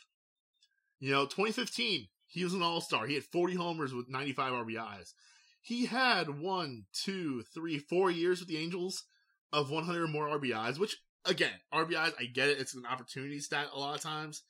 You 0.99 1.13
know, 1.13 1.25
2015, 1.25 2.09
he 2.27 2.45
was 2.45 2.55
an 2.55 2.63
all 2.63 2.81
star. 2.81 3.07
He 3.07 3.15
had 3.15 3.25
40 3.25 3.55
homers 3.55 3.95
with 3.95 4.09
95 4.09 4.53
RBIs. 4.67 5.13
He 5.61 5.87
had 5.87 6.41
one, 6.41 6.85
two, 6.93 7.43
three, 7.55 7.79
four 7.79 8.11
years 8.11 8.41
with 8.41 8.49
the 8.49 8.59
Angels 8.59 9.05
of 9.53 9.71
100 9.71 10.03
or 10.03 10.09
more 10.09 10.29
RBIs, 10.29 10.79
which, 10.79 10.97
again, 11.25 11.53
RBIs, 11.73 12.13
I 12.19 12.25
get 12.25 12.49
it. 12.49 12.59
It's 12.59 12.75
an 12.75 12.87
opportunity 12.87 13.41
stat 13.41 13.69
a 13.75 13.79
lot 13.79 13.97
of 13.97 14.01
times. 14.01 14.43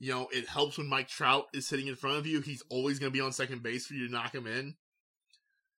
You 0.00 0.12
know, 0.12 0.28
it 0.32 0.48
helps 0.48 0.78
when 0.78 0.88
Mike 0.88 1.08
Trout 1.08 1.46
is 1.52 1.66
sitting 1.66 1.88
in 1.88 1.96
front 1.96 2.18
of 2.18 2.26
you. 2.26 2.40
He's 2.40 2.62
always 2.70 2.98
going 2.98 3.10
to 3.12 3.16
be 3.16 3.20
on 3.20 3.32
second 3.32 3.62
base 3.62 3.86
for 3.86 3.94
you 3.94 4.06
to 4.06 4.12
knock 4.12 4.34
him 4.34 4.46
in. 4.46 4.74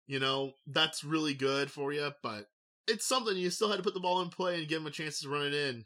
You 0.06 0.18
know, 0.18 0.52
that's 0.66 1.04
really 1.04 1.34
good 1.34 1.70
for 1.70 1.92
you, 1.92 2.10
but 2.22 2.46
it's 2.88 3.06
something 3.06 3.36
you 3.36 3.50
still 3.50 3.68
had 3.70 3.76
to 3.76 3.82
put 3.82 3.94
the 3.94 4.00
ball 4.00 4.22
in 4.22 4.30
play 4.30 4.58
and 4.58 4.66
give 4.68 4.80
him 4.80 4.86
a 4.86 4.90
chance 4.90 5.20
to 5.20 5.28
run 5.28 5.46
it 5.46 5.54
in. 5.54 5.84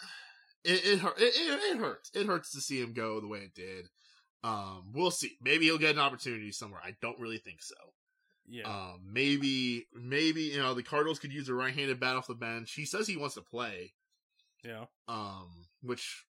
It 0.64 0.80
it, 0.86 0.98
hurt, 1.00 1.18
it, 1.18 1.34
it, 1.36 1.74
it 1.74 1.78
hurts. 1.78 2.10
It 2.14 2.26
hurts 2.26 2.50
to 2.52 2.60
see 2.62 2.80
him 2.80 2.94
go 2.94 3.20
the 3.20 3.28
way 3.28 3.40
it 3.40 3.54
did. 3.54 3.90
Um, 4.42 4.92
we'll 4.94 5.10
see. 5.10 5.32
Maybe 5.42 5.66
he'll 5.66 5.76
get 5.76 5.94
an 5.94 6.00
opportunity 6.00 6.52
somewhere. 6.52 6.80
I 6.82 6.96
don't 7.02 7.20
really 7.20 7.36
think 7.36 7.62
so. 7.62 7.74
yeah. 8.48 8.64
Um, 8.64 9.00
maybe 9.12 9.86
maybe 9.94 10.40
you 10.42 10.58
know 10.58 10.72
the 10.72 10.82
Cardinals 10.82 11.18
could 11.18 11.34
use 11.34 11.50
a 11.50 11.54
right-handed 11.54 12.00
bat 12.00 12.16
off 12.16 12.28
the 12.28 12.34
bench. 12.34 12.72
He 12.72 12.86
says 12.86 13.06
he 13.06 13.18
wants 13.18 13.34
to 13.34 13.42
play. 13.42 13.92
yeah. 14.64 14.86
Um, 15.06 15.66
which 15.82 16.24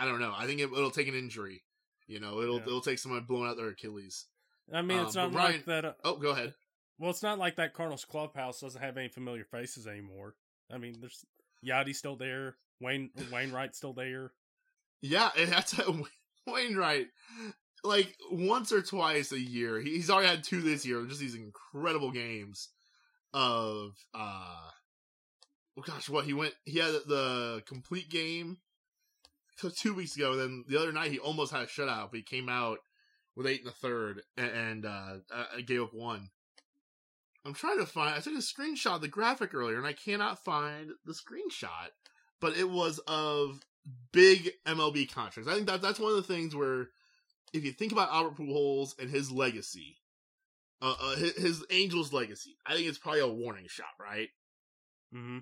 I 0.00 0.06
don't 0.06 0.18
know. 0.20 0.32
I 0.36 0.46
think 0.46 0.60
it, 0.60 0.64
it'll 0.72 0.90
take 0.90 1.08
an 1.08 1.14
injury. 1.14 1.62
You 2.06 2.18
know, 2.20 2.40
it'll 2.40 2.56
Yeah. 2.56 2.62
it'll 2.66 2.80
take 2.80 2.98
someone 2.98 3.22
blowing 3.24 3.48
out 3.48 3.56
their 3.56 3.68
Achilles. 3.68 4.26
I 4.72 4.82
mean, 4.82 4.98
it's 5.00 5.14
um, 5.16 5.32
not 5.32 5.32
but 5.32 5.52
like 5.52 5.64
that. 5.66 5.84
Uh, 5.84 5.92
Oh, 6.04 6.16
go 6.16 6.30
ahead. 6.30 6.54
well, 6.98 7.10
it's 7.10 7.22
not 7.22 7.38
like 7.38 7.56
that 7.56 7.74
Cardinals 7.74 8.04
clubhouse 8.04 8.60
doesn't 8.60 8.80
have 8.80 8.96
any 8.96 9.08
familiar 9.08 9.44
faces 9.44 9.86
anymore. 9.86 10.34
I 10.72 10.78
mean, 10.78 10.96
there's 11.00 11.24
Yadi's 11.64 11.98
still 11.98 12.16
there. 12.16 12.56
Wayne 12.80 13.10
Wainwright's 13.30 13.76
still 13.78 13.92
there. 13.92 14.32
Yeah, 15.02 15.30
and 15.36 15.50
that's 15.52 15.74
Wainwright. 16.46 17.08
Like 17.84 18.16
once 18.30 18.72
or 18.72 18.82
twice 18.82 19.32
a 19.32 19.38
year, 19.40 19.80
he's 19.80 20.10
already 20.10 20.28
had 20.28 20.44
two 20.44 20.60
this 20.62 20.84
year. 20.86 21.04
Just 21.04 21.20
these 21.20 21.34
incredible 21.34 22.10
games 22.10 22.68
of 23.32 23.96
uh, 24.14 24.68
oh 25.78 25.82
gosh, 25.82 26.08
what 26.08 26.24
he 26.24 26.32
went. 26.34 26.54
He 26.64 26.78
had 26.78 26.92
the 27.06 27.62
complete 27.66 28.10
game 28.10 28.58
t- 29.60 29.70
two 29.70 29.94
weeks 29.94 30.16
ago. 30.16 30.36
Then 30.36 30.64
the 30.68 30.78
other 30.78 30.92
night, 30.92 31.12
he 31.12 31.18
almost 31.18 31.52
had 31.52 31.62
a 31.62 31.66
shutout, 31.66 32.10
but 32.10 32.16
he 32.16 32.22
came 32.22 32.48
out 32.48 32.78
with 33.36 33.46
eight 33.46 33.60
in 33.60 33.66
the 33.66 33.72
third 33.72 34.22
and, 34.36 34.50
and 34.50 34.86
uh, 34.86 35.14
uh, 35.34 35.44
gave 35.64 35.82
up 35.82 35.94
one. 35.94 36.30
I'm 37.44 37.54
trying 37.54 37.78
to 37.78 37.86
find. 37.86 38.14
I 38.14 38.20
took 38.20 38.34
a 38.34 38.38
screenshot 38.38 38.96
of 38.96 39.00
the 39.00 39.08
graphic 39.08 39.54
earlier, 39.54 39.78
and 39.78 39.86
I 39.86 39.94
cannot 39.94 40.44
find 40.44 40.90
the 41.06 41.14
screenshot. 41.14 41.88
But 42.40 42.56
it 42.56 42.68
was 42.68 42.98
of 43.06 43.60
big 44.12 44.50
MLB 44.66 45.12
contracts. 45.12 45.50
I 45.50 45.54
think 45.54 45.66
that 45.66 45.82
that's 45.82 46.00
one 46.00 46.10
of 46.10 46.16
the 46.16 46.34
things 46.34 46.54
where, 46.54 46.88
if 47.52 47.64
you 47.64 47.72
think 47.72 47.92
about 47.92 48.12
Albert 48.12 48.36
Pujols 48.36 48.98
and 48.98 49.10
his 49.10 49.30
legacy, 49.30 49.96
uh, 50.82 50.94
uh 51.00 51.16
his, 51.16 51.36
his 51.36 51.64
Angels 51.70 52.12
legacy, 52.12 52.56
I 52.66 52.74
think 52.74 52.86
it's 52.86 52.98
probably 52.98 53.20
a 53.20 53.28
warning 53.28 53.66
shot, 53.68 53.94
right? 53.98 54.28
Mm-hmm. 55.14 55.38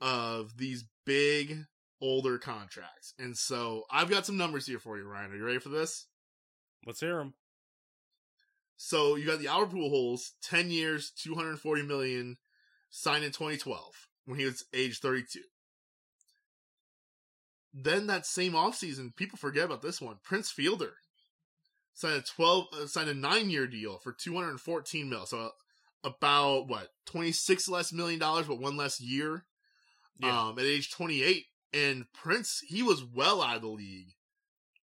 Of 0.00 0.56
these 0.56 0.84
big 1.06 1.66
older 2.00 2.38
contracts, 2.38 3.14
and 3.18 3.36
so 3.36 3.84
I've 3.90 4.10
got 4.10 4.26
some 4.26 4.36
numbers 4.36 4.66
here 4.66 4.78
for 4.78 4.96
you, 4.98 5.04
Ryan. 5.04 5.32
Are 5.32 5.36
you 5.36 5.44
ready 5.44 5.58
for 5.58 5.68
this? 5.68 6.06
Let's 6.86 7.00
hear 7.00 7.18
them. 7.18 7.34
So 8.76 9.16
you 9.16 9.26
got 9.26 9.38
the 9.38 9.48
Albert 9.48 9.74
Pujols, 9.76 10.32
ten 10.42 10.70
years, 10.70 11.10
two 11.10 11.34
hundred 11.34 11.58
forty 11.58 11.82
million, 11.82 12.36
signed 12.90 13.24
in 13.24 13.32
2012 13.32 13.80
when 14.26 14.38
he 14.38 14.44
was 14.44 14.64
age 14.72 14.98
32. 15.00 15.40
Then 17.72 18.06
that 18.06 18.24
same 18.24 18.52
offseason, 18.52 19.16
people 19.16 19.36
forget 19.36 19.64
about 19.64 19.82
this 19.82 20.00
one. 20.00 20.16
Prince 20.22 20.50
Fielder 20.50 20.94
signed 21.92 22.16
a 22.16 22.22
12, 22.22 22.66
uh, 22.72 22.86
signed 22.86 23.10
a 23.10 23.14
nine 23.14 23.50
year 23.50 23.66
deal 23.66 23.98
for 23.98 24.12
214 24.12 25.08
mil, 25.10 25.26
so 25.26 25.50
about 26.04 26.68
what 26.68 26.88
twenty 27.06 27.32
six 27.32 27.68
less 27.68 27.92
million 27.92 28.20
dollars, 28.20 28.46
but 28.46 28.60
one 28.60 28.76
less 28.76 29.00
year. 29.00 29.44
Yeah. 30.20 30.48
Um, 30.48 30.58
at 30.58 30.64
age 30.64 30.92
twenty 30.92 31.22
eight, 31.22 31.46
and 31.74 32.06
Prince 32.12 32.62
he 32.66 32.82
was 32.82 33.04
well 33.04 33.42
out 33.42 33.56
of 33.56 33.62
the 33.62 33.68
league 33.68 34.14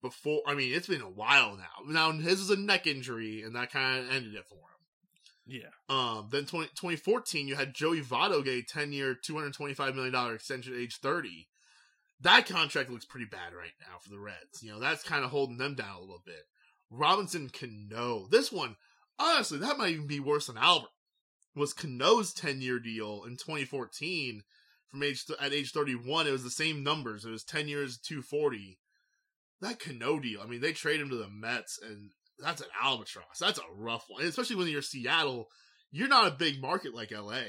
before. 0.01 0.41
I 0.45 0.53
mean, 0.53 0.73
it's 0.73 0.87
been 0.87 1.01
a 1.01 1.09
while 1.09 1.57
now. 1.57 1.87
Now 1.87 2.11
his 2.11 2.39
was 2.39 2.49
a 2.49 2.57
neck 2.57 2.85
injury, 2.85 3.41
and 3.41 3.55
that 3.55 3.71
kind 3.71 3.99
of 3.99 4.11
ended 4.11 4.35
it 4.35 4.45
for 4.45 4.55
him. 4.55 4.61
Yeah. 5.45 5.69
Um. 5.89 6.29
Then 6.31 6.45
20, 6.45 6.67
2014, 6.67 7.47
you 7.47 7.55
had 7.55 7.73
Joey 7.73 8.01
Votto 8.01 8.43
get 8.43 8.53
a 8.53 8.61
ten 8.61 8.91
year, 8.91 9.15
two 9.15 9.35
hundred 9.35 9.53
twenty 9.53 9.73
five 9.73 9.95
million 9.95 10.13
dollar 10.13 10.35
extension 10.35 10.73
at 10.73 10.79
age 10.79 10.97
thirty. 10.97 11.47
That 12.21 12.47
contract 12.47 12.89
looks 12.89 13.05
pretty 13.05 13.25
bad 13.25 13.53
right 13.53 13.73
now 13.81 13.97
for 13.99 14.09
the 14.09 14.19
Reds. 14.19 14.61
You 14.61 14.71
know, 14.71 14.79
that's 14.79 15.03
kind 15.03 15.25
of 15.25 15.31
holding 15.31 15.57
them 15.57 15.75
down 15.75 15.97
a 15.97 16.01
little 16.01 16.21
bit. 16.25 16.45
Robinson 16.89 17.49
Cano. 17.49 18.27
This 18.29 18.51
one, 18.51 18.77
honestly, 19.19 19.57
that 19.57 19.77
might 19.77 19.93
even 19.93 20.07
be 20.07 20.19
worse 20.19 20.47
than 20.47 20.57
Albert. 20.57 20.89
Was 21.55 21.73
Cano's 21.73 22.33
10 22.33 22.61
year 22.61 22.79
deal 22.79 23.23
in 23.25 23.33
2014 23.33 24.43
from 24.93 25.03
age 25.03 25.25
th- 25.25 25.39
at 25.41 25.53
age 25.53 25.71
31. 25.71 26.27
It 26.27 26.31
was 26.31 26.43
the 26.43 26.49
same 26.49 26.83
numbers. 26.83 27.25
It 27.25 27.31
was 27.31 27.43
10 27.43 27.67
years, 27.67 27.97
240. 27.97 28.79
That 29.61 29.79
Cano 29.79 30.19
deal, 30.19 30.41
I 30.41 30.45
mean, 30.45 30.61
they 30.61 30.73
trade 30.73 30.99
him 31.01 31.09
to 31.09 31.15
the 31.15 31.29
Mets, 31.29 31.79
and 31.81 32.11
that's 32.39 32.61
an 32.61 32.67
albatross. 32.81 33.39
That's 33.39 33.59
a 33.59 33.75
rough 33.75 34.05
one, 34.07 34.21
and 34.21 34.29
especially 34.29 34.57
when 34.57 34.67
you're 34.67 34.81
Seattle. 34.81 35.47
You're 35.91 36.07
not 36.07 36.27
a 36.27 36.31
big 36.31 36.61
market 36.61 36.95
like 36.95 37.11
LA. 37.11 37.43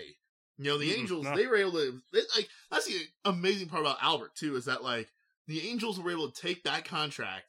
You 0.59 0.65
know, 0.65 0.79
the 0.79 0.91
mm 0.91 0.99
Angels, 0.99 1.25
no. 1.25 1.35
they 1.35 1.47
were 1.47 1.57
able 1.57 1.73
to, 1.73 2.01
they, 2.13 2.21
like, 2.37 2.49
that's 2.71 2.87
the 2.87 2.99
amazing 3.25 3.69
part 3.69 3.83
about 3.83 4.03
Albert, 4.03 4.35
too, 4.37 4.55
is 4.57 4.67
that, 4.67 4.85
like, 4.85 5.09
the 5.47 5.69
Angels 5.69 5.99
were 5.99 6.13
able 6.13 6.31
to 6.31 6.41
take 6.41 6.63
that 6.65 6.85
contract 6.85 7.47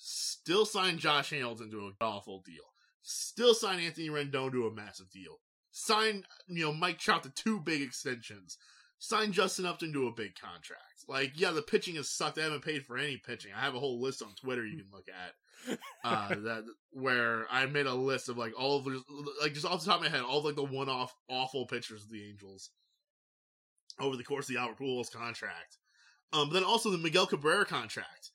Still 0.00 0.64
sign 0.64 0.98
Josh 0.98 1.30
Hamilton 1.30 1.70
to 1.72 1.86
an 1.86 1.94
awful 2.00 2.40
deal. 2.40 2.62
Still 3.02 3.52
sign 3.52 3.80
Anthony 3.80 4.08
Rendon 4.08 4.52
to 4.52 4.66
a 4.66 4.72
massive 4.72 5.10
deal. 5.10 5.40
Sign, 5.72 6.24
you 6.46 6.64
know, 6.64 6.72
Mike 6.72 6.98
Trout 6.98 7.24
to 7.24 7.30
two 7.30 7.60
big 7.60 7.82
extensions. 7.82 8.56
Sign 8.98 9.32
Justin 9.32 9.66
Upton 9.66 9.92
to 9.92 10.08
a 10.08 10.12
big 10.12 10.34
contract. 10.34 11.04
Like, 11.06 11.32
yeah, 11.36 11.52
the 11.52 11.62
pitching 11.62 11.96
has 11.96 12.10
sucked. 12.10 12.38
I 12.38 12.42
haven't 12.42 12.64
paid 12.64 12.84
for 12.84 12.98
any 12.98 13.16
pitching. 13.16 13.52
I 13.56 13.60
have 13.60 13.74
a 13.74 13.80
whole 13.80 14.00
list 14.00 14.22
on 14.22 14.34
Twitter 14.34 14.66
you 14.66 14.78
can 14.78 14.92
look 14.92 15.06
at. 15.08 15.78
uh, 16.04 16.28
that 16.42 16.64
where 16.92 17.46
I 17.50 17.66
made 17.66 17.86
a 17.86 17.94
list 17.94 18.28
of 18.28 18.36
like 18.36 18.52
all 18.58 18.78
of 18.78 18.84
the 18.84 19.02
like 19.40 19.54
just 19.54 19.66
off 19.66 19.80
the 19.80 19.86
top 19.86 19.98
of 19.98 20.02
my 20.02 20.08
head, 20.08 20.22
all 20.22 20.38
of 20.38 20.44
like 20.44 20.56
the 20.56 20.64
one 20.64 20.88
off 20.88 21.14
awful 21.28 21.66
pitchers 21.66 22.04
of 22.04 22.10
the 22.10 22.24
Angels 22.28 22.70
over 24.00 24.16
the 24.16 24.24
course 24.24 24.48
of 24.48 24.54
the 24.54 24.60
Albert 24.60 24.78
Pujols 24.78 25.12
contract. 25.12 25.78
Um, 26.32 26.48
but 26.48 26.54
then 26.54 26.64
also 26.64 26.90
the 26.90 26.98
Miguel 26.98 27.26
Cabrera 27.26 27.64
contract 27.64 28.30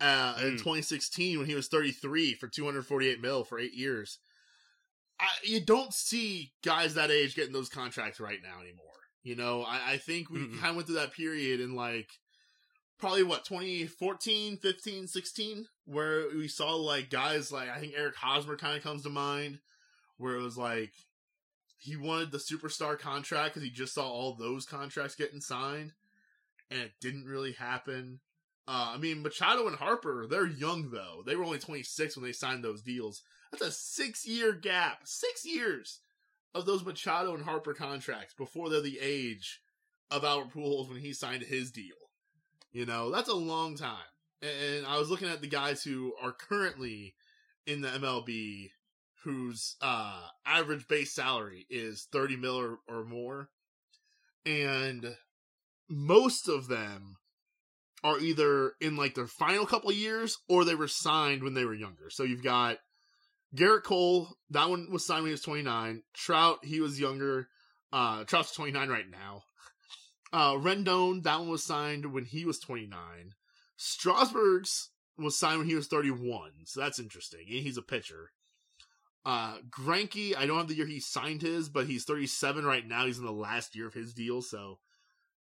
uh, 0.00 0.34
mm. 0.34 0.42
in 0.44 0.52
2016 0.52 1.38
when 1.38 1.46
he 1.46 1.54
was 1.54 1.68
33 1.68 2.34
for 2.34 2.48
248 2.48 3.20
mil 3.20 3.44
for 3.44 3.58
eight 3.58 3.74
years. 3.74 4.18
I, 5.20 5.26
you 5.44 5.60
don't 5.60 5.92
see 5.92 6.52
guys 6.64 6.94
that 6.94 7.10
age 7.10 7.34
getting 7.34 7.52
those 7.52 7.68
contracts 7.68 8.20
right 8.20 8.38
now 8.42 8.60
anymore. 8.60 8.86
You 9.22 9.36
know, 9.36 9.62
I, 9.62 9.92
I 9.92 9.96
think 9.98 10.30
we 10.30 10.40
mm 10.40 10.58
kind 10.58 10.70
of 10.70 10.76
went 10.76 10.86
through 10.86 10.96
that 10.96 11.14
period 11.14 11.60
in 11.60 11.74
like 11.74 12.08
probably 12.98 13.22
what 13.22 13.44
2014, 13.44 14.56
15, 14.56 15.06
16, 15.06 15.66
where 15.86 16.24
we 16.34 16.48
saw 16.48 16.74
like 16.74 17.10
guys 17.10 17.52
like 17.52 17.68
I 17.68 17.78
think 17.78 17.94
Eric 17.96 18.16
Hosmer 18.16 18.56
kind 18.56 18.76
of 18.76 18.82
comes 18.82 19.02
to 19.04 19.10
mind, 19.10 19.58
where 20.18 20.36
it 20.36 20.42
was 20.42 20.56
like 20.56 20.92
he 21.78 21.96
wanted 21.96 22.30
the 22.30 22.38
superstar 22.38 22.98
contract 22.98 23.54
because 23.54 23.68
he 23.68 23.74
just 23.74 23.94
saw 23.94 24.08
all 24.08 24.34
those 24.34 24.66
contracts 24.66 25.14
getting 25.14 25.40
signed, 25.40 25.92
and 26.70 26.80
it 26.80 26.92
didn't 27.00 27.24
really 27.24 27.52
happen. 27.52 28.20
Uh, 28.68 28.92
I 28.94 28.98
mean, 28.98 29.22
Machado 29.22 29.66
and 29.66 29.76
Harper, 29.76 30.26
they're 30.28 30.46
young 30.46 30.90
though. 30.90 31.22
They 31.26 31.34
were 31.36 31.44
only 31.44 31.58
26 31.58 32.16
when 32.16 32.24
they 32.24 32.32
signed 32.32 32.62
those 32.62 32.82
deals. 32.82 33.22
That's 33.50 33.64
a 33.64 33.72
six 33.72 34.26
year 34.26 34.52
gap. 34.52 35.00
Six 35.04 35.44
years 35.44 36.00
of 36.54 36.66
those 36.66 36.84
Machado 36.84 37.34
and 37.34 37.44
Harper 37.44 37.74
contracts 37.74 38.34
before 38.34 38.68
they're 38.68 38.80
the 38.80 38.98
age 39.00 39.60
of 40.10 40.24
Albert 40.24 40.52
Pujols 40.54 40.88
when 40.88 41.00
he 41.00 41.12
signed 41.12 41.42
his 41.42 41.70
deal. 41.70 41.96
You 42.72 42.86
know, 42.86 43.10
that's 43.10 43.28
a 43.28 43.34
long 43.34 43.76
time. 43.76 43.96
And 44.42 44.86
I 44.86 44.98
was 44.98 45.10
looking 45.10 45.28
at 45.28 45.40
the 45.40 45.48
guys 45.48 45.82
who 45.82 46.14
are 46.20 46.32
currently 46.32 47.14
in 47.66 47.80
the 47.80 47.88
MLB 47.88 48.70
whose 49.24 49.76
uh, 49.80 50.20
average 50.44 50.88
base 50.88 51.14
salary 51.14 51.66
is 51.70 52.08
30 52.10 52.36
mil 52.36 52.58
or, 52.58 52.78
or 52.88 53.04
more. 53.04 53.48
And 54.44 55.16
most 55.88 56.48
of 56.48 56.66
them 56.66 57.16
are 58.02 58.18
either 58.18 58.72
in 58.80 58.96
like 58.96 59.14
their 59.14 59.28
final 59.28 59.64
couple 59.64 59.92
years 59.92 60.38
or 60.48 60.64
they 60.64 60.74
were 60.74 60.88
signed 60.88 61.44
when 61.44 61.54
they 61.54 61.64
were 61.64 61.74
younger. 61.74 62.10
So 62.10 62.24
you've 62.24 62.42
got 62.42 62.78
Gerrit 63.54 63.84
Cole, 63.84 64.28
that 64.50 64.70
one 64.70 64.90
was 64.90 65.06
signed 65.06 65.22
when 65.22 65.30
he 65.30 65.32
was 65.32 65.42
29. 65.42 66.02
Trout, 66.14 66.64
he 66.64 66.80
was 66.80 66.98
younger. 66.98 67.48
Uh, 67.92 68.24
Trout's 68.24 68.54
29 68.54 68.88
right 68.88 69.10
now. 69.10 69.42
Uh, 70.32 70.54
Rendon, 70.54 71.22
that 71.24 71.40
one 71.40 71.50
was 71.50 71.64
signed 71.64 72.12
when 72.12 72.24
he 72.24 72.44
was 72.46 72.58
29. 72.58 72.98
Strasburg's 73.76 74.90
was 75.18 75.38
signed 75.38 75.58
when 75.58 75.68
he 75.68 75.74
was 75.74 75.88
31, 75.88 76.52
so 76.64 76.80
that's 76.80 76.98
interesting. 76.98 77.40
He's 77.46 77.76
a 77.76 77.82
pitcher. 77.82 78.30
Uh, 79.24 79.58
I 79.58 80.46
don't 80.46 80.56
have 80.56 80.68
the 80.68 80.74
year 80.74 80.86
he 80.86 81.00
signed 81.00 81.42
his, 81.42 81.68
but 81.68 81.86
he's 81.86 82.04
37 82.04 82.64
right 82.64 82.86
now. 82.86 83.06
He's 83.06 83.18
in 83.18 83.24
the 83.24 83.30
last 83.30 83.76
year 83.76 83.86
of 83.86 83.94
his 83.94 84.14
deal, 84.14 84.40
so 84.42 84.78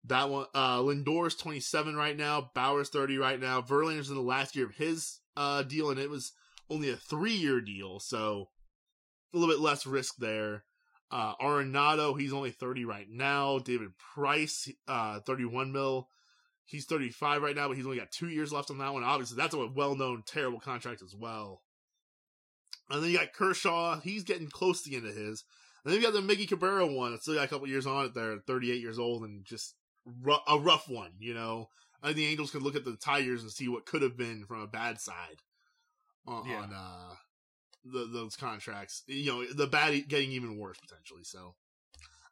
that 0.04 0.30
one, 0.30 0.46
uh, 0.54 0.78
Lindor's 0.78 1.34
27 1.34 1.96
right 1.96 2.16
now. 2.16 2.50
Bauer's 2.54 2.88
30 2.88 3.18
right 3.18 3.40
now. 3.40 3.60
Verlander's 3.60 4.08
in 4.08 4.14
the 4.14 4.22
last 4.22 4.54
year 4.56 4.66
of 4.66 4.76
his 4.76 5.18
uh, 5.36 5.62
deal, 5.62 5.90
and 5.90 5.98
it 5.98 6.08
was 6.08 6.32
only 6.70 6.90
a 6.90 6.96
three 6.96 7.34
year 7.34 7.60
deal, 7.60 8.00
so 8.00 8.48
a 9.32 9.38
little 9.38 9.54
bit 9.54 9.60
less 9.60 9.86
risk 9.86 10.16
there. 10.18 10.64
Uh, 11.10 11.34
Arenado, 11.36 12.18
he's 12.18 12.32
only 12.32 12.50
30 12.50 12.84
right 12.84 13.06
now. 13.08 13.58
David 13.58 13.90
Price, 13.98 14.68
uh, 14.88 15.20
31 15.20 15.72
mil. 15.72 16.08
He's 16.64 16.84
35 16.86 17.42
right 17.42 17.54
now, 17.54 17.68
but 17.68 17.76
he's 17.76 17.86
only 17.86 17.98
got 17.98 18.10
two 18.10 18.28
years 18.28 18.52
left 18.52 18.70
on 18.70 18.78
that 18.78 18.92
one. 18.92 19.04
Obviously, 19.04 19.36
that's 19.36 19.54
a 19.54 19.66
well 19.68 19.94
known, 19.94 20.24
terrible 20.26 20.58
contract 20.58 21.00
as 21.02 21.14
well. 21.14 21.62
And 22.90 23.02
then 23.02 23.10
you 23.10 23.18
got 23.18 23.32
Kershaw. 23.32 24.00
He's 24.00 24.24
getting 24.24 24.48
close 24.48 24.82
to 24.82 24.90
the 24.90 24.96
end 24.96 25.06
of 25.06 25.14
his. 25.14 25.44
And 25.84 25.92
then 25.92 26.00
you 26.00 26.06
got 26.06 26.12
the 26.12 26.20
Miggy 26.20 26.48
Cabrera 26.48 26.86
one. 26.86 27.12
It's 27.12 27.22
still 27.22 27.36
got 27.36 27.44
a 27.44 27.48
couple 27.48 27.68
years 27.68 27.86
on 27.86 28.06
it 28.06 28.14
there, 28.14 28.36
38 28.44 28.80
years 28.80 28.98
old, 28.98 29.22
and 29.22 29.44
just 29.44 29.74
a 30.48 30.58
rough 30.58 30.88
one, 30.88 31.12
you 31.20 31.34
know. 31.34 31.68
Think 32.02 32.16
the 32.16 32.26
Angels 32.26 32.50
could 32.50 32.62
look 32.62 32.76
at 32.76 32.84
the 32.84 32.96
Tigers 32.96 33.42
and 33.42 33.50
see 33.50 33.68
what 33.68 33.86
could 33.86 34.02
have 34.02 34.16
been 34.16 34.44
from 34.46 34.60
a 34.60 34.66
bad 34.66 35.00
side 35.00 35.42
on, 36.26 36.48
yeah. 36.48 36.56
on 36.56 36.72
uh, 36.72 37.14
the, 37.84 38.08
those 38.12 38.36
contracts. 38.36 39.02
You 39.06 39.26
know, 39.26 39.44
the 39.46 39.66
bad 39.66 40.08
getting 40.08 40.32
even 40.32 40.58
worse 40.58 40.78
potentially. 40.78 41.24
So 41.24 41.54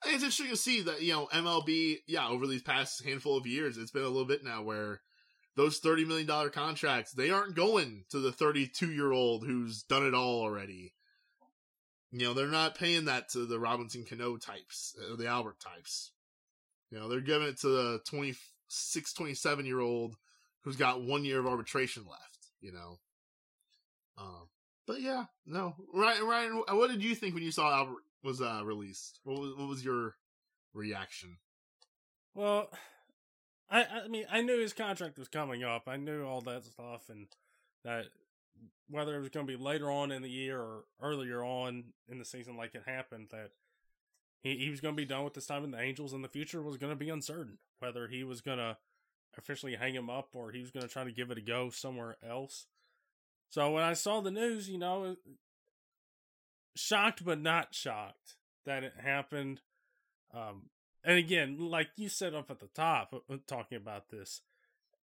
I 0.02 0.06
think 0.06 0.16
it's 0.16 0.24
interesting 0.24 0.50
to 0.50 0.56
see 0.56 0.82
that 0.82 1.02
you 1.02 1.12
know 1.12 1.28
MLB, 1.32 1.98
yeah, 2.06 2.28
over 2.28 2.46
these 2.46 2.62
past 2.62 3.04
handful 3.04 3.36
of 3.36 3.46
years, 3.46 3.78
it's 3.78 3.90
been 3.90 4.02
a 4.02 4.08
little 4.08 4.26
bit 4.26 4.44
now 4.44 4.62
where 4.62 5.00
those 5.56 5.78
thirty 5.78 6.04
million 6.04 6.26
dollar 6.26 6.50
contracts 6.50 7.12
they 7.12 7.30
aren't 7.30 7.54
going 7.56 8.04
to 8.10 8.18
the 8.18 8.32
thirty 8.32 8.66
two 8.66 8.90
year 8.90 9.12
old 9.12 9.46
who's 9.46 9.82
done 9.84 10.06
it 10.06 10.14
all 10.14 10.40
already. 10.42 10.92
You 12.10 12.26
know, 12.26 12.34
they're 12.34 12.46
not 12.46 12.76
paying 12.76 13.06
that 13.06 13.30
to 13.30 13.44
the 13.44 13.58
Robinson 13.58 14.04
Cano 14.08 14.36
types, 14.36 14.94
or 15.10 15.16
the 15.16 15.26
Albert 15.26 15.58
types. 15.58 16.12
You 16.90 16.98
know, 17.00 17.08
they're 17.08 17.20
giving 17.20 17.48
it 17.48 17.58
to 17.62 17.68
the 17.68 18.00
26, 18.08 19.12
27 19.14 19.66
year 19.66 19.80
old 19.80 20.14
who's 20.62 20.76
got 20.76 21.02
one 21.02 21.24
year 21.24 21.40
of 21.40 21.46
arbitration 21.46 22.04
left, 22.08 22.46
you 22.60 22.72
know. 22.72 22.98
Um, 24.18 24.48
but 24.86 25.00
yeah, 25.00 25.24
no. 25.46 25.74
Ryan, 25.92 26.26
Ryan, 26.26 26.62
what 26.70 26.90
did 26.90 27.02
you 27.02 27.14
think 27.14 27.34
when 27.34 27.42
you 27.42 27.52
saw 27.52 27.72
Albert 27.72 28.02
was 28.22 28.40
uh, 28.40 28.62
released? 28.64 29.20
What 29.24 29.40
was, 29.40 29.54
what 29.56 29.68
was 29.68 29.84
your 29.84 30.16
reaction? 30.72 31.38
Well, 32.34 32.70
I 33.70 33.84
I 34.04 34.08
mean, 34.08 34.26
I 34.30 34.42
knew 34.42 34.58
his 34.60 34.72
contract 34.72 35.18
was 35.18 35.28
coming 35.28 35.64
up. 35.64 35.84
I 35.86 35.96
knew 35.96 36.24
all 36.24 36.40
that 36.42 36.64
stuff 36.64 37.08
and 37.08 37.26
that 37.84 38.06
whether 38.88 39.16
it 39.16 39.20
was 39.20 39.30
going 39.30 39.46
to 39.46 39.56
be 39.56 39.62
later 39.62 39.90
on 39.90 40.12
in 40.12 40.22
the 40.22 40.30
year 40.30 40.60
or 40.60 40.84
earlier 41.00 41.42
on 41.42 41.84
in 42.08 42.18
the 42.18 42.24
season 42.24 42.56
like 42.56 42.74
it 42.74 42.82
happened 42.86 43.28
that 43.30 43.50
he, 44.42 44.56
he 44.56 44.70
was 44.70 44.80
going 44.80 44.94
to 44.94 45.00
be 45.00 45.06
done 45.06 45.24
with 45.24 45.34
this 45.34 45.46
time 45.46 45.64
in 45.64 45.70
the 45.70 45.80
Angels, 45.80 46.12
and 46.12 46.22
the 46.22 46.28
future 46.28 46.62
was 46.62 46.76
going 46.76 46.92
to 46.92 46.96
be 46.96 47.08
uncertain 47.08 47.58
whether 47.78 48.08
he 48.08 48.24
was 48.24 48.40
going 48.40 48.58
to 48.58 48.76
officially 49.36 49.74
hang 49.74 49.94
him 49.94 50.08
up 50.08 50.28
or 50.34 50.52
he 50.52 50.60
was 50.60 50.70
going 50.70 50.86
to 50.86 50.92
try 50.92 51.02
to 51.04 51.10
give 51.10 51.30
it 51.30 51.38
a 51.38 51.42
go 51.42 51.70
somewhere 51.70 52.16
else. 52.26 52.66
So 53.50 53.70
when 53.70 53.84
I 53.84 53.92
saw 53.92 54.20
the 54.20 54.30
news, 54.30 54.68
you 54.68 54.78
know, 54.78 55.16
shocked 56.76 57.24
but 57.24 57.40
not 57.40 57.74
shocked 57.74 58.36
that 58.66 58.82
it 58.82 58.94
happened. 59.02 59.60
Um, 60.32 60.70
and 61.04 61.18
again, 61.18 61.58
like 61.58 61.90
you 61.96 62.08
said 62.08 62.34
up 62.34 62.50
at 62.50 62.60
the 62.60 62.68
top, 62.74 63.12
uh, 63.12 63.32
uh, 63.32 63.36
talking 63.46 63.76
about 63.76 64.10
this, 64.10 64.40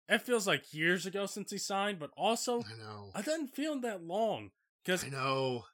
it 0.08 0.22
feels 0.22 0.46
like 0.46 0.74
years 0.74 1.06
ago 1.06 1.26
since 1.26 1.50
he 1.50 1.58
signed, 1.58 1.98
but 1.98 2.10
also 2.16 2.60
I 2.60 2.76
know 2.78 3.10
it 3.16 3.24
doesn't 3.24 3.54
feel 3.54 3.80
that 3.80 4.04
long 4.04 4.50
because 4.84 5.04
I 5.04 5.08
know 5.08 5.64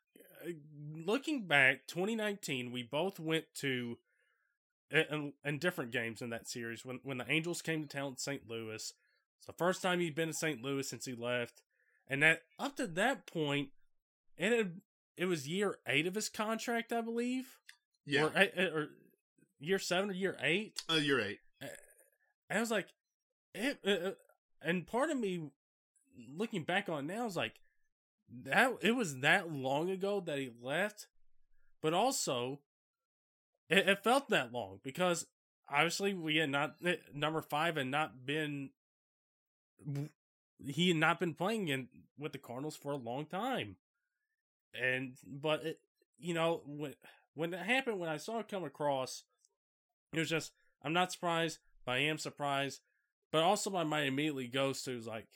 looking 0.95 1.47
back, 1.47 1.87
2019, 1.87 2.73
we 2.73 2.83
both 2.83 3.19
went 3.19 3.45
to 3.57 3.99
in, 4.91 5.33
in, 5.45 5.59
different 5.59 5.93
games 5.93 6.21
in 6.21 6.31
that 6.31 6.49
series 6.49 6.85
when 6.85 7.01
when 7.03 7.19
the 7.19 7.31
Angels 7.31 7.63
came 7.63 7.83
to 7.83 7.89
town 7.89 8.09
in 8.09 8.17
St. 8.17 8.49
Louis. 8.49 8.93
It's 9.39 9.47
the 9.47 9.53
first 9.53 9.83
time 9.83 10.01
he'd 10.01 10.15
been 10.15 10.31
in 10.31 10.35
St. 10.35 10.63
Louis 10.63 10.89
since 10.89 11.05
he 11.05 11.15
left, 11.15 11.63
and 12.11 12.23
that 12.23 12.43
up 12.59 12.77
to 12.77 12.87
that 12.89 13.27
point, 13.27 13.69
it 14.37 14.53
had, 14.53 14.81
it 15.17 15.27
was 15.27 15.49
year 15.49 15.79
eight 15.87 16.07
of 16.07 16.17
his 16.17 16.29
contract, 16.29 16.93
I 16.93 17.01
believe. 17.01 17.57
Yeah, 18.05 18.25
or, 18.25 18.31
or 18.59 18.89
year 19.61 19.79
seven 19.79 20.11
or 20.11 20.15
year 20.15 20.37
eight. 20.43 20.83
uh, 20.91 20.95
you're 20.95 21.19
right. 21.19 21.39
And 21.61 22.59
I 22.59 22.61
was 22.61 22.71
like, 22.71 22.89
it, 23.55 23.79
uh, 23.87 24.11
and 24.61 24.87
part 24.87 25.11
of 25.11 25.19
me 25.19 25.51
looking 26.37 26.65
back 26.65 26.89
on 26.89 27.07
now 27.07 27.27
is 27.27 27.37
like 27.37 27.61
that 28.45 28.73
it 28.83 28.93
was 28.93 29.21
that 29.21 29.53
long 29.53 29.89
ago 29.89 30.21
that 30.21 30.39
he 30.39 30.51
left, 30.61 31.07
but 31.81 31.95
also 31.95 32.61
it, 33.69 33.89
it 33.89 34.05
felt 34.05 34.29
that 34.31 34.53
long 34.53 34.81
because 34.83 35.27
obviously 35.69 36.15
we 36.15 36.37
had 36.37 36.51
not 36.51 36.75
eh, 36.85 36.97
number 37.15 37.41
five 37.41 37.77
had 37.77 37.87
not 37.87 38.27
been 38.27 38.71
he 40.67 40.89
had 40.89 40.97
not 40.97 41.21
been 41.21 41.35
playing 41.35 41.69
in 41.69 41.89
with 42.19 42.33
the 42.33 42.39
Cardinals 42.39 42.77
for 42.77 42.93
a 42.93 42.97
long 42.97 43.27
time, 43.27 43.77
and 44.75 45.17
but 45.27 45.65
it, 45.65 45.81
you 46.19 46.35
know 46.35 46.63
when 46.67 46.95
when 47.35 47.55
it 47.55 47.61
happened 47.61 47.99
when 47.99 48.09
I 48.09 48.17
saw 48.17 48.41
it 48.41 48.49
come 48.49 48.65
across, 48.65 49.25
it 50.13 50.19
was 50.19 50.29
just 50.29 50.53
I'm 50.83 50.93
not 50.93 51.13
surprised, 51.13 51.59
but 51.85 51.93
I 51.93 51.99
am 51.99 52.19
surprised, 52.19 52.81
but 53.33 53.43
also 53.43 53.71
my 53.71 53.85
mind 53.85 54.09
immediately 54.09 54.49
goes 54.49 54.83
to 54.83 54.99
like, 55.01 55.29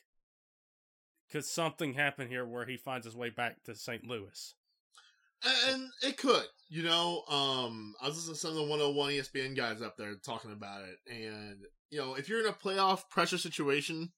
could 1.30 1.44
something 1.44 1.94
happen 1.94 2.28
here 2.28 2.44
where 2.44 2.66
he 2.66 2.76
finds 2.76 3.06
his 3.06 3.16
way 3.16 3.30
back 3.30 3.62
to 3.64 3.74
St. 3.74 4.06
Louis? 4.06 4.54
And 5.68 5.90
it 6.02 6.16
could, 6.16 6.46
you 6.68 6.82
know. 6.82 7.22
Um, 7.28 7.94
I 8.00 8.08
was 8.08 8.16
listening 8.16 8.34
to 8.34 8.40
some 8.40 8.50
of 8.50 8.56
the 8.56 8.62
101 8.62 9.12
ESPN 9.12 9.56
guys 9.56 9.82
up 9.82 9.96
there 9.98 10.14
talking 10.14 10.52
about 10.52 10.82
it, 10.82 10.96
and 11.06 11.58
you 11.90 11.98
know, 11.98 12.14
if 12.14 12.28
you're 12.28 12.40
in 12.40 12.46
a 12.46 12.52
playoff 12.52 13.10
pressure 13.10 13.36
situation, 13.36 14.10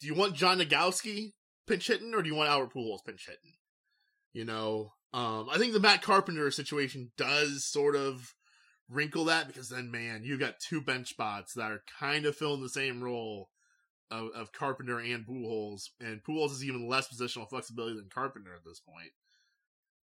do 0.00 0.06
you 0.06 0.14
want 0.14 0.34
John 0.34 0.58
Nogowski 0.58 1.32
pinch 1.66 1.86
hitting, 1.86 2.14
or 2.14 2.22
do 2.22 2.28
you 2.28 2.34
want 2.34 2.50
Albert 2.50 2.74
Pujols 2.74 3.04
pinch 3.04 3.26
hitting? 3.26 3.56
You 4.32 4.44
know, 4.44 4.92
um, 5.12 5.48
I 5.50 5.58
think 5.58 5.72
the 5.72 5.80
Matt 5.80 6.02
Carpenter 6.02 6.50
situation 6.50 7.12
does 7.16 7.64
sort 7.64 7.96
of 7.96 8.34
wrinkle 8.88 9.24
that 9.26 9.46
because 9.46 9.68
then, 9.68 9.90
man, 9.90 10.22
you 10.24 10.38
got 10.38 10.60
two 10.60 10.80
bench 10.80 11.08
spots 11.08 11.54
that 11.54 11.70
are 11.70 11.82
kind 11.98 12.26
of 12.26 12.36
filling 12.36 12.62
the 12.62 12.68
same 12.68 13.02
role 13.02 13.50
of, 14.10 14.28
of 14.34 14.52
Carpenter 14.52 14.98
and 14.98 15.26
Pujols, 15.26 15.88
and 16.00 16.22
Pujols 16.22 16.52
is 16.52 16.64
even 16.64 16.88
less 16.88 17.08
positional 17.08 17.48
flexibility 17.48 17.96
than 17.96 18.08
Carpenter 18.12 18.54
at 18.54 18.64
this 18.64 18.80
point 18.80 19.12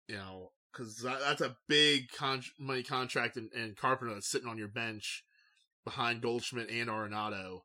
you 0.08 0.16
know, 0.16 0.50
because 0.72 0.98
that, 0.98 1.20
that's 1.20 1.40
a 1.40 1.56
big 1.68 2.10
con- 2.16 2.42
money 2.58 2.82
contract 2.82 3.36
and, 3.36 3.50
and 3.52 3.76
Carpenter 3.76 4.14
that's 4.14 4.30
sitting 4.30 4.48
on 4.48 4.58
your 4.58 4.68
bench 4.68 5.24
behind 5.84 6.22
Goldschmidt 6.22 6.70
and 6.70 6.88
Arenado. 6.88 7.60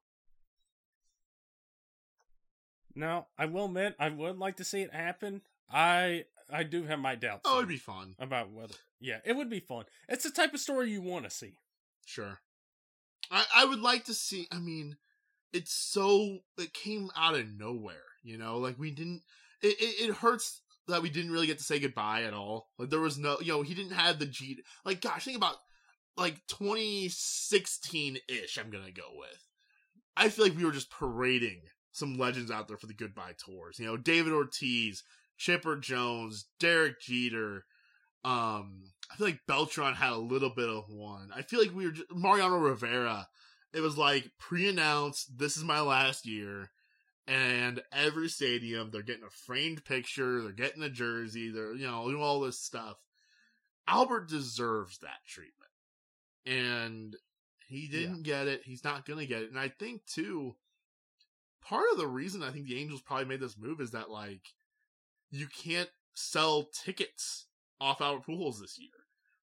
Now, 2.95 3.27
I 3.37 3.45
will 3.45 3.65
admit, 3.65 3.95
I 3.99 4.09
would 4.09 4.37
like 4.37 4.57
to 4.57 4.63
see 4.63 4.81
it 4.81 4.93
happen. 4.93 5.41
I 5.71 6.25
I 6.51 6.63
do 6.63 6.83
have 6.85 6.99
my 6.99 7.15
doubts. 7.15 7.41
Oh, 7.45 7.57
it'd 7.57 7.69
be 7.69 7.77
fun. 7.77 8.15
about 8.19 8.51
whether. 8.51 8.73
Yeah, 8.99 9.19
it 9.23 9.35
would 9.35 9.49
be 9.49 9.59
fun. 9.59 9.85
It's 10.07 10.23
the 10.23 10.31
type 10.31 10.53
of 10.53 10.59
story 10.59 10.91
you 10.91 11.01
want 11.01 11.25
to 11.25 11.29
see. 11.29 11.53
Sure. 12.05 12.39
I, 13.31 13.45
I 13.55 13.65
would 13.65 13.79
like 13.79 14.05
to 14.05 14.13
see, 14.13 14.47
I 14.51 14.59
mean, 14.59 14.97
it's 15.53 15.71
so, 15.71 16.39
it 16.57 16.73
came 16.73 17.09
out 17.15 17.35
of 17.35 17.47
nowhere, 17.47 17.95
you 18.23 18.37
know, 18.37 18.57
like 18.57 18.79
we 18.79 18.91
didn't, 18.91 19.21
it, 19.61 19.79
it, 19.79 20.09
it 20.09 20.15
hurts 20.15 20.61
that 20.87 21.01
we 21.01 21.09
didn't 21.09 21.31
really 21.31 21.47
get 21.47 21.59
to 21.59 21.63
say 21.63 21.79
goodbye 21.79 22.23
at 22.23 22.33
all. 22.33 22.69
Like 22.77 22.89
there 22.89 22.99
was 22.99 23.17
no, 23.17 23.37
you 23.39 23.53
know, 23.53 23.61
he 23.61 23.75
didn't 23.75 23.91
have 23.93 24.19
the 24.19 24.25
G. 24.25 24.59
Like 24.83 25.01
gosh, 25.01 25.25
think 25.25 25.37
about 25.37 25.55
like 26.17 26.41
2016 26.47 28.17
ish. 28.27 28.57
I'm 28.57 28.71
gonna 28.71 28.91
go 28.91 29.03
with. 29.15 29.45
I 30.17 30.29
feel 30.29 30.45
like 30.45 30.57
we 30.57 30.65
were 30.65 30.71
just 30.71 30.91
parading 30.91 31.61
some 31.91 32.17
legends 32.17 32.51
out 32.51 32.67
there 32.67 32.77
for 32.77 32.87
the 32.87 32.93
goodbye 32.93 33.33
tours. 33.37 33.79
You 33.79 33.85
know, 33.85 33.97
David 33.97 34.33
Ortiz, 34.33 35.03
Chipper 35.37 35.75
Jones, 35.75 36.45
Derek 36.59 36.99
Jeter. 37.01 37.65
Um, 38.23 38.83
I 39.11 39.15
feel 39.15 39.27
like 39.27 39.41
Beltran 39.47 39.95
had 39.95 40.11
a 40.11 40.17
little 40.17 40.51
bit 40.51 40.69
of 40.69 40.89
one. 40.89 41.29
I 41.35 41.41
feel 41.41 41.59
like 41.61 41.73
we 41.73 41.85
were 41.85 41.91
just, 41.91 42.11
Mariano 42.13 42.57
Rivera. 42.57 43.27
It 43.73 43.81
was 43.81 43.97
like 43.97 44.31
pre-announced. 44.39 45.37
This 45.37 45.57
is 45.57 45.63
my 45.63 45.81
last 45.81 46.25
year 46.25 46.69
and 47.29 47.79
every 47.91 48.27
stadium 48.27 48.89
they're 48.89 49.03
getting 49.03 49.23
a 49.23 49.29
framed 49.29 49.85
picture, 49.85 50.41
they're 50.41 50.51
getting 50.51 50.81
a 50.81 50.89
jersey, 50.89 51.51
they're 51.51 51.75
you 51.75 51.85
know 51.85 52.09
doing 52.09 52.21
all 52.21 52.41
this 52.41 52.59
stuff. 52.59 52.97
Albert 53.87 54.27
deserves 54.27 54.97
that 54.99 55.23
treatment, 55.27 55.71
and 56.45 57.15
he 57.67 57.87
didn't 57.87 58.23
get 58.23 58.47
it. 58.47 58.61
He's 58.65 58.83
not 58.83 59.05
gonna 59.05 59.27
get 59.27 59.43
it, 59.43 59.51
and 59.51 59.59
I 59.59 59.69
think 59.69 60.05
too. 60.05 60.55
Part 61.69 61.85
of 61.91 61.99
the 61.99 62.07
reason 62.07 62.41
I 62.41 62.49
think 62.49 62.65
the 62.65 62.79
Angels 62.79 63.01
probably 63.01 63.25
made 63.25 63.39
this 63.39 63.57
move 63.57 63.79
is 63.79 63.91
that 63.91 64.09
like 64.09 64.41
you 65.29 65.47
can't 65.47 65.89
sell 66.15 66.69
tickets 66.73 67.45
off 67.79 68.01
Albert 68.01 68.25
Pujols 68.27 68.59
this 68.59 68.79
year. 68.79 68.89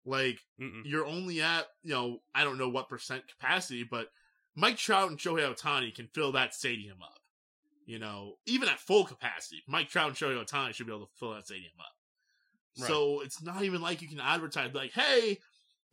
Like 0.05 0.41
Mm-mm. 0.61 0.83
you're 0.85 1.07
only 1.07 1.41
at 1.41 1.66
you 1.83 1.93
know 1.93 2.18
I 2.35 2.45
don't 2.45 2.59
know 2.59 2.68
what 2.68 2.89
percent 2.89 3.29
capacity, 3.29 3.85
but 3.89 4.09
Mike 4.57 4.77
Trout 4.77 5.11
and 5.11 5.18
Shohei 5.18 5.55
Ohtani 5.55 5.95
can 5.95 6.09
fill 6.09 6.33
that 6.33 6.55
stadium 6.55 6.99
up. 7.03 7.20
You 7.87 8.01
know, 8.01 8.35
even 8.47 8.68
at 8.68 8.81
full 8.81 9.05
capacity, 9.05 9.62
Mike 9.68 9.89
Trout 9.89 10.09
and 10.09 10.16
Shohei 10.16 10.45
Ohtani 10.45 10.74
should 10.74 10.87
be 10.87 10.93
able 10.93 11.07
to 11.07 11.12
fill 11.14 11.35
that 11.35 11.47
stadium 11.47 11.72
up. 11.79 11.87
Right. 12.81 12.89
So 12.89 13.20
it's 13.20 13.41
not 13.41 13.62
even 13.62 13.81
like 13.81 14.03
you 14.03 14.09
can 14.09 14.20
advertise 14.20 14.74
like, 14.74 14.93
hey, 14.93 15.39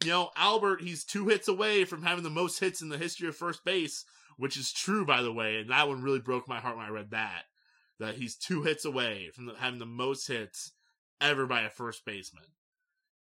you 0.04 0.10
know, 0.10 0.32
Albert, 0.36 0.82
he's 0.82 1.04
two 1.04 1.28
hits 1.28 1.48
away 1.48 1.86
from 1.86 2.02
having 2.02 2.24
the 2.24 2.30
most 2.30 2.60
hits 2.60 2.82
in 2.82 2.90
the 2.90 2.98
history 2.98 3.28
of 3.28 3.36
first 3.36 3.64
base, 3.64 4.06
which 4.38 4.58
is 4.58 4.72
true, 4.74 5.06
by 5.06 5.22
the 5.22 5.32
way. 5.34 5.58
And 5.58 5.70
that 5.70 5.88
one 5.88 6.02
really 6.04 6.20
broke 6.20 6.48
my 6.48 6.60
heart 6.60 6.78
when 6.78 6.86
I 6.86 6.90
read 6.90 7.12
that. 7.12 7.44
That 8.00 8.16
he's 8.16 8.36
two 8.36 8.64
hits 8.64 8.86
away 8.86 9.30
from 9.34 9.46
the, 9.46 9.54
having 9.56 9.80
the 9.80 9.86
most 9.86 10.28
hits 10.28 10.72
ever 11.22 11.46
by 11.46 11.62
a 11.62 11.70
first 11.70 12.06
baseman. 12.06 12.44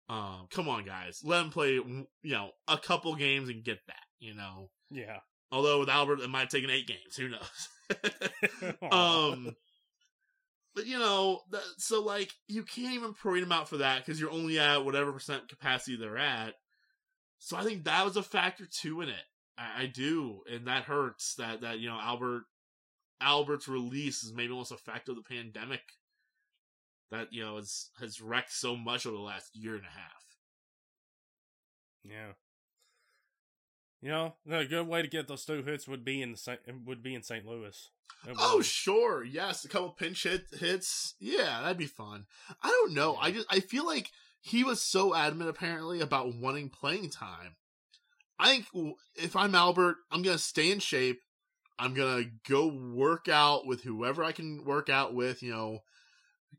Um, 0.09 0.47
come 0.51 0.69
on, 0.69 0.85
guys, 0.85 1.21
let 1.23 1.41
him 1.43 1.49
play, 1.49 1.73
you 1.73 2.07
know, 2.23 2.51
a 2.67 2.77
couple 2.77 3.13
games 3.15 3.49
and 3.49 3.63
get 3.63 3.79
that. 3.87 3.95
You 4.19 4.33
know, 4.35 4.69
Yeah. 4.89 5.19
although 5.51 5.79
with 5.79 5.89
Albert, 5.89 6.19
it 6.21 6.29
might 6.29 6.41
have 6.41 6.49
taken 6.49 6.69
eight 6.69 6.87
games. 6.87 7.15
Who 7.17 7.29
knows? 7.29 7.69
Um 8.91 9.55
but 10.75 10.85
you 10.85 10.99
know 10.99 11.41
that, 11.51 11.63
so 11.77 12.03
like 12.03 12.31
you 12.47 12.63
can't 12.63 12.93
even 12.93 13.13
parade 13.13 13.41
them 13.43 13.51
out 13.51 13.67
for 13.69 13.77
that 13.77 14.05
because 14.05 14.19
you're 14.21 14.29
only 14.31 14.59
at 14.59 14.85
whatever 14.85 15.11
percent 15.11 15.47
capacity 15.49 15.95
they're 15.97 16.17
at 16.17 16.53
so 17.39 17.57
i 17.57 17.63
think 17.63 17.85
that 17.85 18.05
was 18.05 18.15
a 18.17 18.21
factor 18.21 18.65
too 18.69 19.01
in 19.01 19.09
it 19.09 19.15
i, 19.57 19.83
I 19.83 19.85
do 19.87 20.41
and 20.51 20.67
that 20.67 20.83
hurts 20.83 21.35
that 21.35 21.61
that 21.61 21.79
you 21.79 21.89
know 21.89 21.99
albert 22.01 22.43
albert's 23.21 23.67
release 23.67 24.23
is 24.23 24.33
maybe 24.33 24.51
almost 24.51 24.71
a 24.71 24.77
factor 24.77 25.11
of 25.11 25.17
the 25.17 25.23
pandemic 25.23 25.81
that 27.11 27.31
you 27.31 27.43
know 27.43 27.57
has 27.57 27.89
has 27.99 28.21
wrecked 28.21 28.53
so 28.53 28.75
much 28.75 29.05
over 29.05 29.15
the 29.15 29.21
last 29.21 29.55
year 29.55 29.75
and 29.75 29.85
a 29.85 29.99
half 29.99 30.25
Yeah. 32.03 32.33
You 34.01 34.09
know, 34.09 34.35
a 34.51 34.65
good 34.65 34.87
way 34.87 35.01
to 35.01 35.07
get 35.07 35.27
those 35.27 35.43
two 35.43 35.63
hits 35.63 35.87
would 35.87 36.05
be 36.05 36.21
in 36.21 36.31
the 36.31 36.37
Saint, 36.37 36.59
would 36.85 37.01
be 37.01 37.15
in 37.15 37.23
St. 37.23 37.43
Louis. 37.45 37.89
Oh 38.37 38.61
sure, 38.61 39.23
yes, 39.23 39.65
a 39.65 39.67
couple 39.69 39.89
pinch 39.89 40.23
hit 40.23 40.45
hits. 40.59 41.15
Yeah, 41.19 41.61
that'd 41.61 41.77
be 41.77 41.87
fun. 41.87 42.25
I 42.61 42.69
don't 42.69 42.93
know. 42.93 43.15
I 43.15 43.31
just 43.31 43.47
I 43.49 43.59
feel 43.59 43.85
like 43.85 44.11
he 44.39 44.63
was 44.63 44.81
so 44.83 45.15
adamant 45.15 45.49
apparently 45.49 45.99
about 45.99 46.35
wanting 46.35 46.69
playing 46.69 47.09
time. 47.09 47.55
I 48.39 48.61
think 48.61 48.95
if 49.15 49.35
I'm 49.35 49.55
Albert, 49.55 49.97
I'm 50.11 50.21
gonna 50.21 50.37
stay 50.37 50.71
in 50.71 50.79
shape. 50.79 51.21
I'm 51.79 51.93
gonna 51.93 52.25
go 52.47 52.67
work 52.67 53.27
out 53.27 53.65
with 53.65 53.83
whoever 53.83 54.23
I 54.23 54.31
can 54.31 54.63
work 54.65 54.89
out 54.89 55.13
with. 55.13 55.41
You 55.41 55.51
know, 55.51 55.83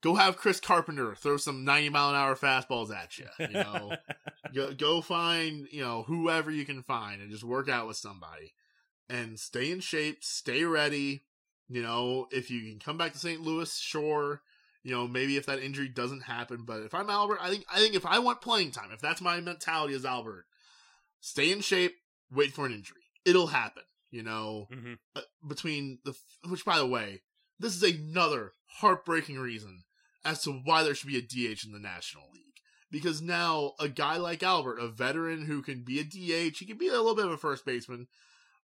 go 0.01 0.15
have 0.15 0.37
Chris 0.37 0.61
Carpenter 0.61 1.15
throw 1.15 1.37
some 1.37 1.65
90 1.65 1.91
mile 1.91 2.11
an 2.11 2.17
hour 2.17 2.37
fastballs 2.37 2.95
at 2.95 3.19
you. 3.19 3.27
You 3.39 3.49
know, 3.49 3.97
go 4.55 4.75
go 4.75 5.01
find 5.01 5.69
you 5.71 5.83
know 5.83 6.03
whoever 6.03 6.51
you 6.51 6.65
can 6.65 6.83
find 6.83 7.21
and 7.21 7.31
just 7.31 7.45
work 7.45 7.69
out 7.69 7.87
with 7.87 7.97
somebody 7.97 8.55
and 9.09 9.39
stay 9.39 9.71
in 9.71 9.81
shape, 9.81 10.23
stay 10.23 10.65
ready. 10.65 11.23
You 11.69 11.83
know, 11.83 12.29
if 12.31 12.51
you 12.51 12.61
can 12.63 12.79
come 12.79 12.97
back 12.97 13.13
to 13.13 13.19
St. 13.19 13.41
Louis, 13.41 13.77
sure. 13.77 14.41
You 14.83 14.93
know, 14.93 15.07
maybe 15.09 15.37
if 15.37 15.47
that 15.47 15.63
injury 15.63 15.89
doesn't 15.89 16.23
happen, 16.23 16.65
but 16.65 16.83
if 16.83 16.95
I'm 16.95 17.11
Albert, 17.11 17.41
I 17.43 17.51
think 17.51 17.65
I 17.73 17.79
think 17.79 17.95
if 17.95 18.07
I 18.07 18.21
want 18.21 18.41
playing 18.41 18.71
time, 18.71 18.91
if 18.93 19.01
that's 19.01 19.21
my 19.21 19.41
mentality 19.41 19.95
as 19.95 20.05
Albert, 20.05 20.47
stay 21.21 21.51
in 21.53 21.61
shape, 21.61 21.95
wait 22.31 22.53
for 22.53 22.67
an 22.67 22.73
injury. 22.73 23.03
It'll 23.25 23.49
happen. 23.49 23.83
You 24.11 24.23
know, 24.23 24.69
Mhm. 24.73 24.99
uh, 25.17 25.23
between 25.47 25.99
the 26.05 26.15
which 26.49 26.65
by 26.65 26.79
the 26.79 26.87
way, 26.87 27.23
this 27.59 27.77
is 27.77 27.83
another 27.83 28.53
heartbreaking 28.79 29.39
reason 29.39 29.85
as 30.25 30.43
to 30.45 30.53
why 30.53 30.83
there 30.83 30.95
should 30.95 31.09
be 31.09 31.19
a 31.19 31.23
DH 31.23 31.65
in 31.65 31.73
the 31.73 31.79
National 31.79 32.31
League. 32.33 32.45
Because 32.91 33.21
now 33.21 33.75
a 33.79 33.89
guy 33.89 34.17
like 34.17 34.43
Albert, 34.43 34.79
a 34.79 34.89
veteran 34.89 35.45
who 35.45 35.61
can 35.61 35.83
be 35.85 36.01
a 36.01 36.05
DH, 36.05 36.59
he 36.59 36.65
can 36.67 36.79
be 36.79 36.89
a 36.89 36.93
little 36.93 37.15
bit 37.15 37.27
of 37.27 37.33
a 37.33 37.37
first 37.37 37.67
baseman, 37.67 38.09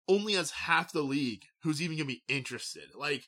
only 0.07 0.33
has 0.33 0.51
half 0.51 0.93
the 0.93 1.01
league 1.01 1.43
who's 1.63 1.81
even 1.81 1.97
going 1.97 2.07
to 2.07 2.13
be 2.15 2.23
interested. 2.29 2.95
Like 2.95 3.27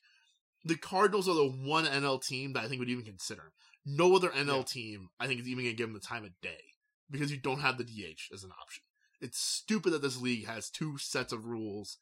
the 0.63 0.77
Cardinals 0.77 1.27
are 1.27 1.35
the 1.35 1.49
one 1.49 1.85
NL 1.85 2.19
team 2.23 2.53
that 2.53 2.63
I 2.63 2.69
think 2.69 2.79
would 2.79 2.89
even 2.89 3.03
consider. 3.05 3.41
him. 3.43 3.51
No 3.85 4.15
other 4.15 4.29
NL 4.31 4.59
Yeah. 4.59 4.63
team 4.63 5.09
I 5.19 5.27
think 5.27 5.41
is 5.41 5.47
even 5.49 5.65
going 5.65 5.75
to 5.75 5.77
give 5.77 5.89
him 5.89 5.93
the 5.93 5.99
time 5.99 6.23
of 6.23 6.31
day 6.41 6.63
because 7.09 7.29
you 7.29 7.37
don't 7.37 7.59
have 7.59 7.77
the 7.77 7.83
DH 7.83 8.29
as 8.33 8.43
an 8.45 8.51
option. 8.61 8.83
It's 9.21 9.39
stupid 9.39 9.91
that 9.93 10.01
this 10.01 10.21
league 10.21 10.45
has 10.45 10.69
two 10.69 10.97
sets 10.97 11.33
of 11.33 11.45
rules 11.45 11.97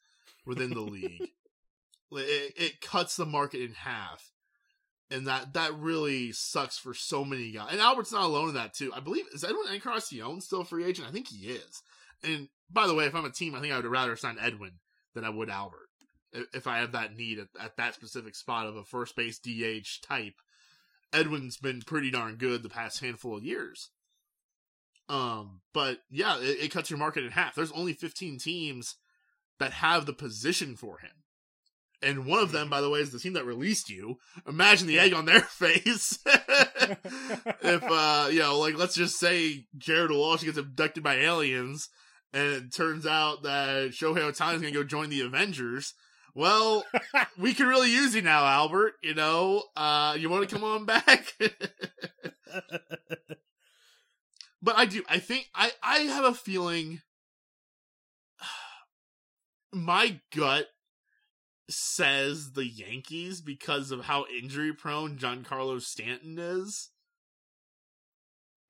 within 0.46 0.70
the 0.70 0.80
league. 0.80 1.30
It, 2.16 2.52
it 2.56 2.80
cuts 2.80 3.16
the 3.16 3.26
market 3.26 3.60
in 3.60 3.72
half. 3.72 4.30
and 5.10 5.26
that 5.26 5.54
that 5.54 5.74
really 5.76 6.30
sucks 6.30 6.78
for 6.78 6.94
so 6.94 7.24
many 7.24 7.50
guys. 7.50 7.70
And 7.72 7.80
Albert's 7.80 8.12
not 8.12 8.22
alone 8.22 8.50
in 8.50 8.54
that 8.54 8.72
too. 8.72 8.92
I 8.94 9.00
believe 9.00 9.24
is 9.32 9.42
Edwin 9.42 9.72
Encarnacion 9.72 10.40
still 10.40 10.60
a 10.60 10.64
free 10.64 10.84
agent? 10.84 11.08
I 11.08 11.10
think 11.10 11.26
he 11.28 11.48
is. 11.48 11.82
And 12.22 12.48
by 12.70 12.86
the 12.86 12.94
way, 12.94 13.06
if 13.06 13.16
I'm 13.16 13.24
a 13.24 13.30
team, 13.30 13.56
I 13.56 13.60
think 13.60 13.72
I 13.72 13.76
would 13.78 13.86
rather 13.86 14.14
sign 14.14 14.36
Edwin 14.40 14.74
than 15.14 15.24
I 15.24 15.28
would 15.30 15.50
Albert 15.50 15.88
if 16.52 16.68
I 16.68 16.78
have 16.78 16.92
that 16.92 17.16
need 17.16 17.40
at, 17.40 17.48
at 17.60 17.76
that 17.78 17.94
specific 17.94 18.36
spot 18.36 18.66
of 18.66 18.76
a 18.76 18.84
first 18.84 19.16
base 19.16 19.40
DH 19.40 20.00
type. 20.06 20.34
Edwin's 21.12 21.56
been 21.56 21.82
pretty 21.82 22.10
darn 22.12 22.36
good 22.36 22.62
the 22.62 22.68
past 22.68 23.00
handful 23.00 23.36
of 23.36 23.44
years. 23.44 23.90
Um, 25.08 25.60
but 25.72 25.98
yeah, 26.10 26.38
it, 26.38 26.64
it 26.64 26.70
cuts 26.70 26.90
your 26.90 26.98
market 26.98 27.24
in 27.24 27.30
half. 27.30 27.54
There's 27.54 27.72
only 27.72 27.92
15 27.92 28.38
teams 28.38 28.96
that 29.58 29.72
have 29.72 30.06
the 30.06 30.12
position 30.12 30.76
for 30.76 30.98
him. 30.98 31.10
And 32.02 32.26
one 32.26 32.42
of 32.42 32.52
them, 32.52 32.68
by 32.68 32.80
the 32.80 32.90
way, 32.90 33.00
is 33.00 33.12
the 33.12 33.18
team 33.18 33.32
that 33.32 33.46
released 33.46 33.88
you. 33.88 34.18
Imagine 34.46 34.86
the 34.86 34.98
egg 34.98 35.14
on 35.14 35.24
their 35.24 35.40
face. 35.40 36.18
if, 36.26 37.82
uh, 37.82 38.28
you 38.30 38.40
know, 38.40 38.58
like, 38.58 38.76
let's 38.76 38.94
just 38.94 39.18
say 39.18 39.66
Jared 39.76 40.10
Walsh 40.10 40.44
gets 40.44 40.58
abducted 40.58 41.02
by 41.02 41.16
aliens, 41.16 41.88
and 42.32 42.46
it 42.46 42.74
turns 42.74 43.06
out 43.06 43.42
that 43.44 43.92
Shohei 43.92 44.28
is 44.28 44.38
going 44.38 44.62
to 44.62 44.70
go 44.70 44.84
join 44.84 45.08
the 45.08 45.22
Avengers. 45.22 45.94
Well, 46.34 46.84
we 47.38 47.54
can 47.54 47.68
really 47.68 47.90
use 47.90 48.14
you 48.14 48.22
now, 48.22 48.44
Albert. 48.44 48.94
You 49.02 49.14
know, 49.14 49.62
uh, 49.76 50.16
you 50.18 50.28
want 50.28 50.46
to 50.48 50.54
come 50.54 50.64
on 50.64 50.84
back? 50.84 51.32
But 54.64 54.78
I 54.78 54.86
do. 54.86 55.02
I 55.08 55.18
think 55.18 55.50
I 55.54 55.70
I 55.82 55.98
have 55.98 56.24
a 56.24 56.34
feeling. 56.34 57.02
My 59.72 60.20
gut 60.34 60.68
says 61.68 62.52
the 62.52 62.66
Yankees 62.66 63.40
because 63.40 63.90
of 63.90 64.04
how 64.04 64.24
injury 64.26 64.72
prone 64.72 65.18
Giancarlo 65.18 65.80
Stanton 65.80 66.38
is. 66.38 66.90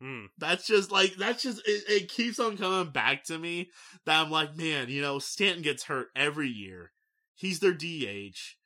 Hmm. 0.01 0.27
That's 0.37 0.67
just 0.67 0.91
like 0.91 1.15
that's 1.15 1.45
just 1.45 1.63
it, 1.65 1.85
it 1.89 2.09
keeps 2.09 2.41
on 2.41 2.57
coming 2.59 2.93
back 2.93 3.25
to 3.25 3.39
me 3.39 3.71
that 4.05 4.21
I'm 4.21 4.33
like, 4.33 4.57
man, 4.57 4.89
you 4.89 5.01
know, 5.01 5.21
Stanton 5.21 5.63
gets 5.63 5.85
hurt 5.85 6.09
every 6.17 6.49
year. 6.49 6.91
He's 7.37 7.61
their 7.61 7.73
DH. 7.73 8.57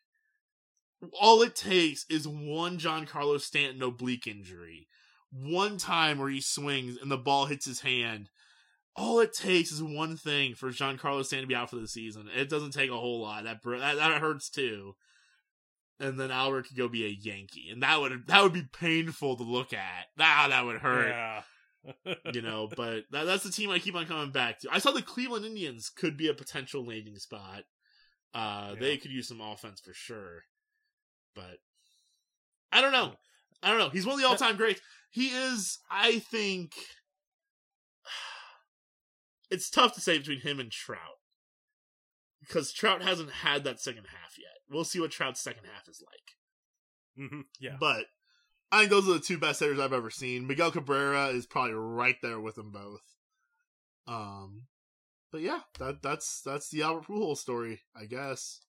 All 1.21 1.43
it 1.43 1.55
takes 1.55 2.07
is 2.09 2.27
one 2.27 2.79
Giancarlo 2.79 3.39
Stanton 3.39 3.83
oblique 3.83 4.27
injury. 4.27 4.89
One 5.31 5.77
time 5.79 6.19
where 6.19 6.29
he 6.31 6.41
swings 6.41 6.97
and 7.01 7.11
the 7.11 7.17
ball 7.19 7.47
hits 7.47 7.67
his 7.67 7.81
hand. 7.81 8.31
All 8.97 9.21
it 9.21 9.33
takes 9.33 9.71
is 9.71 9.83
one 9.83 10.17
thing 10.17 10.55
for 10.55 10.71
Giancarlo 10.71 11.25
Stanton 11.25 11.45
to 11.45 11.47
be 11.47 11.55
out 11.55 11.71
for 11.71 11.77
the 11.77 11.87
season. 11.87 12.29
It 12.35 12.49
doesn't 12.49 12.73
take 12.73 12.91
a 12.91 12.97
whole 12.99 13.21
lot. 13.21 13.45
That 13.45 13.59
that, 13.65 13.97
that 13.97 14.21
hurts 14.21 14.51
too. 14.51 14.97
And 16.01 16.19
then 16.19 16.31
Albert 16.31 16.69
could 16.69 16.77
go 16.77 16.89
be 16.89 17.05
a 17.05 17.09
Yankee, 17.09 17.71
and 17.71 17.83
that 17.83 18.01
would 18.01 18.27
that 18.27 18.43
would 18.43 18.53
be 18.53 18.65
painful 18.73 19.37
to 19.37 19.43
look 19.43 19.73
at. 19.73 20.07
Ah, 20.19 20.47
that 20.49 20.65
would 20.65 20.81
hurt. 20.81 21.09
Yeah. 21.09 21.43
you 22.33 22.43
know, 22.43 22.69
but 22.77 23.05
that, 23.11 23.25
that's 23.25 23.45
the 23.45 23.51
team 23.53 23.71
I 23.71 23.79
keep 23.79 23.95
on 23.95 24.07
coming 24.07 24.31
back 24.33 24.61
to. 24.61 24.69
I 24.73 24.79
saw 24.79 24.91
the 24.91 25.03
Cleveland 25.03 25.45
Indians 25.45 25.91
could 25.91 26.17
be 26.17 26.29
a 26.29 26.35
potential 26.35 26.85
landing 26.85 27.17
spot. 27.17 27.63
Uh, 28.35 28.71
Yeah. 28.75 28.81
they 28.81 28.97
could 28.97 29.11
use 29.11 29.29
some 29.29 29.41
offense 29.41 29.81
for 29.81 29.93
sure, 29.93 30.43
but 31.35 31.59
I 32.73 32.81
don't 32.81 32.93
know. 32.93 33.15
I 33.63 33.71
don't 33.71 33.79
know. 33.79 33.91
He's 33.91 34.07
one 34.07 34.15
of 34.15 34.21
the 34.21 34.29
all-time 34.29 34.57
greats. 34.57 34.81
He 35.11 35.29
is. 35.29 35.79
I 35.91 36.19
think 36.21 36.73
it's 39.51 39.71
tough 39.71 39.95
to 39.95 40.01
say 40.01 40.19
between 40.19 40.41
him 40.41 40.61
and 40.61 40.71
Trout 40.71 41.19
because 42.41 42.73
Trout 42.73 43.03
hasn't 43.03 43.31
had 43.31 43.65
that 43.65 43.81
second 43.81 44.05
half 44.05 44.39
yet. 44.39 44.59
We'll 44.71 44.85
see 44.85 45.01
what 45.01 45.11
Trout's 45.11 45.41
second 45.41 45.65
half 45.73 45.89
is 45.89 46.03
like. 46.07 47.31
Mhm, 47.31 47.45
yeah. 47.59 47.77
But 47.81 48.05
I 48.71 48.81
think 48.81 48.91
those 48.91 49.09
are 49.09 49.15
the 49.15 49.21
two 49.21 49.39
best 49.39 49.61
hitters 49.61 49.81
I've 49.81 49.93
ever 49.93 50.11
seen. 50.11 50.47
Miguel 50.47 50.71
Cabrera 50.71 51.29
is 51.29 51.47
probably 51.47 51.73
right 51.75 52.17
there 52.23 52.41
with 52.41 52.55
them 52.57 52.71
both. 52.71 53.03
Um, 54.07 54.67
but 55.33 55.41
yeah, 55.41 55.61
that 55.79 56.03
that's 56.03 56.41
that's 56.43 56.69
the 56.71 56.83
Albert 56.83 57.07
Pujols 57.07 57.39
story, 57.39 57.83
I 57.95 58.07
guess. 58.07 58.61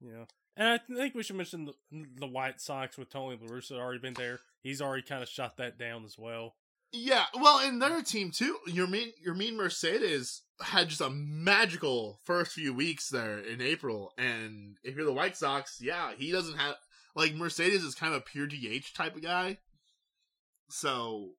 Yeah. 0.00 0.24
And 0.58 0.68
I 0.68 0.78
think 0.92 1.14
we 1.14 1.22
should 1.22 1.36
mention 1.36 1.66
the, 1.66 2.04
the 2.16 2.26
White 2.26 2.60
Sox 2.60 2.98
with 2.98 3.10
Tony 3.10 3.38
La 3.40 3.48
Russa 3.48 3.78
already 3.78 4.00
been 4.00 4.14
there. 4.14 4.40
He's 4.60 4.82
already 4.82 5.02
kind 5.02 5.22
of 5.22 5.28
shot 5.28 5.56
that 5.58 5.78
down 5.78 6.04
as 6.04 6.18
well. 6.18 6.56
Yeah, 6.92 7.26
well, 7.34 7.66
in 7.66 7.78
their 7.78 8.02
team 8.02 8.30
too, 8.30 8.56
Yermin 8.66 9.12
your 9.22 9.34
mean 9.34 9.56
Mercedes 9.56 10.42
had 10.60 10.88
just 10.88 11.02
a 11.02 11.10
magical 11.10 12.18
first 12.24 12.52
few 12.52 12.72
weeks 12.72 13.10
there 13.10 13.38
in 13.38 13.60
April, 13.60 14.12
and 14.16 14.76
if 14.82 14.96
you're 14.96 15.04
the 15.04 15.12
White 15.12 15.36
Sox, 15.36 15.78
yeah, 15.82 16.12
he 16.16 16.32
doesn't 16.32 16.56
have 16.56 16.76
like 17.14 17.34
Mercedes 17.34 17.84
is 17.84 17.94
kind 17.94 18.14
of 18.14 18.22
a 18.22 18.24
pure 18.24 18.46
DH 18.46 18.94
type 18.96 19.16
of 19.16 19.22
guy, 19.22 19.58
so 20.70 21.32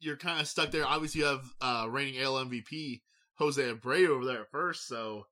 you're 0.00 0.16
kind 0.16 0.40
of 0.40 0.48
stuck 0.48 0.72
there. 0.72 0.84
Obviously, 0.84 1.20
you 1.20 1.28
have 1.28 1.44
uh 1.60 1.86
reigning 1.88 2.20
AL 2.20 2.34
MVP 2.46 3.02
Jose 3.36 3.62
Abreu 3.62 4.08
over 4.08 4.24
there 4.24 4.46
first, 4.50 4.88
so 4.88 5.26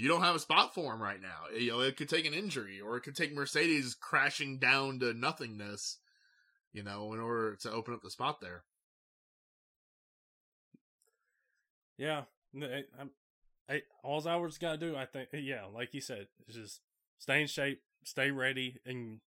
you 0.00 0.08
don't 0.08 0.22
have 0.22 0.34
a 0.34 0.40
spot 0.40 0.74
for 0.74 0.94
him 0.94 1.02
right 1.02 1.20
now. 1.20 1.54
You 1.54 1.72
know, 1.72 1.80
it 1.80 1.98
could 1.98 2.08
take 2.08 2.24
an 2.24 2.32
injury, 2.32 2.80
or 2.80 2.96
it 2.96 3.02
could 3.02 3.14
take 3.14 3.34
Mercedes 3.34 3.94
crashing 3.94 4.58
down 4.58 4.98
to 5.00 5.12
nothingness, 5.12 5.98
you 6.72 6.82
know, 6.82 7.12
in 7.12 7.20
order 7.20 7.54
to 7.56 7.70
open 7.70 7.92
up 7.92 8.00
the 8.02 8.10
spot 8.10 8.40
there. 8.40 8.62
Yeah. 11.98 12.22
I, 12.56 12.84
I'm, 12.98 13.10
all 14.02 14.26
Albert's 14.26 14.56
got 14.56 14.72
to 14.72 14.78
do, 14.78 14.96
I 14.96 15.04
think, 15.04 15.28
yeah, 15.34 15.64
like 15.72 15.92
you 15.92 16.00
said, 16.00 16.28
is 16.48 16.56
just 16.56 16.80
stay 17.18 17.42
in 17.42 17.46
shape, 17.46 17.82
stay 18.02 18.30
ready, 18.30 18.78
and 18.86 19.20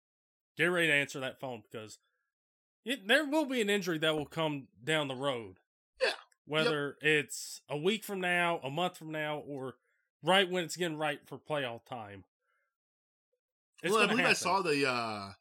get 0.56 0.64
ready 0.64 0.86
to 0.86 0.94
answer 0.94 1.20
that 1.20 1.38
phone 1.38 1.62
because 1.70 1.98
it, 2.86 3.06
there 3.06 3.26
will 3.26 3.44
be 3.44 3.60
an 3.60 3.68
injury 3.68 3.98
that 3.98 4.16
will 4.16 4.24
come 4.24 4.68
down 4.82 5.08
the 5.08 5.14
road. 5.14 5.56
Yeah. 6.02 6.12
Whether 6.46 6.96
it's 7.02 7.60
a 7.68 7.76
week 7.76 8.04
from 8.04 8.20
now, 8.20 8.58
a 8.64 8.70
month 8.70 8.96
from 8.96 9.12
now, 9.12 9.42
or 9.46 9.74
right 10.22 10.50
when 10.50 10.64
it's 10.64 10.76
getting 10.76 10.98
right 10.98 11.20
for 11.26 11.38
playoff 11.38 11.84
time. 11.84 12.24
It's 13.82 13.92
well, 13.92 14.04
I 14.04 14.06
believe 14.06 14.26
I 14.26 14.32
saw 14.34 14.62
the 14.62 14.88
uh 14.88 15.32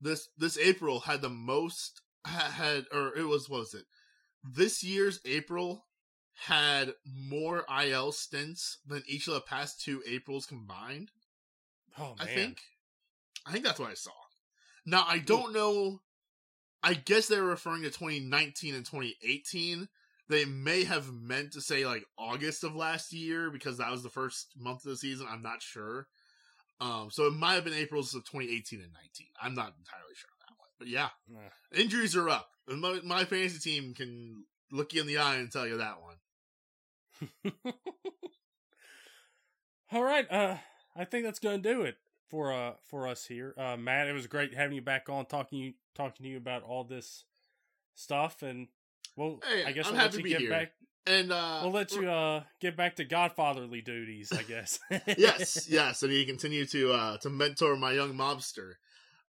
this 0.00 0.28
this 0.38 0.56
April 0.58 1.00
had 1.00 1.22
the 1.22 1.28
most 1.28 2.00
had 2.24 2.86
or 2.92 3.16
it 3.16 3.24
was 3.24 3.48
what 3.48 3.60
was 3.60 3.74
it 3.74 3.84
this 4.44 4.82
year's 4.82 5.20
April 5.24 5.86
had 6.34 6.94
more 7.04 7.64
IL 7.82 8.12
stints 8.12 8.78
than 8.86 9.02
each 9.06 9.26
of 9.26 9.34
the 9.34 9.40
past 9.40 9.80
two 9.80 10.02
Aprils 10.06 10.46
combined. 10.46 11.10
Oh, 11.98 12.14
I 12.18 12.26
man. 12.26 12.34
think 12.34 12.60
I 13.44 13.52
think 13.52 13.64
that's 13.64 13.80
what 13.80 13.90
I 13.90 13.94
saw. 13.94 14.12
Now 14.86 15.04
I 15.06 15.18
don't 15.18 15.52
know. 15.52 16.00
I 16.82 16.94
guess 16.94 17.26
they're 17.26 17.42
referring 17.42 17.82
to 17.82 17.90
2019 17.90 18.74
and 18.74 18.86
2018. 18.86 19.88
They 20.28 20.44
may 20.44 20.84
have 20.84 21.10
meant 21.12 21.52
to 21.52 21.60
say 21.60 21.86
like 21.86 22.04
August 22.18 22.62
of 22.64 22.76
last 22.76 23.12
year 23.12 23.50
because 23.50 23.78
that 23.78 23.90
was 23.90 24.02
the 24.02 24.10
first 24.10 24.48
month 24.58 24.84
of 24.84 24.90
the 24.90 24.96
season. 24.96 25.26
I'm 25.28 25.42
not 25.42 25.62
sure. 25.62 26.06
Um, 26.80 27.08
so 27.10 27.26
it 27.26 27.32
might 27.32 27.54
have 27.54 27.64
been 27.64 27.72
April's 27.74 28.14
of 28.14 28.24
2018 28.24 28.80
and 28.80 28.92
19. 28.92 29.26
I'm 29.42 29.54
not 29.54 29.74
entirely 29.78 30.14
sure 30.14 30.30
on 30.30 30.46
that 30.46 30.58
one, 30.58 30.68
but 30.78 30.88
yeah, 30.88 31.08
Nah. 31.28 31.80
injuries 31.80 32.14
are 32.14 32.28
up. 32.28 32.50
My, 32.68 33.00
my 33.02 33.24
fantasy 33.24 33.58
team 33.58 33.94
can 33.94 34.44
look 34.70 34.92
you 34.92 35.00
in 35.00 35.06
the 35.06 35.18
eye 35.18 35.36
and 35.36 35.50
tell 35.50 35.66
you 35.66 35.78
that 35.78 35.96
one. 36.00 37.52
All 39.92 40.04
right, 40.04 40.30
uh, 40.30 40.58
I 40.94 41.04
think 41.04 41.24
that's 41.24 41.38
gonna 41.38 41.58
do 41.58 41.82
it 41.82 41.96
for 42.28 42.52
uh 42.52 42.72
for 42.84 43.08
us 43.08 43.24
here. 43.24 43.54
Uh, 43.56 43.76
Matt, 43.76 44.06
it 44.06 44.12
was 44.12 44.26
great 44.26 44.54
having 44.54 44.76
you 44.76 44.82
back 44.82 45.08
on 45.08 45.24
talking 45.26 45.58
you 45.58 45.72
talking 45.94 46.24
to 46.24 46.30
you 46.30 46.36
about 46.36 46.62
all 46.62 46.84
this 46.84 47.24
stuff, 47.94 48.42
and 48.42 48.68
well, 49.16 49.40
Hey, 49.48 49.64
I 49.64 49.72
guess 49.72 49.86
I'm 49.86 49.92
we'll 49.94 50.02
let 50.02 50.12
happy 50.12 50.16
you 50.16 50.18
to 50.18 50.24
be 50.24 50.30
get 50.30 50.40
here. 50.40 50.50
back. 50.50 50.72
And 51.06 51.32
uh, 51.32 51.60
We'll 51.62 51.72
let 51.72 51.92
you 51.92 52.10
uh 52.10 52.42
get 52.60 52.76
back 52.76 52.96
to 52.96 53.04
godfatherly 53.04 53.82
duties, 53.84 54.30
I 54.32 54.42
guess. 54.42 54.78
yes, 55.16 55.66
yes, 55.70 56.02
and 56.02 56.12
you 56.12 56.26
continue 56.26 56.66
to 56.66 56.92
uh 56.92 57.16
to 57.18 57.30
mentor 57.30 57.76
my 57.76 57.92
young 57.92 58.12
mobster. 58.14 58.72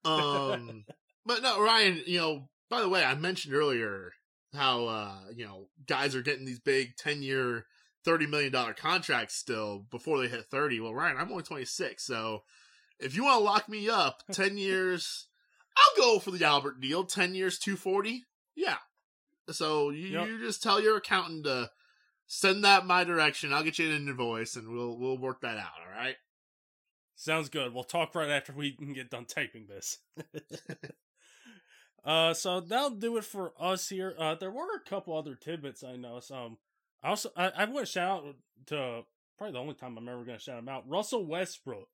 Um, 0.04 0.84
but 1.26 1.42
no, 1.42 1.60
Ryan. 1.60 2.02
You 2.06 2.18
know, 2.18 2.48
by 2.70 2.80
the 2.80 2.88
way, 2.88 3.04
I 3.04 3.14
mentioned 3.14 3.54
earlier 3.54 4.12
how 4.54 4.86
uh 4.86 5.18
you 5.34 5.44
know 5.46 5.68
guys 5.86 6.14
are 6.14 6.22
getting 6.22 6.44
these 6.44 6.60
big 6.60 6.96
ten 6.96 7.22
year, 7.22 7.66
thirty 8.04 8.26
million 8.26 8.52
dollar 8.52 8.74
contracts 8.74 9.34
still 9.34 9.84
before 9.90 10.20
they 10.20 10.28
hit 10.28 10.46
thirty. 10.50 10.78
Well, 10.80 10.94
Ryan, 10.94 11.16
I'm 11.18 11.30
only 11.30 11.42
twenty 11.42 11.64
six, 11.64 12.04
so 12.06 12.42
if 13.00 13.16
you 13.16 13.24
want 13.24 13.38
to 13.38 13.44
lock 13.44 13.68
me 13.68 13.88
up 13.88 14.22
ten 14.32 14.56
years, 14.58 15.26
I'll 15.76 16.02
go 16.04 16.18
for 16.20 16.30
the 16.30 16.44
Albert 16.44 16.80
deal. 16.80 17.04
Ten 17.04 17.34
years, 17.34 17.58
two 17.58 17.76
forty. 17.76 18.24
Yeah. 18.54 18.76
So 19.50 19.90
you, 19.90 20.08
Yep. 20.08 20.26
you 20.28 20.38
just 20.40 20.62
tell 20.62 20.80
your 20.80 20.96
accountant 20.96 21.44
to 21.44 21.70
send 22.26 22.64
that 22.64 22.86
my 22.86 23.04
direction. 23.04 23.52
I'll 23.52 23.62
get 23.62 23.78
you 23.78 23.90
an 23.90 24.08
invoice, 24.08 24.56
and 24.56 24.68
we'll 24.68 24.98
we'll 24.98 25.18
work 25.18 25.40
that 25.42 25.58
out. 25.58 25.72
All 25.86 25.92
right. 25.92 26.16
Sounds 27.16 27.48
good. 27.48 27.72
We'll 27.72 27.84
talk 27.84 28.14
right 28.14 28.30
after 28.30 28.52
we 28.52 28.72
can 28.72 28.92
get 28.92 29.10
done 29.10 29.24
taping 29.26 29.66
this. 29.68 29.98
uh, 32.04 32.34
so 32.34 32.60
that'll 32.60 32.90
do 32.90 33.16
it 33.16 33.24
for 33.24 33.52
us 33.58 33.88
here. 33.88 34.14
Uh, 34.18 34.34
there 34.34 34.50
were 34.50 34.74
a 34.76 34.88
couple 34.88 35.16
other 35.16 35.34
tidbits 35.34 35.82
I 35.84 35.96
know. 35.96 36.20
Um, 36.30 36.58
I 37.02 37.08
also 37.10 37.30
I, 37.36 37.48
I 37.50 37.64
want 37.66 37.86
to 37.86 37.92
shout 37.92 38.24
out 38.24 38.34
to 38.66 39.02
probably 39.38 39.52
the 39.52 39.58
only 39.60 39.74
time 39.74 39.96
I'm 39.96 40.08
ever 40.08 40.24
going 40.24 40.38
to 40.38 40.42
shout 40.42 40.58
him 40.58 40.68
out. 40.68 40.88
Russell 40.88 41.24
Westbrook 41.24 41.88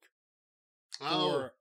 Oh, 1.01 1.31
for 1.31 1.53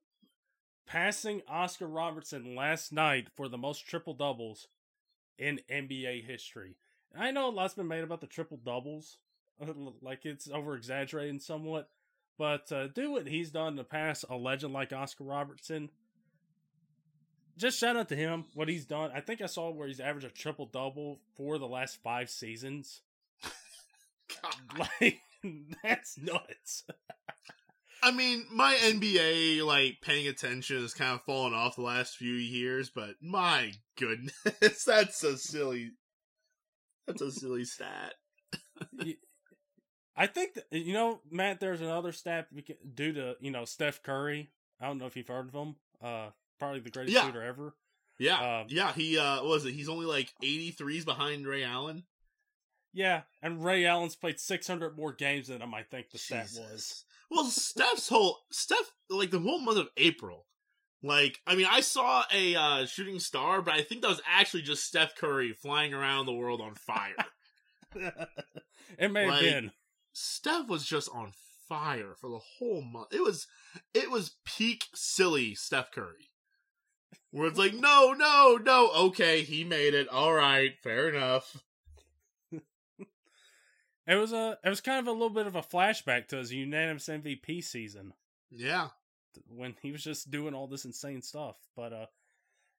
passing 0.87 1.43
Oscar 1.49 1.87
Robertson 1.87 2.55
last 2.57 2.93
night 2.93 3.29
for 3.37 3.49
the 3.49 3.59
most 3.59 3.87
triple 3.87 4.15
doubles 4.15 4.67
in 5.41 5.61
NBA 5.71 6.25
history. 6.25 6.77
I 7.19 7.33
know 7.33 7.49
a 7.49 7.51
lot's 7.51 7.75
been 7.75 7.89
made 7.89 8.05
about 8.05 8.21
the 8.21 8.27
triple 8.29 8.59
doubles, 8.59 9.19
like 10.03 10.25
it's 10.25 10.49
over 10.49 10.77
exaggerating 10.77 11.41
somewhat, 11.41 11.89
but 12.39 12.71
uh, 12.71 12.87
do 12.89 13.11
what 13.11 13.27
he's 13.27 13.51
done 13.51 13.69
in 13.69 13.77
the 13.77 13.85
past, 13.85 14.25
a 14.31 14.37
legend 14.37 14.73
like 14.73 14.93
Oscar 14.93 15.25
Robertson. 15.25 15.89
Just 17.57 17.79
shout 17.79 17.97
out 17.97 18.09
to 18.11 18.17
him 18.17 18.45
what 18.55 18.69
he's 18.69 18.87
done. 18.87 19.11
I 19.15 19.21
think 19.21 19.43
I 19.43 19.47
saw 19.47 19.71
where 19.71 19.89
he's 19.89 20.01
averaged 20.01 20.27
a 20.27 20.31
triple 20.31 20.67
double 20.67 21.21
for 21.37 21.59
the 21.59 21.67
last 21.67 21.99
five 22.03 22.31
seasons. 22.31 23.03
like 24.79 25.19
that's 25.83 26.17
nuts. 26.19 26.85
I 28.03 28.11
mean, 28.13 28.47
my 28.53 28.75
NBA 28.83 29.65
like 29.65 29.99
paying 30.03 30.27
attention 30.29 30.81
has 30.83 30.95
kind 30.95 31.13
of 31.15 31.23
fallen 31.23 31.55
off 31.55 31.77
the 31.77 31.83
last 31.83 32.17
few 32.17 32.33
years, 32.35 32.91
but 32.95 33.17
my 33.21 33.73
goodness, 33.99 34.35
that's 34.87 35.23
a 35.25 35.37
silly. 35.39 35.91
That's 37.07 37.23
a 37.23 37.31
silly 37.33 37.65
stat. 37.65 38.15
I 40.17 40.27
think 40.27 40.55
that, 40.55 40.67
you 40.71 40.93
know, 40.93 41.21
Matt. 41.31 41.61
There's 41.61 41.81
another 41.81 42.13
stat 42.13 42.49
due 42.95 43.13
to 43.13 43.37
you 43.41 43.51
know 43.51 43.65
Steph 43.65 44.03
Curry. 44.03 44.51
I 44.81 44.87
don't 44.87 44.99
know 44.99 45.07
if 45.07 45.17
you've 45.17 45.29
heard 45.29 45.49
of 45.49 45.55
him. 45.55 45.77
Uh, 46.03 46.31
probably 46.59 46.81
the 46.81 46.91
greatest 46.91 47.15
Yeah. 47.15 47.27
shooter 47.27 47.43
ever. 47.43 47.75
Yeah, 48.19 48.61
Um, 48.61 48.67
yeah. 48.69 48.93
He 48.93 49.19
uh, 49.19 49.37
what 49.37 49.47
was 49.49 49.65
it? 49.67 49.73
He's 49.73 49.89
only 49.89 50.05
like 50.07 50.33
83s 50.43 51.05
behind 51.05 51.47
Ray 51.47 51.65
Allen. 51.65 52.05
Yeah, 52.93 53.23
and 53.41 53.65
Ray 53.65 53.87
Allen's 53.87 54.17
played 54.17 54.41
600 54.41 54.97
more 54.97 55.13
games 55.13 55.47
than 55.49 55.63
him. 55.63 55.73
I 55.73 55.85
think 55.85 56.11
the 56.11 56.19
stat 56.19 56.49
was. 56.55 57.05
Well, 57.31 57.45
Steph's 57.45 58.09
whole 58.09 58.39
Steph 58.51 58.93
like 59.09 59.31
the 59.31 59.39
whole 59.39 59.61
month 59.61 59.79
of 59.79 59.89
April. 59.97 60.47
Like, 61.03 61.39
I 61.47 61.55
mean, 61.55 61.67
I 61.71 61.81
saw 61.81 62.25
a 62.33 62.55
uh, 62.55 62.87
shooting 62.87 63.21
star, 63.21 63.63
but 63.63 63.73
I 63.73 63.83
think 63.83 64.03
that 64.03 64.09
was 64.09 64.21
actually 64.31 64.63
just 64.63 64.85
Steph 64.85 65.17
Curry 65.17 65.53
flying 65.53 65.95
around 65.95 66.27
the 66.27 66.35
world 66.35 66.61
on 66.61 66.75
fire. 66.75 67.15
it 68.99 69.11
may 69.11 69.25
have 69.25 69.41
been. 69.41 69.71
Steph 70.13 70.69
was 70.69 70.85
just 70.85 71.09
on 71.15 71.33
fire 71.69 72.15
for 72.21 72.29
the 72.29 72.41
whole 72.59 72.83
month. 72.83 73.09
It 73.13 73.23
was 73.23 73.47
it 73.95 74.11
was 74.11 74.37
peak 74.45 74.85
silly 74.95 75.55
Steph 75.55 75.93
Curry. 75.93 76.31
Where 77.31 77.47
it's 77.47 77.59
like, 77.59 77.75
no, 77.75 78.13
no, 78.13 78.59
no, 78.61 78.91
okay, 79.07 79.43
he 79.43 79.63
made 79.63 79.95
it. 79.95 80.09
All 80.09 80.35
right, 80.35 80.73
fair 80.83 81.09
enough. 81.09 81.63
It 84.11 84.17
was 84.17 84.33
a. 84.33 84.59
It 84.65 84.69
was 84.69 84.81
kind 84.81 84.99
of 84.99 85.07
a 85.07 85.13
little 85.13 85.31
bit 85.31 85.47
of 85.47 85.55
a 85.55 85.63
flashback 85.63 86.27
to 86.29 86.37
his 86.39 86.53
unanimous 86.53 87.07
MVP 87.07 87.63
season 87.63 88.13
Yeah. 88.51 88.89
when 89.49 89.77
he 89.83 89.93
was 89.93 90.03
just 90.03 90.33
doing 90.33 90.53
all 90.53 90.67
this 90.67 90.85
insane 90.85 91.23
stuff. 91.23 91.57
But 91.77 91.93
uh, 91.93 92.07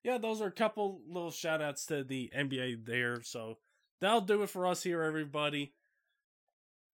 yeah, 0.03 0.17
those 0.17 0.41
are 0.41 0.47
a 0.47 0.51
couple 0.51 0.99
little 1.07 1.31
shout 1.31 1.61
outs 1.61 1.85
to 1.85 2.03
the 2.03 2.29
NBA 2.37 2.85
there. 2.85 3.21
So 3.23 3.59
that'll 4.01 4.19
do 4.19 4.43
it 4.43 4.49
for 4.49 4.67
us 4.67 4.83
here, 4.83 5.03
everybody. 5.03 5.71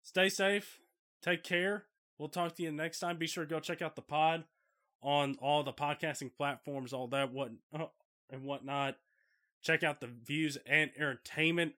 Stay 0.02 0.30
safe. 0.30 0.80
Take 1.22 1.44
care. 1.44 1.86
We'll 2.18 2.30
talk 2.30 2.56
to 2.56 2.64
you 2.64 2.72
next 2.72 3.00
time. 3.00 3.18
Be 3.18 3.28
sure 3.28 3.46
to 3.46 3.50
go 3.50 3.60
check 3.60 3.84
out 3.84 3.96
the 3.96 4.02
pod 4.02 4.46
on 5.04 5.38
all 5.42 5.62
the 5.64 5.74
podcasting 5.74 6.34
platforms, 6.36 6.92
all 6.92 7.08
that 7.10 7.32
what 7.32 7.52
and 8.32 8.44
whatnot. 8.46 8.96
Check 9.62 9.84
out 9.84 10.02
the 10.02 10.08
views 10.08 10.58
and 10.66 10.90
entertainment 10.98 11.74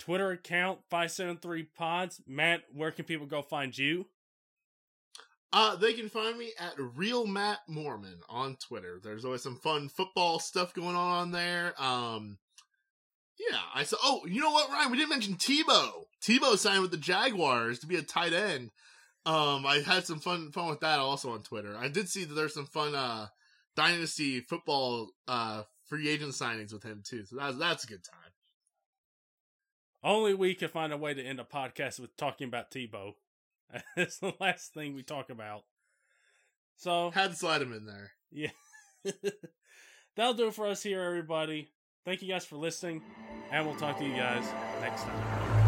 Twitter 0.00 0.32
account 0.32 0.80
five 0.90 1.12
seven 1.12 1.36
three 1.36 1.62
pods. 1.62 2.20
Matt, 2.26 2.62
where 2.72 2.90
can 2.90 3.04
people 3.04 3.26
go 3.26 3.42
find 3.42 3.76
you? 3.76 4.06
Uh, 5.52 5.76
they 5.76 5.92
can 5.92 6.08
find 6.08 6.38
me 6.38 6.52
at 6.58 6.74
Real 6.78 7.26
Matt 7.26 7.58
Mormann 7.68 8.20
on 8.28 8.56
Twitter. 8.56 9.00
There's 9.02 9.24
always 9.24 9.42
some 9.42 9.56
fun 9.56 9.88
football 9.88 10.38
stuff 10.38 10.74
going 10.74 10.96
on 10.96 11.32
there. 11.32 11.74
Um, 11.80 12.38
yeah, 13.38 13.58
I 13.74 13.82
saw. 13.82 13.96
Oh, 14.02 14.20
you 14.26 14.40
know 14.40 14.50
what, 14.50 14.70
Ryan? 14.70 14.90
We 14.90 14.98
didn't 14.98 15.10
mention 15.10 15.34
Tebow. 15.34 16.04
Tebow 16.22 16.56
signed 16.56 16.82
with 16.82 16.92
the 16.92 16.96
Jaguars 16.96 17.80
to 17.80 17.86
be 17.86 17.96
a 17.96 18.02
tight 18.02 18.32
end. 18.32 18.70
Um, 19.26 19.66
I 19.66 19.82
had 19.84 20.06
some 20.06 20.20
fun 20.20 20.50
fun 20.52 20.68
with 20.68 20.80
that 20.80 20.98
also 20.98 21.32
on 21.32 21.42
Twitter. 21.42 21.76
I 21.76 21.88
did 21.88 22.08
see 22.08 22.24
that 22.24 22.34
there's 22.34 22.54
some 22.54 22.66
fun 22.66 22.94
uh 22.94 23.26
dynasty 23.76 24.40
football 24.40 25.10
uh 25.28 25.62
free 25.86 26.08
agent 26.08 26.32
signings 26.32 26.72
with 26.72 26.84
him 26.84 27.02
too. 27.04 27.24
So 27.26 27.36
that's 27.36 27.58
that's 27.58 27.84
a 27.84 27.88
good 27.88 28.04
time. 28.04 28.19
Only 30.02 30.34
we 30.34 30.54
can 30.54 30.68
find 30.68 30.92
a 30.92 30.96
way 30.96 31.12
to 31.14 31.22
end 31.22 31.40
a 31.40 31.44
podcast 31.44 32.00
with 32.00 32.16
talking 32.16 32.48
about 32.48 32.70
Tebow. 32.70 33.12
That's 33.96 34.18
the 34.18 34.32
last 34.40 34.72
thing 34.74 34.94
we 34.94 35.02
talk 35.02 35.30
about. 35.30 35.64
So 36.76 37.10
Had 37.10 37.30
to 37.32 37.36
slide 37.36 37.60
him 37.62 37.72
in 37.74 37.84
there. 37.84 38.12
yeah, 38.30 38.50
that'll 40.16 40.34
do 40.34 40.46
it 40.48 40.54
for 40.54 40.66
us 40.66 40.82
here, 40.82 41.02
everybody. 41.02 41.70
Thank 42.06 42.22
you 42.22 42.28
guys 42.28 42.46
for 42.46 42.56
listening, 42.56 43.02
and 43.52 43.66
we'll 43.66 43.76
talk 43.76 43.98
to 43.98 44.04
you 44.04 44.14
guys 44.14 44.46
next 44.80 45.02
time. 45.02 45.59